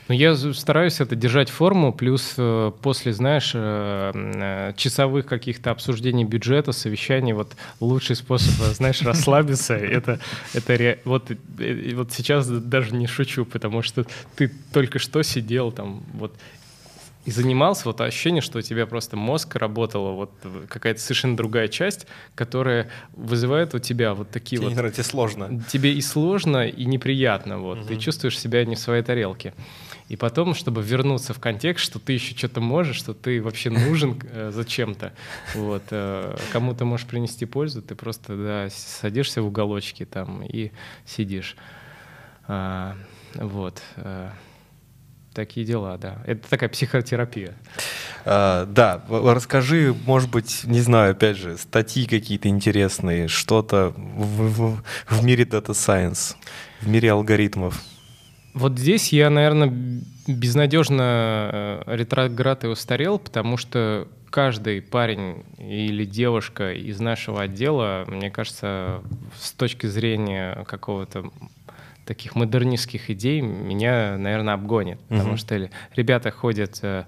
Ну, 0.10 0.16
я 0.16 0.36
стараюсь 0.36 1.00
это 1.00 1.16
держать 1.16 1.50
форму, 1.50 1.94
плюс 1.94 2.34
э, 2.38 2.72
после, 2.82 3.14
знаешь, 3.14 3.52
э, 3.54 4.12
э, 4.14 4.74
часовых 4.76 5.26
каких-то 5.26 5.72
обсуждений 5.72 6.26
бюджета, 6.26 6.74
совещаний, 6.74 7.32
вот 7.32 7.56
лучший 7.80 8.18
способ, 8.18 8.52
знаешь, 8.76 9.02
расслабиться, 9.02 9.74
это, 9.78 10.20
это 10.54 11.00
вот, 11.06 11.32
вот 11.94 12.12
сейчас 12.12 12.48
даже 12.48 12.94
не 12.94 13.08
шучу, 13.08 13.46
потому 13.46 13.82
что 13.82 14.06
ты 14.36 14.52
только 14.74 15.00
что 15.00 15.24
сидел 15.24 15.72
там, 15.72 16.04
вот 16.14 16.34
и 17.26 17.32
занимался, 17.32 17.84
вот 17.86 18.02
ощущение, 18.02 18.42
что 18.42 18.60
у 18.60 18.62
тебя 18.62 18.86
просто 18.86 19.16
мозг 19.16 19.56
работала, 19.56 20.12
вот 20.12 20.32
какая-то 20.68 21.00
совершенно 21.00 21.38
другая 21.38 21.70
часть, 21.70 22.06
которая 22.36 22.90
вызывает 23.16 23.74
у 23.74 23.80
тебя 23.80 24.14
вот 24.14 24.30
такие 24.30 24.58
тебе 24.60 24.82
вот... 24.82 24.94
Тебе 24.94 25.04
сложно. 25.04 25.64
Тебе 25.70 25.94
и 25.94 26.02
сложно, 26.02 26.68
и 26.68 26.84
неприятно, 26.84 27.60
вот. 27.60 27.80
Угу. 27.80 27.88
Ты 27.88 27.96
чувствуешь 27.98 28.38
себя 28.38 28.66
не 28.66 28.76
в 28.76 28.80
своей 28.80 29.04
тарелке. 29.04 29.54
И 30.14 30.16
потом, 30.16 30.54
чтобы 30.54 30.84
вернуться 30.84 31.34
в 31.34 31.40
контекст, 31.40 31.84
что 31.84 31.98
ты 31.98 32.14
еще 32.14 32.38
что-то 32.38 32.62
можешь, 32.62 32.98
что 32.98 33.16
ты 33.16 33.42
вообще 33.42 33.72
нужен 33.72 34.22
э, 34.32 34.52
зачем-то, 34.54 35.12
вот, 35.56 35.82
э, 35.90 36.38
кому-то 36.52 36.86
можешь 36.86 37.08
принести 37.08 37.48
пользу, 37.48 37.82
ты 37.82 37.96
просто 37.96 38.38
да, 38.38 38.68
садишься 38.70 39.42
в 39.42 39.48
уголочке 39.48 40.06
там 40.06 40.44
и 40.44 40.72
сидишь. 41.04 41.56
А, 42.48 42.96
вот. 43.34 43.82
А, 43.96 44.34
такие 45.34 45.66
дела, 45.66 45.98
да. 45.98 46.22
Это 46.28 46.48
такая 46.48 46.70
психотерапия. 46.70 47.56
А, 48.24 48.68
да, 48.68 49.04
расскажи, 49.10 49.96
может 50.06 50.30
быть, 50.30 50.62
не 50.66 50.82
знаю, 50.82 51.14
опять 51.14 51.38
же, 51.38 51.58
статьи 51.58 52.06
какие-то 52.06 52.50
интересные, 52.50 53.28
что-то 53.28 53.96
в, 53.98 54.76
в, 54.76 54.84
в 55.08 55.24
мире 55.24 55.46
Data 55.46 55.72
Science, 55.72 56.36
в 56.82 56.88
мире 56.88 57.14
алгоритмов. 57.14 57.82
Вот 58.54 58.78
здесь 58.78 59.12
я, 59.12 59.30
наверное, 59.30 59.74
безнадежно 60.28 61.84
э, 61.88 61.96
ретроград 61.96 62.64
и 62.64 62.68
устарел, 62.68 63.18
потому 63.18 63.58
что 63.58 64.08
каждый 64.30 64.82
парень 64.82 65.44
или 65.58 66.06
девушка 66.06 66.74
из 66.74 67.00
нашего 67.00 67.44
отдела, 67.44 68.04
мне 68.08 68.30
кажется, 68.32 69.02
с 69.40 69.52
точки 69.52 69.88
зрения 69.88 70.64
какого-то 70.68 71.32
таких 72.06 72.36
модернистских 72.36 73.10
идей 73.10 73.42
меня, 73.42 74.18
наверное, 74.18 74.56
обгонит. 74.56 74.98
Uh-huh. 74.98 75.18
Потому 75.18 75.38
что 75.38 75.70
ребята 75.96 76.32
ходят 76.32 76.80
э, 76.82 77.06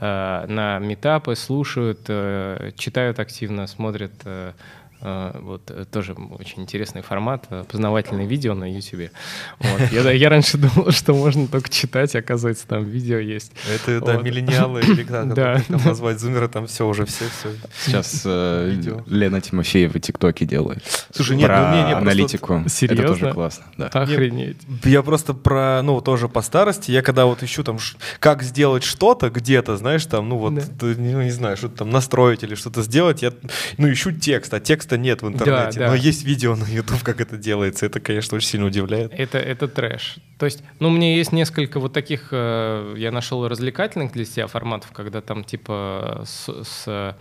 э, 0.00 0.46
на 0.48 0.78
метапы, 0.78 1.34
слушают, 1.34 2.00
э, 2.08 2.72
читают 2.76 3.18
активно, 3.18 3.66
смотрят 3.66 4.12
э, 4.24 4.52
вот 5.00 5.70
э, 5.70 5.84
тоже 5.90 6.14
очень 6.14 6.62
интересный 6.62 7.02
формат, 7.02 7.46
э, 7.50 7.64
познавательное 7.70 8.26
видео 8.26 8.54
на 8.54 8.70
YouTube. 8.70 9.10
Вот. 9.58 9.92
Я, 9.92 10.10
я 10.10 10.28
раньше 10.28 10.56
думал, 10.58 10.90
что 10.90 11.14
можно 11.14 11.46
только 11.46 11.68
читать, 11.68 12.14
оказывается, 12.16 12.66
там 12.66 12.84
видео 12.84 13.18
есть. 13.18 13.52
Это, 13.72 14.00
да, 14.00 14.16
миллениалы 14.16 14.80
или 14.80 15.02
как 15.02 15.28
да, 15.34 15.60
там 15.68 15.84
назвать, 15.84 16.18
зумеры, 16.18 16.48
там 16.48 16.66
все 16.66 16.86
уже, 16.86 17.04
все, 17.04 17.26
все. 17.26 17.50
Сейчас 17.84 18.22
э, 18.24 19.02
Лена 19.06 19.40
Тимофеева 19.40 20.00
тиктоки 20.00 20.44
делает. 20.44 20.82
Слушай, 21.12 21.36
нет, 21.36 21.46
про 21.46 21.70
ну, 21.70 21.76
не, 21.76 21.82
не, 21.84 21.94
аналитику. 21.94 22.46
Просто... 22.46 22.70
Серьезно? 22.70 23.02
Это 23.02 23.12
тоже 23.12 23.32
классно. 23.32 23.64
Да. 23.76 23.86
Охренеть. 23.88 24.58
Я 24.84 25.02
просто 25.02 25.34
про, 25.34 25.82
ну, 25.82 26.00
тоже 26.00 26.28
по 26.28 26.40
старости, 26.40 26.90
я 26.90 27.02
когда 27.02 27.26
вот 27.26 27.42
ищу 27.42 27.62
там, 27.64 27.78
как 28.18 28.42
сделать 28.42 28.82
что-то 28.82 29.28
где-то, 29.28 29.76
знаешь, 29.76 30.06
там, 30.06 30.28
ну, 30.28 30.38
вот, 30.38 30.54
да. 30.54 30.86
не, 30.86 31.12
не 31.12 31.30
знаю, 31.30 31.56
что-то 31.56 31.78
там 31.78 31.90
настроить 31.90 32.42
или 32.42 32.54
что-то 32.54 32.82
сделать, 32.82 33.22
я, 33.22 33.32
ну, 33.76 33.92
ищу 33.92 34.12
текст, 34.12 34.54
а 34.54 34.60
текст 34.60 34.85
текста 34.86 34.96
нет 34.96 35.22
в 35.22 35.28
интернете, 35.28 35.78
да, 35.78 35.86
да. 35.86 35.90
но 35.90 35.94
есть 35.94 36.24
видео 36.24 36.54
на 36.54 36.64
YouTube, 36.64 37.02
как 37.02 37.20
это 37.20 37.36
делается. 37.36 37.86
Это, 37.86 38.00
конечно, 38.00 38.36
очень 38.36 38.48
сильно 38.48 38.66
удивляет. 38.66 39.12
Это, 39.12 39.38
это 39.38 39.68
трэш. 39.68 40.18
То 40.38 40.46
есть, 40.46 40.62
ну, 40.78 40.88
у 40.88 40.90
меня 40.90 41.14
есть 41.14 41.32
несколько 41.32 41.80
вот 41.80 41.92
таких, 41.92 42.28
э, 42.30 42.94
я 42.96 43.10
нашел 43.10 43.46
развлекательных 43.48 44.12
для 44.12 44.24
себя 44.24 44.46
форматов, 44.46 44.92
когда 44.92 45.20
там 45.20 45.44
типа 45.44 46.22
с, 46.24 46.48
с 46.64 47.16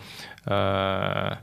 э, 0.45 1.35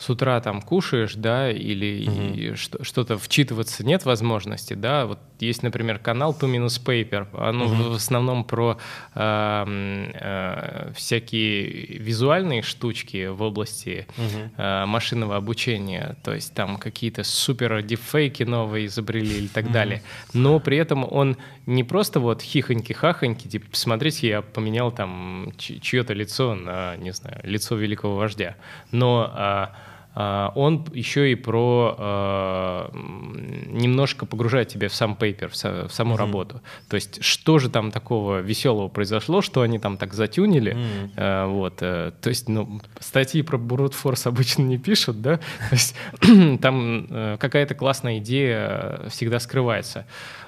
с 0.00 0.08
утра 0.08 0.40
там 0.40 0.62
кушаешь, 0.62 1.14
да, 1.14 1.50
или 1.50 2.52
угу. 2.52 2.56
что-то 2.82 3.18
вчитываться 3.18 3.84
нет 3.84 4.06
возможности, 4.06 4.72
да. 4.72 5.04
Вот 5.04 5.18
есть, 5.40 5.62
например, 5.62 5.98
канал 5.98 6.34
Two 6.38 6.50
Minus 6.50 6.82
Paper, 6.82 7.26
он 7.34 7.62
угу. 7.62 7.90
в 7.90 7.96
основном 7.96 8.44
про 8.44 8.78
э, 9.14 10.10
э, 10.14 10.92
всякие 10.94 11.98
визуальные 11.98 12.62
штучки 12.62 13.26
в 13.26 13.42
области 13.42 14.06
угу. 14.16 14.50
э, 14.56 14.86
машинного 14.86 15.36
обучения, 15.36 16.16
то 16.24 16.32
есть 16.32 16.54
там 16.54 16.78
какие-то 16.78 17.22
супер 17.22 17.82
дефейки 17.82 18.42
новые 18.42 18.86
изобрели 18.86 19.44
и 19.44 19.48
так 19.48 19.66
угу. 19.66 19.72
далее. 19.74 20.02
Но 20.32 20.60
при 20.60 20.78
этом 20.78 21.04
он 21.10 21.36
не 21.66 21.84
просто 21.84 22.20
вот 22.20 22.40
хихоньки-хахоньки, 22.40 23.48
типа, 23.48 23.66
посмотрите, 23.70 24.28
я 24.28 24.40
поменял 24.40 24.92
там 24.92 25.52
чье-то 25.58 26.14
лицо 26.14 26.54
на, 26.54 26.96
не 26.96 27.12
знаю, 27.12 27.38
лицо 27.42 27.76
великого 27.76 28.16
вождя, 28.16 28.56
но 28.90 29.30
а, 29.32 29.72
он 30.14 30.86
еще 30.92 31.30
и 31.30 31.34
про 31.36 31.94
а, 31.98 32.90
немножко 32.92 34.26
погружает 34.26 34.68
тебя 34.68 34.88
в 34.88 34.94
сам 34.94 35.14
пейпер, 35.14 35.48
в, 35.50 35.56
саму 35.56 35.86
mm-hmm. 35.88 36.16
работу. 36.16 36.60
То 36.88 36.96
есть, 36.96 37.22
что 37.22 37.58
же 37.58 37.70
там 37.70 37.92
такого 37.92 38.40
веселого 38.40 38.88
произошло, 38.88 39.40
что 39.40 39.62
они 39.62 39.78
там 39.78 39.96
так 39.96 40.14
затюнили. 40.14 40.74
Mm-hmm. 40.74 41.46
Вот. 41.46 41.78
Э, 41.80 42.12
то 42.20 42.28
есть, 42.28 42.48
ну, 42.48 42.80
статьи 42.98 43.42
про 43.42 43.56
Force 43.56 44.26
обычно 44.26 44.62
не 44.62 44.78
пишут, 44.78 45.20
да? 45.22 45.36
То 45.70 45.72
есть, 45.72 45.94
там 46.60 47.06
э, 47.08 47.36
какая-то 47.38 47.74
классная 47.74 48.18
идея 48.18 49.08
всегда 49.08 49.38
скрывается. 49.38 50.06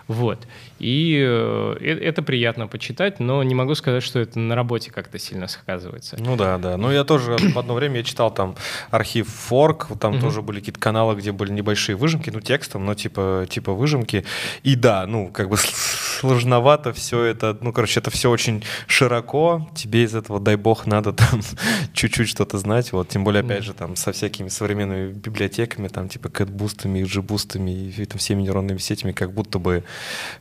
Вот. 0.08 0.46
И 0.82 1.22
э, 1.24 1.76
это 1.80 2.22
приятно 2.22 2.66
почитать, 2.66 3.20
но 3.20 3.42
не 3.44 3.54
могу 3.54 3.76
сказать, 3.76 4.02
что 4.02 4.18
это 4.18 4.40
на 4.40 4.56
работе 4.56 4.90
как-то 4.90 5.16
сильно 5.16 5.46
сказывается. 5.46 6.16
Ну 6.18 6.36
да, 6.36 6.58
да. 6.58 6.76
Ну 6.76 6.90
я 6.90 7.04
тоже 7.04 7.36
в 7.38 7.56
одно 7.56 7.74
время 7.74 7.98
я 7.98 8.02
читал 8.02 8.34
там 8.34 8.56
архив 8.90 9.28
Форк, 9.28 9.86
там 10.00 10.20
тоже 10.20 10.42
были 10.42 10.58
какие-то 10.58 10.80
каналы, 10.80 11.14
где 11.14 11.30
были 11.30 11.52
небольшие 11.52 11.94
выжимки, 11.94 12.30
ну 12.30 12.40
текстом, 12.40 12.84
но 12.84 12.94
типа, 12.94 13.46
типа 13.48 13.72
выжимки. 13.72 14.24
И 14.64 14.74
да, 14.74 15.06
ну 15.06 15.28
как 15.28 15.48
бы 15.48 15.56
сложновато 15.56 16.92
все 16.92 17.22
это, 17.24 17.56
ну 17.60 17.72
короче, 17.72 18.00
это 18.00 18.10
все 18.10 18.28
очень 18.28 18.64
широко, 18.88 19.68
тебе 19.76 20.02
из 20.02 20.14
этого, 20.14 20.40
дай 20.40 20.56
бог, 20.56 20.86
надо 20.86 21.12
там 21.12 21.40
чуть-чуть 21.92 22.28
что-то 22.28 22.58
знать, 22.58 22.92
вот, 22.92 23.08
тем 23.08 23.22
более, 23.24 23.42
опять 23.42 23.64
же, 23.64 23.72
там 23.72 23.94
со 23.94 24.12
всякими 24.12 24.48
современными 24.48 25.12
библиотеками, 25.12 25.88
там 25.88 26.08
типа 26.08 26.28
кэтбустами, 26.28 27.04
джибустами 27.04 27.70
и 27.70 28.04
там, 28.04 28.18
всеми 28.18 28.42
нейронными 28.42 28.78
сетями, 28.78 29.12
как 29.12 29.32
будто 29.32 29.58
бы 29.58 29.84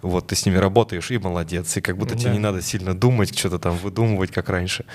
вот 0.02 0.30
ты 0.32 0.36
с 0.38 0.45
ними 0.45 0.55
работаешь 0.55 1.11
и 1.11 1.17
молодец, 1.17 1.75
и 1.75 1.82
как 1.82 1.97
будто 1.97 2.15
да. 2.15 2.21
тебе 2.21 2.32
не 2.32 2.39
надо 2.39 2.61
сильно 2.61 2.97
думать, 2.97 3.38
что-то 3.38 3.59
там 3.59 3.75
выдумывать, 3.75 4.32
как 4.32 4.47
раньше. 4.47 4.86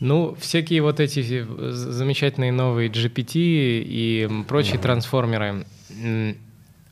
Ну, 0.00 0.34
всякие 0.40 0.80
вот 0.80 1.00
эти 1.00 1.46
замечательные 1.70 2.50
новые 2.50 2.88
GPT 2.88 3.32
и 3.34 4.26
прочие 4.48 4.76
mm-hmm. 4.76 4.82
трансформеры, 4.82 5.66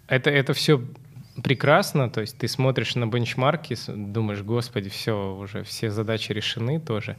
это, 0.06 0.28
это 0.28 0.52
все 0.52 0.82
прекрасно, 1.42 2.10
то 2.10 2.20
есть 2.20 2.36
ты 2.36 2.46
смотришь 2.46 2.94
на 2.94 3.06
бенчмарки, 3.06 3.74
думаешь, 3.88 4.42
господи, 4.42 4.90
все, 4.90 5.34
уже 5.34 5.62
все 5.62 5.90
задачи 5.90 6.32
решены 6.32 6.78
тоже. 6.78 7.16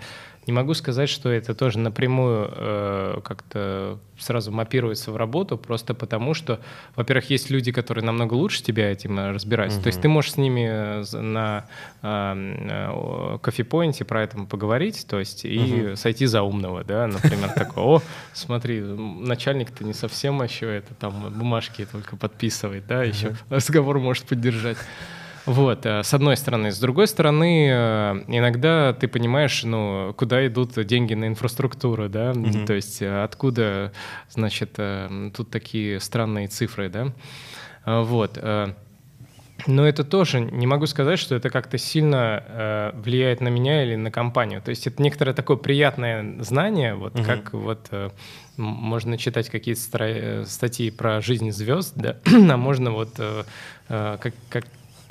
Не 0.48 0.54
могу 0.54 0.74
сказать, 0.74 1.10
что 1.10 1.30
это 1.30 1.54
тоже 1.54 1.78
напрямую 1.78 2.50
э, 2.56 3.20
как-то 3.24 4.00
сразу 4.18 4.52
мапируется 4.52 5.12
в 5.12 5.18
работу, 5.18 5.58
просто 5.58 5.94
потому 5.94 6.34
что, 6.34 6.62
во-первых, 6.96 7.30
есть 7.30 7.50
люди, 7.50 7.74
которые 7.74 8.06
намного 8.06 8.34
лучше 8.34 8.64
тебя 8.64 8.90
этим 8.90 9.20
э, 9.20 9.32
разбираются. 9.32 9.80
Угу. 9.80 9.84
То 9.84 9.88
есть 9.88 10.02
ты 10.02 10.08
можешь 10.08 10.32
с 10.32 10.38
ними 10.38 10.68
э, 10.70 11.18
на 11.20 11.66
э, 12.02 13.38
кофепоинте 13.42 14.06
про 14.06 14.24
это 14.24 14.38
поговорить, 14.44 15.06
то 15.08 15.20
есть 15.20 15.44
и 15.44 15.88
угу. 15.88 15.96
сойти 15.98 16.26
за 16.26 16.44
умного, 16.44 16.86
да, 16.86 17.08
например, 17.08 17.50
такой, 17.50 17.84
о, 17.84 18.02
смотри, 18.34 18.80
начальник-то 18.80 19.84
не 19.84 19.94
совсем 19.94 20.42
еще 20.42 20.74
это 20.74 20.94
там 20.94 21.34
бумажки 21.38 21.86
только 21.92 22.16
подписывает, 22.16 22.88
да, 22.88 23.04
еще 23.04 23.36
разговор 23.50 24.00
может 24.00 24.26
поддержать. 24.26 24.78
Вот, 25.48 25.86
э, 25.86 26.04
с 26.04 26.14
одной 26.14 26.36
стороны. 26.36 26.72
С 26.72 26.80
другой 26.80 27.08
стороны, 27.08 27.70
э, 27.72 28.24
иногда 28.28 28.94
ты 28.94 29.08
понимаешь, 29.08 29.64
ну, 29.64 30.14
куда 30.18 30.46
идут 30.46 30.74
деньги 30.86 31.14
на 31.14 31.28
инфраструктуру, 31.28 32.10
да, 32.10 32.32
mm-hmm. 32.32 32.66
то 32.66 32.74
есть 32.74 33.02
э, 33.02 33.24
откуда, 33.24 33.94
значит, 34.30 34.78
тут 35.36 35.50
такие 35.50 36.02
странные 36.02 36.48
цифры, 36.48 36.90
да, 36.90 37.14
вот. 37.86 38.38
Но 39.66 39.88
это 39.88 40.04
тоже 40.04 40.40
не 40.40 40.68
могу 40.68 40.86
сказать, 40.86 41.18
что 41.18 41.34
это 41.34 41.50
как-то 41.50 41.80
сильно 41.80 42.44
э, 42.48 42.92
влияет 42.94 43.42
на 43.42 43.48
меня 43.48 43.84
или 43.84 43.96
на 43.96 44.12
компанию. 44.12 44.62
То 44.62 44.70
есть 44.70 44.86
это 44.86 45.02
некоторое 45.02 45.34
такое 45.34 45.58
приятное 45.58 46.44
знание, 46.44 46.94
вот 46.94 47.16
угу. 47.16 47.24
как 47.24 47.54
вот 47.54 47.88
э, 47.90 48.12
можно 48.58 49.18
читать 49.18 49.50
какие-то 49.50 50.46
статьи 50.46 50.92
про 50.92 51.22
жизнь 51.22 51.52
звезд, 51.52 51.94
да, 51.96 52.18
а 52.26 52.58
можно 52.58 52.92
вот 52.92 53.16
э, 53.18 53.44
как, 53.88 54.34
как 54.50 54.66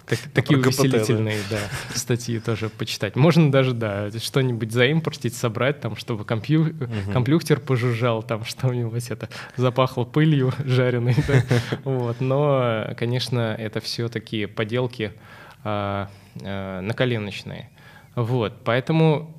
так, 0.07 0.18
такие 0.34 0.61
КПТ, 0.61 0.80
увеселительные 0.80 1.38
да. 1.50 1.59
Да, 1.59 1.96
статьи 1.96 2.38
тоже 2.38 2.68
почитать. 2.68 3.16
Можно 3.16 3.50
даже, 3.50 3.72
да, 3.72 4.11
что-нибудь 4.11 4.72
заимпортить, 4.72 5.34
собрать, 5.34 5.80
там, 5.80 5.96
чтобы 5.96 6.24
компью... 6.24 6.62
угу. 6.62 7.12
компьютер 7.12 7.61
пожужжал, 7.61 8.22
там 8.22 8.44
что-нибудь 8.46 9.11
это 9.11 9.28
запахло 9.57 10.04
пылью 10.04 10.52
жареной. 10.64 11.16
Да? 11.26 11.42
Вот. 11.84 12.20
Но, 12.20 12.88
конечно, 12.96 13.54
это 13.59 13.80
все 13.80 14.09
такие 14.09 14.48
поделки 14.48 15.12
а, 15.64 16.09
а, 16.42 16.80
наколеночные. 16.80 17.70
Вот. 18.14 18.64
Поэтому 18.64 19.36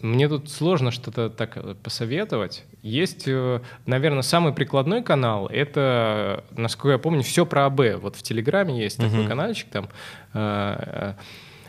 мне 0.00 0.28
тут 0.28 0.50
сложно 0.50 0.90
что-то 0.90 1.30
так 1.30 1.56
э, 1.56 1.74
посоветовать. 1.82 2.64
Есть, 2.82 3.24
э, 3.26 3.60
наверное, 3.86 4.22
самый 4.22 4.52
прикладной 4.52 5.02
канал. 5.02 5.46
Это, 5.46 6.44
насколько 6.50 6.92
я 6.92 6.98
помню, 6.98 7.22
все 7.22 7.46
про 7.46 7.66
АБ. 7.66 8.00
Вот 8.02 8.16
в 8.16 8.22
Телеграме 8.22 8.78
есть 8.78 8.98
uh-huh. 8.98 9.10
такой 9.10 9.26
каналчик 9.26 9.68
там. 9.70 9.88
Э, 10.34 11.14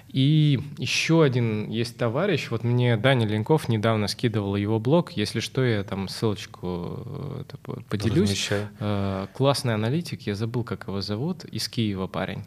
и 0.09 0.59
еще 0.77 1.23
один 1.23 1.69
есть 1.69 1.97
товарищ. 1.97 2.49
Вот 2.49 2.63
мне 2.63 2.97
Даня 2.97 3.25
Ленков 3.25 3.69
недавно 3.69 4.07
скидывал 4.07 4.55
его 4.55 4.79
блог. 4.79 5.11
Если 5.11 5.39
что, 5.39 5.63
я 5.63 5.83
там 5.83 6.07
ссылочку 6.07 7.45
поделюсь. 7.89 8.31
Размещаю. 8.31 9.27
Классный 9.33 9.73
аналитик. 9.73 10.21
Я 10.21 10.35
забыл, 10.35 10.63
как 10.63 10.87
его 10.87 11.01
зовут. 11.01 11.43
Из 11.45 11.67
Киева 11.67 12.07
парень. 12.07 12.43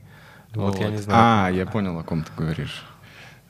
Вот, 0.55 0.75
вот. 0.75 0.81
я 0.81 0.89
не 0.89 0.97
знаю. 0.97 1.21
А, 1.23 1.51
я 1.51 1.67
понял, 1.67 1.99
о 1.99 2.03
ком 2.03 2.25
ты 2.25 2.31
говоришь. 2.37 2.83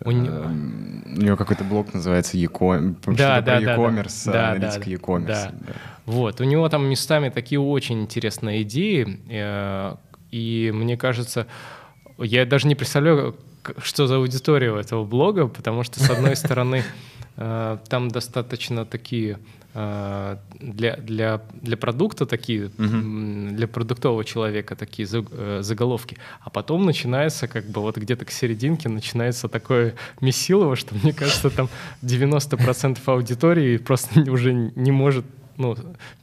У, 0.04 0.10
него... 0.10 0.34
Эм, 0.34 1.04
у 1.06 1.20
него 1.20 1.36
какой-то 1.36 1.64
блог 1.64 1.92
называется 1.92 2.36
e-commerce, 2.36 3.16
да, 3.16 3.40
да, 3.40 3.60
e-commerce, 3.60 4.32
да, 4.32 4.52
аналитика 4.52 4.84
да, 4.86 4.90
e-commerce. 4.90 5.26
Да. 5.26 5.52
Да. 5.52 5.72
Вот, 6.06 6.40
у 6.40 6.44
него 6.44 6.68
там 6.68 6.86
местами 6.86 7.28
такие 7.28 7.60
очень 7.60 8.00
интересные 8.00 8.62
идеи, 8.62 9.20
э, 9.28 9.96
и 10.30 10.70
мне 10.74 10.96
кажется, 10.96 11.46
я 12.18 12.46
даже 12.46 12.66
не 12.66 12.74
представляю, 12.74 13.36
что 13.82 14.06
за 14.06 14.16
аудитория 14.16 14.72
у 14.72 14.76
этого 14.76 15.04
блога, 15.04 15.48
потому 15.48 15.82
что, 15.82 16.00
с 16.00 16.08
одной 16.08 16.36
стороны, 16.36 16.76
э, 16.76 17.19
там 17.88 18.08
достаточно 18.08 18.84
такие 18.84 19.38
э, 19.74 20.36
для, 20.60 20.96
для, 20.96 21.40
для 21.62 21.76
продукта 21.76 22.26
такие, 22.26 22.70
м, 22.78 23.56
для 23.56 23.66
продуктового 23.66 24.24
человека 24.24 24.76
такие 24.76 25.08
э, 25.10 25.58
заголовки. 25.62 26.18
А 26.40 26.50
потом 26.50 26.84
начинается, 26.84 27.48
как 27.48 27.64
бы 27.64 27.80
вот 27.80 27.96
где-то 27.96 28.24
к 28.24 28.30
серединке 28.30 28.88
начинается 28.88 29.48
такое 29.48 29.94
месилово, 30.20 30.76
что 30.76 30.94
мне 30.94 31.12
кажется, 31.12 31.48
там 31.50 31.68
90% 32.02 32.98
аудитории 33.06 33.78
просто 33.78 34.20
уже 34.30 34.52
не 34.52 34.92
может 34.92 35.24
ну, 35.60 35.76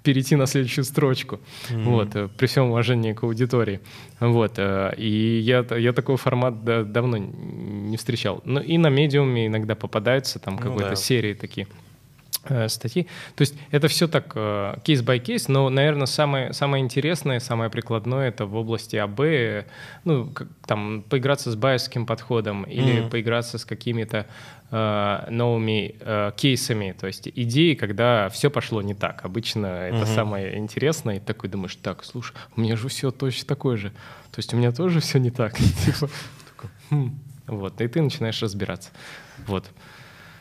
перейти 0.03 0.35
на 0.35 0.45
следующую 0.47 0.83
строчку. 0.85 1.39
Вот, 1.69 2.15
э, 2.15 2.27
при 2.38 2.47
всем 2.47 2.69
уважении 2.71 3.13
к 3.13 3.23
аудитории. 3.23 3.79
Вот, 4.19 4.53
э, 4.57 4.93
и 4.97 5.39
я, 5.39 5.65
я 5.77 5.93
такой 5.93 6.17
формат 6.17 6.63
да- 6.63 6.83
давно 6.83 7.17
не 7.17 7.95
встречал. 7.97 8.41
Ну, 8.45 8.59
и 8.59 8.77
на 8.77 8.89
медиуме 8.89 9.47
иногда 9.47 9.75
попадаются 9.75 10.39
там 10.39 10.55
Ну 10.55 10.61
какой-то 10.61 10.89
да. 10.89 10.95
серии 10.95 11.33
такие 11.33 11.67
статьи. 12.69 13.07
То 13.35 13.41
есть 13.41 13.55
это 13.71 13.87
все 13.87 14.07
так 14.07 14.33
кейс 14.83 15.01
by 15.01 15.19
кейс, 15.19 15.47
но, 15.47 15.69
наверное, 15.69 16.05
самое, 16.07 16.53
самое 16.53 16.83
интересное, 16.83 17.39
самое 17.39 17.69
прикладное 17.69 18.29
это 18.29 18.45
в 18.45 18.55
области 18.55 18.95
АБ, 18.95 19.19
э, 19.21 19.65
ну, 20.03 20.27
как, 20.29 20.47
там, 20.65 21.03
поиграться 21.09 21.51
с 21.51 21.55
байерским 21.55 22.05
подходом 22.05 22.63
или 22.63 23.01
Мгм. 23.01 23.09
поиграться 23.09 23.57
с 23.57 23.65
какими-то 23.65 24.25
э, 24.69 25.27
новыми 25.29 25.95
э, 25.99 26.31
кейсами, 26.35 26.93
то 26.99 27.07
есть 27.07 27.27
идеи, 27.33 27.73
когда 27.73 28.27
все 28.29 28.49
пошло 28.49 28.81
не 28.81 28.93
так. 28.93 29.23
Обычно 29.23 29.65
это 29.67 29.99
Мгм. 29.99 30.05
самое 30.07 30.57
интересное, 30.57 31.17
и 31.17 31.19
такой 31.19 31.49
думаешь, 31.49 31.75
так, 31.77 32.03
слушай, 32.03 32.33
у 32.55 32.61
меня 32.61 32.75
же 32.75 32.89
все 32.89 33.11
точно 33.11 33.47
такое 33.47 33.77
же. 33.77 33.89
То 34.31 34.39
есть 34.39 34.53
у 34.53 34.57
меня 34.57 34.71
тоже 34.71 34.99
все 34.99 35.19
не 35.19 35.31
так. 35.31 35.55
Типа, 35.85 36.09
«Хм». 36.89 37.17
Вот, 37.47 37.79
и 37.79 37.87
ты 37.87 38.01
начинаешь 38.01 38.41
разбираться. 38.41 38.89
Вот. 39.45 39.69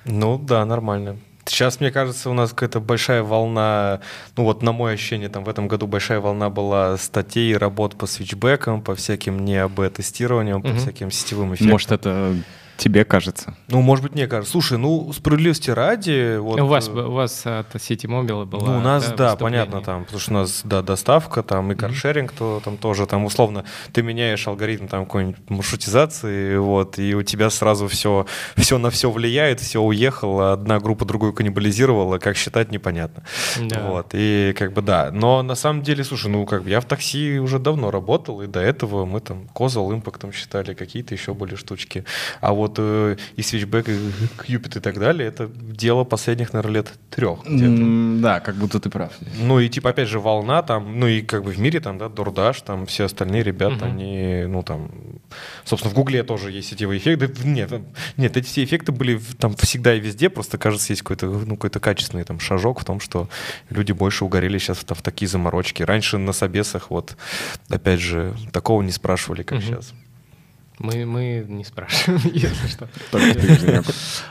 Ну 0.04 0.38
да, 0.38 0.64
нормально. 0.64 1.18
Сейчас, 1.48 1.78
мне 1.80 1.90
кажется, 1.92 2.28
у 2.28 2.32
нас 2.34 2.50
какая-то 2.50 2.80
большая 2.80 3.22
волна, 3.22 4.00
ну 4.36 4.42
вот 4.44 4.62
на 4.62 4.72
мое 4.72 4.94
ощущение, 4.94 5.28
там 5.28 5.44
в 5.44 5.48
этом 5.48 5.68
году 5.68 5.86
большая 5.86 6.18
волна 6.20 6.50
была 6.50 6.96
статей, 6.96 7.56
работ 7.56 7.96
по 7.96 8.06
свитчбекам, 8.06 8.82
по 8.82 8.94
всяким 8.96 9.44
не 9.44 9.56
АБ-тестированиям, 9.56 10.60
по 10.60 10.68
Мгм. 10.68 10.78
всяким 10.78 11.10
сетевым 11.12 11.54
эффектам. 11.54 11.70
Может, 11.70 11.92
это 11.92 12.34
тебе 12.76 13.04
кажется? 13.04 13.54
Ну, 13.68 13.80
может 13.80 14.02
быть, 14.04 14.14
мне 14.14 14.26
кажется. 14.26 14.52
Слушай, 14.52 14.78
ну, 14.78 15.12
справедливости 15.12 15.70
ради... 15.70 16.36
Вот, 16.36 16.60
у, 16.60 16.66
вас, 16.66 16.88
э, 16.88 16.92
у 16.92 17.12
вас 17.12 17.46
от 17.46 17.80
сети 17.80 18.06
мобила 18.06 18.44
была 18.44 18.72
Ну, 18.72 18.78
у 18.78 18.80
нас, 18.80 19.04
да, 19.12 19.30
выступление? 19.30 19.64
понятно, 19.64 19.80
там, 19.82 20.04
потому 20.04 20.20
что 20.20 20.30
у 20.30 20.34
нас, 20.34 20.60
да, 20.64 20.82
доставка, 20.82 21.42
там, 21.42 21.72
и 21.72 21.74
каршеринг, 21.74 22.32
то 22.32 22.60
там 22.64 22.76
тоже, 22.76 23.06
там, 23.06 23.24
условно, 23.24 23.64
ты 23.92 24.02
меняешь 24.02 24.46
алгоритм 24.46 24.86
там 24.86 25.06
какой-нибудь 25.06 25.48
маршрутизации, 25.48 26.56
вот, 26.56 26.98
и 26.98 27.14
у 27.14 27.22
тебя 27.22 27.50
сразу 27.50 27.88
все, 27.88 28.26
все 28.56 28.78
на 28.78 28.90
все 28.90 29.10
влияет, 29.10 29.60
все 29.60 29.80
уехало, 29.80 30.52
одна 30.52 30.78
группа 30.80 31.04
другую 31.04 31.32
каннибализировала, 31.32 32.18
как 32.18 32.36
считать, 32.36 32.70
непонятно. 32.70 33.24
Да. 33.60 33.88
Вот, 33.88 34.08
и 34.12 34.54
как 34.56 34.72
бы 34.72 34.82
да. 34.82 35.10
Но 35.12 35.42
на 35.42 35.54
самом 35.54 35.82
деле, 35.82 36.04
слушай, 36.04 36.30
ну 36.30 36.44
как 36.46 36.64
бы 36.64 36.70
я 36.70 36.80
в 36.80 36.84
такси 36.84 37.38
уже 37.38 37.58
давно 37.58 37.90
работал, 37.90 38.42
и 38.42 38.46
до 38.46 38.60
этого 38.60 39.04
мы 39.06 39.20
там 39.20 39.48
Козал 39.54 39.92
импактом 39.92 40.32
считали, 40.32 40.74
какие-то 40.74 41.14
еще 41.14 41.32
были 41.34 41.54
штучки. 41.54 42.04
А 42.40 42.52
вот 42.52 42.65
э, 42.78 43.16
и 43.36 43.42
свитчбэк, 43.42 43.88
и 43.88 43.98
Кьюпит 44.46 44.76
и 44.76 44.80
так 44.80 44.98
далее, 44.98 45.28
это 45.28 45.48
дело 45.48 46.04
последних, 46.04 46.52
наверное, 46.52 46.74
лет 46.76 46.92
трех 47.10 47.40
Да, 48.20 48.40
как 48.40 48.56
будто 48.56 48.80
ты 48.80 48.90
прав. 48.90 49.12
Ну 49.38 49.60
и 49.60 49.68
типа 49.68 49.90
опять 49.90 50.08
же 50.08 50.20
волна 50.20 50.62
там, 50.62 50.98
ну 51.00 51.06
и 51.06 51.22
как 51.22 51.44
бы 51.44 51.50
в 51.52 51.58
мире 51.58 51.80
там, 51.80 51.98
да, 51.98 52.08
Дурдаш, 52.08 52.60
там 52.62 52.86
все 52.86 53.04
остальные 53.04 53.42
ребята, 53.42 53.86
Мгм. 53.86 53.94
они, 53.96 54.44
ну 54.48 54.62
там, 54.62 54.90
собственно, 55.64 55.92
в 55.92 55.96
Гугле 55.96 56.22
тоже 56.22 56.50
есть 56.52 56.68
сетевые 56.68 56.98
эффекты. 56.98 57.32
Нет, 57.44 57.70
там- 57.70 57.86
нет, 58.16 58.36
эти 58.36 58.46
все 58.46 58.64
эффекты 58.64 58.92
были 58.92 59.20
там 59.38 59.54
всегда 59.56 59.94
и 59.94 60.00
везде, 60.00 60.28
просто 60.30 60.58
кажется, 60.58 60.92
есть 60.92 61.02
какой-то, 61.02 61.26
ну, 61.26 61.56
какой-то 61.56 61.80
качественный 61.80 62.24
там 62.24 62.40
шажок 62.40 62.80
в 62.80 62.84
том, 62.84 63.00
что 63.00 63.28
люди 63.70 63.92
больше 63.92 64.24
угорели 64.24 64.58
сейчас 64.58 64.78
в, 64.78 64.94
в 64.94 65.02
такие 65.02 65.28
заморочки. 65.28 65.82
Раньше 65.82 66.18
на 66.18 66.32
собесах 66.32 66.90
вот, 66.90 67.16
опять 67.68 68.00
же, 68.00 68.34
такого 68.52 68.82
не 68.82 68.92
спрашивали, 68.92 69.42
как 69.42 69.58
Мгм. 69.58 69.66
сейчас. 69.66 69.92
Мы, 70.78 71.06
мы 71.06 71.44
не 71.48 71.64
спрашиваем, 71.64 72.20
если 72.32 72.66
что. 72.68 72.88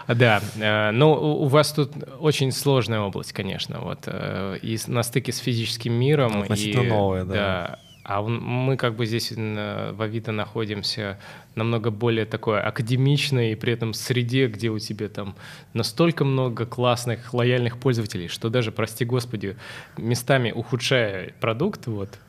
Да, 0.14 0.42
э, 0.60 0.92
ну 0.92 1.12
у 1.14 1.48
вас 1.48 1.72
тут 1.74 1.92
очень 2.20 2.52
сложная 2.52 3.00
область, 3.02 3.34
конечно, 3.34 3.80
вот 3.80 4.04
э, 4.06 4.58
и 4.62 4.78
на 4.88 5.04
стыке 5.04 5.32
с 5.32 5.40
физическим 5.40 5.94
миром. 5.94 6.42
Относительно 6.42 6.84
новая, 6.84 7.24
да. 7.26 7.80
А 8.08 8.22
мы 8.22 8.78
как 8.78 8.96
бы 8.96 9.08
здесь 9.08 9.32
н- 9.32 9.96
в 9.96 10.02
Авито 10.04 10.32
находимся 10.32 11.18
намного 11.56 11.90
более 11.90 12.28
такой 12.28 12.62
академичной, 12.62 13.54
и 13.54 13.56
при 13.56 13.74
этом 13.74 13.96
среде, 13.96 14.46
где 14.46 14.70
у 14.70 14.78
тебя 14.78 15.08
там 15.10 15.36
настолько 15.74 16.24
много 16.24 16.68
классных, 16.68 17.34
лояльных 17.34 17.80
пользователей, 17.80 18.28
что 18.28 18.50
даже, 18.50 18.72
прости 18.72 19.06
господи, 19.06 19.58
местами 19.98 20.52
ухудшая 20.52 21.34
продукт, 21.42 21.88
вот, 21.88 22.20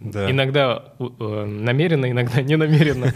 Да. 0.00 0.30
Иногда 0.30 0.92
э, 0.98 1.44
намеренно, 1.44 2.10
иногда 2.10 2.42
не 2.42 2.56
намеренно. 2.56 3.12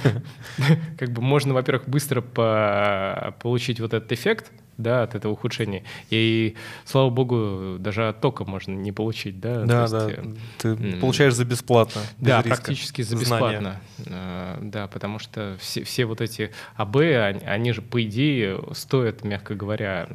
Как 0.99 1.11
бы 1.11 1.23
можно, 1.23 1.55
во-первых, 1.55 1.89
быстро 1.89 2.21
по- 2.21 3.35
получить 3.41 3.81
вот 3.81 3.95
этот 3.95 4.11
эффект, 4.13 4.53
да, 4.79 5.03
от 5.03 5.15
этого 5.15 5.33
ухудшения. 5.33 5.83
И, 6.11 6.55
слава 6.85 7.11
богу, 7.11 7.77
даже 7.79 8.09
от 8.09 8.21
тока 8.21 8.45
можно 8.45 8.73
не 8.73 8.93
получить, 8.93 9.39
да. 9.41 9.65
Да, 9.65 9.89
да, 9.89 10.07
есть, 10.09 10.19
э, 10.19 10.25
ты 10.59 10.69
м, 10.69 11.01
получаешь 11.01 11.35
за 11.35 11.45
бесплатно. 11.45 12.01
Да, 12.19 12.39
риска. 12.43 12.49
практически 12.63 13.03
за 13.03 13.17
Знания. 13.17 13.21
бесплатно. 13.59 13.81
Э, 14.07 14.59
Да, 14.63 14.87
потому 14.87 15.19
что 15.19 15.57
все, 15.61 15.85
все 15.85 16.05
вот 16.07 16.21
эти 16.21 16.51
АБ, 16.77 16.97
они, 16.97 17.41
они 17.45 17.73
же, 17.73 17.83
по 17.83 18.03
идее, 18.03 18.59
стоят, 18.73 19.23
мягко 19.25 19.55
говоря, 19.55 20.07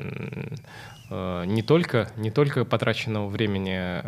не 1.10 1.62
только, 1.62 2.12
не 2.18 2.32
только 2.32 2.66
потраченного 2.66 3.28
времени 3.28 4.02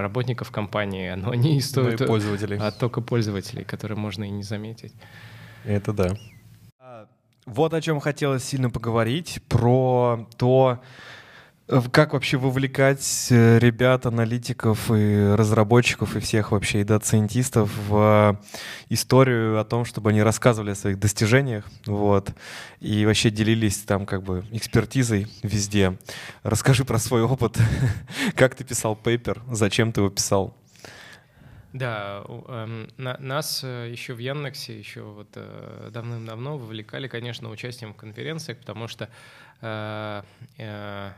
работников 0.00 0.50
компании, 0.50 1.12
но 1.14 1.30
они 1.30 1.50
и 1.50 1.52
Ну 1.52 1.58
и 1.58 1.60
стоят 1.60 2.06
пользователей. 2.06 2.58
оттока 2.58 3.00
пользователей, 3.00 3.64
которые 3.64 3.96
можно 3.98 4.24
и 4.24 4.30
не 4.30 4.42
заметить. 4.42 4.92
Это 5.64 5.92
да. 5.92 6.16
Вот 7.46 7.74
о 7.74 7.80
чем 7.80 8.00
хотелось 8.00 8.42
сильно 8.42 8.70
поговорить, 8.70 9.40
про 9.48 10.26
то, 10.38 10.80
э, 10.80 10.86
как 11.66 12.12
вообще 12.12 12.36
вовлекать 12.36 13.28
э, 13.30 13.58
ребят, 13.58 14.04
аналитиков 14.06 14.90
и 14.90 15.34
разработчиков 15.34 16.14
и 16.14 16.20
всех 16.20 16.52
вообще 16.52 16.82
и 16.82 16.84
дата-сайентистов 16.84 17.70
в 17.88 18.38
историю 18.90 19.58
о 19.58 19.64
том, 19.64 19.84
чтобы 19.84 20.10
они 20.10 20.22
рассказывали 20.22 20.72
о 20.72 20.74
своих 20.74 20.98
достижениях, 20.98 21.64
вот, 21.86 22.30
и 22.80 23.06
вообще 23.06 23.30
делились 23.30 23.78
там 23.78 24.04
как 24.04 24.22
бы 24.22 24.44
экспертизой 24.52 25.26
везде. 25.42 25.96
Расскажи 26.42 26.84
про 26.84 26.98
свой 26.98 27.22
опыт, 27.22 27.56
как 28.36 28.54
ты 28.54 28.64
писал 28.64 28.94
paper, 28.94 29.40
зачем 29.50 29.92
ты 29.92 30.02
его 30.02 30.10
писал. 30.10 30.54
Да, 31.72 32.22
эм, 32.28 32.88
на- 32.98 33.16
нас 33.18 33.62
э, 33.64 33.90
еще 33.90 34.14
в 34.14 34.18
Яндексе, 34.18 34.78
еще 34.78 35.02
вот 35.02 35.26
э, 35.34 35.90
давным-давно 35.92 36.56
вовлекали, 36.56 37.08
конечно, 37.08 37.50
участием 37.50 37.94
в 37.94 37.96
конференциях, 37.96 38.58
потому 38.58 38.86
что, 38.86 39.08
э, 39.60 40.22
э, 40.58 41.10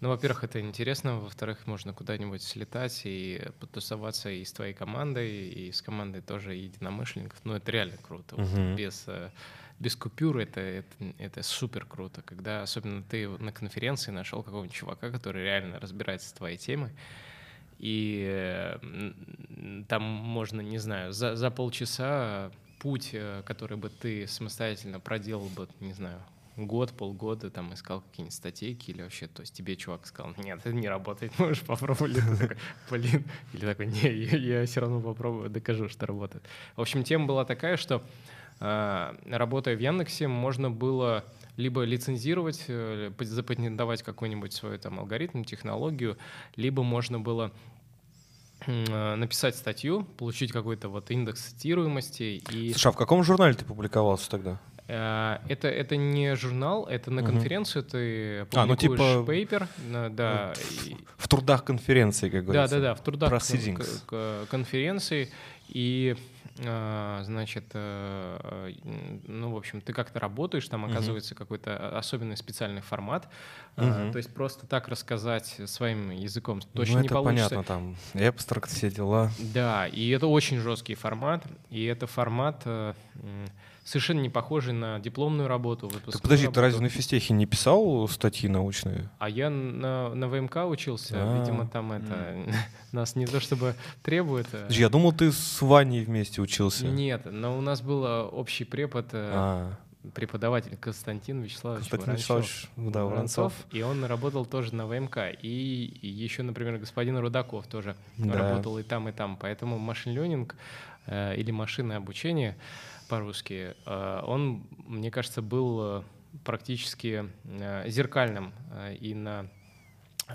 ну, 0.00 0.08
во-первых, 0.10 0.44
это 0.44 0.60
интересно, 0.60 1.18
во-вторых, 1.18 1.66
можно 1.66 1.92
куда-нибудь 1.92 2.42
слетать 2.42 3.02
и 3.04 3.42
потусоваться 3.60 4.30
и 4.30 4.44
с 4.44 4.52
твоей 4.52 4.74
командой, 4.74 5.48
и 5.48 5.72
с 5.72 5.80
командой 5.82 6.20
тоже 6.20 6.54
единомышленников. 6.54 7.38
Ну, 7.44 7.54
это 7.54 7.70
реально 7.72 7.96
круто. 8.02 8.36
Вот 8.36 8.46
Мгм. 8.48 8.76
без, 8.76 9.04
э, 9.06 9.30
без 9.78 9.96
купюр 9.96 10.38
это, 10.38 10.60
это, 10.60 10.88
это 11.18 11.42
супер 11.42 11.86
круто, 11.86 12.22
когда 12.22 12.62
особенно 12.62 13.02
ты 13.02 13.28
на 13.28 13.52
конференции 13.52 14.10
нашел 14.10 14.42
какого-нибудь 14.42 14.74
чувака, 14.76 15.10
который 15.10 15.42
реально 15.42 15.80
разбирается 15.80 16.28
с 16.28 16.32
твоей 16.32 16.58
темой, 16.58 16.90
и 17.78 18.78
там 19.88 20.02
можно, 20.02 20.60
не 20.60 20.78
знаю, 20.78 21.12
за, 21.12 21.36
за 21.36 21.50
полчаса 21.50 22.50
путь, 22.78 23.10
э, 23.12 23.42
который 23.44 23.76
бы 23.76 23.88
ты 23.90 24.26
самостоятельно 24.26 25.00
проделал 25.00 25.48
бы, 25.48 25.68
не 25.80 25.92
знаю, 25.92 26.22
год, 26.56 26.92
полгода, 26.92 27.50
там 27.50 27.74
искал 27.74 28.00
какие-нибудь 28.00 28.34
статейки 28.34 28.90
или 28.90 29.02
вообще, 29.02 29.26
то 29.26 29.42
есть 29.42 29.54
тебе 29.54 29.76
чувак 29.76 30.06
сказал, 30.06 30.32
нет, 30.38 30.60
это 30.64 30.72
не 30.72 30.88
работает, 30.88 31.32
можешь 31.38 31.62
попробовать. 31.62 32.16
Блин, 32.90 33.24
или 33.52 33.60
такой, 33.66 33.86
не, 33.86 34.10
я, 34.10 34.64
все 34.64 34.80
равно 34.80 35.00
попробую, 35.00 35.50
докажу, 35.50 35.88
что 35.88 36.06
работает. 36.06 36.44
В 36.76 36.80
общем, 36.80 37.04
тема 37.04 37.26
была 37.26 37.44
такая, 37.44 37.76
что 37.76 38.02
э, 38.60 39.14
работая 39.26 39.76
в 39.76 39.80
Яндексе, 39.80 40.28
можно 40.28 40.70
было 40.70 41.24
либо 41.56 41.82
лицензировать, 41.82 42.64
э, 42.68 43.10
пат- 43.16 43.28
запатентовать 43.28 44.02
какой-нибудь 44.02 44.52
свой 44.52 44.78
там 44.78 44.98
алгоритм, 44.98 45.44
технологию, 45.44 46.16
либо 46.56 46.82
можно 46.82 47.20
было 47.20 47.52
э, 48.66 49.14
написать 49.14 49.56
статью, 49.56 50.04
получить 50.04 50.52
какой-то 50.52 50.88
вот 50.88 51.10
индекс 51.10 51.48
цитируемости 51.48 52.42
и 52.50 52.70
Слушай, 52.72 52.88
а 52.88 52.92
в 52.92 52.96
каком 52.96 53.22
журнале 53.22 53.54
ты 53.54 53.66
публиковался 53.66 54.30
тогда? 54.30 54.60
Э, 54.88 55.38
Это, 55.48 55.68
это 55.68 55.96
не 55.96 56.36
журнал, 56.36 56.86
это 56.86 57.10
на 57.10 57.22
конференцию 57.22 57.82
ты 57.82 58.46
А, 58.54 58.66
ну, 58.66 58.74
публикуешь 58.76 59.00
типа- 59.00 59.24
пейпер, 59.26 59.68
да, 60.10 60.52
и- 60.84 60.96
В 61.16 61.28
трудах 61.28 61.64
конференции, 61.64 62.28
как 62.28 62.46
да, 62.46 62.52
говорится. 62.52 62.76
да, 62.76 62.82
да, 62.82 62.94
в 62.94 63.00
трудах 63.00 63.30
кон- 63.30 64.46
конференции, 64.48 65.30
и 65.68 66.16
а, 66.64 67.20
значит, 67.24 67.64
э, 67.74 68.72
ну, 69.26 69.50
в 69.50 69.56
общем, 69.56 69.80
ты 69.80 69.92
как-то 69.92 70.18
работаешь, 70.18 70.66
там 70.68 70.84
оказывается 70.86 71.34
угу. 71.34 71.38
какой-то 71.38 71.98
особенный 71.98 72.36
специальный 72.36 72.80
формат. 72.80 73.28
Угу. 73.76 74.12
То 74.12 74.16
есть 74.16 74.32
просто 74.32 74.66
так 74.66 74.88
рассказать 74.88 75.60
своим 75.66 76.10
языком 76.10 76.60
точно 76.72 76.96
ну, 76.96 77.02
не 77.02 77.08
получится. 77.08 77.50
понятно, 77.50 77.96
там, 78.14 78.26
абстракт, 78.26 78.70
все 78.70 78.90
дела. 78.90 79.30
Да, 79.38 79.86
и 79.86 80.08
это 80.08 80.28
очень 80.28 80.58
жесткий 80.58 80.94
формат, 80.94 81.44
и 81.68 81.84
это 81.84 82.06
формат 82.06 82.62
э, 82.64 82.94
совершенно 83.86 84.20
не 84.20 84.28
похожий 84.28 84.74
на 84.74 84.98
дипломную 84.98 85.48
работу. 85.48 85.88
Так 85.88 86.20
подожди, 86.20 86.46
работу. 86.46 86.54
ты 86.56 86.60
разве 86.60 86.80
на 86.80 86.88
физтехе 86.88 87.32
не 87.32 87.46
писал 87.46 88.08
статьи 88.08 88.48
научные? 88.48 89.08
А 89.20 89.30
я 89.30 89.48
на, 89.48 90.12
на 90.12 90.28
ВМК 90.28 90.66
учился, 90.66 91.14
А-а-а. 91.14 91.38
видимо, 91.38 91.68
там 91.68 91.92
это 91.92 92.36
нас 92.92 93.14
не 93.14 93.26
то 93.26 93.38
чтобы 93.38 93.76
требует. 94.02 94.48
А 94.52 94.66
я 94.70 94.88
думал, 94.88 95.12
ты 95.12 95.30
с 95.30 95.62
Ваней 95.62 96.04
вместе 96.04 96.42
учился. 96.42 96.84
Нет, 96.84 97.22
но 97.26 97.56
у 97.56 97.60
нас 97.60 97.80
был 97.80 98.02
общий 98.32 98.64
препод. 98.64 99.06
Э, 99.12 99.30
а 99.32 99.76
преподаватель 100.14 100.76
Константин 100.76 101.42
Вячеславович 101.42 101.88
Константин 101.88 102.14
Вячеславович, 102.14 102.68
да, 102.76 103.04
Воронцов. 103.04 103.52
И 103.72 103.82
он 103.82 104.04
работал 104.04 104.46
тоже 104.46 104.74
на 104.74 104.86
ВМК. 104.86 105.18
И, 105.42 105.98
и 106.02 106.08
еще, 106.08 106.42
например, 106.42 106.78
господин 106.78 107.18
Рудаков 107.18 107.66
тоже 107.66 107.96
да. 108.16 108.34
работал 108.34 108.78
и 108.78 108.82
там, 108.82 109.08
и 109.08 109.12
там. 109.12 109.36
Поэтому 109.36 109.78
машин-ленинг 109.78 110.54
э, 111.06 111.36
или 111.36 111.50
машинное 111.50 111.96
обучение— 111.96 112.56
по-русски, 113.08 113.74
э, 113.84 114.20
он, 114.24 114.66
мне 114.86 115.10
кажется, 115.10 115.42
был 115.42 115.80
э, 115.80 116.02
практически 116.44 117.30
э, 117.44 117.88
зеркальным 117.88 118.52
и 119.00 119.14
на 119.14 119.46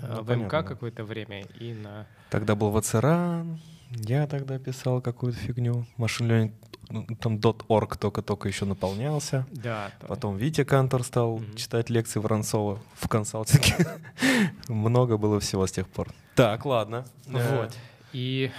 ну, 0.00 0.22
ВМК 0.22 0.64
какое-то 0.66 1.04
время, 1.04 1.42
и 1.60 1.74
на... 1.74 2.06
Тогда 2.30 2.54
был 2.54 2.78
ВЦРАН, 2.78 3.60
я 3.90 4.26
тогда 4.26 4.58
писал 4.58 5.00
какую-то 5.00 5.38
фигню. 5.38 5.86
Машин 5.96 6.30
Learning, 6.30 7.16
там 7.16 7.36
.org 7.38 7.96
только-только 7.98 8.48
еще 8.48 8.64
наполнялся. 8.64 9.46
Да. 9.50 9.90
Потом 10.08 10.36
Витя 10.36 10.64
Кантор 10.64 11.02
стал 11.04 11.34
угу. 11.34 11.44
читать 11.56 11.90
лекции 11.90 12.20
Воронцова 12.20 12.78
в 12.94 13.08
консалтинге. 13.08 13.86
Много 14.68 15.16
было 15.16 15.40
всего 15.40 15.66
с 15.66 15.72
тех 15.72 15.88
пор. 15.88 16.08
Так, 16.34 16.64
ладно. 16.64 17.04
Вот. 17.26 17.76
И 18.12 18.50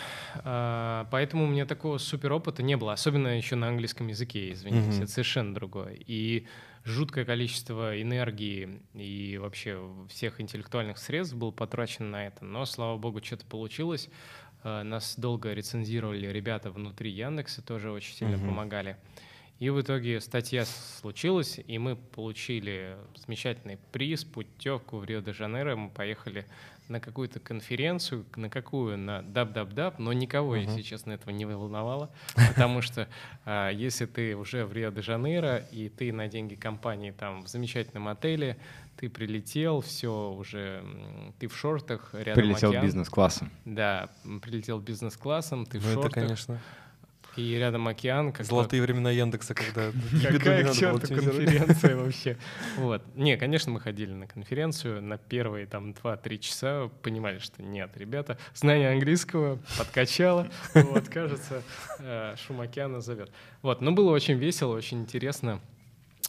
э, 0.43 1.05
поэтому 1.11 1.45
у 1.45 1.47
меня 1.47 1.65
такого 1.65 1.97
супер 1.97 2.33
опыта 2.33 2.63
не 2.63 2.75
было, 2.75 2.93
особенно 2.93 3.37
еще 3.37 3.55
на 3.55 3.67
английском 3.67 4.07
языке, 4.07 4.51
извините, 4.51 4.89
mm-hmm. 4.89 5.03
это 5.03 5.11
совершенно 5.11 5.53
другое. 5.53 5.95
И 5.99 6.47
жуткое 6.83 7.23
количество 7.23 8.01
энергии 8.01 8.81
и 8.93 9.37
вообще 9.37 9.79
всех 10.09 10.41
интеллектуальных 10.41 10.97
средств 10.97 11.35
было 11.35 11.51
потрачено 11.51 12.09
на 12.09 12.27
это. 12.27 12.43
Но, 12.43 12.65
слава 12.65 12.97
богу, 12.97 13.23
что-то 13.23 13.45
получилось. 13.45 14.09
Э, 14.63 14.83
нас 14.83 15.15
долго 15.17 15.53
рецензировали 15.53 16.27
ребята 16.27 16.71
внутри 16.71 17.11
Яндекса, 17.11 17.61
тоже 17.61 17.91
очень 17.91 18.15
сильно 18.15 18.35
mm-hmm. 18.35 18.47
помогали. 18.47 18.97
И 19.59 19.69
в 19.69 19.79
итоге 19.79 20.19
статья 20.19 20.65
случилась, 20.65 21.59
и 21.65 21.77
мы 21.77 21.95
получили 21.95 22.97
замечательный 23.15 23.77
приз, 23.91 24.25
путевку 24.25 24.97
в 24.97 25.05
Рио-де-Жанейро. 25.05 25.75
Мы 25.75 25.89
поехали 25.89 26.45
на 26.87 26.99
какую-то 26.99 27.39
конференцию, 27.39 28.25
на 28.35 28.49
какую, 28.49 28.97
на 28.97 29.21
WWW, 29.21 29.99
но 29.99 30.13
никого, 30.13 30.55
uh-huh. 30.55 30.65
если 30.65 30.81
честно, 30.81 31.13
этого 31.13 31.31
не 31.31 31.45
волновало, 31.45 32.11
потому 32.49 32.81
что 32.81 33.07
а, 33.45 33.69
если 33.69 34.05
ты 34.05 34.35
уже 34.35 34.65
в 34.65 34.73
Рио-де-Жанейро, 34.73 35.57
и 35.71 35.89
ты 35.89 36.11
на 36.11 36.27
деньги 36.27 36.55
компании 36.55 37.11
там 37.11 37.43
в 37.43 37.47
замечательном 37.47 38.07
отеле, 38.07 38.57
ты 38.97 39.09
прилетел, 39.09 39.81
все 39.81 40.31
уже, 40.31 40.83
ты 41.39 41.47
в 41.47 41.57
шортах, 41.57 42.13
рядом 42.13 42.43
Прилетел 42.43 42.73
бизнес-классом. 42.81 43.51
Да, 43.65 44.09
прилетел 44.41 44.79
бизнес-классом, 44.79 45.65
ты 45.65 45.79
ну, 45.79 45.87
в 45.87 45.93
шортах. 45.93 46.11
это, 46.11 46.19
конечно 46.21 46.61
и 47.37 47.55
рядом 47.55 47.87
океан. 47.87 48.31
Как 48.31 48.45
Золотые 48.45 48.81
бы... 48.81 48.87
времена 48.87 49.11
Яндекса, 49.11 49.53
когда 49.53 49.91
Какая 50.23 50.65
к 50.65 50.73
черту 50.73 51.07
конференция 51.07 51.95
вообще. 51.95 52.37
Вот. 52.77 53.03
Не, 53.15 53.37
конечно, 53.37 53.71
мы 53.71 53.79
ходили 53.79 54.13
на 54.13 54.27
конференцию, 54.27 55.01
на 55.01 55.17
первые 55.17 55.65
там 55.65 55.91
2-3 55.91 56.37
часа 56.39 56.89
понимали, 57.01 57.39
что 57.39 57.61
нет, 57.61 57.91
ребята, 57.95 58.37
знание 58.53 58.91
английского 58.91 59.59
подкачало, 59.77 60.49
вот, 60.73 61.09
кажется, 61.09 61.63
э, 61.99 62.35
шум 62.45 62.61
океана 62.61 63.01
зовет. 63.01 63.31
Вот, 63.61 63.81
но 63.81 63.91
было 63.91 64.11
очень 64.11 64.35
весело, 64.35 64.75
очень 64.75 65.01
интересно. 65.01 65.61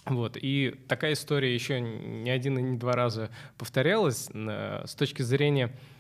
Вот. 0.07 0.37
И 0.41 0.75
такая 0.87 1.15
история 1.15 1.55
еще 1.55 1.81
не 1.81 2.31
один 2.31 2.59
и 2.59 2.63
не 2.63 2.77
два 2.77 2.93
раза 2.93 3.31
повторялась 3.57 4.29
с 4.35 4.95
точки 4.95 5.23
зрения 5.23 5.67
Э, 5.69 5.94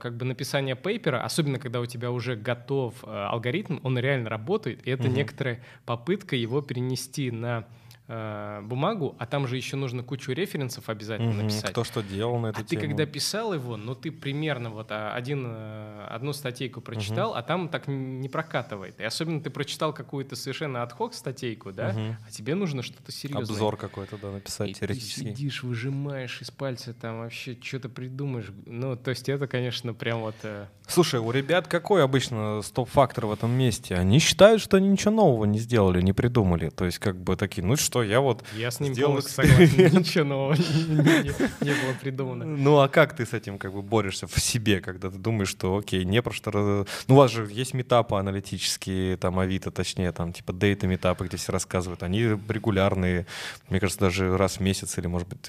как 0.00 0.16
бы 0.16 0.24
написание 0.24 0.76
пейпера, 0.76 1.22
особенно 1.22 1.58
когда 1.58 1.80
у 1.80 1.86
тебя 1.86 2.10
уже 2.10 2.36
готов 2.36 2.94
э, 3.04 3.06
алгоритм, 3.06 3.78
он 3.82 3.98
реально 3.98 4.30
работает, 4.30 4.86
и 4.86 4.90
это 4.90 5.08
угу. 5.08 5.16
некоторая 5.16 5.62
попытка 5.84 6.36
его 6.36 6.62
перенести 6.62 7.30
на 7.30 7.66
э, 8.10 8.60
бумагу, 8.62 9.14
а 9.18 9.26
там 9.26 9.46
же 9.46 9.56
еще 9.56 9.76
нужно 9.76 10.02
кучу 10.02 10.32
референсов 10.32 10.88
обязательно 10.88 11.30
угу, 11.30 11.42
написать. 11.42 11.70
Кто 11.70 11.84
что 11.84 12.02
делал 12.02 12.38
на 12.38 12.48
эту 12.48 12.60
а 12.60 12.64
тему. 12.64 12.80
ты 12.80 12.88
когда 12.88 13.06
писал 13.06 13.54
его, 13.54 13.76
ну 13.76 13.94
ты 13.94 14.10
примерно 14.10 14.70
вот 14.70 14.88
а, 14.90 15.14
один, 15.14 15.46
э, 15.46 16.06
одну 16.10 16.32
статейку 16.32 16.80
прочитал, 16.80 17.30
угу. 17.30 17.38
а 17.38 17.42
там 17.42 17.68
так 17.68 17.86
не 17.86 18.28
прокатывает. 18.28 19.00
И 19.00 19.04
особенно 19.04 19.40
ты 19.40 19.50
прочитал 19.50 19.92
какую-то 19.92 20.34
совершенно 20.36 20.82
отхок 20.82 21.14
статейку, 21.14 21.72
да, 21.72 21.90
угу. 21.90 22.16
а 22.26 22.30
тебе 22.30 22.54
нужно 22.54 22.82
что-то 22.82 23.12
серьезное. 23.12 23.44
Обзор 23.44 23.76
какой-то, 23.76 24.18
да, 24.18 24.32
написать 24.32 24.70
и 24.70 24.74
теоретически. 24.74 25.20
ты 25.20 25.28
сидишь, 25.30 25.62
выжимаешь 25.62 26.42
из 26.42 26.50
пальца, 26.50 26.92
там 26.92 27.20
вообще 27.20 27.56
что-то 27.60 27.88
придумаешь. 27.88 28.50
Ну, 28.66 28.96
то 28.96 29.10
есть 29.10 29.28
это, 29.28 29.46
конечно, 29.46 29.94
прям 29.94 30.20
вот... 30.20 30.34
Э... 30.42 30.66
Слушай, 30.88 31.20
у 31.20 31.30
ребят 31.30 31.68
какой 31.68 32.02
обычно 32.02 32.60
стоп-фактор 32.62 33.26
в 33.26 33.32
этом 33.32 33.52
месте? 33.52 33.94
Они 33.94 34.18
считают, 34.18 34.60
что 34.60 34.76
они 34.76 34.88
ничего 34.88 35.12
нового 35.12 35.44
не 35.44 35.58
сделали, 35.58 36.02
не 36.02 36.12
придумали. 36.12 36.70
То 36.70 36.84
есть 36.84 36.98
как 36.98 37.16
бы 37.20 37.36
такие, 37.36 37.64
ну 37.64 37.76
что, 37.76 37.99
я 38.02 38.20
вот 38.20 38.44
Я 38.54 38.70
с 38.70 38.80
ним 38.80 38.94
полностью 38.94 39.34
согласен, 39.34 39.98
ничего 39.98 40.24
нового 40.24 40.54
не 40.54 41.72
было 41.72 41.94
придумано. 42.00 42.44
Ну 42.44 42.78
а 42.78 42.88
как 42.88 43.16
ты 43.16 43.26
с 43.26 43.32
этим 43.32 43.58
как 43.58 43.72
бы 43.72 43.82
борешься 43.82 44.26
в 44.26 44.38
себе, 44.40 44.80
когда 44.80 45.10
ты 45.10 45.18
думаешь, 45.18 45.48
что 45.48 45.76
окей, 45.76 46.04
не 46.04 46.22
про 46.22 46.32
что... 46.32 46.86
Ну 47.06 47.14
у 47.14 47.18
вас 47.18 47.30
же 47.30 47.48
есть 47.50 47.74
метапы 47.74 48.16
аналитические, 48.16 49.16
там 49.16 49.38
Авито, 49.38 49.70
точнее, 49.70 50.12
там 50.12 50.32
типа 50.32 50.52
дейта 50.52 50.86
метапы, 50.86 51.26
где 51.26 51.36
все 51.36 51.52
рассказывают. 51.52 52.02
Они 52.02 52.22
регулярные, 52.22 53.26
мне 53.68 53.80
кажется, 53.80 54.00
даже 54.00 54.36
раз 54.36 54.56
в 54.56 54.60
месяц 54.60 54.98
или, 54.98 55.06
может 55.06 55.28
быть, 55.28 55.48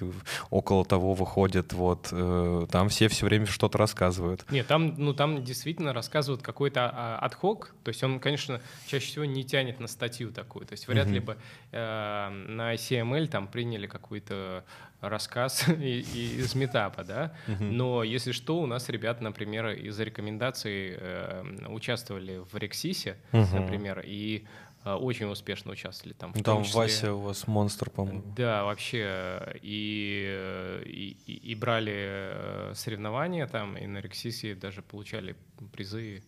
около 0.49 0.85
того 0.85 1.13
выходят. 1.13 1.73
Вот. 1.73 2.09
Э, 2.11 2.67
там 2.71 2.89
все 2.89 3.07
все 3.07 3.25
время 3.25 3.45
что-то 3.45 3.77
рассказывают. 3.77 4.45
Нет, 4.51 4.67
там, 4.67 4.95
ну, 4.97 5.13
там 5.13 5.43
действительно 5.43 5.93
рассказывают 5.93 6.41
какой-то 6.41 7.17
отхок. 7.17 7.73
То 7.83 7.89
есть 7.89 8.03
он, 8.03 8.19
конечно, 8.19 8.61
чаще 8.87 9.07
всего 9.07 9.25
не 9.25 9.43
тянет 9.43 9.79
на 9.79 9.87
статью 9.87 10.31
такую. 10.31 10.65
То 10.65 10.73
есть 10.73 10.87
вряд 10.87 11.07
ли 11.07 11.19
бы 11.19 11.37
э, 11.71 12.40
на 12.47 12.75
CML 12.75 13.27
там 13.27 13.47
приняли 13.47 13.87
какой-то 13.87 14.63
рассказ 15.01 15.67
из 15.69 16.55
метапа, 16.55 17.03
да. 17.03 17.33
Но 17.59 18.03
если 18.03 18.31
что, 18.31 18.61
у 18.61 18.65
нас 18.65 18.89
ребята, 18.89 19.23
например, 19.23 19.69
из-за 19.69 20.03
рекомендаций 20.03 20.95
э, 20.97 21.65
участвовали 21.67 22.37
в 22.37 22.55
Рексисе, 22.55 23.17
например, 23.31 24.03
и 24.05 24.45
э, 24.85 24.93
очень 24.93 25.25
успешно 25.25 25.71
участвовали 25.71 26.13
там. 26.13 26.33
В 26.33 26.43
там 26.43 26.63
числе... 26.63 26.79
Вася 26.79 27.13
у 27.13 27.21
вас 27.21 27.47
монстр, 27.47 27.89
по-моему. 27.89 28.23
Да, 28.35 28.63
вообще 28.63 29.59
и, 29.61 30.77
и, 30.85 31.33
и 31.33 31.55
брали 31.55 31.93
э, 31.95 32.73
соревнования 32.75 33.47
там, 33.47 33.77
и 33.77 33.87
на 33.87 33.99
Рексисе 33.99 34.55
даже 34.55 34.81
получали 34.81 35.35
призы. 35.73 36.23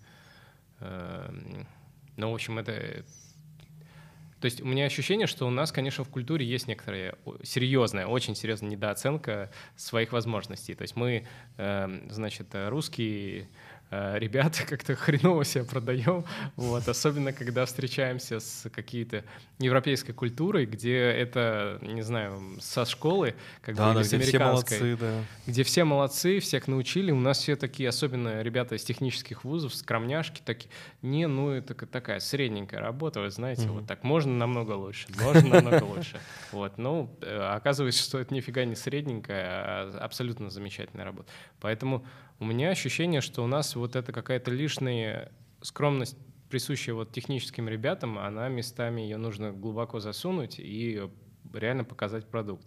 Ну, 2.17 2.29
в 2.29 2.33
общем, 2.33 2.59
это 2.59 3.03
то 4.43 4.47
есть 4.47 4.59
у 4.59 4.65
меня 4.65 4.83
ощущение, 4.83 5.25
что 5.25 5.47
у 5.47 5.49
нас, 5.49 5.71
конечно, 5.71 6.03
в 6.03 6.09
культуре 6.09 6.45
есть 6.45 6.67
некоторая 6.67 7.15
серьезная, 7.43 8.07
очень 8.07 8.35
серьезная 8.35 8.71
недооценка 8.71 9.49
своих 9.77 10.11
возможностей. 10.11 10.75
То 10.75 10.81
есть 10.81 10.97
мы, 10.97 11.25
эм, 11.55 12.11
значит, 12.11 12.47
русские 12.51 13.43
Э, 13.43 13.47
ребята 14.17 14.63
как-то 14.67 14.95
хреново 14.95 15.45
себя 15.45 15.63
продаем, 15.63 16.25
вот, 16.55 16.87
особенно 16.87 17.33
когда 17.33 17.65
встречаемся 17.65 18.39
с 18.39 18.69
какие-то 18.69 19.23
европейской 19.59 20.13
культурой, 20.13 20.65
где 20.65 20.97
это, 20.97 21.79
не 21.81 22.01
знаю, 22.01 22.39
со 22.59 22.85
школы, 22.85 23.35
как 23.61 23.75
да, 23.75 23.89
бы, 23.89 23.99
да, 23.99 24.03
с 24.03 24.13
американской, 24.13 24.77
все 24.77 24.85
молодцы, 24.85 24.97
да. 24.97 25.25
где 25.47 25.63
все 25.63 25.83
молодцы, 25.83 26.39
всех 26.39 26.67
научили, 26.67 27.11
у 27.11 27.19
нас 27.19 27.39
все 27.39 27.55
такие, 27.55 27.89
особенно 27.89 28.41
ребята 28.41 28.75
из 28.75 28.83
технических 28.83 29.43
вузов, 29.43 29.73
скромняшки, 29.75 30.41
такие, 30.43 30.69
не, 31.01 31.27
ну, 31.27 31.51
это 31.51 31.73
такая 31.85 32.19
средненькая 32.19 32.79
работа, 32.79 33.21
вы 33.21 33.29
знаете, 33.29 33.63
mm-hmm. 33.63 33.71
вот 33.71 33.87
так, 33.87 34.03
можно 34.03 34.33
намного 34.33 34.71
лучше, 34.71 35.07
можно 35.21 35.47
намного 35.47 35.83
лучше, 35.83 36.19
вот, 36.51 36.77
ну, 36.77 37.15
э, 37.21 37.37
оказывается, 37.37 38.03
что 38.03 38.19
это 38.19 38.33
нифига 38.33 38.65
не 38.65 38.75
средненькая, 38.75 39.47
а 39.47 39.97
абсолютно 40.01 40.49
замечательная 40.49 41.05
работа, 41.05 41.31
поэтому 41.59 42.05
у 42.43 42.45
меня 42.45 42.71
ощущение, 42.71 43.21
что 43.21 43.41
у 43.41 43.47
нас 43.47 43.73
вот 43.75 43.95
эта 43.95 44.11
какая-то 44.11 44.51
лишняя 44.51 45.31
скромность, 45.61 46.17
присущая 46.49 46.93
вот 46.93 47.13
техническим 47.13 47.69
ребятам, 47.69 48.19
она 48.19 48.49
местами 48.49 48.99
ее 48.99 49.15
нужно 49.15 49.53
глубоко 49.53 50.01
засунуть 50.01 50.59
и 50.59 51.01
реально 51.53 51.85
показать 51.85 52.25
продукт. 52.25 52.65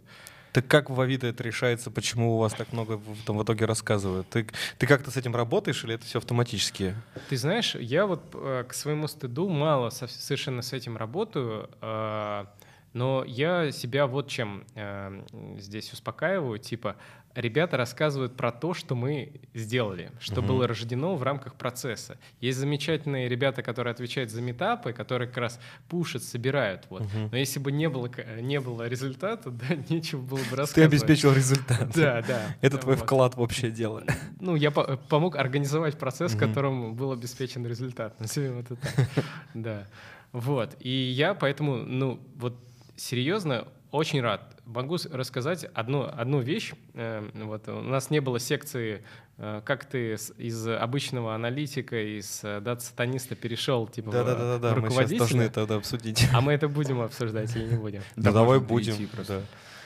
Так 0.52 0.66
как 0.66 0.88
в 0.88 0.98
Авито 0.98 1.26
это 1.26 1.42
решается? 1.42 1.90
Почему 1.90 2.36
у 2.36 2.38
вас 2.38 2.54
так 2.54 2.72
много 2.72 2.96
в, 2.96 3.22
там, 3.26 3.36
в 3.36 3.44
итоге 3.44 3.66
рассказывают? 3.66 4.26
Ты, 4.30 4.46
ты 4.78 4.86
как-то 4.86 5.10
с 5.10 5.18
этим 5.18 5.36
работаешь 5.36 5.84
или 5.84 5.94
это 5.94 6.06
все 6.06 6.20
автоматически? 6.20 6.94
Ты 7.28 7.36
знаешь, 7.36 7.74
я 7.74 8.06
вот 8.06 8.22
э, 8.32 8.64
к 8.66 8.72
своему 8.72 9.08
стыду 9.08 9.50
мало 9.50 9.90
совершенно 9.90 10.62
с 10.62 10.72
этим 10.72 10.96
работаю. 10.96 11.68
Э, 11.82 12.46
но 12.94 13.24
я 13.26 13.70
себя 13.72 14.06
вот 14.06 14.28
чем 14.28 14.64
э, 14.74 15.22
здесь 15.58 15.92
успокаиваю, 15.92 16.58
типа, 16.58 16.96
ребята 17.36 17.76
рассказывают 17.76 18.36
про 18.36 18.50
то, 18.50 18.74
что 18.74 18.94
мы 18.94 19.32
сделали, 19.54 20.10
что 20.18 20.40
угу. 20.40 20.48
было 20.48 20.66
рождено 20.66 21.14
в 21.16 21.22
рамках 21.22 21.54
процесса. 21.54 22.18
Есть 22.40 22.58
замечательные 22.58 23.28
ребята, 23.28 23.62
которые 23.62 23.92
отвечают 23.92 24.30
за 24.30 24.42
метапы, 24.42 24.92
которые 24.92 25.28
как 25.28 25.38
раз 25.38 25.60
пушат, 25.88 26.22
собирают. 26.22 26.86
Вот. 26.90 27.02
Угу. 27.02 27.28
Но 27.30 27.36
если 27.36 27.60
бы 27.60 27.70
не 27.70 27.88
было, 27.88 28.10
не 28.40 28.60
было 28.60 28.88
результата, 28.88 29.50
да, 29.50 29.76
нечего 29.88 30.22
было 30.22 30.38
бы 30.38 30.56
рассказывать. 30.56 30.74
Ты 30.74 30.82
обеспечил 30.82 31.32
результат. 31.32 31.90
Да, 31.94 32.22
да. 32.26 32.56
Это 32.60 32.78
твой 32.78 32.96
вклад 32.96 33.36
в 33.36 33.40
общее 33.40 33.70
дело. 33.70 34.02
Ну, 34.40 34.56
я 34.56 34.70
помог 34.70 35.36
организовать 35.36 35.98
процесс, 35.98 36.32
в 36.32 36.38
котором 36.38 36.94
был 36.94 37.12
обеспечен 37.12 37.66
результат. 37.66 38.18
Назовем 38.20 38.58
это 38.58 38.76
так. 38.76 38.94
Да. 39.54 39.86
Вот. 40.32 40.76
И 40.80 40.90
я 40.90 41.34
поэтому, 41.34 41.76
ну, 41.76 42.20
вот 42.36 42.56
серьезно, 42.96 43.66
очень 43.90 44.20
рад. 44.20 44.55
Могу 44.66 44.96
рассказать 45.12 45.64
одну, 45.74 46.02
одну 46.02 46.40
вещь. 46.40 46.72
Э, 46.94 47.30
вот, 47.34 47.68
у 47.68 47.82
нас 47.82 48.10
не 48.10 48.20
было 48.20 48.40
секции, 48.40 49.04
э, 49.38 49.62
как 49.64 49.84
ты 49.84 50.14
из 50.38 50.66
обычного 50.66 51.36
аналитика, 51.36 51.96
из 51.96 52.40
э, 52.42 52.60
дата-сатаниста 52.60 53.36
перешел 53.36 53.86
типа, 53.86 54.10
да, 54.10 54.24
в, 54.24 54.26
да, 54.26 54.34
да, 54.34 54.58
да, 54.58 54.74
руководителя. 54.74 55.02
Мы 55.02 55.08
сейчас 55.08 55.18
должны 55.18 55.42
это 55.42 55.74
обсудить. 55.76 56.28
А 56.32 56.40
мы 56.40 56.52
это 56.52 56.66
будем 56.66 57.00
обсуждать 57.00 57.54
или 57.54 57.68
не 57.68 57.76
будем? 57.76 58.02
Да, 58.16 58.32
давай 58.32 58.58
будем. 58.58 59.08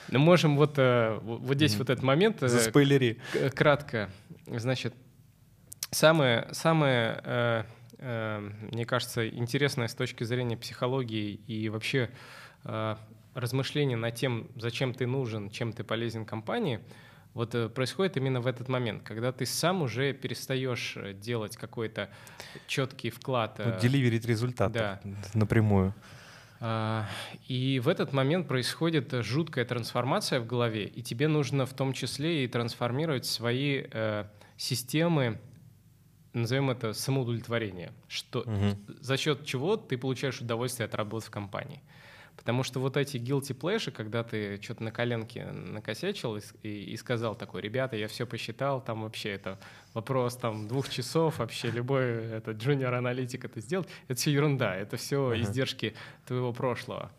Мы 0.09 0.17
можем 0.17 0.57
вот, 0.57 0.77
вот 0.77 1.55
здесь 1.55 1.75
вот 1.75 1.91
этот 1.91 2.03
момент... 2.03 2.39
Заспойлери. 2.41 3.19
Кратко. 3.53 4.09
Значит, 4.47 4.95
самое, 5.91 6.49
самое 6.53 7.67
мне 7.99 8.85
кажется, 8.85 9.29
интересное 9.29 9.87
с 9.87 9.93
точки 9.93 10.23
зрения 10.23 10.57
психологии 10.57 11.35
и 11.45 11.69
вообще 11.69 12.09
Размышления 13.33 13.95
над 13.95 14.15
тем, 14.15 14.49
зачем 14.55 14.93
ты 14.93 15.07
нужен, 15.07 15.49
чем 15.49 15.73
ты 15.73 15.83
полезен 15.83 16.25
компании, 16.25 16.79
вот 17.33 17.55
э, 17.55 17.69
происходит 17.69 18.17
именно 18.17 18.41
в 18.41 18.47
этот 18.47 18.67
момент, 18.67 19.03
когда 19.03 19.31
ты 19.31 19.45
сам 19.45 19.81
уже 19.81 20.13
перестаешь 20.13 20.97
э, 20.97 21.13
делать 21.13 21.55
какой-то 21.55 22.09
четкий 22.67 23.09
вклад. 23.09 23.59
Ну, 23.63 23.79
деливерить 23.79 24.25
результат 24.25 24.71
да. 24.71 24.99
напрямую. 25.33 25.93
И 27.47 27.81
в 27.83 27.87
этот 27.87 28.13
момент 28.13 28.47
происходит 28.47 29.11
жуткая 29.23 29.65
трансформация 29.65 30.39
в 30.39 30.45
голове, 30.45 30.85
и 30.85 31.01
тебе 31.01 31.27
нужно 31.27 31.65
в 31.65 31.73
том 31.73 31.91
числе 31.91 32.43
и 32.43 32.47
трансформировать 32.47 33.25
свои 33.25 33.85
системы, 34.57 35.39
назовем 36.33 36.69
это 36.69 36.93
самоудовлетворение, 36.93 37.91
что, 38.07 38.41
угу. 38.41 38.77
за 38.99 39.17
счет 39.17 39.43
чего 39.43 39.75
ты 39.75 39.97
получаешь 39.97 40.39
удовольствие 40.39 40.85
от 40.85 40.93
работы 40.93 41.25
в 41.25 41.31
компании. 41.31 41.81
Потому 42.41 42.63
что 42.63 42.79
вот 42.79 42.97
эти 42.97 43.17
guilty 43.17 43.55
pleasure, 43.55 43.91
когда 43.91 44.23
ты 44.23 44.59
что-то 44.59 44.83
на 44.83 44.91
коленке 44.91 45.45
накосячил 45.45 46.37
и, 46.37 46.41
и, 46.63 46.91
и 46.91 46.97
сказал 46.97 47.35
такой, 47.35 47.61
ребята, 47.61 47.95
я 47.95 48.07
все 48.07 48.25
посчитал, 48.25 48.83
там 48.83 49.03
вообще 49.03 49.29
это 49.29 49.59
вопрос 49.93 50.37
там 50.37 50.67
двух 50.67 50.89
часов, 50.89 51.37
вообще 51.37 51.69
любой 51.69 52.03
этот 52.03 52.57
junior 52.57 52.95
аналитик 52.95 53.45
это 53.45 53.61
сделать, 53.61 53.87
это 54.07 54.19
все 54.19 54.31
ерунда, 54.31 54.75
это 54.75 54.97
все 54.97 55.33
uh-huh. 55.33 55.41
издержки 55.41 55.93
твоего 56.25 56.51
прошлого. 56.51 57.11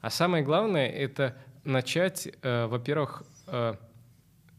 А 0.00 0.10
самое 0.10 0.44
главное— 0.44 0.86
это 0.90 1.36
начать, 1.64 2.28
э, 2.42 2.66
во-первых, 2.66 3.24
э, 3.48 3.74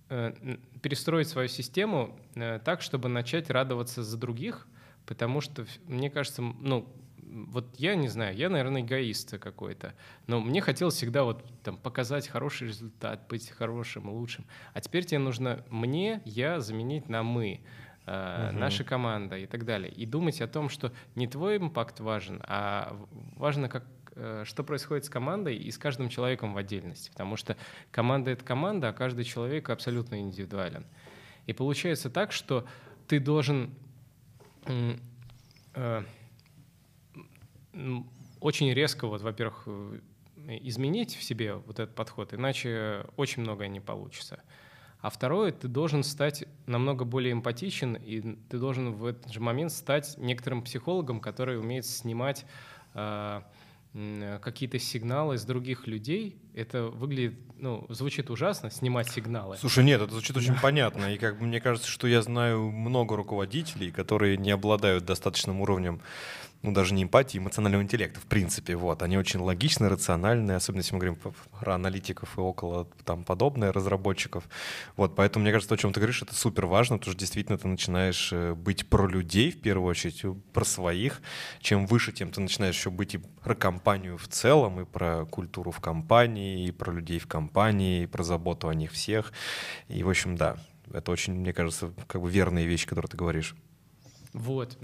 э, 0.10 0.58
перестроить 0.82 1.30
свою 1.30 1.48
систему 1.48 2.20
э, 2.36 2.60
так, 2.60 2.82
чтобы 2.82 3.08
начать 3.08 3.50
радоваться 3.50 4.04
за 4.04 4.18
других, 4.18 4.68
потому 5.06 5.40
что, 5.40 5.66
мне 5.86 6.10
кажется, 6.10 6.42
ну, 6.42 6.94
вот 7.30 7.76
я 7.78 7.96
не 7.96 8.08
знаю, 8.08 8.36
я, 8.36 8.50
наверное, 8.50 8.82
эгоист 8.82 9.38
какой-то, 9.38 9.94
но 10.28 10.40
мне 10.40 10.62
хотелось 10.62 10.96
всегда 10.96 11.24
вот 11.24 11.44
там 11.64 11.78
показать 11.78 12.28
хороший 12.28 12.68
результат, 12.68 13.28
быть 13.28 13.50
хорошим, 13.50 14.10
лучшим. 14.10 14.46
А 14.74 14.82
теперь 14.82 15.06
тебе 15.06 15.20
нужно 15.20 15.64
мне, 15.70 16.22
я 16.26 16.60
заменить 16.60 17.10
на 17.10 17.24
мы, 17.24 17.62
э, 18.06 18.50
угу. 18.50 18.58
наша 18.58 18.84
команда 18.84 19.38
и 19.38 19.46
так 19.46 19.66
далее. 19.66 19.92
И 19.92 20.06
думать 20.06 20.42
о 20.42 20.48
том, 20.48 20.70
что 20.70 20.92
не 21.16 21.28
твой 21.28 21.58
импакт 21.58 22.00
важен, 22.00 22.42
а 22.48 22.98
важно, 23.36 23.70
как, 23.70 23.86
э, 24.16 24.44
что 24.46 24.64
происходит 24.64 25.06
с 25.06 25.10
командой 25.10 25.56
и 25.56 25.70
с 25.72 25.78
каждым 25.78 26.10
человеком 26.10 26.54
в 26.54 26.58
отдельности. 26.58 27.10
Потому 27.10 27.36
что 27.36 27.58
команда— 27.92 28.32
это 28.32 28.44
команда, 28.44 28.90
а 28.90 28.94
каждый 28.94 29.26
человек 29.26 29.70
абсолютно 29.70 30.20
индивидуален. 30.20 30.86
И 31.46 31.54
получается 31.54 32.10
так, 32.10 32.32
что 32.32 32.66
ты 33.08 33.20
должен... 33.20 33.74
Э, 35.74 36.04
очень 38.40 38.74
резко, 38.74 39.08
вот, 39.08 39.22
во-первых, 39.22 39.64
э, 39.68 40.00
изменить 40.62 41.16
в 41.16 41.24
себе 41.24 41.56
вот 41.56 41.80
этот 41.80 41.96
подход, 41.96 42.34
иначе 42.34 43.06
очень 43.18 43.42
многое 43.44 43.68
не 43.68 43.80
получится. 43.80 44.42
А 45.00 45.10
второе, 45.10 45.52
ты 45.52 45.68
должен 45.68 46.04
стать 46.04 46.46
намного 46.66 47.06
более 47.06 47.34
эмпатичен, 47.34 47.96
и 47.96 48.36
ты 48.50 48.58
должен 48.58 48.94
в 48.94 49.06
этот 49.06 49.32
же 49.32 49.40
момент 49.40 49.72
стать 49.72 50.18
некоторым 50.18 50.64
психологом, 50.64 51.20
который 51.20 51.60
умеет 51.60 51.86
снимать 51.86 52.46
э, 52.94 53.42
какие-то 54.42 54.80
сигналы 54.80 55.38
с 55.38 55.46
других 55.46 55.88
людей. 55.88 56.38
Это 56.58 56.86
выглядит, 56.86 57.36
ну, 57.60 57.86
звучит 57.90 58.32
ужасно, 58.32 58.72
снимать 58.72 59.08
сигналы. 59.10 59.58
Слушай, 59.58 59.84
нет, 59.84 60.02
это 60.02 60.12
звучит 60.12 60.36
очень 60.36 60.56
понятно. 60.60 61.14
И 61.14 61.20
как 61.20 61.38
бы 61.38 61.46
мне 61.46 61.62
кажется, 61.62 61.88
что 61.88 62.08
я 62.08 62.24
знаю 62.24 62.72
много 62.72 63.16
руководителей, 63.16 63.92
которые 63.92 64.38
не 64.38 64.50
обладают 64.50 65.06
достаточным 65.06 65.62
уровнем 65.62 66.02
ну, 66.64 66.72
даже 66.72 66.94
не 66.94 67.04
эмпатии, 67.04 67.38
эмоционального 67.38 67.82
интеллекта, 67.82 68.20
в 68.20 68.26
принципе, 68.26 68.76
вот. 68.76 69.02
Они 69.02 69.18
очень 69.18 69.40
логичны, 69.40 69.90
рациональны, 69.90 70.54
особенно 70.54 70.80
если 70.80 70.94
мы 70.94 71.00
говорим 71.00 71.20
про 71.60 71.76
аналитиков 71.76 72.38
и 72.38 72.42
около 72.42 72.88
там 73.06 73.24
подобное, 73.24 73.72
разработчиков. 73.72 74.44
Вот, 74.96 75.16
поэтому, 75.16 75.44
мне 75.44 75.52
кажется, 75.52 75.70
то, 75.70 75.76
о 75.76 75.78
чем 75.78 75.94
ты 75.94 76.00
говоришь, 76.00 76.22
это 76.22 76.34
супер 76.34 76.66
важно, 76.66 76.98
потому 76.98 77.14
что 77.14 77.20
действительно 77.20 77.58
ты 77.58 77.68
начинаешь 77.68 78.30
э, 78.34 78.54
быть 78.54 78.88
про 78.88 79.08
людей, 79.08 79.52
в 79.52 79.62
первую 79.62 79.90
очередь, 79.90 80.24
про 80.52 80.66
своих. 80.66 81.22
Чем 81.60 81.86
выше, 81.86 82.12
тем 82.12 82.32
ты 82.32 82.42
начинаешь 82.42 82.76
еще 82.76 82.90
быть 82.90 83.16
и 83.16 83.18
про 83.18 83.56
компанию 83.56 84.18
в 84.18 84.28
целом, 84.28 84.82
и 84.82 84.86
про 84.86 85.26
культуру 85.26 85.72
в 85.72 85.80
компании, 85.80 86.47
и 86.56 86.72
про 86.72 86.94
людей 86.94 87.20
в 87.20 87.28
компании, 87.28 88.04
и 88.04 88.08
про 88.08 88.24
заботу 88.24 88.68
о 88.68 88.76
них 88.76 88.92
всех. 88.92 89.34
И, 89.88 90.04
в 90.04 90.10
общем, 90.10 90.36
да, 90.36 90.58
это 90.92 91.12
очень, 91.12 91.34
мне 91.34 91.54
кажется, 91.54 91.92
как 92.08 92.22
бы 92.22 92.30
верные 92.30 92.66
вещи, 92.66 92.88
которые 92.88 93.10
ты 93.10 93.18
говоришь. 93.18 93.56
Вот, 94.34 94.78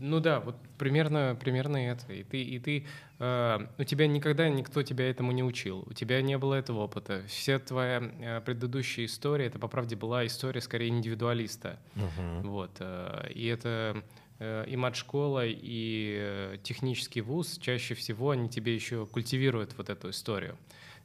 ну 0.00 0.20
да, 0.20 0.40
вот 0.40 0.56
примерно, 0.78 1.36
примерно 1.40 1.76
это. 1.76 2.12
И 2.12 2.24
ты, 2.24 2.42
и 2.42 2.58
ты, 2.58 2.86
э, 3.18 3.66
у 3.78 3.84
тебя 3.84 4.08
никогда 4.08 4.48
никто 4.48 4.82
тебя 4.82 5.08
этому 5.08 5.32
не 5.32 5.44
учил, 5.44 5.84
у 5.86 5.92
тебя 5.92 6.20
не 6.22 6.36
было 6.38 6.54
этого 6.54 6.80
опыта. 6.80 7.22
Вся 7.28 7.58
твоя 7.58 7.98
э, 8.20 8.40
предыдущая 8.40 9.04
история, 9.04 9.46
это 9.46 9.58
по 9.58 9.68
правде 9.68 9.96
была 9.96 10.26
история 10.26 10.60
скорее 10.60 10.88
индивидуалиста. 10.88 11.78
Uh-huh. 11.94 12.42
Вот, 12.42 12.76
э, 12.80 13.30
и 13.32 13.46
это 13.46 14.02
э, 14.38 14.64
и 14.66 14.76
мат-школа, 14.76 15.46
и 15.46 16.16
э, 16.18 16.56
технический 16.62 17.20
вуз 17.20 17.58
чаще 17.58 17.94
всего 17.94 18.30
они 18.30 18.48
тебе 18.48 18.74
еще 18.74 19.06
культивируют 19.06 19.74
вот 19.76 19.88
эту 19.88 20.10
историю. 20.10 20.56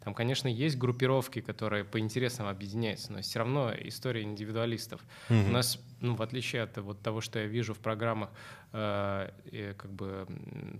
Там, 0.04 0.16
конечно, 0.16 0.48
есть 0.48 0.78
группировки, 0.78 1.42
которые 1.42 1.84
по 1.84 2.00
интересам 2.00 2.48
объединяются, 2.48 3.14
но 3.14 3.22
все 3.22 3.40
равно 3.40 3.72
история 3.84 4.24
индивидуалистов. 4.24 5.02
Mm-hmm. 5.30 5.50
У 5.50 5.52
нас, 5.52 5.80
ну, 6.00 6.16
в 6.16 6.22
отличие 6.24 6.64
от 6.64 6.78
вот 6.78 7.02
того, 7.02 7.22
что 7.22 7.40
я 7.40 7.46
вижу 7.46 7.76
в 7.76 7.80
программах 7.80 8.30
э, 8.74 9.74
как 9.78 9.92
бы 9.92 10.28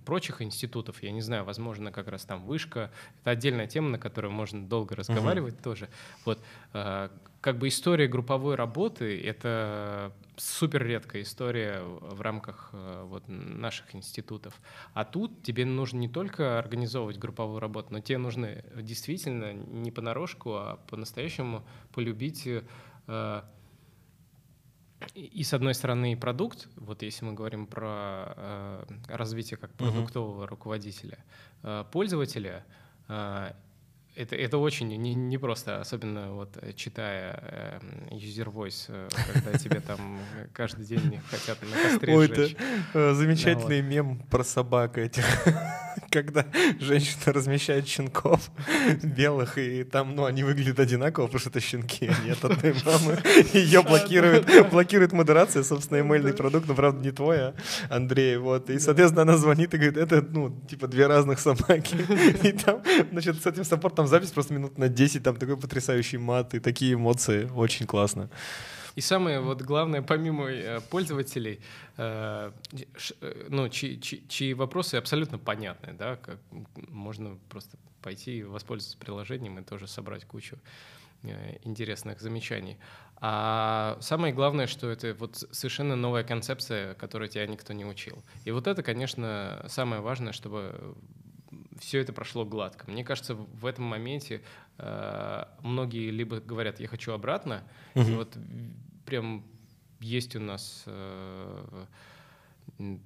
прочих 0.04 0.42
институтов, 0.42 1.02
я 1.02 1.12
не 1.12 1.20
знаю, 1.20 1.44
возможно, 1.44 1.92
как 1.92 2.08
раз 2.08 2.24
там 2.24 2.44
вышка, 2.44 2.90
это 3.20 3.30
отдельная 3.30 3.68
тема, 3.68 3.90
на 3.90 3.98
которую 3.98 4.32
можно 4.32 4.66
долго 4.66 4.96
разговаривать 4.96 5.54
mm-hmm. 5.54 5.62
тоже. 5.62 5.88
Вот, 6.24 6.40
э, 6.72 7.08
как 7.40 7.58
бы 7.58 7.68
история 7.68 8.08
групповой 8.08 8.56
работы— 8.56 9.20
это 9.24 10.12
супер 10.36 10.84
редкая 10.86 11.22
история 11.22 11.82
в 11.82 12.20
рамках 12.20 12.70
э, 12.72 13.04
вот, 13.06 13.24
наших 13.28 13.94
институтов. 13.94 14.60
А 14.94 15.04
тут 15.04 15.42
тебе 15.42 15.64
нужно 15.64 15.98
не 15.98 16.08
только 16.08 16.58
организовывать 16.58 17.18
групповую 17.18 17.60
работу, 17.60 17.92
но 17.92 18.00
тебе 18.00 18.18
нужно 18.18 18.62
действительно 18.76 19.52
не 19.52 19.90
понарошку, 19.90 20.54
а 20.54 20.76
по-настоящему 20.88 21.64
полюбить 21.92 22.46
э, 22.46 23.42
и 25.14 25.42
с 25.42 25.52
одной 25.52 25.74
стороны 25.74 26.16
продукт, 26.16 26.68
вот 26.76 27.02
если 27.02 27.24
мы 27.24 27.32
говорим 27.32 27.66
про 27.66 28.34
э, 28.36 28.84
развитие 29.08 29.58
как 29.58 29.72
продуктового 29.74 30.44
uh-huh. 30.44 30.48
руководителя, 30.48 31.18
э, 31.62 31.84
пользователя, 31.90 32.64
э, 33.08 33.52
это, 34.14 34.36
это 34.36 34.58
очень 34.58 34.88
не, 34.88 35.14
не 35.14 35.38
просто, 35.38 35.80
особенно 35.80 36.32
вот 36.32 36.58
э, 36.60 36.72
читая 36.74 37.80
э, 38.10 38.14
user 38.14 38.52
voice, 38.52 38.86
э, 38.88 39.08
когда 39.32 39.58
тебе 39.58 39.80
там 39.80 40.18
каждый 40.52 40.84
день 40.84 41.20
хотят 41.30 41.58
на 41.62 41.90
костре 41.90 42.14
Ой, 42.14 42.26
это 42.26 42.48
э, 42.94 43.14
замечательный 43.14 43.80
мем 43.80 44.20
про 44.30 44.44
собак 44.44 44.98
этих. 44.98 45.24
Когда 46.12 46.46
женщина 46.80 47.32
размещает 47.32 47.88
щенков 47.88 48.50
белых, 49.02 49.58
и 49.58 49.84
там, 49.84 50.14
ну, 50.14 50.24
они 50.24 50.44
выглядят 50.44 50.78
одинаково, 50.78 51.26
потому 51.26 51.40
что 51.40 51.50
это 51.50 51.60
щенки, 51.60 52.06
они 52.06 52.30
от 52.30 52.44
одной 52.44 52.74
мамы. 52.84 53.18
Ее 53.52 53.82
блокирует, 53.82 54.70
блокирует 54.70 55.12
модерация, 55.12 55.62
собственно, 55.62 56.00
эмейльный 56.00 56.34
продукт, 56.34 56.68
но, 56.68 56.74
правда, 56.74 57.02
не 57.02 57.10
твой, 57.10 57.38
а 57.38 57.54
Андрей, 57.90 58.36
вот. 58.36 58.70
И, 58.70 58.78
соответственно, 58.78 59.22
она 59.22 59.36
звонит 59.36 59.74
и 59.74 59.78
говорит, 59.78 59.96
это, 59.96 60.22
ну, 60.22 60.50
типа, 60.68 60.86
две 60.86 61.06
разных 61.06 61.40
собаки. 61.40 61.96
И 62.46 62.52
там, 62.52 62.82
значит, 63.10 63.42
с 63.42 63.46
этим 63.46 63.64
саппортом 63.64 64.06
запись 64.06 64.30
просто 64.30 64.54
минут 64.54 64.78
на 64.78 64.88
10, 64.88 65.22
там 65.22 65.36
такой 65.36 65.56
потрясающий 65.56 66.18
мат 66.18 66.54
и 66.54 66.60
такие 66.60 66.94
эмоции, 66.94 67.50
очень 67.54 67.86
классно. 67.86 68.28
И 68.94 69.00
самое 69.00 69.40
вот 69.40 69.62
главное, 69.62 70.02
помимо 70.02 70.50
э, 70.50 70.80
пользователей, 70.80 71.60
э, 71.96 72.52
э, 73.20 73.46
ну, 73.48 73.68
чьи, 73.68 74.00
чьи, 74.00 74.26
чьи 74.28 74.54
вопросы 74.54 74.96
абсолютно 74.96 75.38
понятны, 75.38 75.94
да, 75.94 76.16
как 76.16 76.38
можно 76.88 77.38
просто 77.48 77.78
пойти 78.02 78.38
и 78.38 78.42
воспользоваться 78.42 78.98
приложением 78.98 79.58
и 79.58 79.62
тоже 79.62 79.86
собрать 79.86 80.24
кучу 80.24 80.58
интересных 81.62 82.20
замечаний. 82.20 82.78
А 83.24 83.96
самое 84.00 84.34
главное, 84.34 84.66
что 84.66 84.90
это 84.90 85.14
вот 85.14 85.44
совершенно 85.52 85.94
новая 85.94 86.24
концепция, 86.24 86.94
которую 86.94 87.28
тебя 87.28 87.46
никто 87.46 87.72
не 87.72 87.84
учил. 87.84 88.24
И 88.44 88.50
вот 88.50 88.66
это, 88.66 88.82
конечно, 88.82 89.64
самое 89.68 90.02
важное, 90.02 90.32
чтобы 90.32 90.96
все 91.82 91.98
это 91.98 92.12
прошло 92.12 92.44
гладко. 92.44 92.88
Мне 92.90 93.04
кажется, 93.04 93.34
в 93.34 93.66
этом 93.66 93.84
моменте 93.84 94.40
э, 94.78 95.44
многие 95.62 96.10
либо 96.10 96.40
говорят, 96.40 96.78
я 96.80 96.86
хочу 96.86 97.12
обратно, 97.12 97.64
угу. 97.94 98.08
и 98.08 98.14
вот 98.14 98.36
прям 99.04 99.44
есть 100.00 100.36
у 100.36 100.40
нас 100.40 100.84
э, 100.86 101.84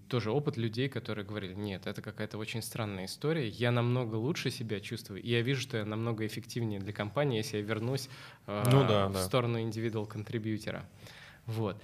тоже 0.09 0.31
опыт 0.31 0.59
людей, 0.59 0.91
которые 0.91 1.25
говорили, 1.25 1.55
нет, 1.55 1.87
это 1.87 2.03
какая-то 2.03 2.37
очень 2.37 2.61
странная 2.61 3.07
история, 3.07 3.49
я 3.49 3.71
намного 3.71 4.17
лучше 4.17 4.51
себя 4.51 4.81
чувствую, 4.81 5.23
и 5.23 5.31
я 5.31 5.41
вижу, 5.41 5.63
что 5.63 5.79
я 5.79 5.87
намного 5.87 6.27
эффективнее 6.27 6.79
для 6.79 6.93
компании, 6.93 7.39
если 7.39 7.57
я 7.57 7.63
вернусь 7.63 8.11
э, 8.47 8.63
ну, 8.71 8.87
да, 8.87 9.09
в 9.09 9.15
да. 9.15 9.25
сторону 9.25 9.59
индивидуал 9.61 10.07
контрибьютера. 10.07 10.87
Вот. 11.47 11.81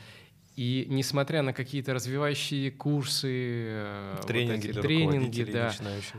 И 0.55 0.87
несмотря 0.91 1.43
на 1.43 1.55
какие-то 1.55 1.95
развивающие 1.95 2.71
курсы, 2.71 3.65
э, 3.69 4.21
тренинги, 4.27 4.67
вот 4.67 4.77
эти, 4.77 4.83
тренинги 4.83 5.45
да, 5.45 5.73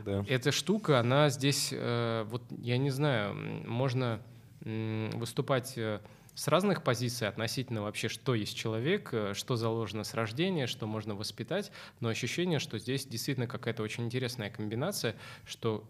да, 0.04 0.26
эта 0.28 0.52
штука, 0.52 1.00
она 1.00 1.30
здесь, 1.30 1.70
э, 1.72 2.26
вот 2.30 2.42
я 2.50 2.78
не 2.78 2.90
знаю, 2.90 3.36
можно 3.68 4.22
выступать 4.62 5.74
э, 5.78 6.00
с 6.34 6.48
разных 6.48 6.84
позиций 6.84 7.28
относительно 7.28 7.84
вообще, 7.84 8.08
что 8.08 8.34
есть 8.34 8.58
человек, 8.58 9.14
что 9.34 9.56
заложено 9.56 10.04
с 10.04 10.16
рождения, 10.16 10.66
что 10.66 10.88
можно 10.88 11.14
воспитать, 11.14 11.72
но 12.00 12.10
ощущение, 12.10 12.58
что 12.58 12.80
здесь 12.80 13.06
действительно 13.06 13.46
какая-то 13.46 13.84
очень 13.84 14.06
интересная 14.06 14.50
комбинация, 14.50 15.16
что 15.46 15.88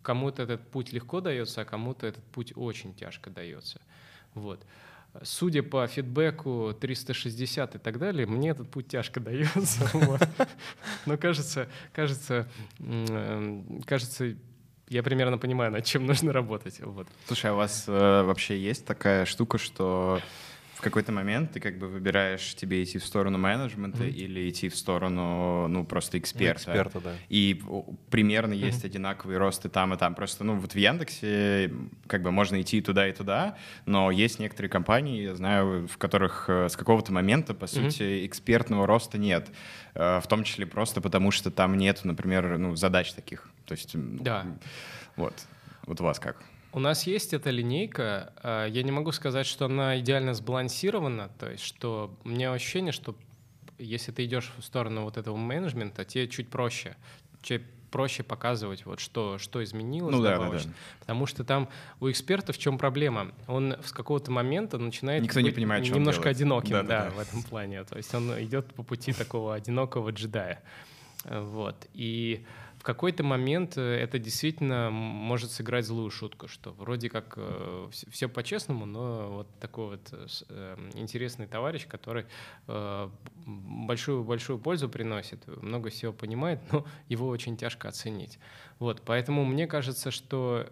кому-то 0.00 0.44
этот 0.44 0.70
путь 0.70 0.92
легко 0.92 1.20
дается, 1.20 1.62
а 1.62 1.64
кому-то 1.64 2.06
этот 2.06 2.24
путь 2.24 2.52
очень 2.56 2.94
тяжко 2.94 3.28
дается. 3.28 3.80
Вот. 4.34 4.64
Судя 5.22 5.62
по 5.62 5.86
фидбэку 5.86 6.76
360 6.80 7.76
и 7.76 7.78
так 7.78 7.98
далее, 7.98 8.26
мне 8.26 8.50
этот 8.50 8.70
путь 8.70 8.88
тяжко 8.88 9.20
дается. 9.20 9.88
Но 11.06 11.16
кажется, 11.16 11.68
кажется, 11.92 12.48
кажется, 13.86 14.34
я 14.88 15.02
примерно 15.02 15.38
понимаю, 15.38 15.72
над 15.72 15.84
чем 15.84 16.06
нужно 16.06 16.32
работать. 16.32 16.80
Слушай, 17.26 17.50
а 17.50 17.54
у 17.54 17.56
вас 17.56 17.84
э, 17.86 18.22
вообще 18.22 18.58
есть 18.58 18.84
такая 18.84 19.24
штука, 19.24 19.58
что 19.58 20.20
какой-то 20.80 21.12
момент 21.12 21.52
ты 21.52 21.60
как 21.60 21.78
бы 21.78 21.88
выбираешь 21.88 22.54
тебе 22.54 22.82
идти 22.82 22.98
в 22.98 23.04
сторону 23.04 23.38
менеджмента 23.38 24.04
mm-hmm. 24.04 24.10
или 24.10 24.50
идти 24.50 24.68
в 24.68 24.76
сторону, 24.76 25.68
ну, 25.68 25.84
просто 25.84 26.18
эксперта. 26.18 26.70
Эксперта, 26.70 27.00
да. 27.00 27.12
И 27.28 27.62
примерно 28.10 28.52
mm-hmm. 28.52 28.66
есть 28.66 28.84
одинаковый 28.84 29.38
рост 29.38 29.64
и 29.64 29.68
там, 29.68 29.94
и 29.94 29.96
там. 29.96 30.14
Просто, 30.14 30.44
ну, 30.44 30.56
вот 30.56 30.72
в 30.72 30.78
Яндексе 30.78 31.72
как 32.06 32.22
бы 32.22 32.30
можно 32.30 32.60
идти 32.60 32.78
и 32.78 32.80
туда, 32.80 33.08
и 33.08 33.12
туда, 33.12 33.56
но 33.86 34.10
есть 34.10 34.38
некоторые 34.38 34.70
компании, 34.70 35.22
я 35.22 35.34
знаю, 35.34 35.86
в 35.86 35.98
которых 35.98 36.46
э, 36.48 36.68
с 36.68 36.76
какого-то 36.76 37.12
момента, 37.12 37.54
по 37.54 37.66
сути, 37.66 38.02
mm-hmm. 38.02 38.26
экспертного 38.26 38.86
роста 38.86 39.18
нет. 39.18 39.48
Э, 39.94 40.20
в 40.20 40.26
том 40.26 40.44
числе 40.44 40.66
просто 40.66 41.00
потому, 41.00 41.30
что 41.30 41.50
там 41.50 41.76
нет, 41.76 42.00
например, 42.04 42.58
ну, 42.58 42.76
задач 42.76 43.12
таких. 43.12 43.48
То 43.66 43.72
есть, 43.72 43.90
да. 43.94 44.46
вот. 45.16 45.34
Вот 45.86 46.00
у 46.00 46.04
вас 46.04 46.18
как? 46.18 46.42
У 46.74 46.80
нас 46.80 47.06
есть 47.06 47.32
эта 47.32 47.50
линейка. 47.50 48.32
А, 48.42 48.66
я 48.66 48.82
не 48.82 48.90
могу 48.90 49.12
сказать, 49.12 49.46
что 49.46 49.66
она 49.66 50.00
идеально 50.00 50.34
сбалансирована. 50.34 51.30
То 51.38 51.48
есть, 51.48 51.62
что 51.62 52.18
у 52.24 52.28
меня 52.28 52.52
ощущение, 52.52 52.90
что 52.90 53.14
если 53.78 54.10
ты 54.10 54.24
идешь 54.24 54.50
в 54.58 54.62
сторону 54.62 55.04
вот 55.04 55.16
этого 55.16 55.36
менеджмента, 55.36 56.04
тебе 56.04 56.26
чуть 56.26 56.48
проще. 56.48 56.96
Тебе 57.42 57.62
проще 57.92 58.24
показывать, 58.24 58.86
вот 58.86 58.98
что, 58.98 59.38
что 59.38 59.62
изменилось 59.62 60.16
ну, 60.16 60.20
да, 60.20 60.36
да, 60.36 60.50
да. 60.50 60.58
Потому 60.98 61.26
что 61.26 61.44
там 61.44 61.68
у 62.00 62.10
эксперта 62.10 62.52
в 62.52 62.58
чем 62.58 62.76
проблема? 62.76 63.30
Он 63.46 63.76
с 63.84 63.92
какого-то 63.92 64.32
момента 64.32 64.78
начинает 64.78 65.22
Никто 65.22 65.40
не 65.40 65.52
понимает, 65.52 65.88
немножко 65.88 66.28
одиноким 66.28 66.72
да, 66.72 66.82
да, 66.82 67.04
да, 67.04 67.10
в 67.10 67.20
этом 67.20 67.44
плане. 67.44 67.84
То 67.84 67.96
есть 67.96 68.12
он 68.12 68.32
идет 68.42 68.74
по 68.74 68.82
пути 68.82 69.12
такого 69.12 69.54
одинокого 69.54 70.10
джедая. 70.10 70.60
Вот. 71.24 71.86
И 71.94 72.44
какой-то 72.84 73.24
момент 73.24 73.76
э, 73.76 73.80
это 73.80 74.18
действительно 74.18 74.90
может 74.90 75.50
сыграть 75.50 75.86
злую 75.86 76.10
шутку, 76.10 76.48
что 76.48 76.72
вроде 76.72 77.08
как 77.08 77.34
э, 77.36 77.88
все 77.90 78.28
по-честному, 78.28 78.86
но 78.86 79.32
вот 79.32 79.48
такой 79.58 79.96
вот 79.96 80.12
э, 80.48 80.76
интересный 80.94 81.46
товарищ, 81.46 81.86
который 81.88 82.26
большую-большую 83.46 84.58
пользу 84.58 84.88
приносит, 84.88 85.46
много 85.46 85.90
всего 85.90 86.12
понимает, 86.12 86.60
но 86.72 86.86
его 87.08 87.28
очень 87.28 87.56
тяжко 87.56 87.88
оценить. 87.88 88.38
Вот, 88.78 89.02
поэтому 89.04 89.44
мне 89.44 89.66
кажется, 89.66 90.10
что 90.10 90.66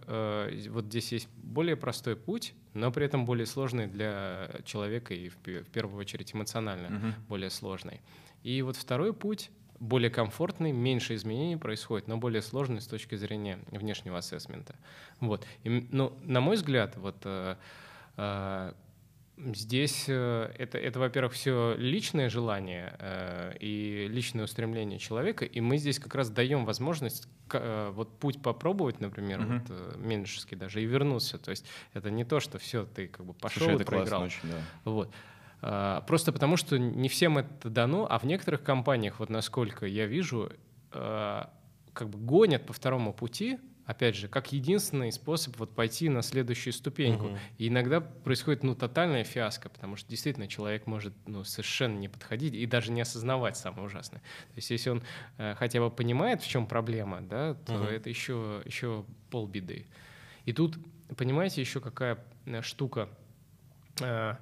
вот 0.70 0.84
здесь 0.86 1.12
есть 1.12 1.28
более 1.36 1.76
простой 1.76 2.16
путь, 2.16 2.54
но 2.74 2.90
при 2.92 3.06
этом 3.06 3.24
более 3.24 3.46
сложный 3.46 3.86
для 3.86 4.50
человека 4.64 5.14
и 5.14 5.28
в, 5.28 5.36
первую 5.72 5.98
очередь 5.98 6.34
эмоционально 6.34 6.86
mm-hmm. 6.86 7.12
более 7.28 7.50
сложный. 7.50 8.00
И 8.42 8.60
вот 8.62 8.76
второй 8.76 9.12
путь 9.12 9.50
более 9.83 10.11
комфортный, 10.11 10.70
меньше 10.70 11.16
изменений 11.16 11.57
происходит, 11.57 12.07
но 12.07 12.16
более 12.16 12.41
сложный 12.41 12.80
с 12.80 12.87
точки 12.87 13.16
зрения 13.16 13.59
внешнего 13.70 14.18
ассессмента. 14.18 14.76
Вот. 15.18 15.45
И, 15.64 15.89
ну, 15.91 16.16
на 16.22 16.41
мой 16.41 16.55
взгляд, 16.55 16.97
вот 16.97 17.16
э, 17.24 17.57
э, 18.16 18.72
здесь 19.37 20.05
э, 20.07 20.53
это, 20.57 20.78
это, 20.78 21.01
во-первых, 21.01 21.33
все 21.33 21.74
личное 21.76 22.28
желание 22.28 22.95
э, 23.01 23.55
и 23.59 24.07
личное 24.09 24.45
устремление 24.45 25.01
человека, 25.01 25.45
и 25.45 25.61
мы 25.61 25.78
здесь 25.78 25.99
как 25.99 26.14
раз 26.14 26.30
даем 26.30 26.64
возможность 26.64 27.26
э, 27.53 27.91
вот 27.93 28.16
путь 28.20 28.41
попробовать, 28.41 29.01
например, 29.01 29.41
uh-huh. 29.41 29.59
вот, 29.59 29.70
э, 29.70 29.99
менеджерский 29.99 30.57
даже, 30.57 30.80
и 30.80 30.87
вернуться. 30.87 31.39
То 31.39 31.51
есть 31.51 31.66
это 31.93 32.09
не 32.09 32.24
то, 32.24 32.39
что 32.39 32.59
все, 32.59 32.85
ты 32.85 33.09
как 33.09 33.26
бы 33.26 33.35
пошел 33.35 33.66
Слушай, 33.66 33.83
и 33.83 33.85
проиграл. 33.85 34.22
Очень, 34.22 34.49
да. 34.49 34.61
Вот. 34.85 35.12
А, 35.62 36.00
просто 36.02 36.32
потому, 36.32 36.56
что 36.56 36.78
не 36.78 37.08
всем 37.08 37.38
это 37.38 37.70
дано, 37.70 38.06
а 38.10 38.18
в 38.18 38.24
некоторых 38.24 38.62
компаниях, 38.62 39.20
вот 39.20 39.30
насколько 39.30 39.86
я 39.86 40.06
вижу, 40.06 40.50
а, 40.90 41.50
как 41.92 42.10
бы 42.10 42.18
гонят 42.18 42.66
по 42.66 42.72
второму 42.72 43.12
пути, 43.12 43.58
опять 43.86 44.16
же, 44.16 44.28
как 44.28 44.52
единственный 44.52 45.12
способ 45.12 45.56
вот 45.58 45.74
пойти 45.74 46.08
на 46.08 46.22
следующую 46.22 46.72
ступеньку. 46.72 47.26
Угу. 47.26 47.38
И 47.58 47.68
иногда 47.68 48.00
происходит 48.00 48.62
ну 48.62 48.74
тотальная 48.74 49.24
фиаско, 49.24 49.68
потому 49.68 49.96
что 49.96 50.08
действительно 50.08 50.48
человек 50.48 50.86
может 50.86 51.14
ну, 51.26 51.44
совершенно 51.44 51.98
не 51.98 52.08
подходить 52.08 52.54
и 52.54 52.66
даже 52.66 52.92
не 52.92 53.00
осознавать 53.00 53.56
самое 53.56 53.86
ужасное. 53.86 54.20
То 54.20 54.56
есть 54.56 54.70
если 54.70 54.90
он 54.90 55.02
э, 55.38 55.54
хотя 55.56 55.80
бы 55.80 55.90
понимает, 55.90 56.42
в 56.42 56.48
чем 56.48 56.66
проблема, 56.66 57.20
да, 57.20 57.54
то 57.54 57.74
угу. 57.74 57.84
это 57.84 58.08
еще, 58.08 58.62
еще 58.64 59.04
полбеды. 59.30 59.86
И 60.44 60.52
тут, 60.52 60.76
понимаете, 61.16 61.60
еще 61.60 61.80
какая 61.80 62.18
э, 62.46 62.62
штука. 62.62 63.08
Э, 64.00 64.36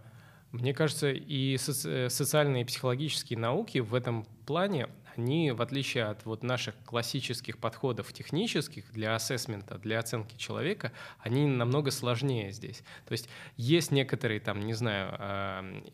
мне 0.53 0.75
кажется, 0.75 1.11
и 1.11 1.57
соци- 1.57 2.07
э, 2.07 2.11
социальные 2.11 2.63
и 2.63 2.65
психологические 2.65 3.39
науки 3.39 3.79
в 3.79 3.95
этом 3.95 4.27
плане 4.47 4.89
они, 5.17 5.51
в 5.53 5.63
отличие 5.63 6.05
от 6.05 6.25
вот 6.25 6.43
наших 6.43 6.75
классических 6.85 7.59
подходов 7.59 8.13
технических 8.13 8.91
для 8.93 9.15
ассессмента, 9.15 9.79
для 9.79 9.99
оценки 9.99 10.37
человека, 10.37 10.93
они 11.19 11.47
намного 11.47 11.91
сложнее 11.91 12.53
здесь. 12.53 12.83
То 13.07 13.13
есть 13.13 13.29
есть 13.57 13.91
некоторые 13.91 14.41
там, 14.41 14.65
не 14.67 14.75
знаю, 14.75 15.85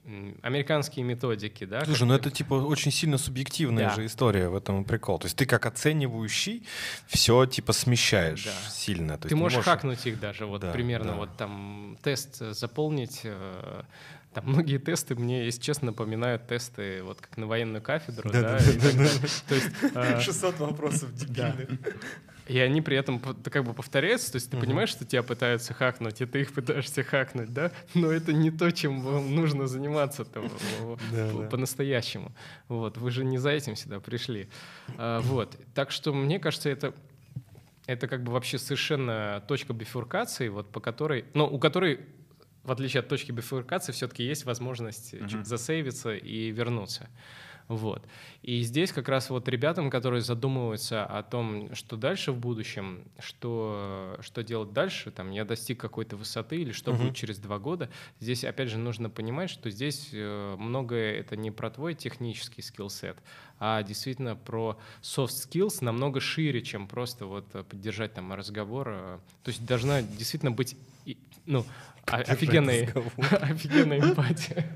американские 0.43 1.05
методики, 1.05 1.65
да. 1.65 1.85
Слушай, 1.85 2.07
ну 2.07 2.15
это 2.15 2.31
типа 2.31 2.55
очень 2.55 2.91
сильно 2.91 3.19
субъективная 3.19 3.89
да. 3.89 3.95
же 3.95 4.07
история 4.07 4.49
в 4.49 4.57
этом 4.57 4.85
прикол. 4.85 5.19
То 5.19 5.27
есть 5.27 5.37
ты 5.37 5.47
как 5.47 5.67
оценивающий 5.67 6.67
все 7.07 7.47
типа 7.47 7.73
смещаешь 7.73 8.45
да. 8.45 8.71
сильно. 8.71 9.19
То 9.19 9.29
ты 9.29 9.37
можешь, 9.37 9.57
можешь 9.57 9.71
хакнуть 9.71 10.07
их 10.07 10.21
даже, 10.21 10.47
вот 10.47 10.61
да, 10.61 10.73
примерно 10.73 11.13
да. 11.13 11.17
вот 11.17 11.37
там 11.37 11.99
тест 12.03 12.37
заполнить 12.37 13.21
э, 13.25 13.83
там 14.37 14.45
многие 14.49 14.77
тесты 14.77 15.15
мне, 15.15 15.47
если 15.47 15.63
честно, 15.63 15.87
напоминают 15.87 16.47
тесты 16.47 17.03
вот 17.03 17.23
как 17.23 17.39
на 17.39 17.47
военную 17.47 17.81
кафедру. 17.81 18.29
Да, 18.31 18.43
да, 18.43 18.59
да, 18.59 18.93
да, 18.93 19.09
То 19.49 19.55
есть, 19.55 20.25
600 20.27 20.61
а, 20.61 20.65
вопросов 20.67 21.15
дебильных. 21.15 21.71
И 22.47 22.59
они 22.59 22.83
при 22.83 22.99
этом 22.99 23.19
как 23.19 23.65
бы 23.65 23.73
повторяются, 23.73 24.33
то 24.33 24.37
есть 24.37 24.51
ты 24.51 24.59
понимаешь, 24.59 24.91
что 24.91 25.07
тебя 25.07 25.23
пытаются 25.23 25.73
хакнуть, 25.73 26.21
и 26.21 26.27
ты 26.27 26.43
их 26.43 26.53
пытаешься 26.53 27.03
хакнуть, 27.03 27.55
да? 27.55 27.73
Но 27.95 28.13
это 28.13 28.35
не 28.35 28.51
то, 28.51 28.71
чем 28.73 29.01
вам 29.01 29.35
нужно 29.35 29.67
заниматься 29.67 30.27
по-настоящему. 31.51 32.31
Вот, 32.69 32.99
вы 32.99 33.11
же 33.11 33.25
не 33.25 33.39
за 33.39 33.53
этим 33.53 33.75
сюда 33.75 34.01
пришли. 34.01 34.51
А, 34.99 35.23
вот, 35.23 35.59
так 35.75 35.91
что 35.91 36.13
мне 36.13 36.39
кажется, 36.39 36.69
это 36.69 36.93
это 37.87 38.07
как 38.07 38.23
бы 38.23 38.33
вообще 38.33 38.59
совершенно 38.59 39.43
точка 39.49 39.73
бифуркации, 39.73 40.49
вот 40.49 40.71
по 40.73 40.81
которой, 40.81 41.25
ну, 41.35 41.47
у 41.47 41.59
которой 41.59 42.01
в 42.67 42.73
отличие 42.73 43.01
от 43.01 43.09
точки 43.09 43.33
бифуркации, 43.33 43.93
все-таки 43.93 44.25
есть 44.25 44.45
возможность 44.45 45.15
uh-huh. 45.15 45.29
чуть 45.29 45.47
засейвиться 45.47 46.15
и 46.15 46.51
вернуться. 46.51 47.09
Вот. 47.69 48.07
И 48.43 48.63
здесь 48.63 48.93
как 48.93 49.09
раз 49.09 49.29
вот 49.29 49.49
ребятам, 49.49 49.91
которые 49.91 50.21
задумываются 50.21 51.05
о 51.05 51.25
том, 51.25 51.75
что 51.75 51.97
дальше 51.97 52.31
в 52.31 52.39
будущем, 52.39 53.03
что, 53.19 54.17
что 54.21 54.45
делать 54.45 54.73
дальше, 54.73 55.11
там, 55.11 55.33
я 55.33 55.45
достиг 55.45 55.81
какой-то 55.81 56.17
высоты 56.17 56.59
или 56.59 56.71
что 56.71 56.93
uh-huh. 56.93 56.99
будет 56.99 57.17
через 57.17 57.39
два 57.39 57.59
года, 57.59 57.91
здесь 58.21 58.45
опять 58.45 58.69
же 58.69 58.79
нужно 58.79 59.11
понимать, 59.11 59.51
что 59.51 59.69
здесь 59.71 60.11
э, 60.13 60.57
многое 60.59 61.15
это 61.19 61.37
не 61.37 61.51
про 61.51 61.71
твой 61.71 61.95
технический 61.95 62.63
скилл-сет, 62.63 63.17
а 63.59 63.83
действительно 63.83 64.37
про 64.37 64.79
soft 65.03 65.31
skills 65.31 65.79
намного 65.81 66.21
шире, 66.21 66.63
чем 66.63 66.87
просто 66.87 67.27
вот 67.27 67.49
поддержать 67.69 68.15
там 68.15 68.33
разговор. 68.33 68.89
Э. 68.91 69.19
То 69.43 69.49
есть 69.51 69.67
должна 69.67 70.03
действительно 70.03 70.53
быть 70.53 70.77
ну, 71.47 71.65
офигенная, 72.07 72.93
офигенная 73.41 74.01
эмпатия. 74.01 74.67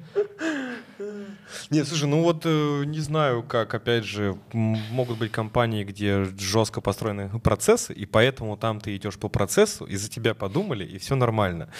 Нет, 1.70 1.86
слушай, 1.88 2.06
ну 2.06 2.22
вот 2.22 2.42
э, 2.44 2.84
не 2.84 3.00
знаю, 3.00 3.42
как, 3.42 3.74
опять 3.74 4.04
же, 4.04 4.36
могут 4.52 5.18
быть 5.18 5.32
компании, 5.32 5.84
где 5.84 6.24
жестко 6.38 6.80
построены 6.80 7.28
процессы, 7.40 7.92
и 7.92 8.06
поэтому 8.06 8.56
там 8.56 8.80
ты 8.80 8.96
идешь 8.96 9.16
по 9.16 9.28
процессу, 9.28 9.84
и 9.84 9.96
за 9.96 10.10
тебя 10.10 10.34
подумали, 10.34 10.84
и 10.84 10.98
все 10.98 11.16
нормально. 11.16 11.70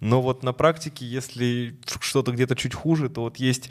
Но 0.00 0.22
вот 0.22 0.42
на 0.42 0.52
практике, 0.52 1.06
если 1.06 1.78
что-то 2.00 2.32
где-то 2.32 2.56
чуть 2.56 2.74
хуже, 2.74 3.08
то 3.08 3.22
вот 3.22 3.36
есть 3.36 3.70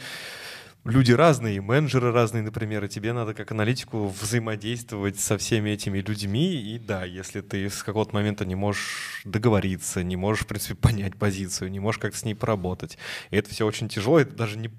люди 0.85 1.11
разные, 1.11 1.61
менеджеры 1.61 2.11
разные, 2.11 2.43
например, 2.43 2.83
и 2.85 2.89
тебе 2.89 3.13
надо 3.13 3.33
как 3.33 3.51
аналитику 3.51 4.07
взаимодействовать 4.07 5.19
со 5.19 5.37
всеми 5.37 5.71
этими 5.71 5.99
людьми. 5.99 6.55
И 6.55 6.79
да, 6.79 7.03
если 7.05 7.41
ты 7.41 7.69
с 7.69 7.83
какого-то 7.83 8.13
момента 8.13 8.45
не 8.45 8.55
можешь 8.55 9.21
договориться, 9.25 10.03
не 10.03 10.15
можешь, 10.15 10.43
в 10.43 10.47
принципе, 10.47 10.75
понять 10.81 11.15
позицию, 11.15 11.71
не 11.71 11.79
можешь 11.79 11.99
как-то 11.99 12.17
с 12.17 12.25
ней 12.25 12.33
поработать, 12.33 12.97
и 13.31 13.37
это 13.37 13.49
все 13.49 13.65
очень 13.65 13.89
тяжело, 13.89 14.19
это 14.19 14.35
даже 14.35 14.57
не 14.57 14.69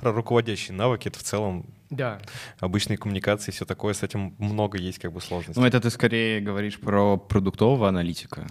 про 0.00 0.12
руководящие 0.12 0.76
навыки, 0.76 1.08
это 1.08 1.18
в 1.18 1.22
целом 1.22 1.66
да. 1.90 2.20
обычные 2.58 2.96
коммуникации, 2.96 3.52
все 3.52 3.64
такое, 3.64 3.94
с 3.94 4.02
этим 4.02 4.34
много 4.38 4.78
есть 4.78 4.98
как 4.98 5.12
бы 5.12 5.20
сложностей. 5.20 5.60
Ну 5.60 5.66
это 5.66 5.80
ты 5.80 5.90
скорее 5.90 6.40
говоришь 6.40 6.78
про 6.78 7.16
продуктового 7.16 7.88
аналитика. 7.88 8.46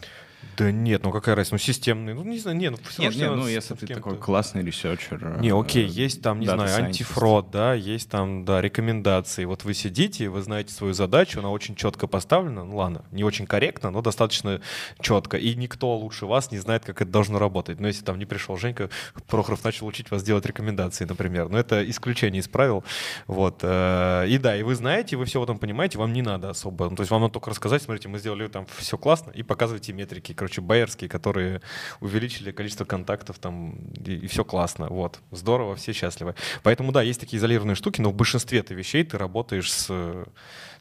Да 0.58 0.72
нет, 0.72 1.04
ну 1.04 1.12
какая 1.12 1.36
разница, 1.36 1.56
ну 1.56 1.60
системный, 1.60 2.14
ну 2.14 2.24
не 2.24 2.40
знаю, 2.40 2.58
нет, 2.58 2.72
ну 2.72 2.78
все 2.88 3.04
нет, 3.04 3.16
нет, 3.16 3.36
ну 3.36 3.48
если 3.48 3.76
ты 3.76 3.88
такой 3.88 4.18
классный 4.18 4.64
researcher. 4.64 5.40
Не, 5.40 5.50
окей, 5.50 5.86
есть 5.86 6.22
там, 6.22 6.40
не 6.40 6.48
знаю, 6.48 6.86
антифрод, 6.86 7.52
да, 7.52 7.74
есть 7.74 8.10
там, 8.10 8.46
да, 8.46 8.62
рекомендации. 8.62 9.46
Вот 9.46 9.64
вы 9.64 9.74
сидите, 9.74 10.30
вы 10.30 10.42
знаете 10.42 10.74
свою 10.74 10.94
задачу, 10.94 11.40
она 11.40 11.50
очень 11.50 11.76
четко 11.76 12.08
поставлена, 12.08 12.64
ну 12.64 12.76
ладно, 12.76 13.06
не 13.12 13.24
очень 13.24 13.46
корректно, 13.46 13.92
но 13.92 14.02
достаточно 14.02 14.62
четко, 15.00 15.38
и 15.38 15.56
никто 15.56 15.96
лучше 15.96 16.26
вас 16.26 16.52
не 16.52 16.58
знает, 16.58 16.86
как 16.86 17.02
это 17.02 17.12
должно 17.12 17.40
работать. 17.40 17.80
Но 17.80 17.88
если 17.88 18.04
там 18.04 18.20
не 18.20 18.26
пришел 18.26 18.58
Женька, 18.58 18.90
Прохоров 19.28 19.64
начал 19.64 19.88
учить 19.88 20.12
вас 20.12 20.24
делать 20.24 20.46
рекомендации, 20.46 21.06
например, 21.06 21.50
но 21.50 21.58
это 21.58 21.90
исключение 21.90 22.42
из 22.42 22.48
правил, 22.48 22.84
вот. 23.28 23.60
Э, 23.62 24.26
и 24.28 24.38
да, 24.38 24.56
и 24.56 24.64
вы 24.64 24.76
знаете, 24.76 25.18
вы 25.18 25.26
все 25.26 25.40
в 25.40 25.44
этом 25.44 25.58
понимаете, 25.58 25.98
вам 25.98 26.14
не 26.14 26.22
надо 26.22 26.50
особо, 26.50 26.90
ну, 26.90 26.96
то 26.96 27.02
есть 27.02 27.12
вам 27.12 27.22
надо 27.22 27.34
только 27.34 27.50
рассказать, 27.50 27.82
смотрите, 27.82 28.10
мы 28.10 28.20
сделали 28.20 28.48
там 28.48 28.66
все 28.78 28.98
классно, 28.98 29.32
и 29.32 29.44
показывайте 29.44 29.94
метрики, 29.94 30.34
короче, 30.42 30.62
байерские, 30.62 31.08
которые 31.08 31.62
увеличили 32.00 32.52
количество 32.52 32.84
контактов 32.84 33.38
там, 33.38 33.76
и, 33.94 34.16
и 34.16 34.28
все 34.28 34.44
классно. 34.44 34.88
Вот, 34.88 35.20
здорово, 35.30 35.76
все 35.76 35.94
счастливы. 35.94 36.34
Поэтому, 36.64 36.92
да, 36.92 37.04
есть 37.04 37.20
такие 37.20 37.38
изолированные 37.38 37.76
штуки, 37.76 38.02
но 38.02 38.10
в 38.10 38.16
большинстве 38.16 38.64
ты 38.64 38.74
вещей 38.74 39.04
ты 39.04 39.20
работаешь 39.20 39.72
с 39.72 40.26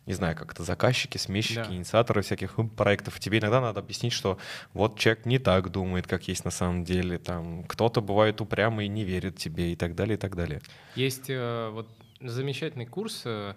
не 0.07 0.15
знаю, 0.15 0.35
как 0.35 0.53
это, 0.53 0.63
заказчики, 0.65 1.19
смещики, 1.19 1.69
да. 1.69 1.75
инициаторы 1.75 2.23
всяких 2.23 2.57
проектов. 2.75 3.21
Тебе 3.21 3.39
иногда 3.39 3.61
надо 3.61 3.81
объяснить, 3.81 4.15
что 4.15 4.39
вот 4.73 4.99
человек 4.99 5.27
не 5.27 5.39
так 5.39 5.71
думает, 5.71 6.07
как 6.07 6.27
есть 6.27 6.47
на 6.47 6.51
самом 6.51 6.85
деле. 6.85 7.19
Там 7.19 7.65
кто-то 7.65 8.01
бывает 8.01 8.41
упрямый 8.41 8.87
и 8.87 8.89
не 8.89 9.05
верит 9.05 9.37
тебе 9.37 9.75
и 9.75 9.77
так 9.77 9.95
далее, 9.95 10.15
и 10.15 10.19
так 10.19 10.37
далее. 10.37 10.63
Есть 10.97 11.29
э, 11.29 11.69
вот 11.71 11.87
замечательный 12.23 12.87
курс 12.87 13.23
э, 13.27 13.55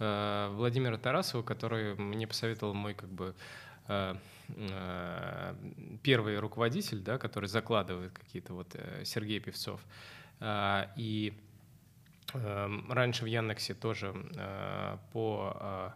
э 0.00 0.48
Владимира 0.56 0.98
Тарасова, 0.98 1.42
который 1.42 1.94
мне 1.94 2.26
посоветовал 2.26 2.74
мой 2.74 2.94
как 2.94 3.08
бы 3.08 3.34
первый 6.02 6.38
руководитель, 6.38 7.00
да, 7.00 7.18
который 7.18 7.48
закладывает 7.48 8.12
какие-то 8.12 8.54
вот 8.54 8.74
э, 8.74 9.04
Сергей 9.04 9.40
Певцов. 9.40 9.80
А, 10.40 10.90
и 10.96 11.32
эм, 12.34 12.90
раньше 12.92 13.24
в 13.24 13.26
Яндексе 13.26 13.74
тоже 13.74 14.14
э, 14.36 14.98
по 15.12 15.94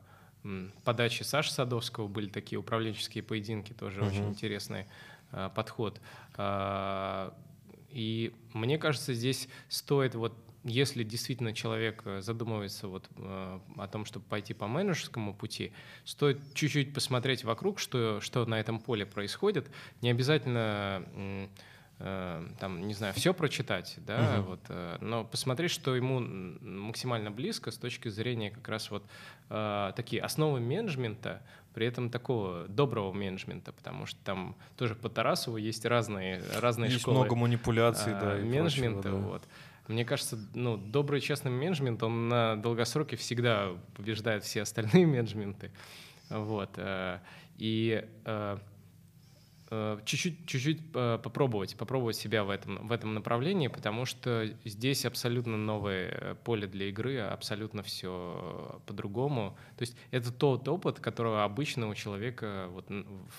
подаче 0.84 1.24
Саши 1.24 1.52
Садовского 1.52 2.06
были 2.06 2.28
такие 2.28 2.58
управленческие 2.58 3.22
поединки, 3.22 3.72
тоже 3.72 4.00
uh-huh. 4.00 4.08
очень 4.08 4.28
интересный 4.28 4.86
подход. 5.54 6.00
И 7.90 8.34
мне 8.54 8.78
кажется, 8.78 9.12
здесь 9.14 9.48
стоит 9.68 10.14
вот 10.14 10.32
если 10.64 11.04
действительно 11.04 11.52
человек 11.52 12.02
э, 12.04 12.20
задумывается 12.20 12.88
вот 12.88 13.08
э, 13.16 13.60
о 13.76 13.88
том, 13.88 14.04
чтобы 14.04 14.24
пойти 14.26 14.54
по 14.54 14.66
менеджерскому 14.66 15.34
пути, 15.34 15.72
стоит 16.04 16.40
чуть-чуть 16.54 16.92
посмотреть 16.92 17.44
вокруг, 17.44 17.78
что, 17.78 18.20
что 18.20 18.44
на 18.46 18.58
этом 18.58 18.80
поле 18.80 19.06
происходит. 19.06 19.70
Не 20.02 20.10
обязательно 20.10 21.04
э, 21.98 22.46
там, 22.58 22.86
не 22.86 22.94
знаю, 22.94 23.14
все 23.14 23.32
прочитать, 23.34 23.96
да, 23.98 24.40
угу. 24.40 24.50
вот, 24.50 24.60
но 25.00 25.24
посмотреть, 25.24 25.70
что 25.70 25.96
ему 25.96 26.20
максимально 26.20 27.30
близко 27.30 27.70
с 27.70 27.76
точки 27.76 28.08
зрения 28.08 28.50
как 28.50 28.68
раз 28.68 28.90
вот 28.90 29.04
такие 29.96 30.22
основы 30.22 30.60
менеджмента, 30.60 31.42
при 31.74 31.86
этом 31.86 32.10
такого 32.10 32.66
доброго 32.66 33.12
менеджмента, 33.12 33.72
потому 33.72 34.06
что 34.06 34.18
там 34.24 34.56
тоже 34.76 34.94
по 34.94 35.08
Тарасову 35.08 35.56
есть 35.58 35.84
разные, 35.84 36.42
разные 36.60 36.90
есть 36.90 37.02
школы. 37.02 37.18
много 37.18 37.36
манипуляций, 37.36 38.14
а, 38.14 38.20
да, 38.20 38.44
менеджмента, 38.44 39.02
прочего, 39.02 39.20
да. 39.20 39.28
вот. 39.28 39.42
Мне 39.88 40.04
кажется, 40.04 40.38
ну, 40.54 40.76
добрый 40.76 41.20
честный 41.20 41.50
менеджмент, 41.50 42.02
он 42.02 42.28
на 42.28 42.56
долгосроке 42.56 43.16
всегда 43.16 43.70
побеждает 43.96 44.44
все 44.44 44.62
остальные 44.62 45.06
менеджменты. 45.08 45.70
Вот. 46.28 46.70
Э, 46.76 47.20
и 47.56 48.06
э, 48.24 48.58
чуть-чуть, 50.04 50.46
чуть-чуть 50.46 50.80
э, 50.94 51.18
попробовать, 51.22 51.76
попробовать 51.76 52.16
себя 52.16 52.44
в 52.44 52.50
этом, 52.50 52.86
в 52.86 52.92
этом 52.92 53.14
направлении, 53.14 53.68
потому 53.68 54.06
что 54.06 54.48
здесь 54.64 55.04
абсолютно 55.04 55.56
новое 55.56 56.08
э, 56.08 56.34
поле 56.42 56.66
для 56.66 56.88
игры, 56.88 57.18
абсолютно 57.18 57.82
все 57.82 58.80
по-другому. 58.86 59.56
То 59.76 59.82
есть 59.82 59.96
это 60.10 60.32
тот 60.32 60.66
опыт, 60.68 61.00
которого 61.00 61.44
обычно 61.44 61.88
у 61.88 61.94
человека 61.94 62.68
вот 62.70 62.86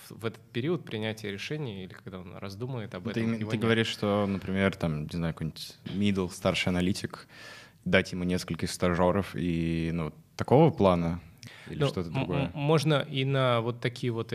в, 0.10 0.26
этот 0.26 0.42
период 0.52 0.86
принятия 0.86 1.32
решений 1.32 1.86
или 1.86 1.94
когда 1.94 2.20
он 2.20 2.36
раздумывает 2.38 2.94
об 2.94 3.08
этом. 3.08 3.38
Ты, 3.38 3.46
ты 3.46 3.58
говоришь, 3.58 3.88
что, 3.88 4.28
например, 4.28 4.76
там, 4.76 5.04
не 5.04 5.16
знаю, 5.16 5.34
какой-нибудь 5.34 5.78
middle, 5.86 6.30
старший 6.32 6.70
аналитик, 6.70 7.28
дать 7.86 8.12
ему 8.12 8.24
нескольких 8.24 8.70
стажеров 8.70 9.36
и 9.36 9.90
ну, 9.94 10.14
такого 10.36 10.70
плана 10.70 11.22
или 11.70 11.80
ну, 11.80 11.88
что-то 11.88 12.10
другое? 12.10 12.52
Можно 12.54 13.06
и 13.10 13.26
на 13.26 13.62
вот 13.62 13.80
такие 13.80 14.12
вот 14.12 14.34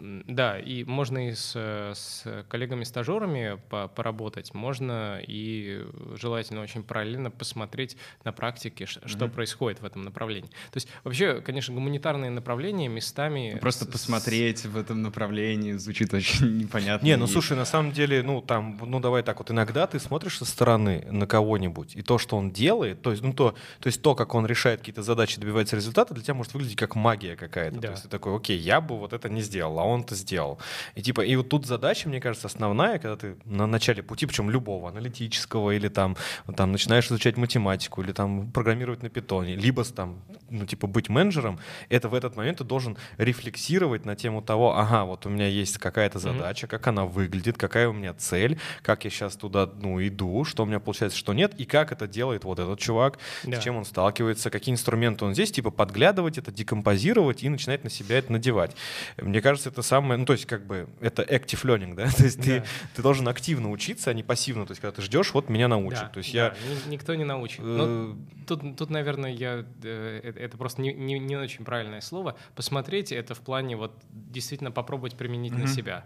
да, 0.00 0.58
и 0.58 0.84
можно 0.84 1.28
и 1.28 1.34
с, 1.34 1.54
с 1.54 2.44
коллегами-стажерами 2.48 3.58
по, 3.68 3.88
поработать, 3.88 4.54
можно 4.54 5.20
и 5.26 5.84
желательно 6.14 6.62
очень 6.62 6.82
параллельно 6.82 7.30
посмотреть 7.30 7.96
на 8.24 8.32
практике, 8.32 8.86
что 8.86 9.00
mm-hmm. 9.04 9.28
происходит 9.30 9.80
в 9.80 9.84
этом 9.84 10.02
направлении. 10.02 10.48
То 10.48 10.76
есть 10.76 10.88
вообще, 11.04 11.40
конечно, 11.40 11.74
гуманитарные 11.74 12.30
направления 12.30 12.88
местами... 12.88 13.52
Ну, 13.54 13.60
просто 13.60 13.84
с, 13.84 13.88
посмотреть 13.88 14.58
с... 14.60 14.64
в 14.66 14.76
этом 14.76 15.02
направлении 15.02 15.72
звучит 15.72 16.14
очень 16.14 16.58
непонятно. 16.58 17.04
Не, 17.04 17.16
ну 17.16 17.26
слушай, 17.26 17.56
на 17.56 17.64
самом 17.64 17.92
деле, 17.92 18.22
ну 18.22 18.40
там, 18.40 18.78
ну 18.84 19.00
давай 19.00 19.22
так 19.22 19.38
вот, 19.38 19.50
иногда 19.50 19.86
ты 19.86 19.98
смотришь 19.98 20.38
со 20.38 20.44
стороны 20.44 21.06
на 21.10 21.26
кого-нибудь, 21.26 21.96
и 21.96 22.02
то, 22.02 22.18
что 22.18 22.36
он 22.36 22.52
делает, 22.52 23.02
то 23.02 23.10
есть, 23.10 23.22
ну 23.22 23.32
то, 23.32 23.54
то 23.80 23.86
есть 23.88 24.00
то, 24.02 24.14
как 24.14 24.34
он 24.34 24.46
решает 24.46 24.80
какие-то 24.80 25.02
задачи, 25.02 25.40
добивается 25.40 25.76
результата, 25.76 26.14
для 26.14 26.22
тебя 26.22 26.34
может 26.34 26.54
выглядеть 26.54 26.76
как 26.76 26.94
магия 26.94 27.34
какая-то. 27.36 27.80
Да. 27.80 27.88
То 27.88 27.92
есть 27.92 28.02
ты 28.04 28.08
такой, 28.08 28.36
окей, 28.36 28.58
я 28.58 28.80
бы 28.80 28.96
вот 28.98 29.12
это 29.12 29.28
не 29.28 29.42
сделал, 29.42 29.78
а 29.78 29.87
он 29.88 30.02
это 30.02 30.14
сделал. 30.14 30.58
И 30.94 31.02
типа, 31.02 31.22
и 31.22 31.36
вот 31.36 31.48
тут 31.48 31.66
задача, 31.66 32.08
мне 32.08 32.20
кажется, 32.20 32.46
основная, 32.46 32.98
когда 32.98 33.16
ты 33.16 33.36
на 33.44 33.66
начале 33.66 34.02
пути, 34.02 34.26
причем 34.26 34.50
любого, 34.50 34.88
аналитического, 34.88 35.70
или 35.70 35.88
там, 35.88 36.16
там 36.56 36.72
начинаешь 36.72 37.06
изучать 37.06 37.36
математику, 37.36 38.02
или 38.02 38.12
там 38.12 38.50
программировать 38.50 39.02
на 39.02 39.08
питоне, 39.08 39.56
либо 39.56 39.84
там, 39.84 40.22
ну, 40.50 40.66
типа, 40.66 40.86
быть 40.86 41.08
менеджером, 41.08 41.58
это 41.88 42.08
в 42.08 42.14
этот 42.14 42.36
момент 42.36 42.58
ты 42.58 42.64
должен 42.64 42.96
рефлексировать 43.18 44.04
на 44.04 44.16
тему 44.16 44.42
того, 44.42 44.76
ага, 44.76 45.04
вот 45.04 45.26
у 45.26 45.28
меня 45.28 45.46
есть 45.46 45.78
какая-то 45.78 46.18
задача, 46.18 46.66
mm-hmm. 46.66 46.70
как 46.70 46.86
она 46.86 47.04
выглядит, 47.04 47.56
какая 47.58 47.88
у 47.88 47.92
меня 47.92 48.14
цель, 48.14 48.58
как 48.82 49.04
я 49.04 49.10
сейчас 49.10 49.36
туда, 49.36 49.70
ну, 49.80 50.04
иду, 50.06 50.44
что 50.44 50.62
у 50.62 50.66
меня 50.66 50.80
получается, 50.80 51.18
что 51.18 51.32
нет, 51.32 51.54
и 51.58 51.64
как 51.64 51.92
это 51.92 52.06
делает 52.06 52.44
вот 52.44 52.58
этот 52.58 52.78
чувак, 52.78 53.18
да. 53.44 53.60
с 53.60 53.64
чем 53.64 53.76
он 53.76 53.84
сталкивается, 53.84 54.50
какие 54.50 54.74
инструменты 54.74 55.24
он 55.24 55.34
здесь, 55.34 55.52
типа, 55.52 55.70
подглядывать 55.70 56.38
это, 56.38 56.50
декомпозировать 56.50 57.42
и 57.42 57.48
начинать 57.48 57.84
на 57.84 57.90
себя 57.90 58.18
это 58.18 58.32
надевать. 58.32 58.74
Мне 59.16 59.40
кажется, 59.40 59.68
это 59.68 59.77
это 59.78 59.86
самое, 59.86 60.18
ну, 60.18 60.24
то 60.24 60.32
есть, 60.32 60.46
как 60.46 60.66
бы, 60.66 60.88
это 61.00 61.22
active 61.22 61.62
learning, 61.64 61.94
да, 61.94 62.10
то 62.16 62.24
есть 62.24 62.38
Да. 62.38 62.42
ты, 62.44 62.62
ты 62.96 63.02
должен 63.02 63.28
активно 63.28 63.70
учиться, 63.70 64.10
а 64.10 64.14
не 64.14 64.22
пассивно, 64.22 64.66
то 64.66 64.72
есть, 64.72 64.80
когда 64.80 64.92
ты 64.96 65.02
ждешь, 65.02 65.32
вот 65.34 65.48
меня 65.48 65.68
научат, 65.68 66.04
Да, 66.04 66.08
то 66.08 66.18
есть 66.18 66.32
да, 66.32 66.38
я... 66.38 66.54
ни- 66.86 66.90
никто 66.90 67.14
не 67.14 67.24
научит. 67.24 67.60
э, 67.60 67.62
Ну, 67.62 68.18
тут, 68.46 68.76
тут, 68.76 68.90
наверное, 68.90 69.30
я 69.30 69.64
э, 69.84 70.20
это, 70.24 70.40
это 70.40 70.56
просто 70.58 70.82
не, 70.82 70.92
не, 70.92 71.18
не 71.18 71.36
очень 71.36 71.64
правильное 71.64 72.00
слово. 72.00 72.36
Посмотреть 72.56 73.12
это 73.12 73.34
в 73.34 73.40
плане 73.40 73.76
вот 73.76 73.92
действительно 74.10 74.70
попробовать 74.72 75.16
применить 75.16 75.52
на 75.52 75.66
себя. 75.68 76.04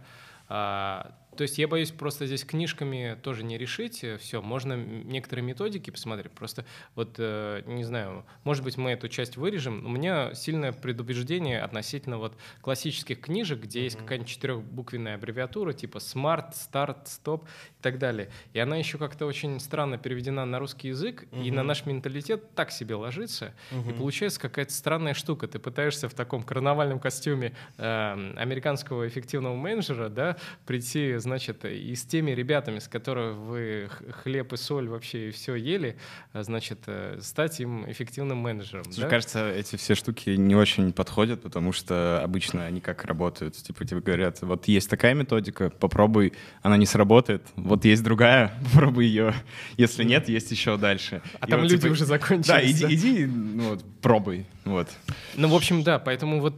То 1.37 1.43
есть 1.43 1.59
я 1.59 1.67
боюсь 1.69 1.91
просто 1.91 2.27
здесь 2.27 2.45
книжками 2.45 3.17
тоже 3.23 3.43
не 3.45 3.57
решить 3.59 4.05
все. 4.21 4.43
Можно 4.43 4.75
некоторые 4.75 5.45
методики 5.45 5.91
посмотреть. 5.91 6.33
Просто 6.33 6.65
вот, 6.95 7.17
э, 7.19 7.63
не 7.67 7.85
знаю, 7.85 8.25
может 8.45 8.63
быть, 8.65 8.77
мы 8.77 8.91
эту 8.91 9.09
часть 9.09 9.37
вырежем. 9.37 9.85
У 9.87 9.89
меня 9.89 10.35
сильное 10.35 10.73
предубеждение 10.73 11.61
относительно 11.63 12.19
вот 12.19 12.37
классических 12.61 13.21
книжек, 13.21 13.61
где 13.61 13.83
есть 13.85 13.97
Мгм. 13.97 14.05
какая-нибудь 14.05 14.31
четырехбуквенная 14.31 15.15
аббревиатура 15.15 15.73
типа 15.73 15.99
SMART, 15.99 16.53
START, 16.53 17.05
STOP 17.07 17.45
и 17.45 17.83
так 17.83 17.99
далее. 17.99 18.31
И 18.53 18.59
она 18.59 18.77
еще 18.77 18.99
как-то 18.99 19.27
очень 19.27 19.59
странно 19.61 19.99
переведена 19.99 20.45
на 20.45 20.59
русский 20.59 20.89
язык, 20.89 21.25
и 21.33 21.51
на 21.51 21.63
наш 21.63 21.87
менталитет 21.87 22.55
так 22.55 22.71
себе 22.71 22.95
ложится. 22.95 23.55
И 23.71 23.75
мгм. 23.77 23.95
получается 23.95 24.41
какая-то 24.41 24.73
странная 24.73 25.15
штука. 25.15 25.49
Ты 25.49 25.59
пытаешься 25.59 26.09
в 26.09 26.15
таком 26.15 26.43
карнавальном 26.43 27.01
костюме 27.01 27.55
э, 27.79 28.33
американского 28.37 29.09
эффективного 29.09 29.57
менеджера, 29.57 30.09
да, 30.09 30.37
прийти, 30.67 31.19
значит, 31.23 31.65
и 31.65 31.95
с 31.95 32.05
теми 32.05 32.33
ребятами, 32.33 32.79
с 32.79 32.89
которыми 32.89 33.33
вы 33.33 33.91
хлеб 34.23 34.53
и 34.53 34.57
соль 34.57 34.89
вообще 34.89 35.29
и 35.29 35.31
все 35.31 35.55
ели, 35.55 35.97
а, 36.33 36.43
значит, 36.43 36.81
э, 36.87 37.19
стать 37.21 37.61
им 37.61 37.91
эффективным 37.91 38.39
менеджером. 38.39 38.85
Слушай, 38.85 39.01
да? 39.03 39.09
кажется, 39.09 39.51
эти 39.51 39.77
все 39.77 39.95
штуки 39.95 40.31
не 40.31 40.55
очень 40.55 40.93
подходят, 40.93 41.43
потому 41.43 41.73
что 41.73 42.21
обычно 42.23 42.67
они 42.67 42.81
как 42.81 43.05
работают. 43.05 43.57
Типа 43.57 43.85
тебе 43.85 44.01
говорят, 44.01 44.43
вот 44.43 44.69
есть 44.69 44.91
такая 44.91 45.15
методика, 45.15 45.71
попробуй, 45.71 46.33
она 46.63 46.77
не 46.77 46.87
сработает. 46.87 47.43
Вот 47.57 47.85
есть 47.85 48.03
другая, 48.03 48.53
попробуй 48.73 49.07
ее. 49.07 49.35
Если 49.77 50.05
нет, 50.05 50.29
есть 50.29 50.51
еще 50.51 50.77
дальше. 50.77 51.23
А 51.41 51.47
И 51.47 51.51
там 51.51 51.61
вот, 51.61 51.71
люди 51.71 51.83
типа, 51.83 51.93
уже 51.93 52.05
закончились. 52.05 52.47
Да, 52.47 52.65
иди, 52.65 52.83
да? 52.83 52.95
иди, 52.95 53.27
ну 53.27 53.71
вот, 53.71 53.85
пробуй. 54.01 54.47
Вот. 54.65 54.89
Ну, 55.37 55.49
в 55.49 55.55
общем, 55.55 55.83
да, 55.83 55.99
поэтому 55.99 56.41
вот 56.41 56.55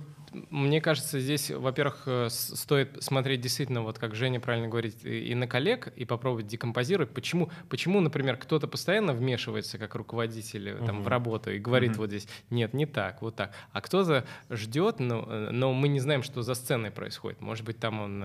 мне 0.51 0.81
кажется, 0.81 1.21
здесь, 1.21 1.51
во-первых, 1.51 2.03
э, 2.07 2.29
стоит 2.31 3.03
смотреть 3.03 3.41
действительно, 3.41 3.83
вот 3.83 3.99
как 3.99 4.15
Женя 4.15 4.41
правильно 4.41 4.69
говорит, 4.69 5.05
и 5.05 5.35
на 5.35 5.47
коллег, 5.47 5.89
и 5.97 6.05
попробовать 6.05 6.47
декомпозировать. 6.47 7.11
Почему, 7.11 7.51
почему 7.69 8.01
например, 8.01 8.37
кто-то 8.37 8.67
постоянно 8.69 9.13
вмешивается 9.13 9.79
как 9.79 9.95
руководитель 9.95 10.71
э, 10.71 10.87
там, 10.87 11.03
в 11.03 11.09
работу 11.09 11.51
и 11.53 11.59
говорит 11.59 11.91
Мгм. 11.93 11.99
вот 11.99 12.11
здесь, 12.11 12.27
нет, 12.51 12.75
не 12.75 12.87
так, 12.87 13.23
вот 13.23 13.37
так. 13.37 13.53
А 13.73 13.81
кто-то 13.81 14.25
ждет, 14.51 14.99
но, 15.01 15.25
э, 15.29 15.51
но 15.51 15.73
мы 15.73 15.89
не 15.89 16.01
знаем, 16.01 16.23
что 16.23 16.43
за 16.43 16.55
сценой 16.55 16.91
происходит. 16.91 17.41
Может 17.41 17.65
быть, 17.65 17.79
там 17.79 18.01
он 18.01 18.21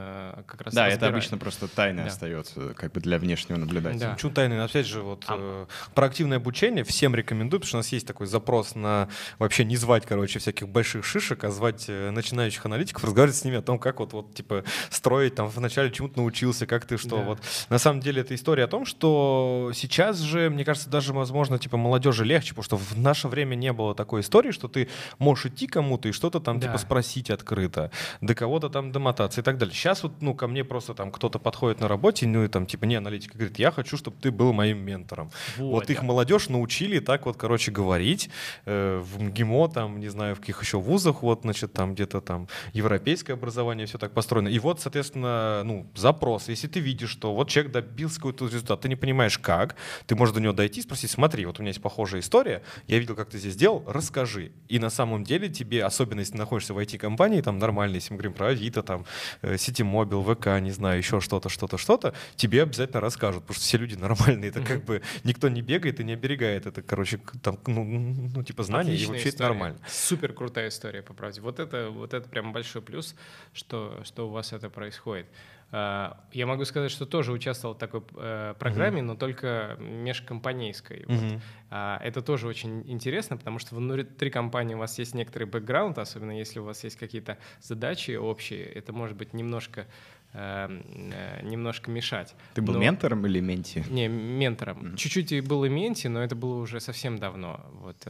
как 0.48 0.62
раз 0.62 0.74
Да, 0.74 0.88
это 0.88 0.96
разбирает. 0.96 1.14
обычно 1.16 1.38
просто 1.38 1.68
тайной 1.68 2.04
Да. 2.04 2.10
остается, 2.10 2.74
как 2.74 2.92
бы 2.94 3.02
для 3.02 3.20
внешнего 3.20 3.58
наблюдателя. 3.58 4.00
Да. 4.00 4.14
Почему 4.14 4.32
тайный? 4.32 4.64
Опять 4.64 4.86
же, 4.88 5.02
вот 5.02 5.24
А- 5.28 5.66
э, 5.70 5.92
про 5.94 6.06
активное 6.08 6.38
обучение 6.38 6.84
всем 6.84 7.16
рекомендую, 7.16 7.60
потому 7.60 7.68
что 7.68 7.78
у 7.78 7.80
нас 7.80 7.92
есть 7.92 8.08
такой 8.08 8.28
запрос 8.28 8.76
на 8.76 9.10
вообще 9.38 9.64
не 9.66 9.76
звать, 9.78 10.06
короче, 10.06 10.40
всяких 10.40 10.68
больших 10.68 11.06
шишек, 11.06 11.44
а 11.44 11.52
звать 11.52 11.86
начинающих 12.12 12.66
аналитиков, 12.66 13.04
разговаривать 13.04 13.38
с 13.38 13.44
ними 13.44 13.58
о 13.58 13.62
том, 13.62 13.80
как 13.80 14.00
вот, 14.00 14.14
вот 14.14 14.34
типа, 14.34 14.64
строить, 14.90 15.36
там, 15.36 15.48
вначале 15.48 15.92
чему-то 15.92 16.20
научился, 16.20 16.66
как 16.66 16.86
ты 16.86 16.98
что. 16.98 17.18
Да. 17.18 17.24
Вот. 17.24 17.40
На 17.70 17.80
самом 17.80 18.00
деле, 18.00 18.22
это 18.22 18.36
история 18.36 18.66
о 18.66 18.68
том, 18.68 18.86
что 18.86 19.72
сейчас 19.74 20.20
же, 20.20 20.50
мне 20.50 20.66
кажется, 20.66 20.90
даже, 20.90 21.14
возможно, 21.14 21.60
типа, 21.60 21.78
молодежи 21.78 22.26
легче, 22.26 22.50
потому 22.50 22.64
что 22.64 22.78
в 22.78 22.98
наше 22.98 23.28
время 23.28 23.56
не 23.56 23.74
было 23.74 23.94
такой 23.96 24.22
истории, 24.22 24.52
что 24.52 24.68
ты 24.68 24.88
можешь 25.18 25.48
идти 25.48 25.68
кому-то 25.68 26.10
и 26.10 26.12
что-то 26.12 26.40
там, 26.40 26.60
Да. 26.60 26.68
типа, 26.68 26.78
спросить 26.78 27.30
открыто, 27.30 27.92
до 28.22 28.36
кого-то 28.36 28.70
там 28.70 28.92
домотаться 28.92 29.42
и 29.42 29.44
так 29.44 29.58
далее. 29.58 29.74
Сейчас 29.76 30.04
вот, 30.04 30.22
ну, 30.22 30.34
ко 30.34 30.48
мне 30.48 30.64
просто 30.64 30.94
там 30.94 31.12
кто-то 31.12 31.40
подходит 31.40 31.80
на 31.80 31.88
работе, 31.88 32.28
ну, 32.28 32.44
и 32.44 32.48
там, 32.48 32.66
типа, 32.66 32.86
не 32.86 32.96
аналитик, 32.96 33.36
говорит, 33.36 33.60
я 33.60 33.72
хочу, 33.72 33.98
чтобы 33.98 34.18
ты 34.22 34.32
был 34.32 34.54
моим 34.54 34.80
ментором. 34.80 35.32
Вот, 35.58 35.90
их 35.90 36.00
да. 36.00 36.06
молодежь 36.06 36.50
научили 36.50 37.00
так 37.00 37.26
вот, 37.26 37.38
короче, 37.38 37.72
говорить 37.72 38.30
э, 38.66 39.02
в 39.04 39.22
МГИМО, 39.22 39.70
там, 39.70 40.00
не 40.00 40.10
знаю, 40.10 40.36
в 40.36 40.40
каких 40.40 40.62
еще 40.62 40.80
вузах, 40.80 41.22
вот, 41.22 41.42
значит, 41.42 41.74
там 41.74 41.89
где-то 41.94 42.22
там 42.22 42.48
европейское 42.74 43.36
образование, 43.36 43.86
все 43.86 43.98
так 43.98 44.14
построено. 44.14 44.48
И 44.48 44.60
вот, 44.60 44.80
соответственно, 44.80 45.64
ну, 45.64 45.90
запрос. 45.96 46.50
Если 46.50 46.68
ты 46.68 46.80
видишь, 46.80 47.10
что 47.10 47.34
вот 47.34 47.50
человек 47.50 47.72
добился 47.72 48.18
какой-то 48.18 48.46
результат, 48.46 48.82
ты 48.82 48.90
не 48.90 48.96
понимаешь, 48.96 49.38
как, 49.38 49.76
ты 50.06 50.16
можешь 50.16 50.36
до 50.36 50.42
него 50.42 50.54
дойти 50.54 50.80
и 50.80 50.84
спросить, 50.84 51.12
смотри, 51.12 51.46
вот 51.46 51.60
у 51.60 51.62
меня 51.62 51.70
есть 51.70 51.82
похожая 51.82 52.22
история, 52.22 52.62
я 52.88 53.00
видел, 53.00 53.16
как 53.16 53.30
ты 53.30 53.38
здесь 53.38 53.54
сделал, 53.54 53.84
расскажи. 53.88 54.52
И 54.68 54.80
на 54.80 54.90
самом 54.90 55.24
деле 55.24 55.50
тебе, 55.50 55.84
особенно 55.84 56.20
если 56.20 56.34
ты 56.34 56.38
находишься 56.38 56.74
в 56.74 56.78
IT-компании, 56.80 57.42
там 57.42 57.60
нормально, 57.60 57.96
если 57.96 58.14
мы 58.14 58.18
говорим 58.18 58.34
про 58.34 58.48
Авито, 58.48 58.84
там, 58.84 59.06
э, 59.42 59.58
Ситимобил, 59.58 60.24
ВК, 60.24 60.60
не 60.60 60.72
знаю, 60.72 60.98
еще 60.98 61.20
что-то, 61.20 61.50
что-то, 61.50 61.78
что-то, 61.78 62.14
тебе 62.36 62.64
обязательно 62.64 63.02
расскажут, 63.02 63.42
потому 63.44 63.56
что 63.56 63.64
все 63.64 63.78
люди 63.78 63.96
нормальные, 63.96 64.50
это 64.50 64.62
как 64.62 64.84
бы 64.86 65.02
никто 65.24 65.50
не 65.50 65.62
бегает 65.62 66.00
и 66.00 66.04
не 66.04 66.14
оберегает, 66.14 66.66
это, 66.66 66.82
короче, 66.82 67.20
там, 67.42 67.58
ну, 67.68 67.84
ну 67.84 68.44
типа 68.44 68.64
знания, 68.64 68.92
и 68.92 68.96
Отличная 68.96 69.14
вообще 69.14 69.30
это 69.30 69.36
история. 69.36 69.50
нормально. 69.50 69.80
Супер 69.88 70.34
крутая 70.34 70.70
история, 70.70 71.02
по 71.02 71.14
правде. 71.14 71.42
Вот 71.42 71.60
это, 71.60 71.79
вот 71.88 72.14
это 72.14 72.28
прям 72.30 72.52
большой 72.54 72.82
плюс, 72.82 73.16
что, 73.54 74.02
что 74.04 74.28
у 74.28 74.32
вас 74.32 74.54
это 74.54 74.70
происходит. 74.70 75.26
А, 75.72 76.18
Я 76.34 76.48
могу 76.48 76.66
сказать, 76.66 76.90
что 76.92 77.06
тоже 77.06 77.32
участвовал 77.32 77.76
в 77.76 77.78
такой 77.78 78.02
э, 78.16 78.56
программе, 78.58 79.02
но 79.04 79.16
только 79.16 79.78
межкомпанейской. 79.80 81.06
Вот. 81.08 81.22
Мгм. 81.22 81.42
А, 81.70 82.00
Это 82.04 82.22
тоже 82.22 82.48
очень 82.48 82.84
интересно, 82.90 83.38
потому 83.38 83.60
что 83.60 83.76
внутри 83.76 84.30
компании 84.32 84.74
у 84.76 84.80
вас 84.80 84.98
есть 85.00 85.14
некоторый 85.16 85.44
бэкграунд, 85.44 85.98
особенно 86.00 86.32
если 86.38 86.60
у 86.60 86.64
вас 86.64 86.84
есть 86.84 86.98
какие-то 86.98 87.38
задачи 87.62 88.12
общие, 88.18 88.64
это 88.66 88.94
может 88.94 89.16
быть 89.16 89.34
немножко, 89.34 89.86
э, 90.34 90.82
э, 91.14 91.46
немножко 91.46 91.92
мешать. 91.92 92.36
Ты 92.56 92.62
был 92.64 92.74
Но- 92.74 92.80
ментором 92.80 93.26
или 93.28 93.40
менти? 93.40 93.84
не, 93.90 94.08
ментором. 94.08 94.78
Мгм. 94.80 94.96
Чуть-чуть 94.96 95.32
и 95.32 95.42
был 95.42 95.66
и 95.66 95.70
менти, 95.70 96.08
но 96.08 96.24
это 96.24 96.36
было 96.36 96.56
уже 96.62 96.80
совсем 96.80 97.20
давно. 97.20 97.60
Вот, 97.74 98.08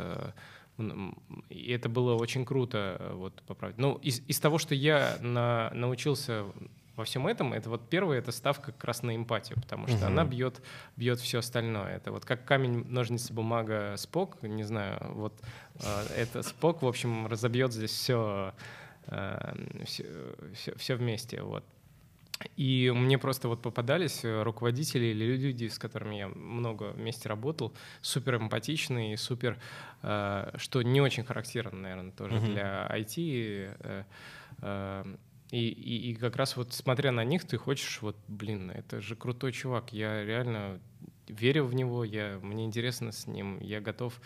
и 1.50 1.72
это 1.72 1.90
было 1.90 2.16
очень 2.16 2.46
круто, 2.46 2.98
э, 3.00 3.14
вот, 3.14 3.42
поправить. 3.48 3.78
Ну, 3.78 3.96
из, 3.96 4.22
из 4.28 4.40
того, 4.40 4.58
что 4.58 4.76
я 4.76 5.18
на- 5.22 5.70
научился 5.74 6.46
во 6.96 7.04
всем 7.06 7.28
этом, 7.28 7.54
это 7.54 7.70
вот 7.70 7.90
первое, 7.90 8.20
это 8.20 8.32
ставка 8.32 8.72
как 8.74 8.84
раз 8.84 9.04
на 9.04 9.16
эмпатию, 9.16 9.60
потому 9.62 9.88
что 9.88 9.98
Мгм. 9.98 10.06
она 10.08 10.26
бьет, 10.26 10.62
бьет 10.98 11.20
все 11.20 11.40
остальное. 11.40 11.96
Это 11.96 12.12
вот 12.12 12.26
как 12.26 12.44
камень, 12.46 12.86
ножницы, 12.90 13.34
бумага, 13.34 13.96
спок, 13.98 14.42
не 14.44 14.64
знаю, 14.64 15.00
вот 15.14 15.34
э, 15.82 16.08
это 16.16 16.42
спок, 16.44 16.82
в 16.82 16.88
общем, 16.88 17.28
разобьет 17.28 17.72
здесь 17.74 17.92
все, 17.92 18.54
все, 19.86 20.06
все, 20.76 20.96
вместе, 20.96 21.42
вот. 21.42 21.64
И 22.56 22.92
мне 22.96 23.18
просто 23.18 23.50
вот 23.50 23.62
попадались 23.62 24.24
э, 24.24 24.44
руководители 24.44 25.06
или 25.08 25.36
люди, 25.36 25.68
с 25.68 25.78
которыми 25.78 26.16
я 26.16 26.28
много 26.30 26.92
вместе 26.94 27.28
работал, 27.28 27.74
супер 28.02 28.36
эмпатичные, 28.38 29.18
супер, 29.18 29.60
э, 30.04 30.52
что 30.58 30.82
не 30.82 31.02
очень 31.02 31.24
характерно, 31.26 31.80
наверное, 31.82 32.12
тоже 32.12 32.36
Мгм. 32.36 32.46
для 32.46 32.88
IT. 32.90 33.14
э, 33.80 34.04
э, 34.62 35.06
и, 35.52 35.68
и, 35.68 36.12
и 36.12 36.16
как 36.16 36.36
раз 36.36 36.56
вот 36.56 36.74
смотря 36.74 37.12
на 37.12 37.24
них, 37.26 37.44
ты 37.44 37.58
хочешь, 37.58 38.02
вот, 38.02 38.16
блин, 38.28 38.70
это 38.72 39.02
же 39.02 39.16
крутой 39.16 39.52
чувак, 39.52 39.92
я 39.94 40.24
реально 40.24 40.80
верю 41.28 41.66
в 41.66 41.74
него, 41.74 42.04
я, 42.04 42.40
мне 42.42 42.66
интересно 42.66 43.12
с 43.12 43.28
ним, 43.28 43.60
я 43.60 43.82
готов 43.82 44.20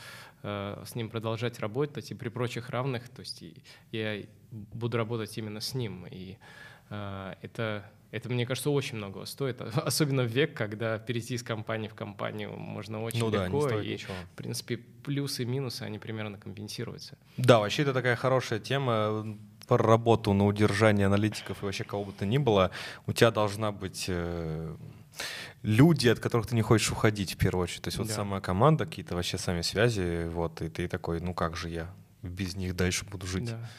э, 0.43 0.83
с 0.85 0.95
ним 0.95 1.09
продолжать 1.09 1.59
работать, 1.59 2.11
и 2.11 2.15
при 2.15 2.29
прочих 2.29 2.69
равных, 2.69 3.09
то 3.09 3.21
есть 3.21 3.43
я 3.91 4.21
буду 4.51 4.97
работать 4.97 5.37
именно 5.37 5.61
с 5.61 5.73
ним. 5.73 6.05
И 6.11 6.37
э, 6.89 7.33
это, 7.41 7.89
это, 8.13 8.29
мне 8.29 8.45
кажется, 8.45 8.69
очень 8.69 8.97
многого 8.97 9.25
стоит, 9.25 9.59
особенно 9.85 10.23
в 10.23 10.27
век, 10.27 10.53
когда 10.53 10.97
перейти 10.99 11.33
из 11.35 11.43
компании 11.43 11.87
в 11.87 11.95
компанию 11.95 12.55
можно 12.55 13.01
очень 13.03 13.19
Ну 13.19 13.29
да, 13.31 13.45
легко, 13.45 13.61
стоит 13.67 13.85
и, 13.85 13.93
ничего. 13.93 14.13
в 14.33 14.35
принципе, 14.37 14.77
плюсы 14.77 15.43
и 15.43 15.45
минусы, 15.45 15.81
они 15.81 15.99
примерно 15.99 16.37
компенсируются. 16.37 17.17
Да, 17.37 17.59
вообще 17.59 17.81
это 17.81 17.93
такая 17.93 18.15
хорошая 18.15 18.59
тема 18.59 19.35
про 19.67 19.77
работу 19.77 20.33
на 20.33 20.45
удержание 20.45 21.07
аналитиков 21.07 21.61
и 21.63 21.65
вообще 21.65 21.83
кого 21.83 22.05
бы 22.05 22.11
то 22.11 22.25
ни 22.25 22.37
было. 22.37 22.69
У 23.07 23.13
тебя 23.13 23.31
должна 23.31 23.71
быть 23.71 24.05
э, 24.09 24.75
люди, 25.63 26.07
от 26.09 26.19
которых 26.19 26.47
ты 26.47 26.55
не 26.55 26.61
хочешь 26.61 26.91
уходить 26.91 27.33
в 27.33 27.37
первую 27.37 27.63
очередь. 27.63 27.81
То 27.83 27.87
есть 27.87 27.97
вот 27.97 28.07
Да. 28.07 28.13
сама 28.13 28.41
команда, 28.41 28.85
какие-то 28.85 29.15
вообще 29.15 29.37
сами 29.37 29.61
связи, 29.61 30.27
вот, 30.27 30.61
и 30.61 30.69
ты 30.69 30.87
такой, 30.87 31.19
ну 31.21 31.33
как 31.33 31.55
же 31.55 31.69
я 31.69 31.87
без 32.21 32.55
них 32.55 32.75
дальше 32.75 33.05
буду 33.05 33.25
жить. 33.25 33.45
Да. 33.49 33.69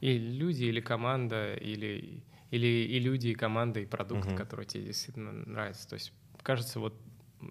И 0.00 0.18
люди, 0.18 0.64
или 0.64 0.80
команда, 0.80 1.54
или, 1.54 2.22
или 2.54 2.66
и 2.66 3.00
люди, 3.00 3.28
и 3.28 3.34
команда, 3.34 3.80
и 3.80 3.86
продукт, 3.86 4.28
Мгм. 4.28 4.36
который 4.36 4.64
тебе 4.64 4.84
действительно 4.84 5.32
нравится. 5.32 5.88
То 5.88 5.94
есть, 5.94 6.12
кажется, 6.42 6.78
вот 6.78 6.94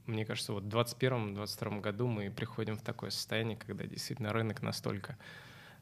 мне 0.05 0.25
кажется, 0.25 0.53
вот 0.53 0.63
в 0.63 0.67
2021-2022 0.67 1.81
году 1.81 2.07
мы 2.07 2.31
приходим 2.31 2.77
в 2.77 2.81
такое 2.81 3.09
состояние, 3.09 3.57
когда 3.57 3.85
действительно 3.85 4.31
рынок 4.34 4.61
настолько 4.61 5.17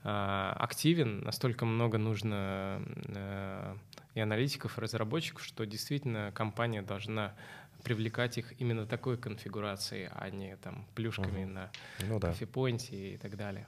а, 0.04 0.54
активен, 0.60 1.20
настолько 1.20 1.66
много 1.66 1.98
нужно 1.98 2.82
э, 3.08 3.76
и 4.16 4.20
аналитиков, 4.20 4.78
и 4.78 4.82
разработчиков, 4.82 5.44
что 5.46 5.66
действительно 5.66 6.32
компания 6.34 6.82
должна 6.82 7.36
привлекать 7.84 8.38
их 8.38 8.60
именно 8.60 8.86
такой 8.86 9.18
конфигурацией, 9.18 10.10
а 10.12 10.30
не 10.30 10.58
там 10.58 10.86
плюшками 10.96 11.44
Мгм. 11.46 11.54
на 11.54 11.72
Ну 12.10 12.20
да. 12.20 12.30
кофепоинте 12.30 13.14
и 13.14 13.18
так 13.18 13.38
далее. 13.38 13.68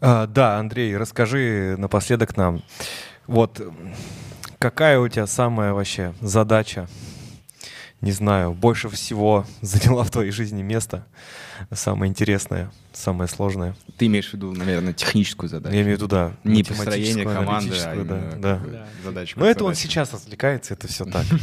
А, 0.00 0.26
да, 0.26 0.58
Андрей, 0.58 0.96
расскажи 0.96 1.76
напоследок 1.78 2.36
нам, 2.36 2.62
вот 3.26 3.60
какая 4.58 4.98
у 4.98 5.06
тебя 5.08 5.26
самая 5.26 5.74
вообще 5.74 6.14
задача, 6.22 6.88
не 8.00 8.12
знаю, 8.12 8.54
больше 8.54 8.88
всего 8.88 9.44
заняла 9.60 10.04
в 10.04 10.10
твоей 10.10 10.30
жизни 10.30 10.62
место, 10.62 11.06
самое 11.70 12.08
интересное, 12.08 12.72
самое 12.94 13.28
сложное? 13.28 13.76
Ты 13.98 14.06
имеешь 14.06 14.30
в 14.30 14.34
виду, 14.34 14.52
наверное, 14.52 14.94
техническую 14.94 15.50
задачу? 15.50 15.74
Я 15.74 15.82
имею 15.82 15.96
в 15.96 15.98
виду, 15.98 16.08
да. 16.08 16.32
Не 16.44 16.64
построение 16.64 17.24
команды, 17.24 17.76
а 17.76 17.84
да, 17.84 17.94
именно 17.94 18.36
да. 18.38 18.58
да. 18.58 18.86
задачу. 19.04 19.38
Но 19.38 19.44
это 19.44 19.64
он 19.64 19.74
сейчас 19.74 20.14
отвлекается, 20.14 20.74
это 20.74 20.88
все 20.88 21.04
так. 21.04 21.26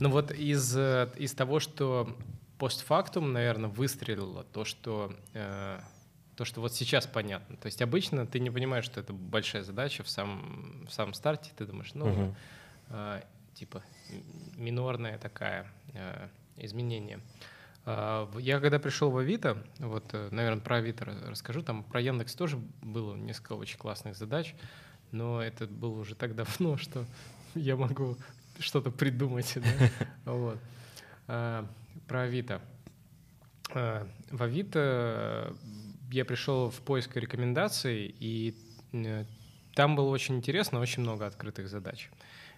Ну 0.00 0.10
вот 0.10 0.30
из, 0.30 0.76
э, 0.76 1.08
из 1.16 1.32
того, 1.32 1.58
что 1.58 2.16
постфактум, 2.56 3.32
наверное, 3.32 3.68
выстрелило, 3.68 4.44
то, 4.44 4.64
что 4.64 5.12
э, 5.34 5.80
то, 6.38 6.44
что 6.44 6.60
вот 6.60 6.72
сейчас 6.72 7.08
понятно. 7.08 7.56
То 7.56 7.66
есть 7.66 7.82
обычно 7.82 8.24
ты 8.24 8.38
не 8.38 8.48
понимаешь, 8.48 8.84
что 8.84 9.00
это 9.00 9.12
большая 9.12 9.64
задача 9.64 10.04
в 10.04 10.08
самом, 10.08 10.86
в 10.88 10.92
самом 10.92 11.12
старте, 11.12 11.50
ты 11.56 11.66
думаешь, 11.66 11.94
ну, 11.94 12.06
uh-huh. 12.06 12.34
э, 12.90 13.22
типа 13.54 13.82
минорное 14.56 15.18
такая 15.18 15.66
э, 15.94 16.28
изменение. 16.58 17.18
Э, 17.86 18.28
я 18.38 18.60
когда 18.60 18.78
пришел 18.78 19.10
в 19.10 19.16
Авито, 19.16 19.64
вот, 19.80 20.04
э, 20.12 20.28
наверное, 20.30 20.62
про 20.62 20.76
Авито 20.76 21.06
расскажу, 21.26 21.62
там 21.62 21.82
про 21.82 22.00
Яндекс 22.00 22.36
тоже 22.36 22.56
было 22.82 23.16
несколько 23.16 23.54
очень 23.54 23.76
классных 23.76 24.16
задач, 24.16 24.54
но 25.10 25.42
это 25.42 25.66
было 25.66 25.98
уже 25.98 26.14
так 26.14 26.36
давно, 26.36 26.76
что 26.76 27.04
я 27.56 27.74
могу 27.74 28.16
что-то 28.60 28.92
придумать. 28.92 29.56
Да? 29.56 30.06
Вот. 30.24 30.60
Про 31.26 32.20
Авито. 32.22 32.62
В 33.74 34.42
Авито 34.42 35.52
я 36.10 36.24
пришел 36.24 36.70
в 36.70 36.80
поиск 36.82 37.16
рекомендаций, 37.16 38.14
и 38.18 38.54
э, 38.92 39.24
там 39.74 39.96
было 39.96 40.08
очень 40.08 40.36
интересно, 40.36 40.80
очень 40.80 41.02
много 41.02 41.26
открытых 41.26 41.68
задач. 41.68 42.10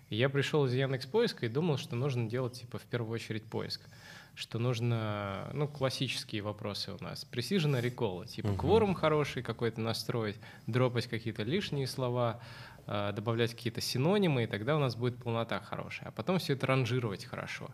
И 0.09 0.16
я 0.16 0.28
пришел 0.28 0.66
из 0.66 0.74
Яндекс 0.74 1.06
поиска 1.06 1.47
и 1.47 1.48
думал, 1.48 1.78
что 1.78 1.97
нужно 1.97 2.28
делать 2.28 2.60
типа 2.60 2.78
в 2.78 2.82
первую 2.82 3.14
очередь 3.14 3.44
поиск 3.44 3.81
что 4.35 4.59
нужно, 4.59 5.51
ну, 5.52 5.68
классические 5.68 6.43
вопросы 6.43 6.93
у 6.93 7.02
нас. 7.02 7.27
Precision 7.31 7.81
рекола, 7.81 8.27
типа 8.27 8.48
uh-huh. 8.48 8.56
кворум 8.56 8.94
хороший 8.94 9.43
какой-то 9.43 9.81
настроить, 9.81 10.36
дропать 10.66 11.06
какие-то 11.06 11.43
лишние 11.43 11.86
слова, 11.86 12.40
э, 12.86 13.12
добавлять 13.14 13.55
какие-то 13.55 13.81
синонимы, 13.81 14.44
и 14.44 14.47
тогда 14.47 14.77
у 14.77 14.78
нас 14.78 14.97
будет 14.97 15.22
полнота 15.22 15.60
хорошая. 15.60 16.09
А 16.09 16.12
потом 16.12 16.39
все 16.39 16.55
это 16.55 16.66
ранжировать 16.66 17.24
хорошо. 17.24 17.70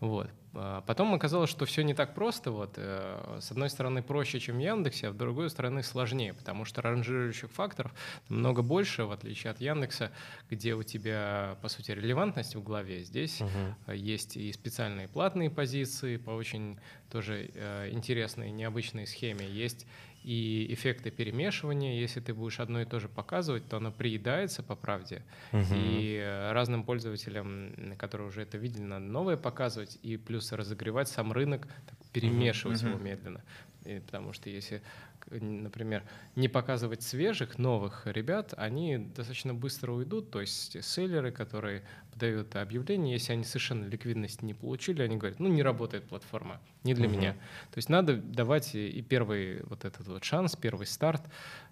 Вот. 0.00 0.30
А 0.52 0.80
потом 0.80 1.14
оказалось, 1.14 1.48
что 1.48 1.64
все 1.64 1.82
не 1.82 1.94
так 1.94 2.14
просто. 2.14 2.50
Вот. 2.50 2.74
Э, 2.76 3.38
с 3.40 3.50
одной 3.52 3.70
стороны 3.70 4.02
проще, 4.02 4.40
чем 4.40 4.56
в 4.56 4.60
Яндексе, 4.60 5.08
а 5.08 5.12
с 5.12 5.14
другой 5.14 5.48
стороны 5.50 5.82
сложнее, 5.82 6.34
потому 6.34 6.64
что 6.64 6.82
ранжирующих 6.82 7.50
факторов 7.50 7.92
много 8.28 8.62
больше, 8.62 9.04
в 9.04 9.12
отличие 9.12 9.52
от 9.52 9.60
Яндекса, 9.60 10.10
где 10.50 10.74
у 10.74 10.82
тебя, 10.82 11.56
по 11.62 11.68
сути, 11.68 11.92
релевантность 11.92 12.56
в 12.56 12.62
главе. 12.62 13.04
Здесь 13.04 13.40
uh-huh. 13.40 13.96
есть 13.96 14.36
и 14.36 14.52
специальные 14.52 15.06
платные 15.06 15.50
позиции 15.50 16.16
по 16.16 16.30
очень 16.30 16.80
тоже 17.10 17.50
э, 17.54 17.90
интересной, 17.92 18.50
необычной 18.50 19.06
схеме. 19.06 19.46
Есть 19.46 19.86
и 20.30 20.72
эффекты 20.72 21.10
перемешивания. 21.10 21.98
Если 21.98 22.20
ты 22.20 22.32
будешь 22.32 22.60
одно 22.60 22.80
и 22.80 22.84
то 22.84 23.00
же 23.00 23.08
показывать, 23.08 23.68
то 23.68 23.78
оно 23.78 23.90
приедается 23.90 24.62
по 24.62 24.76
правде. 24.76 25.24
Угу. 25.52 25.74
И 25.74 26.20
э, 26.22 26.52
разным 26.52 26.84
пользователям, 26.84 27.96
которые 27.98 28.28
уже 28.28 28.42
это 28.42 28.56
видели, 28.56 28.82
надо 28.82 29.06
новое 29.06 29.36
показывать, 29.36 29.98
и 30.04 30.16
плюс 30.16 30.52
разогревать 30.52 31.08
сам 31.08 31.32
рынок, 31.32 31.66
так, 31.66 31.98
перемешивать 32.12 32.80
угу. 32.80 32.90
его 32.90 32.98
медленно. 33.00 33.42
И, 33.84 33.98
потому 33.98 34.32
что 34.32 34.50
если 34.50 34.82
например, 35.30 36.02
не 36.36 36.48
показывать 36.48 37.02
свежих, 37.02 37.58
новых 37.58 38.06
ребят, 38.06 38.54
они 38.56 38.98
достаточно 38.98 39.52
быстро 39.52 39.92
уйдут. 39.92 40.30
То 40.30 40.40
есть 40.40 40.82
селлеры, 40.82 41.30
которые 41.30 41.82
подают 42.20 42.54
объявление, 42.56 43.14
если 43.14 43.32
они 43.32 43.44
совершенно 43.44 43.86
ликвидность 43.86 44.42
не 44.42 44.52
получили, 44.52 45.00
они 45.00 45.16
говорят, 45.16 45.40
ну, 45.40 45.48
не 45.48 45.62
работает 45.62 46.04
платформа, 46.04 46.60
не 46.84 46.92
для 46.92 47.06
uh-huh. 47.06 47.16
меня. 47.16 47.32
То 47.32 47.78
есть 47.78 47.88
надо 47.88 48.16
давать 48.16 48.74
и 48.74 49.00
первый 49.00 49.62
вот 49.64 49.86
этот 49.86 50.06
вот 50.06 50.22
шанс, 50.22 50.54
первый 50.54 50.86
старт, 50.86 51.22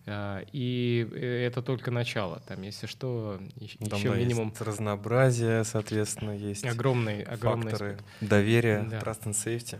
э, 0.07 0.45
и 0.53 1.07
это 1.15 1.61
только 1.61 1.91
начало. 1.91 2.41
Там, 2.49 2.62
если 2.62 2.87
что, 2.87 3.39
Там, 3.39 3.99
еще 3.99 4.09
да, 4.11 4.16
минимум... 4.16 4.49
Есть 4.49 4.62
разнообразие, 4.62 5.65
соответственно, 5.65 6.31
есть 6.31 6.65
огромный, 6.65 7.23
огромный 7.25 7.73
факторы 7.73 7.99
доверия, 8.23 8.87
да. 8.89 9.01
trust 9.01 9.25
and 9.25 9.35
safety. 9.35 9.79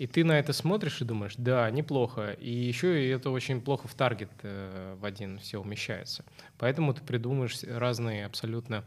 И 0.00 0.06
ты 0.06 0.24
на 0.24 0.38
это 0.38 0.54
смотришь 0.54 1.02
и 1.02 1.04
думаешь, 1.04 1.34
да, 1.36 1.70
неплохо. 1.70 2.30
И 2.40 2.50
еще 2.50 3.04
и 3.04 3.08
это 3.10 3.28
очень 3.28 3.60
плохо 3.60 3.86
в 3.86 3.92
таргет 3.92 4.30
э, 4.42 4.96
в 4.98 5.04
один 5.04 5.38
все 5.40 5.60
умещается. 5.60 6.24
Поэтому 6.56 6.94
ты 6.94 7.02
придумаешь 7.02 7.62
разные 7.64 8.24
абсолютно 8.24 8.82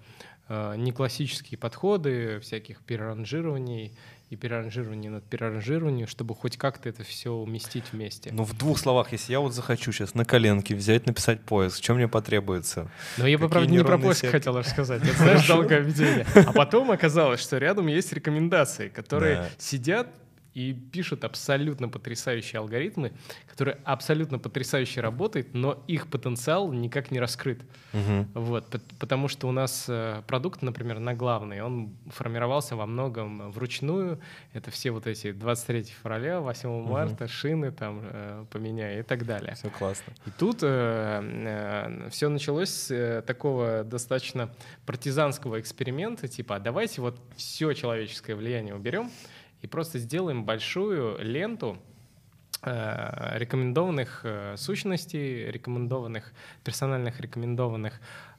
э, 0.49 0.75
неклассические 0.77 1.57
подходы, 1.57 2.39
всяких 2.39 2.81
переранжирований 2.81 3.93
и 4.29 4.35
переранжирование 4.35 5.11
над 5.11 5.23
переранжированием, 5.25 6.07
чтобы 6.07 6.33
хоть 6.33 6.57
как-то 6.57 6.89
это 6.89 7.03
все 7.03 7.31
уместить 7.31 7.85
вместе. 7.91 8.31
Ну, 8.33 8.43
в 8.43 8.57
двух 8.57 8.79
словах, 8.79 9.11
если 9.11 9.31
я 9.31 9.39
вот 9.39 9.53
захочу 9.53 9.91
сейчас 9.91 10.15
на 10.15 10.25
коленке 10.25 10.75
взять, 10.75 11.05
написать 11.05 11.41
поиск, 11.41 11.83
что 11.83 11.93
мне 11.93 12.07
потребуется? 12.07 12.89
Ну, 13.17 13.27
я 13.27 13.37
бы, 13.37 13.47
правда, 13.47 13.69
не 13.69 13.83
про 13.83 13.97
поиск 13.97 14.25
хотел 14.25 14.57
рассказать. 14.57 15.03
Это, 15.03 15.17
знаешь, 15.17 15.47
долгое 15.47 15.81
введение. 15.81 16.25
А 16.33 16.51
потом 16.51 16.89
оказалось, 16.91 17.41
что 17.41 17.57
рядом 17.57 17.87
есть 17.87 18.11
рекомендации, 18.11 18.89
которые 18.89 19.49
сидят 19.59 20.07
и 20.53 20.73
пишут 20.73 21.23
абсолютно 21.23 21.89
потрясающие 21.89 22.59
алгоритмы, 22.59 23.13
которые 23.47 23.77
абсолютно 23.83 24.39
потрясающе 24.39 25.01
работают, 25.01 25.53
но 25.53 25.83
их 25.87 26.07
потенциал 26.07 26.71
никак 26.71 27.11
не 27.11 27.19
раскрыт. 27.19 27.61
Угу. 27.93 28.27
Вот, 28.33 28.81
потому 28.99 29.27
что 29.27 29.47
у 29.47 29.51
нас 29.51 29.85
э, 29.87 30.21
продукт, 30.27 30.61
например, 30.61 30.99
на 30.99 31.13
главный, 31.13 31.61
он 31.61 31.95
формировался 32.07 32.75
во 32.75 32.85
многом 32.85 33.51
вручную. 33.51 34.19
Это 34.53 34.69
все 34.71 34.91
вот 34.91 35.07
эти 35.07 35.31
23 35.31 35.83
февраля, 35.83 36.39
8 36.39 36.69
угу. 36.69 36.89
марта, 36.91 37.27
шины 37.27 37.71
там 37.71 38.01
э, 38.03 38.45
поменяй 38.51 38.99
и 38.99 39.03
так 39.03 39.25
далее. 39.25 39.55
Все 39.55 39.69
классно. 39.69 40.13
И 40.25 40.29
тут 40.37 40.59
э, 40.61 40.67
э, 40.67 42.09
все 42.09 42.29
началось 42.29 42.69
с 42.69 43.23
такого 43.25 43.83
достаточно 43.83 44.53
партизанского 44.85 45.59
эксперимента, 45.59 46.27
типа, 46.27 46.57
а 46.57 46.59
давайте 46.59 47.01
вот 47.01 47.19
все 47.35 47.73
человеческое 47.73 48.35
влияние 48.35 48.75
уберем, 48.75 49.11
и 49.63 49.67
просто 49.67 49.97
сделаем 49.97 50.43
большую 50.43 51.17
ленту 51.23 51.77
э, 52.61 53.37
рекомендованных 53.39 54.21
э, 54.23 54.55
сущностей, 54.57 55.49
рекомендованных, 55.49 56.33
персональных 56.63 57.19
рекомендованных 57.21 57.93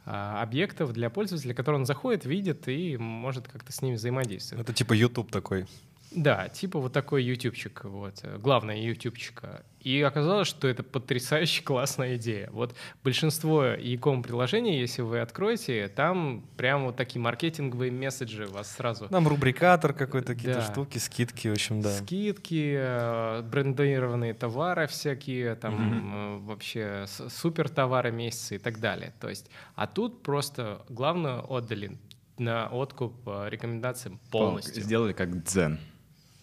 э, 0.04 0.10
объектов 0.10 0.92
для 0.92 1.08
пользователя, 1.08 1.54
который 1.54 1.76
он 1.76 1.86
заходит, 1.86 2.26
видит 2.26 2.68
и 2.68 2.98
может 2.98 3.48
как-то 3.48 3.72
с 3.72 3.80
ними 3.80 3.94
взаимодействовать. 3.94 4.64
Это 4.64 4.74
типа 4.74 4.92
YouTube 4.92 5.32
такой. 5.32 5.66
Да, 6.14 6.48
типа 6.48 6.78
вот 6.78 6.92
такой 6.92 7.24
ютубчик, 7.24 7.84
вот, 7.84 8.20
э, 8.22 8.38
главное 8.38 8.76
ютубчика. 8.76 9.64
И 9.80 10.00
оказалось, 10.00 10.48
что 10.48 10.68
это 10.68 10.82
потрясающе 10.82 11.62
классная 11.64 12.16
идея. 12.16 12.48
Вот 12.52 12.74
большинство 13.02 13.64
e-com 13.64 14.22
приложений, 14.22 14.78
если 14.78 15.02
вы 15.02 15.20
откроете, 15.20 15.88
там 15.88 16.44
прям 16.56 16.86
вот 16.86 16.96
такие 16.96 17.20
маркетинговые 17.20 17.90
месседжи 17.90 18.46
вас 18.46 18.70
сразу... 18.76 19.08
Там 19.08 19.26
рубрикатор 19.26 19.92
какой-то, 19.92 20.34
какие-то 20.34 20.60
да. 20.60 20.72
штуки, 20.72 20.98
скидки, 20.98 21.48
в 21.48 21.52
общем, 21.52 21.80
да. 21.80 21.90
Скидки, 21.98 22.76
э, 22.78 23.42
брендированные 23.42 24.34
товары 24.34 24.86
всякие, 24.86 25.56
там 25.56 26.38
угу. 26.38 26.44
вообще 26.46 27.06
супер 27.28 27.68
товары 27.68 28.12
месяца 28.12 28.54
и 28.54 28.58
так 28.58 28.78
далее. 28.78 29.12
То 29.20 29.28
есть, 29.28 29.50
а 29.74 29.86
тут 29.86 30.22
просто 30.22 30.84
главное 30.88 31.40
отдали 31.40 31.98
на 32.38 32.68
откуп 32.68 33.14
рекомендациям 33.48 34.20
полностью. 34.30 34.82
Сделали 34.82 35.12
как 35.12 35.44
дзен. 35.44 35.78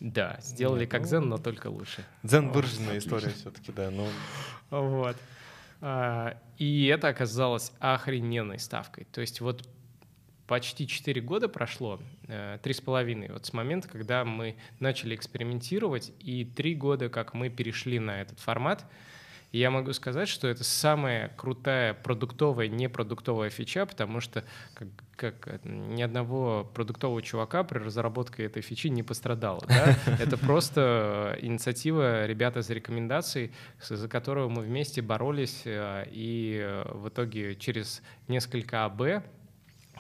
Да, 0.02 0.40
сделали 0.42 0.88
как 0.88 1.04
Zen, 1.04 1.26
но 1.26 1.38
только 1.38 1.68
лучше. 1.68 2.04
Zen 2.24 2.52
выраженная 2.52 2.98
история 2.98 3.30
все-таки, 3.30 3.72
да. 3.72 3.92
Ну... 3.92 4.08
Вот. 4.72 5.16
А, 5.80 6.38
и 6.58 6.88
это 6.88 7.08
оказалось 7.08 7.72
охрененной 7.80 8.58
ставкой. 8.58 9.06
То 9.12 9.22
есть 9.22 9.42
вот 9.42 9.70
почти 10.48 10.88
4 10.88 11.22
года 11.22 11.48
прошло, 11.48 12.00
э, 12.28 12.58
три 12.64 12.74
с 12.74 12.82
половиной, 12.82 13.32
вот 13.32 13.46
с 13.46 13.54
момента, 13.54 13.88
когда 13.88 14.26
мы 14.26 14.56
начали 14.80 15.14
экспериментировать, 15.14 16.12
и 16.20 16.46
три 16.46 16.74
года, 16.74 17.08
как 17.10 17.36
мы 17.36 17.50
перешли 17.50 18.00
на 18.00 18.22
этот 18.22 18.40
формат, 18.40 18.84
и 19.52 19.60
я 19.60 19.70
могу 19.70 19.92
сказать, 19.92 20.30
что 20.30 20.48
это 20.48 20.64
самая 20.64 21.30
крутая 21.36 21.94
продуктовая, 21.94 22.70
непродуктовая 22.70 23.50
фича, 23.50 23.86
потому 23.86 24.22
что 24.22 24.46
как, 24.74 24.88
как 25.18 25.66
ни 25.66 26.02
одного 26.02 26.64
продуктового 26.74 27.22
чувака 27.22 27.64
при 27.64 27.80
разработке 27.80 28.46
этой 28.46 28.62
фичи 28.62 28.88
не 28.88 29.04
пострадало. 29.04 29.62
Да? 29.68 29.98
Это 30.20 30.38
просто 30.38 31.38
инициатива 31.42 32.26
ребят 32.26 32.56
из 32.56 32.70
рекомендаций, 32.70 33.52
за 33.82 34.08
которого 34.08 34.48
мы 34.48 34.64
вместе 34.64 35.02
боролись, 35.02 35.64
э, 35.66 36.06
и 36.12 36.60
э, 36.64 36.90
в 36.94 37.10
итоге 37.10 37.56
через 37.56 38.02
несколько 38.30 38.86
АБ 38.86 39.24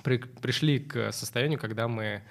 при, 0.03 0.17
пришли 0.17 0.79
к 0.79 1.11
состоянию, 1.11 1.59
когда 1.59 1.89
мы 1.89 2.23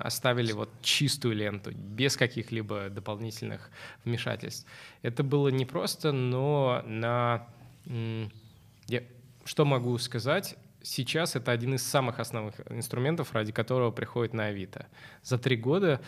оставили 0.00 0.52
вот 0.52 0.70
чистую 0.82 1.34
ленту, 1.34 1.72
без 1.72 2.16
каких-либо 2.16 2.88
дополнительных 2.88 3.70
вмешательств. 4.04 4.66
Это 5.02 5.22
было 5.22 5.48
непросто, 5.48 6.12
но 6.12 6.82
на... 6.86 7.46
Я, 8.86 9.02
что 9.44 9.64
могу 9.64 9.96
сказать? 9.98 10.56
Сейчас 10.82 11.36
это 11.36 11.52
один 11.52 11.74
из 11.74 11.82
самых 11.82 12.18
основных 12.18 12.54
инструментов, 12.70 13.32
ради 13.32 13.52
которого 13.52 13.90
приходит 13.90 14.34
на 14.34 14.46
Авито. 14.46 14.86
За 15.22 15.38
три 15.38 15.56
года 15.56 16.00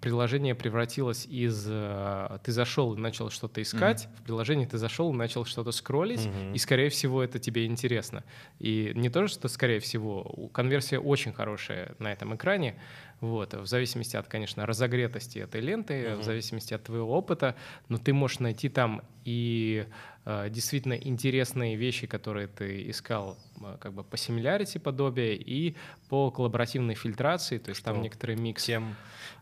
приложение 0.00 0.54
превратилось 0.54 1.26
из 1.26 1.66
э, 1.68 2.38
ты 2.44 2.52
зашел 2.52 2.94
и 2.94 2.98
начал 2.98 3.30
что-то 3.30 3.60
искать, 3.60 4.04
mm-hmm. 4.04 4.20
в 4.20 4.22
приложение 4.22 4.66
ты 4.68 4.78
зашел 4.78 5.12
и 5.12 5.16
начал 5.16 5.44
что-то 5.44 5.72
скроллить, 5.72 6.20
mm-hmm. 6.20 6.54
и 6.54 6.58
скорее 6.58 6.88
всего 6.88 7.22
это 7.22 7.40
тебе 7.40 7.66
интересно. 7.66 8.22
И 8.60 8.92
не 8.94 9.10
то, 9.10 9.26
что 9.26 9.48
скорее 9.48 9.80
всего, 9.80 10.50
конверсия 10.52 11.00
очень 11.00 11.32
хорошая 11.32 11.96
на 11.98 12.12
этом 12.12 12.36
экране, 12.36 12.76
вот, 13.22 13.54
в 13.54 13.66
зависимости 13.66 14.16
от, 14.16 14.26
конечно, 14.26 14.66
разогретости 14.66 15.38
этой 15.38 15.60
ленты, 15.60 15.94
mm-hmm. 15.94 16.16
в 16.16 16.22
зависимости 16.24 16.74
от 16.74 16.82
твоего 16.82 17.16
опыта, 17.16 17.54
но 17.88 17.96
ты 17.96 18.12
можешь 18.12 18.40
найти 18.40 18.68
там 18.68 19.02
и 19.24 19.86
э, 20.24 20.48
действительно 20.50 20.94
интересные 20.94 21.76
вещи, 21.76 22.08
которые 22.08 22.48
ты 22.48 22.90
искал 22.90 23.38
э, 23.60 23.76
как 23.80 23.92
бы 23.92 24.02
по 24.02 24.16
similarity 24.16 24.80
подобие 24.80 25.36
и 25.36 25.76
по 26.08 26.32
коллаборативной 26.32 26.96
фильтрации, 26.96 27.58
то 27.58 27.70
есть 27.70 27.80
что? 27.80 27.92
там 27.92 28.02
некоторый 28.02 28.34
микс. 28.34 28.64
Тем 28.64 28.96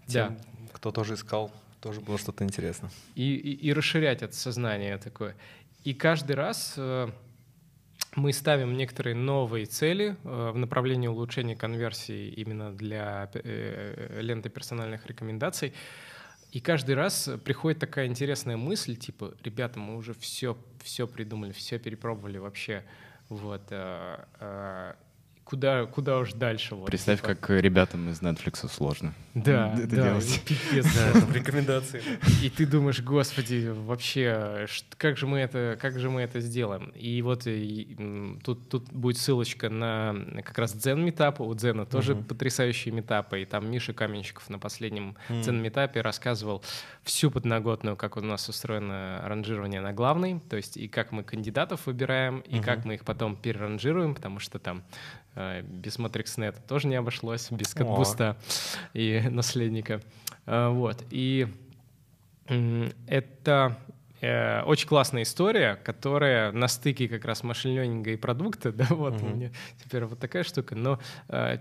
тем, 0.06 0.36
да. 0.36 0.68
кто 0.72 0.90
тоже 0.90 1.14
искал, 1.14 1.50
тоже 1.80 2.00
было 2.00 2.18
что-то 2.18 2.44
интересно. 2.44 2.90
И, 3.14 3.34
и, 3.34 3.68
и 3.68 3.72
расширять 3.72 4.22
это 4.22 4.36
сознание 4.36 4.98
такое. 4.98 5.36
И 5.84 5.94
каждый 5.94 6.36
раз 6.36 6.74
э, 6.76 7.08
мы 8.16 8.32
ставим 8.32 8.74
некоторые 8.74 9.14
новые 9.14 9.66
цели 9.66 10.16
э, 10.24 10.50
в 10.52 10.56
направлении 10.56 11.08
улучшения 11.08 11.54
конверсии 11.56 12.28
именно 12.28 12.72
для 12.72 13.30
э, 13.32 14.20
ленты 14.20 14.48
персональных 14.48 15.06
рекомендаций. 15.06 15.72
И 16.50 16.60
каждый 16.60 16.96
раз 16.96 17.30
приходит 17.44 17.78
такая 17.78 18.06
интересная 18.06 18.56
мысль, 18.56 18.96
типа, 18.96 19.34
ребята, 19.44 19.78
мы 19.78 19.96
уже 19.96 20.14
все, 20.14 20.58
все 20.82 21.06
придумали, 21.06 21.52
все 21.52 21.78
перепробовали 21.78 22.38
вообще. 22.38 22.84
Вот 23.28 23.72
куда, 25.50 25.86
куда 25.86 26.18
уж 26.18 26.32
дальше. 26.32 26.76
Вот, 26.76 26.86
Представь, 26.86 27.20
типа. 27.20 27.34
как 27.34 27.50
ребятам 27.50 28.08
из 28.08 28.22
Netflix 28.22 28.68
сложно. 28.72 29.12
Да, 29.34 29.74
это 29.76 29.96
да, 29.96 30.02
делать. 30.04 30.42
пипец, 30.44 30.86
да, 30.94 31.34
рекомендации. 31.34 32.02
И 32.40 32.48
ты 32.50 32.66
думаешь, 32.66 33.02
господи, 33.02 33.66
вообще, 33.66 34.66
как 34.96 35.16
же 35.16 35.26
мы 35.26 35.40
это, 35.40 35.76
как 35.80 35.98
же 35.98 36.08
мы 36.08 36.20
это 36.20 36.38
сделаем? 36.38 36.92
И 36.94 37.20
вот 37.22 37.48
и, 37.48 38.38
тут, 38.44 38.68
тут 38.68 38.92
будет 38.92 39.18
ссылочка 39.18 39.68
на 39.68 40.14
как 40.44 40.56
раз 40.58 40.72
Дзен 40.72 41.04
метап. 41.04 41.40
У 41.40 41.52
Дзена 41.52 41.84
тоже 41.84 42.12
uh-huh. 42.12 42.24
потрясающие 42.24 42.94
метапы. 42.94 43.42
И 43.42 43.44
там 43.44 43.68
Миша 43.68 43.92
Каменщиков 43.92 44.48
на 44.50 44.60
последнем 44.60 45.16
uh-huh. 45.28 45.42
Дзен 45.42 45.60
метапе 45.60 46.00
рассказывал 46.00 46.62
всю 47.02 47.28
подноготную, 47.28 47.96
как 47.96 48.16
у 48.16 48.20
нас 48.20 48.48
устроено 48.48 49.20
ранжирование 49.24 49.80
на 49.80 49.92
главный, 49.92 50.38
то 50.48 50.56
есть 50.56 50.76
и 50.76 50.86
как 50.86 51.10
мы 51.10 51.24
кандидатов 51.24 51.86
выбираем, 51.86 52.38
и 52.40 52.56
uh-huh. 52.56 52.64
как 52.64 52.84
мы 52.84 52.94
их 52.94 53.04
потом 53.04 53.34
переранжируем, 53.34 54.14
потому 54.14 54.38
что 54.38 54.60
там 54.60 54.84
Э, 55.36 55.39
без 55.62 55.98
MatrixNet 55.98 56.56
тоже 56.66 56.88
не 56.88 56.96
обошлось, 56.96 57.50
без 57.50 57.74
катбуста 57.74 58.36
и 58.92 59.22
наследника. 59.30 60.00
Э, 60.46 60.68
вот. 60.68 61.04
И 61.10 61.48
это 63.06 63.78
э, 64.20 64.62
очень 64.62 64.88
классная 64.88 65.22
история, 65.22 65.76
которая 65.76 66.50
на 66.52 66.66
стыке 66.66 67.08
как 67.08 67.24
раз 67.24 67.42
машин-ленинга 67.42 68.10
и 68.10 68.16
продукта, 68.16 68.72
да, 68.72 68.86
вот 68.90 69.14
uh-huh. 69.14 69.32
у 69.32 69.36
меня 69.36 69.50
теперь 69.82 70.04
вот 70.04 70.18
такая 70.18 70.42
штука, 70.42 70.74
но 70.74 70.98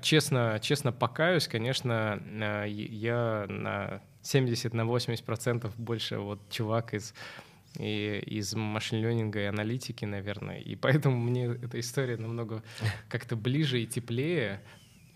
честно, 0.01 0.59
честно 0.61 0.91
покаюсь, 0.91 1.47
конечно, 1.47 2.19
я 2.65 3.45
на 3.47 4.01
70 4.21 4.73
на 4.73 4.85
80 4.85 5.23
процентов 5.23 5.77
больше 5.77 6.17
вот 6.17 6.39
чувак 6.49 6.93
из 6.93 7.13
и 7.77 8.21
из 8.25 8.53
машин-ленинга 8.53 9.41
и 9.41 9.45
аналитики, 9.45 10.05
наверное. 10.05 10.59
И 10.59 10.75
поэтому 10.75 11.17
мне 11.17 11.45
эта 11.45 11.79
история 11.79 12.17
намного 12.17 12.63
как-то 13.09 13.35
ближе 13.35 13.81
и 13.81 13.87
теплее, 13.87 14.61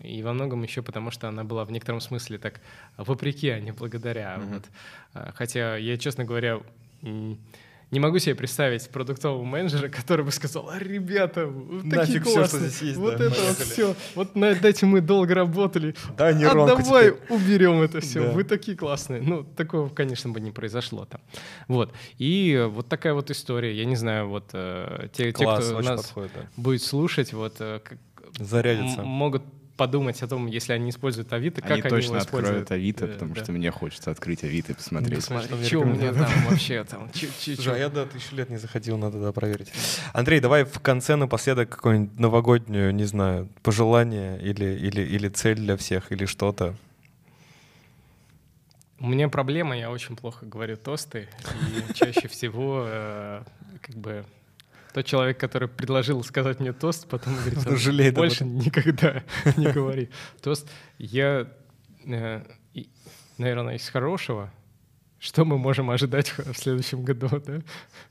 и 0.00 0.22
во 0.22 0.32
многом 0.32 0.62
еще 0.62 0.82
потому, 0.82 1.10
что 1.10 1.28
она 1.28 1.44
была 1.44 1.64
в 1.64 1.70
некотором 1.70 2.00
смысле 2.00 2.38
так 2.38 2.60
вопреки, 2.96 3.48
а 3.48 3.60
не 3.60 3.72
благодаря. 3.72 4.36
Mm-hmm. 4.36 4.54
Вот. 4.54 4.64
А, 5.14 5.32
хотя 5.34 5.76
я, 5.76 5.96
честно 5.96 6.24
говоря, 6.24 6.60
не 7.94 8.00
могу 8.00 8.18
себе 8.18 8.34
представить 8.34 8.88
продуктового 8.90 9.44
менеджера, 9.44 9.88
который 9.88 10.24
бы 10.24 10.32
сказал, 10.32 10.68
а, 10.68 10.78
ребята, 10.80 11.48
такие 11.88 12.20
классные, 12.20 12.44
все, 12.44 12.44
что 12.46 12.58
здесь 12.58 12.82
есть, 12.82 12.96
вот 12.96 13.16
да, 13.16 13.26
это 13.26 13.40
вот 13.40 13.56
все, 13.56 13.94
вот 14.16 14.34
над 14.34 14.64
этим 14.64 14.88
мы 14.88 15.00
долго 15.00 15.32
работали, 15.32 15.94
да, 16.18 16.32
не 16.32 16.44
а 16.44 16.54
давай 16.54 17.12
теперь. 17.12 17.36
уберем 17.36 17.82
это 17.82 18.00
все, 18.00 18.24
да. 18.24 18.32
вы 18.32 18.42
такие 18.42 18.76
классные. 18.76 19.22
Ну, 19.22 19.44
такого, 19.44 19.88
конечно, 19.88 20.30
бы 20.30 20.40
не 20.40 20.50
произошло 20.50 21.04
там. 21.04 21.20
Вот. 21.68 21.94
И 22.18 22.68
вот 22.68 22.88
такая 22.88 23.14
вот 23.14 23.30
история, 23.30 23.72
я 23.72 23.84
не 23.84 23.96
знаю, 23.96 24.28
вот 24.28 24.50
э, 24.54 25.08
те, 25.12 25.30
Класс, 25.32 25.64
те, 25.64 25.70
кто 25.70 25.80
нас 25.80 26.02
подходит, 26.02 26.32
да. 26.34 26.48
будет 26.56 26.82
слушать, 26.82 27.32
вот 27.32 27.54
э, 27.60 27.80
Зарядиться. 28.40 29.02
могут 29.02 29.44
подумать 29.76 30.22
о 30.22 30.28
том, 30.28 30.46
если 30.46 30.72
они 30.72 30.90
используют 30.90 31.32
Авито, 31.32 31.60
как 31.60 31.70
они, 31.70 31.80
они 31.80 31.90
точно 31.90 32.06
его 32.14 32.18
используют. 32.18 32.62
откроют 32.62 32.70
Авито, 32.70 33.06
потому 33.06 33.34
да. 33.34 33.42
что 33.42 33.52
мне 33.52 33.70
хочется 33.70 34.10
открыть 34.10 34.44
Авито 34.44 34.72
и 34.72 34.74
посмотреть. 34.74 35.24
Что 35.24 35.80
у 35.80 35.84
меня 35.84 36.12
там 36.12 36.26
вообще 36.48 36.84
там? 36.84 37.10
Слушай, 37.12 37.74
а 37.74 37.76
я 37.76 37.88
да, 37.88 38.06
тысячу 38.06 38.36
лет 38.36 38.50
не 38.50 38.56
заходил, 38.56 38.96
надо 38.98 39.20
да 39.20 39.32
проверить. 39.32 39.72
Андрей, 40.12 40.40
давай 40.40 40.64
в 40.64 40.80
конце 40.80 41.16
напоследок 41.16 41.70
какую-нибудь 41.70 42.18
новогоднюю, 42.18 42.94
не 42.94 43.04
знаю, 43.04 43.48
пожелание 43.62 44.40
или, 44.40 44.64
или, 44.64 45.00
или 45.00 45.28
цель 45.28 45.56
для 45.56 45.76
всех, 45.76 46.12
или 46.12 46.24
что-то. 46.24 46.74
У 49.00 49.06
меня 49.06 49.28
проблема, 49.28 49.76
я 49.76 49.90
очень 49.90 50.16
плохо 50.16 50.46
говорю 50.46 50.76
тосты, 50.76 51.28
и 51.90 51.92
чаще 51.94 52.28
всего 52.28 52.84
э, 52.86 53.42
как 53.82 53.96
бы 53.96 54.24
тот 54.94 55.04
человек, 55.06 55.38
который 55.38 55.66
предложил 55.66 56.22
сказать 56.22 56.60
мне 56.60 56.72
тост, 56.72 57.08
потом 57.08 57.34
говорит, 57.34 57.66
он 57.66 57.76
жалеет 57.76 58.14
больше 58.14 58.44
никогда 58.44 59.24
не 59.56 59.66
говори. 59.66 60.08
Тост 60.40 60.70
я, 60.98 61.50
э, 62.06 62.42
наверное, 63.36 63.74
из 63.74 63.88
хорошего, 63.88 64.52
что 65.18 65.44
мы 65.44 65.58
можем 65.58 65.90
ожидать 65.90 66.32
в 66.38 66.54
следующем 66.54 67.02
году, 67.02 67.28
да? 67.44 67.60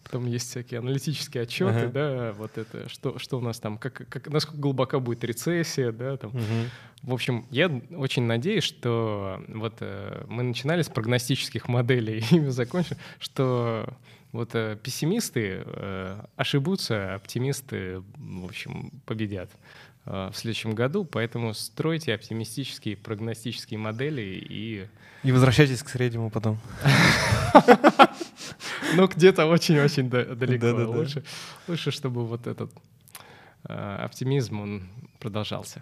Потом 0.03 0.25
есть 0.25 0.49
всякие 0.49 0.79
аналитические 0.79 1.43
отчеты, 1.43 1.85
uh-huh. 1.85 1.91
да, 1.91 2.33
вот 2.33 2.57
это, 2.57 2.89
что, 2.89 3.17
что 3.17 3.37
у 3.37 3.41
нас 3.41 3.61
там, 3.61 3.77
как, 3.77 4.05
как, 4.09 4.27
насколько 4.27 4.59
глубока 4.59 4.99
будет 4.99 5.23
рецессия, 5.23 5.93
да, 5.93 6.17
там. 6.17 6.31
Uh-huh. 6.31 6.67
В 7.03 7.13
общем, 7.13 7.45
я 7.49 7.69
очень 7.91 8.23
надеюсь, 8.23 8.65
что 8.65 9.41
вот 9.47 9.75
э, 9.79 10.25
мы 10.27 10.43
начинали 10.43 10.81
с 10.81 10.89
прогностических 10.89 11.69
моделей, 11.69 12.25
и 12.31 12.39
закончим, 12.49 12.97
что 13.19 13.87
вот 14.33 14.55
э, 14.55 14.77
пессимисты 14.81 15.63
э, 15.63 16.25
ошибутся, 16.35 17.13
оптимисты, 17.15 18.03
в 18.17 18.45
общем, 18.45 18.91
победят 19.05 19.49
э, 20.05 20.31
в 20.33 20.35
следующем 20.35 20.73
году, 20.73 21.05
поэтому 21.05 21.53
стройте 21.53 22.15
оптимистические, 22.15 22.97
прогностические 22.97 23.77
модели 23.77 24.21
и... 24.49 24.87
И 25.23 25.31
возвращайтесь 25.31 25.81
к 25.83 25.89
среднему 25.89 26.29
потом. 26.29 26.59
Ну, 28.95 29.07
где-то 29.07 29.47
очень-очень 29.47 30.07
далеко. 30.07 30.67
Лучше, 30.91 31.23
лучше, 31.67 31.89
чтобы 31.89 32.27
вот 32.27 32.45
этот 32.45 32.71
э, 33.67 33.95
оптимизм, 34.03 34.61
он 34.61 34.89
продолжался. 35.19 35.81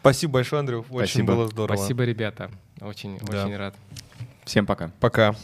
Спасибо 0.00 0.34
большое, 0.34 0.60
Андрей. 0.60 0.84
Очень 0.90 1.24
было 1.24 1.48
здорово. 1.48 1.76
Спасибо, 1.76 2.04
ребята. 2.04 2.50
Очень, 2.80 3.16
очень 3.16 3.56
рад. 3.56 3.74
Всем 4.44 4.66
пока. 4.66 4.92
Пока. 5.00 5.34